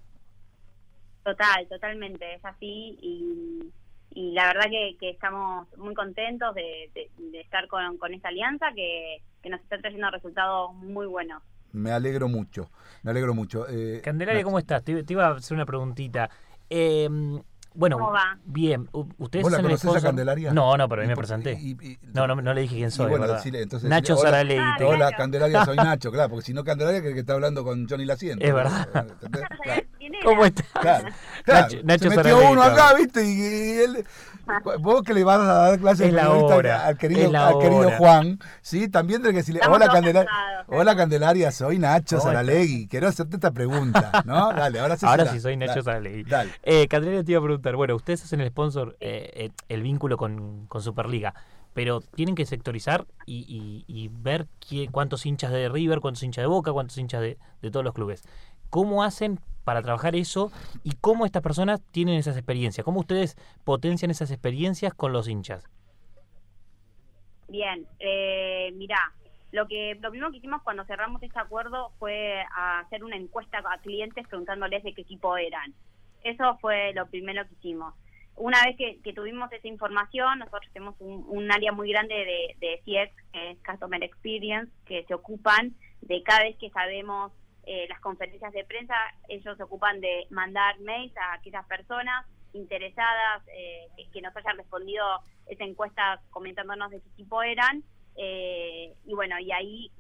Total, 1.24 1.68
totalmente, 1.68 2.34
es 2.34 2.44
así 2.44 2.98
y, 3.00 3.72
y 4.10 4.32
la 4.32 4.46
verdad 4.48 4.64
que, 4.70 4.96
que 4.98 5.10
estamos 5.10 5.68
muy 5.78 5.94
contentos 5.94 6.52
de, 6.54 6.90
de- 6.94 7.10
de 7.30 7.40
estar 7.40 7.68
con, 7.68 7.96
con 7.98 8.12
esta 8.12 8.28
alianza 8.28 8.72
que, 8.74 9.18
que 9.42 9.48
nos 9.50 9.60
está 9.60 9.78
trayendo 9.78 10.10
resultados 10.10 10.74
muy 10.74 11.06
buenos. 11.06 11.42
Me 11.72 11.90
alegro 11.90 12.28
mucho, 12.28 12.70
me 13.02 13.10
alegro 13.12 13.34
mucho. 13.34 13.66
Eh, 13.68 14.00
Candelaria, 14.04 14.44
¿cómo 14.44 14.58
estás? 14.58 14.84
Te, 14.84 15.02
te 15.04 15.12
iba 15.14 15.26
a 15.26 15.36
hacer 15.36 15.54
una 15.54 15.64
preguntita. 15.64 16.28
Eh, 16.68 17.08
bueno, 17.74 17.98
¿Cómo 17.98 18.12
va? 18.12 18.38
bien. 18.44 18.88
¿Ustedes 19.18 19.42
¿Vos 19.42 19.52
la 19.52 19.58
son 19.58 19.66
el 19.70 19.78
conocés 19.78 20.02
a? 20.04 20.06
Candelaria? 20.06 20.52
No, 20.52 20.76
no, 20.76 20.88
pero 20.88 21.02
a 21.02 21.04
mí 21.04 21.08
me 21.08 21.16
presenté. 21.16 21.52
y- 21.52 21.70
y- 21.80 21.98
no, 22.14 22.26
no, 22.26 22.34
no 22.36 22.54
le 22.54 22.60
dije 22.62 22.76
quién 22.76 22.88
Y 22.88 22.90
soy, 22.92 23.10
bueno, 23.10 23.26
decile, 23.28 23.62
entonces, 23.62 23.88
Nacho 23.88 24.14
decile, 24.14 24.28
hola- 24.30 24.38
Saralegui. 24.38 24.84
Hola, 24.84 25.12
Candelaria, 25.16 25.64
soy 25.64 25.76
Nacho, 25.96 26.10
claro, 26.12 26.30
porque 26.30 26.44
si 26.46 26.52
no 26.54 26.64
Candelaria 26.64 27.02
que, 27.02 27.14
que 27.14 27.20
está 27.20 27.32
hablando 27.34 27.64
con 27.64 27.88
Johnny 27.88 28.04
Laciente. 28.04 28.46
Es 28.46 28.54
verdad. 28.54 28.86
¿Cómo 30.24 30.44
estás? 30.44 30.66
Claro, 30.80 31.08
claro. 31.44 31.62
Nacho, 31.62 31.76
Nacho 31.84 32.02
Se 32.04 32.08
metió 32.16 32.22
Saralegui, 32.22 32.52
uno 32.52 32.62
acá, 32.62 32.94
¿viste? 32.94 33.24
Y, 33.24 33.40
y 33.40 33.78
él, 33.80 34.06
vos 34.80 35.02
que 35.02 35.14
le 35.14 35.24
vas 35.24 35.40
a 35.40 35.44
dar 35.68 35.78
clases 35.78 36.08
Es 36.08 36.12
la 36.12 36.30
hora, 36.30 36.86
al, 36.86 36.96
querido, 36.98 37.22
es 37.22 37.30
la 37.30 37.48
al 37.48 37.58
querido 37.58 37.88
hora. 37.88 37.98
Juan, 37.98 38.38
¿sí? 38.60 38.88
También 38.88 39.20
tenés 39.22 39.32
que 39.32 39.38
decirle, 39.38 39.60
Estamos 39.60 39.76
hola 39.76 39.88
Candelaria, 39.92 40.30
cansados, 40.30 40.66
hola 40.80 40.96
Candelaria, 40.96 41.50
soy 41.52 41.78
Nacho. 41.78 42.20
Saralegui. 42.20 42.88
Quiero 42.88 43.08
hacerte 43.08 43.36
esta 43.36 43.50
pregunta, 43.50 44.22
¿no? 44.24 44.52
Dale, 44.54 44.80
ahora 44.80 44.96
sí. 44.96 45.06
Ahora 45.06 45.26
sí 45.26 45.40
soy 45.40 45.56
Nacho 45.56 45.82
Saralegui. 45.82 46.24
Dale. 46.24 46.50
Eh, 46.62 46.88
Candelaria 46.88 47.24
te 47.24 47.32
iba 47.32 47.40
a 47.40 47.44
preguntar, 47.44 47.76
bueno, 47.76 47.94
ustedes 47.96 48.22
hacen 48.24 48.40
el 48.40 48.48
sponsor, 48.48 48.96
eh, 49.00 49.30
eh, 49.34 49.50
el 49.68 49.82
vínculo 49.82 50.16
con, 50.16 50.66
con 50.66 50.82
Superliga, 50.82 51.34
pero 51.74 52.00
tienen 52.02 52.34
que 52.34 52.44
sectorizar 52.44 53.06
y, 53.24 53.46
y- 53.48 53.84
y 53.86 54.08
ver 54.12 54.46
qué, 54.68 54.88
cuántos 54.90 55.24
hinchas 55.24 55.50
de 55.52 55.68
River, 55.70 56.00
cuántos 56.00 56.22
hinchas 56.22 56.42
de 56.42 56.46
Boca, 56.46 56.70
cuántos 56.72 56.98
hinchas 56.98 57.20
de, 57.22 57.38
de 57.62 57.70
todos 57.70 57.82
los 57.84 57.94
clubes. 57.94 58.22
¿Cómo 58.72 59.04
hacen 59.04 59.38
para 59.66 59.82
trabajar 59.82 60.16
eso 60.16 60.50
y 60.82 60.92
cómo 60.98 61.26
estas 61.26 61.42
personas 61.42 61.82
tienen 61.92 62.14
esas 62.14 62.38
experiencias? 62.38 62.86
¿Cómo 62.86 63.00
ustedes 63.00 63.36
potencian 63.64 64.10
esas 64.10 64.30
experiencias 64.30 64.94
con 64.94 65.12
los 65.12 65.28
hinchas? 65.28 65.68
Bien, 67.48 67.86
eh, 67.98 68.72
mira, 68.72 68.96
lo 69.50 69.68
que 69.68 69.98
lo 70.00 70.08
primero 70.08 70.30
que 70.30 70.38
hicimos 70.38 70.62
cuando 70.62 70.86
cerramos 70.86 71.22
este 71.22 71.38
acuerdo 71.38 71.92
fue 71.98 72.42
hacer 72.56 73.04
una 73.04 73.16
encuesta 73.16 73.58
a 73.58 73.76
clientes 73.76 74.26
preguntándoles 74.26 74.82
de 74.82 74.94
qué 74.94 75.02
equipo 75.02 75.36
eran. 75.36 75.74
Eso 76.24 76.56
fue 76.62 76.94
lo 76.94 77.06
primero 77.08 77.46
que 77.46 77.52
hicimos. 77.56 77.92
Una 78.36 78.64
vez 78.64 78.78
que, 78.78 79.02
que 79.02 79.12
tuvimos 79.12 79.52
esa 79.52 79.68
información, 79.68 80.38
nosotros 80.38 80.72
tenemos 80.72 80.94
un, 80.98 81.26
un 81.28 81.52
área 81.52 81.72
muy 81.72 81.90
grande 81.90 82.14
de, 82.14 82.56
de 82.58 82.78
CX, 82.78 83.32
que 83.34 83.50
es 83.50 83.58
Customer 83.58 84.02
Experience, 84.02 84.72
que 84.86 85.04
se 85.04 85.12
ocupan 85.12 85.74
de 86.00 86.22
cada 86.22 86.44
vez 86.44 86.56
que 86.56 86.70
sabemos 86.70 87.32
eh, 87.64 87.86
las 87.88 88.00
conferencias 88.00 88.52
de 88.52 88.64
prensa, 88.64 88.94
ellos 89.28 89.56
se 89.56 89.62
ocupan 89.62 90.00
de 90.00 90.26
mandar 90.30 90.78
mails 90.80 91.16
a 91.16 91.34
aquellas 91.34 91.64
personas 91.66 92.26
interesadas 92.52 93.42
eh, 93.54 93.86
que, 93.96 94.10
que 94.10 94.20
nos 94.20 94.36
hayan 94.36 94.56
respondido 94.58 95.04
esa 95.46 95.64
encuesta 95.64 96.20
comentándonos 96.30 96.90
de 96.90 97.00
qué 97.00 97.10
tipo 97.16 97.42
eran. 97.42 97.82
eh, 98.16 98.94
y 99.06 99.14
bueno, 99.14 99.38
y 99.38 99.52
ahí, 99.52 99.90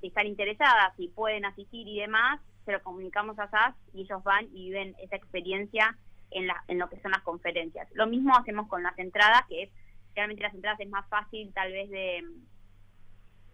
si 0.00 0.08
están 0.08 0.26
interesadas, 0.26 0.94
si 0.96 1.08
pueden 1.08 1.44
asistir 1.44 1.86
y 1.88 2.00
demás, 2.00 2.40
se 2.64 2.72
lo 2.72 2.82
comunicamos 2.82 3.38
a 3.38 3.48
SAS 3.48 3.74
y 3.94 4.02
ellos 4.02 4.22
van 4.22 4.44
y 4.52 4.66
viven 4.66 4.94
esa 5.00 5.16
experiencia 5.16 5.96
en, 6.30 6.46
la, 6.46 6.62
en 6.68 6.78
lo 6.78 6.88
que 6.88 7.00
son 7.00 7.10
las 7.12 7.22
conferencias. 7.22 7.88
Lo 7.92 8.06
mismo 8.06 8.36
hacemos 8.36 8.68
con 8.68 8.82
las 8.82 8.98
entradas, 8.98 9.42
que 9.48 9.64
es 9.64 9.70
realmente 10.14 10.42
las 10.42 10.54
entradas 10.54 10.78
es 10.80 10.88
más 10.88 11.08
fácil 11.08 11.52
tal 11.54 11.72
vez 11.72 11.88
de, 11.90 12.24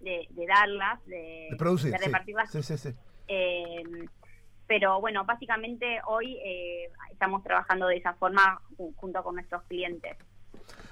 de, 0.00 0.26
de 0.30 0.46
darlas, 0.46 1.04
de, 1.06 1.48
De 1.50 1.56
producir, 1.56 1.90
de 1.92 1.98
repartirlas. 1.98 2.50
Sí, 2.50 2.62
sí, 2.62 2.76
sí. 2.76 2.90
Eh, 3.28 3.82
pero 4.66 5.00
bueno, 5.00 5.24
básicamente 5.24 6.00
hoy 6.06 6.36
eh, 6.44 6.90
estamos 7.12 7.42
trabajando 7.42 7.86
de 7.86 7.96
esa 7.96 8.14
forma 8.14 8.60
ju- 8.76 8.92
junto 8.96 9.22
con 9.22 9.34
nuestros 9.36 9.62
clientes. 9.64 10.16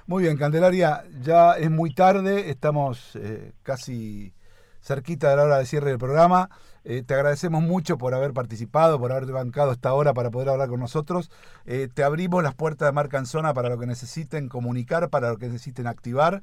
Muy 0.06 0.22
bien, 0.22 0.36
Candelaria, 0.36 1.04
ya 1.20 1.54
es 1.54 1.70
muy 1.70 1.92
tarde, 1.92 2.48
estamos 2.50 3.16
eh, 3.16 3.52
casi 3.62 4.32
cerquita 4.80 5.30
de 5.30 5.36
la 5.36 5.42
hora 5.44 5.58
de 5.58 5.66
cierre 5.66 5.90
del 5.90 5.98
programa. 5.98 6.48
Eh, 6.84 7.02
te 7.02 7.14
agradecemos 7.14 7.60
mucho 7.62 7.98
por 7.98 8.14
haber 8.14 8.32
participado, 8.32 9.00
por 9.00 9.10
haberte 9.10 9.32
bancado 9.32 9.72
esta 9.72 9.92
hora 9.92 10.14
para 10.14 10.30
poder 10.30 10.48
hablar 10.50 10.68
con 10.68 10.78
nosotros. 10.78 11.30
Te 11.64 12.04
abrimos 12.04 12.44
las 12.44 12.54
puertas 12.54 12.86
de 12.86 12.92
Marca 12.92 13.18
en 13.18 13.26
Zona 13.26 13.52
para 13.52 13.68
lo 13.68 13.76
que 13.78 13.86
necesiten 13.86 14.48
comunicar, 14.48 15.10
para 15.10 15.30
lo 15.30 15.36
que 15.38 15.46
necesiten 15.48 15.88
activar. 15.88 16.42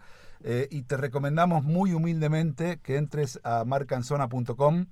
y 0.69 0.81
te 0.81 0.97
recomendamos 0.97 1.63
muy 1.63 1.93
humildemente 1.93 2.79
que 2.83 2.97
entres 2.97 3.39
a 3.45 3.63
marcanzona.com 3.63 4.87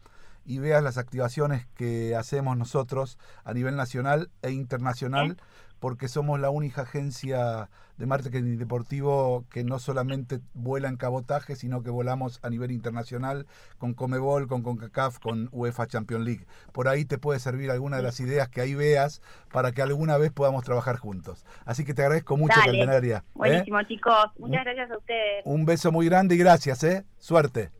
y 0.46 0.60
veas 0.60 0.84
las 0.84 0.98
activaciones 0.98 1.68
que 1.76 2.16
hacemos 2.16 2.58
nosotros 2.58 3.18
a 3.44 3.54
nivel 3.54 3.76
nacional 3.76 4.30
e 4.42 4.52
internacional, 4.52 5.38
porque 5.80 6.08
somos 6.08 6.40
la 6.40 6.52
única 6.52 6.84
agencia 6.84 7.70
de 7.98 8.06
marketing 8.06 8.58
deportivo 8.58 9.46
que 9.52 9.64
no 9.64 9.80
solamente 9.80 10.40
vuela 10.54 10.90
en 10.90 10.98
cabotaje, 10.98 11.56
sino 11.56 11.84
que 11.84 11.90
volamos 11.90 12.40
a 12.44 12.50
nivel 12.50 12.72
internacional 12.72 13.46
con 13.78 13.94
Comebol, 13.94 14.48
con 14.48 14.64
CONCACAF, 14.64 15.20
con 15.20 15.50
UEFA 15.52 15.88
Champions 15.88 16.26
League. 16.26 16.46
Por 16.72 16.88
ahí 16.88 17.06
te 17.06 17.18
puede 17.18 17.40
servir 17.40 17.70
alguna 17.72 17.98
de 17.98 18.04
las 18.04 18.20
ideas 18.20 18.50
que 18.50 18.62
ahí 18.62 18.76
veas 18.76 19.22
para 19.52 19.72
que 19.72 19.82
alguna 19.82 20.18
vez 20.18 20.32
podamos 20.32 20.64
trabajar 20.64 20.98
juntos. 20.98 21.46
Así 21.66 21.84
que 21.86 21.94
te 21.94 22.02
agradezco 22.02 22.38
mucho, 22.38 22.60
Dale. 22.60 22.80
Candelaria. 22.80 23.18
¿eh? 23.18 23.32
Buenísimo, 23.36 23.82
chicos. 23.84 24.32
Muchas 24.40 24.64
gracias 24.64 24.92
a 24.92 24.98
ustedes. 24.98 25.42
Un 25.46 25.66
beso 25.66 25.92
muy 25.92 26.08
grande 26.08 26.36
y 26.36 26.38
gracias, 26.38 26.84
¿eh? 26.84 27.06
Suerte. 27.18 27.72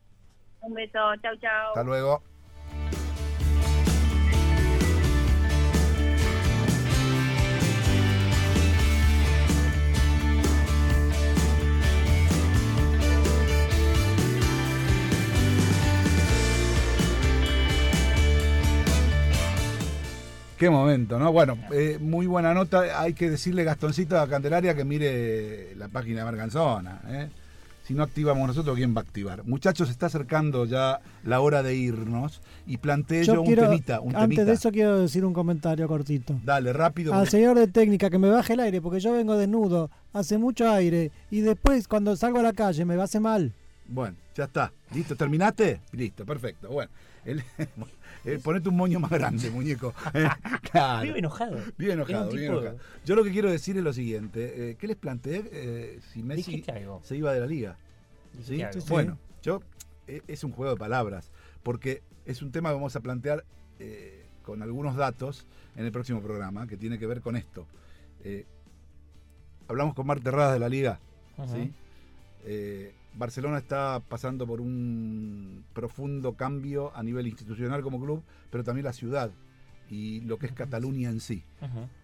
Un 0.62 0.74
beso. 0.74 1.00
Chau, 1.22 1.36
chau. 1.38 1.68
Hasta 1.70 1.84
luego. 1.84 2.31
Qué 20.62 20.70
momento, 20.70 21.18
¿no? 21.18 21.32
Bueno, 21.32 21.58
eh, 21.72 21.98
muy 22.00 22.28
buena 22.28 22.54
nota. 22.54 23.02
Hay 23.02 23.14
que 23.14 23.32
decirle, 23.32 23.64
Gastoncito, 23.64 24.20
a 24.20 24.30
Candelaria 24.30 24.76
que 24.76 24.86
mire 24.86 25.74
la 25.76 25.88
página 25.88 26.20
de 26.20 26.26
Mercanzona. 26.26 27.02
¿eh? 27.08 27.30
Si 27.84 27.94
no 27.96 28.04
activamos 28.04 28.48
nosotros, 28.48 28.78
¿quién 28.78 28.96
va 28.96 29.00
a 29.02 29.04
activar? 29.04 29.44
Muchachos, 29.44 29.88
se 29.88 29.92
está 29.92 30.06
acercando 30.06 30.66
ya 30.66 31.00
la 31.24 31.42
hora 31.42 31.64
de 31.64 31.76
irnos 31.76 32.42
y 32.68 32.78
planteé 32.78 33.26
yo, 33.26 33.34
Yo 33.36 33.42
un 33.42 33.56
temita. 33.56 34.00
Un 34.00 34.10
antes 34.16 34.22
temita. 34.22 34.46
de 34.46 34.54
eso 34.54 34.72
quiero 34.72 35.00
decir 35.00 35.26
un 35.26 35.34
comentario 35.34 35.88
cortito. 35.88 36.40
Dale, 36.44 36.72
rápido. 36.74 37.14
Al 37.14 37.28
señor 37.28 37.58
de 37.58 37.68
técnica 37.68 38.10
que 38.10 38.20
me 38.20 38.30
baje 38.30 38.54
el 38.54 38.60
aire 38.62 38.82
porque 38.82 39.00
yo 39.00 39.12
vengo 39.14 39.36
desnudo, 39.38 39.90
hace 40.14 40.38
mucho 40.38 40.70
aire 40.70 41.12
y 41.32 41.42
después 41.42 41.88
cuando 41.88 42.16
salgo 42.16 42.40
a 42.40 42.44
la 42.44 42.54
calle 42.54 42.86
me 42.86 42.96
va 42.96 43.02
a 43.02 43.06
hacer 43.06 43.22
mal. 43.22 43.52
Bueno, 43.88 44.16
ya 44.36 44.46
está. 44.46 44.72
¿Listo? 44.94 45.16
¿Terminaste? 45.16 45.82
Listo, 45.92 46.26
perfecto. 46.26 46.70
Bueno, 46.70 46.92
el- 47.26 47.44
eh, 48.26 48.40
ponete 48.44 48.70
un 48.70 48.76
moño 48.78 49.00
más 49.00 49.12
grande, 49.12 49.50
muñeco. 49.50 49.94
Eh, 50.14 50.28
claro. 50.72 51.04
Vive 51.04 51.20
enojado. 51.20 51.58
Vive 51.78 51.94
enojado, 51.94 52.32
vive 52.32 52.46
enojado. 52.48 52.78
Yo 53.06 53.16
lo 53.16 53.24
que 53.24 53.32
quiero 53.32 53.50
decir 53.50 53.78
es 53.78 53.84
lo 53.84 53.94
siguiente. 53.94 54.72
eh, 54.72 54.76
¿Qué 54.76 54.88
les 54.88 54.98
planteé 54.98 55.44
eh, 55.52 56.00
si 56.12 56.22
Messi 56.22 56.64
se 57.04 57.18
iba 57.18 57.34
de 57.34 57.40
la 57.40 57.46
liga? 57.46 57.78
¿Sí? 58.44 58.62
algo. 58.62 58.82
Bueno, 58.90 59.18
yo 59.42 59.62
es 60.08 60.44
un 60.44 60.52
juego 60.52 60.74
de 60.74 60.78
palabras, 60.78 61.32
porque 61.64 62.02
es 62.26 62.42
un 62.42 62.52
tema 62.52 62.70
que 62.70 62.76
vamos 62.76 62.96
a 62.96 63.00
plantear 63.00 63.46
con 64.44 64.62
algunos 64.62 64.96
datos 64.96 65.48
en 65.76 65.86
el 65.86 65.92
próximo 65.92 66.22
programa, 66.22 66.68
que 66.68 66.78
tiene 66.78 67.00
que 67.00 67.08
ver 67.08 67.22
con 67.22 67.36
esto. 67.36 67.66
Hablamos 69.68 69.94
con 69.96 70.06
Mar 70.06 70.20
Terradas 70.20 70.54
de 70.54 70.60
la 70.60 70.70
liga. 70.70 71.00
¿sí? 71.54 71.72
Eh, 72.46 72.94
Barcelona 73.14 73.58
está 73.58 74.02
pasando 74.08 74.48
por 74.48 74.62
un 74.62 75.66
profundo 75.74 76.34
cambio 76.34 76.96
a 76.96 77.04
nivel 77.04 77.28
institucional 77.28 77.82
como 77.82 78.00
club, 78.00 78.24
pero 78.50 78.64
también 78.64 78.86
la 78.86 78.94
ciudad 78.94 79.32
y 79.90 80.22
lo 80.22 80.40
que 80.40 80.46
es 80.46 80.54
Cataluña 80.54 81.10
en 81.10 81.20
sí. 81.20 81.44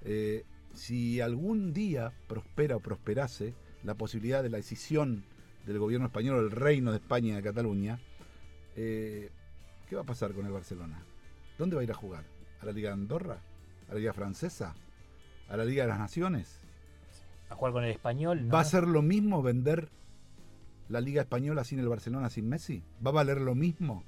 Eh, 0.04 0.44
si 0.74 1.22
algún 1.22 1.74
día 1.74 2.12
prospera 2.28 2.76
o 2.76 2.80
prosperase 2.82 3.54
la 3.84 3.96
posibilidad 3.96 4.44
de 4.44 4.50
la 4.50 4.58
decisión 4.58 5.24
del 5.66 5.80
gobierno 5.80 6.08
español, 6.08 6.44
el 6.44 6.52
reino 6.52 6.92
de 6.92 6.98
España 6.98 7.34
y 7.34 7.36
de 7.36 7.44
Cataluña, 7.44 8.00
eh, 8.76 9.32
¿qué 9.90 9.96
va 9.96 10.02
a 10.02 10.06
pasar 10.06 10.34
con 10.34 10.46
el 10.46 10.52
Barcelona? 10.52 11.02
¿Dónde 11.58 11.76
va 11.76 11.82
a 11.82 11.84
ir 11.86 11.92
a 11.92 11.96
jugar? 11.96 12.26
¿A 12.62 12.66
la 12.66 12.74
Liga 12.74 12.90
de 12.90 12.94
Andorra? 12.94 13.42
¿A 13.90 13.94
la 13.94 14.00
Liga 14.00 14.14
Francesa? 14.14 14.76
¿A 15.48 15.56
la 15.56 15.64
Liga 15.64 15.84
de 15.84 15.90
las 15.90 16.00
Naciones? 16.00 16.60
A 17.50 17.56
jugar 17.56 17.72
con 17.72 17.84
el 17.86 17.92
español. 17.92 18.48
¿no? 18.48 18.54
¿Va 18.54 18.60
a 18.60 18.66
ser 18.66 18.84
lo 18.86 19.02
mismo 19.02 19.42
vender 19.42 19.90
la 20.90 21.02
Liga 21.02 21.22
Española 21.22 21.64
sin 21.64 21.80
el 21.80 21.90
Barcelona, 21.90 22.30
sin 22.30 22.48
Messi? 22.50 22.84
¿Va 23.06 23.10
a 23.12 23.14
valer 23.14 23.42
lo 23.42 23.56
mismo? 23.56 24.04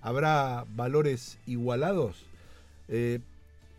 ¿Habrá 0.00 0.64
valores 0.74 1.38
igualados? 1.46 2.26
Eh, 2.88 3.20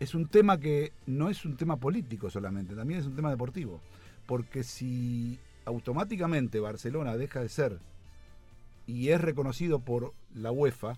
es 0.00 0.14
un 0.14 0.26
tema 0.26 0.58
que 0.58 0.92
no 1.06 1.30
es 1.30 1.44
un 1.44 1.56
tema 1.56 1.76
político 1.76 2.30
solamente, 2.30 2.74
también 2.74 3.00
es 3.00 3.06
un 3.06 3.16
tema 3.16 3.30
deportivo. 3.30 3.80
Porque 4.26 4.64
si 4.64 5.38
automáticamente 5.64 6.60
Barcelona 6.60 7.16
deja 7.16 7.40
de 7.40 7.48
ser 7.48 7.78
y 8.86 9.08
es 9.08 9.20
reconocido 9.20 9.80
por 9.80 10.12
la 10.34 10.50
UEFA, 10.50 10.94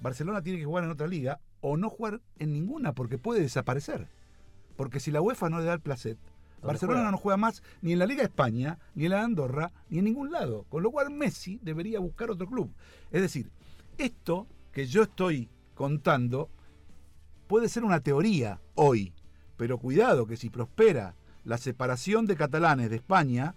Barcelona 0.00 0.42
tiene 0.42 0.58
que 0.58 0.64
jugar 0.64 0.84
en 0.84 0.90
otra 0.90 1.06
liga 1.06 1.40
o 1.60 1.76
no 1.76 1.88
jugar 1.88 2.20
en 2.38 2.52
ninguna 2.52 2.92
porque 2.94 3.18
puede 3.18 3.40
desaparecer. 3.40 4.08
Porque 4.76 5.00
si 5.00 5.10
la 5.10 5.22
UEFA 5.22 5.50
no 5.50 5.58
le 5.58 5.64
da 5.64 5.74
el 5.74 5.80
placet, 5.80 6.18
¿Dónde 6.64 6.78
Barcelona 6.78 7.10
no 7.10 7.18
juega 7.18 7.36
más 7.36 7.62
ni 7.82 7.92
en 7.92 7.98
la 7.98 8.06
Liga 8.06 8.22
de 8.22 8.28
España, 8.28 8.78
ni 8.94 9.04
en 9.04 9.10
la 9.10 9.18
de 9.18 9.22
Andorra, 9.24 9.72
ni 9.90 9.98
en 9.98 10.04
ningún 10.06 10.32
lado. 10.32 10.64
Con 10.70 10.82
lo 10.82 10.90
cual 10.90 11.10
Messi 11.10 11.60
debería 11.62 12.00
buscar 12.00 12.30
otro 12.30 12.46
club. 12.46 12.72
Es 13.10 13.20
decir, 13.20 13.50
esto 13.98 14.46
que 14.72 14.86
yo 14.86 15.02
estoy 15.02 15.50
contando 15.74 16.48
puede 17.46 17.68
ser 17.68 17.84
una 17.84 18.00
teoría 18.00 18.60
hoy, 18.74 19.12
pero 19.58 19.78
cuidado 19.78 20.26
que 20.26 20.38
si 20.38 20.48
prospera 20.48 21.14
la 21.44 21.58
separación 21.58 22.24
de 22.24 22.36
catalanes 22.36 22.88
de 22.88 22.96
España, 22.96 23.54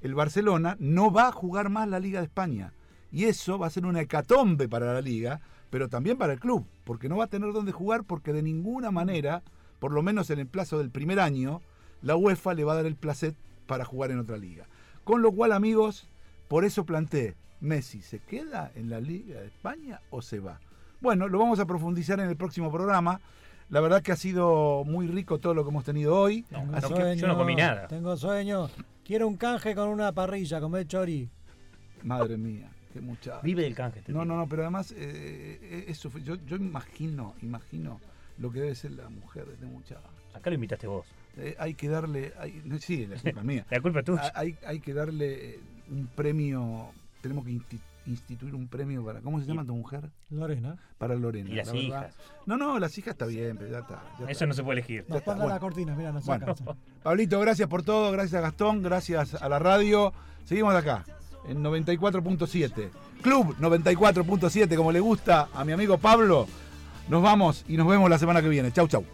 el 0.00 0.14
Barcelona 0.14 0.76
no 0.80 1.12
va 1.12 1.28
a 1.28 1.32
jugar 1.32 1.70
más 1.70 1.88
la 1.88 2.00
Liga 2.00 2.18
de 2.18 2.26
España. 2.26 2.74
Y 3.12 3.26
eso 3.26 3.60
va 3.60 3.68
a 3.68 3.70
ser 3.70 3.86
una 3.86 4.00
hecatombe 4.00 4.68
para 4.68 4.92
la 4.92 5.00
liga, 5.00 5.40
pero 5.70 5.88
también 5.88 6.18
para 6.18 6.32
el 6.32 6.40
club, 6.40 6.66
porque 6.82 7.08
no 7.08 7.16
va 7.16 7.24
a 7.24 7.28
tener 7.28 7.52
dónde 7.52 7.70
jugar 7.70 8.02
porque 8.02 8.32
de 8.32 8.42
ninguna 8.42 8.90
manera, 8.90 9.44
por 9.78 9.92
lo 9.92 10.02
menos 10.02 10.30
en 10.30 10.40
el 10.40 10.48
plazo 10.48 10.78
del 10.78 10.90
primer 10.90 11.20
año, 11.20 11.62
la 12.04 12.16
UEFA 12.16 12.54
le 12.54 12.64
va 12.64 12.72
a 12.72 12.76
dar 12.76 12.86
el 12.86 12.94
placet 12.96 13.34
para 13.66 13.84
jugar 13.84 14.10
en 14.10 14.18
otra 14.20 14.36
liga. 14.36 14.66
Con 15.04 15.22
lo 15.22 15.32
cual, 15.32 15.52
amigos, 15.52 16.06
por 16.48 16.64
eso 16.64 16.84
planteé, 16.84 17.34
Messi, 17.60 18.02
¿se 18.02 18.18
queda 18.18 18.70
en 18.74 18.90
la 18.90 19.00
Liga 19.00 19.40
de 19.40 19.46
España 19.46 20.00
o 20.10 20.20
se 20.22 20.38
va? 20.38 20.60
Bueno, 21.00 21.28
lo 21.28 21.38
vamos 21.38 21.60
a 21.60 21.66
profundizar 21.66 22.20
en 22.20 22.28
el 22.28 22.36
próximo 22.36 22.70
programa. 22.70 23.20
La 23.70 23.80
verdad 23.80 24.02
que 24.02 24.12
ha 24.12 24.16
sido 24.16 24.84
muy 24.84 25.06
rico 25.06 25.38
todo 25.38 25.54
lo 25.54 25.64
que 25.64 25.70
hemos 25.70 25.84
tenido 25.84 26.14
hoy. 26.18 26.42
Tengo 26.42 26.76
Así 26.76 26.88
que- 26.88 26.94
sueño, 26.94 27.86
Tengo 27.88 28.16
sueño. 28.16 28.68
Quiero 29.04 29.26
un 29.26 29.36
canje 29.36 29.74
con 29.74 29.88
una 29.88 30.12
parrilla, 30.12 30.60
comer 30.60 30.86
chori. 30.86 31.28
Madre 32.02 32.36
mía, 32.36 32.70
qué 32.92 33.00
muchacho. 33.00 33.40
Vive 33.42 33.62
del 33.62 33.74
canje. 33.74 34.00
este 34.00 34.12
No, 34.12 34.24
no, 34.26 34.36
no, 34.36 34.46
pero 34.46 34.62
además, 34.62 34.92
eh, 34.92 34.96
eh, 35.62 35.84
eso 35.88 36.10
fue- 36.10 36.22
yo, 36.22 36.34
yo 36.46 36.56
imagino, 36.56 37.34
imagino 37.42 38.00
lo 38.38 38.50
que 38.52 38.60
debe 38.60 38.74
ser 38.74 38.92
la 38.92 39.08
mujer 39.08 39.46
de 39.46 39.54
este 39.54 39.66
muchacho. 39.66 40.00
Acá 40.34 40.50
lo 40.50 40.54
invitaste 40.54 40.86
vos. 40.86 41.06
Eh, 41.36 41.56
hay 41.58 41.74
que 41.74 41.88
darle, 41.88 42.32
hay- 42.38 42.62
no, 42.64 42.78
sí, 42.78 43.06
la 43.06 43.16
culpa 43.18 43.40
es 43.40 43.46
mía. 43.46 43.66
La 43.70 43.80
culpa 43.80 43.98
es 44.00 44.04
tuya. 44.04 44.22
Ha- 44.22 44.38
Hay, 44.40 44.56
hay 44.66 44.80
que 44.80 44.94
darle 44.94 45.54
eh, 45.54 45.60
un 45.90 46.06
premio, 46.06 46.90
tenemos 47.20 47.44
que 47.44 47.50
insti- 47.52 47.80
instituir 48.06 48.54
un 48.54 48.68
premio 48.68 49.04
para, 49.04 49.20
¿cómo 49.20 49.40
se 49.40 49.46
llama 49.46 49.64
tu 49.64 49.74
mujer? 49.74 50.10
Lorena. 50.30 50.76
Para 50.98 51.14
Lorena. 51.14 51.50
Y 51.50 51.54
las 51.54 51.68
la 51.68 51.76
hijas. 51.76 52.14
No, 52.46 52.56
no, 52.56 52.78
las 52.78 52.96
hijas 52.98 53.12
está 53.12 53.26
bien, 53.26 53.56
pero 53.56 53.70
ya 53.70 53.78
está. 53.80 54.02
ya 54.18 54.24
Eso 54.24 54.30
está. 54.30 54.46
no 54.46 54.54
se 54.54 54.62
puede 54.62 54.78
elegir. 54.80 55.04
Nos 55.08 55.18
está, 55.18 55.24
pongan 55.32 55.38
bueno. 55.40 55.54
la 55.54 55.60
cortina, 55.60 55.94
mira, 55.96 56.12
nos 56.12 56.24
Bueno. 56.26 56.54
Pablito, 57.02 57.40
gracias 57.40 57.68
por 57.68 57.82
todo, 57.82 58.12
gracias 58.12 58.34
a 58.34 58.40
Gastón, 58.42 58.82
gracias 58.82 59.34
a 59.34 59.48
la 59.48 59.58
radio. 59.58 60.12
Seguimos 60.44 60.74
acá, 60.74 61.04
en 61.48 61.64
94.7. 61.64 62.90
Club 63.22 63.56
94.7, 63.58 64.76
como 64.76 64.92
le 64.92 65.00
gusta 65.00 65.48
a 65.54 65.64
mi 65.64 65.72
amigo 65.72 65.96
Pablo. 65.98 66.46
Nos 67.08 67.22
vamos 67.22 67.64
y 67.68 67.76
nos 67.78 67.86
vemos 67.88 68.08
la 68.10 68.18
semana 68.18 68.40
que 68.42 68.48
viene. 68.48 68.70
Chau, 68.70 68.86
chau. 68.86 69.04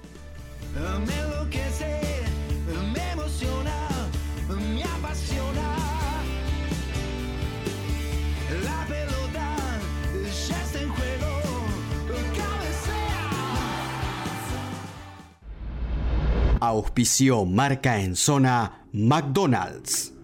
Auspició 16.60 17.44
marca 17.46 17.98
en 17.98 18.14
zona 18.16 18.86
McDonald's. 18.92 20.19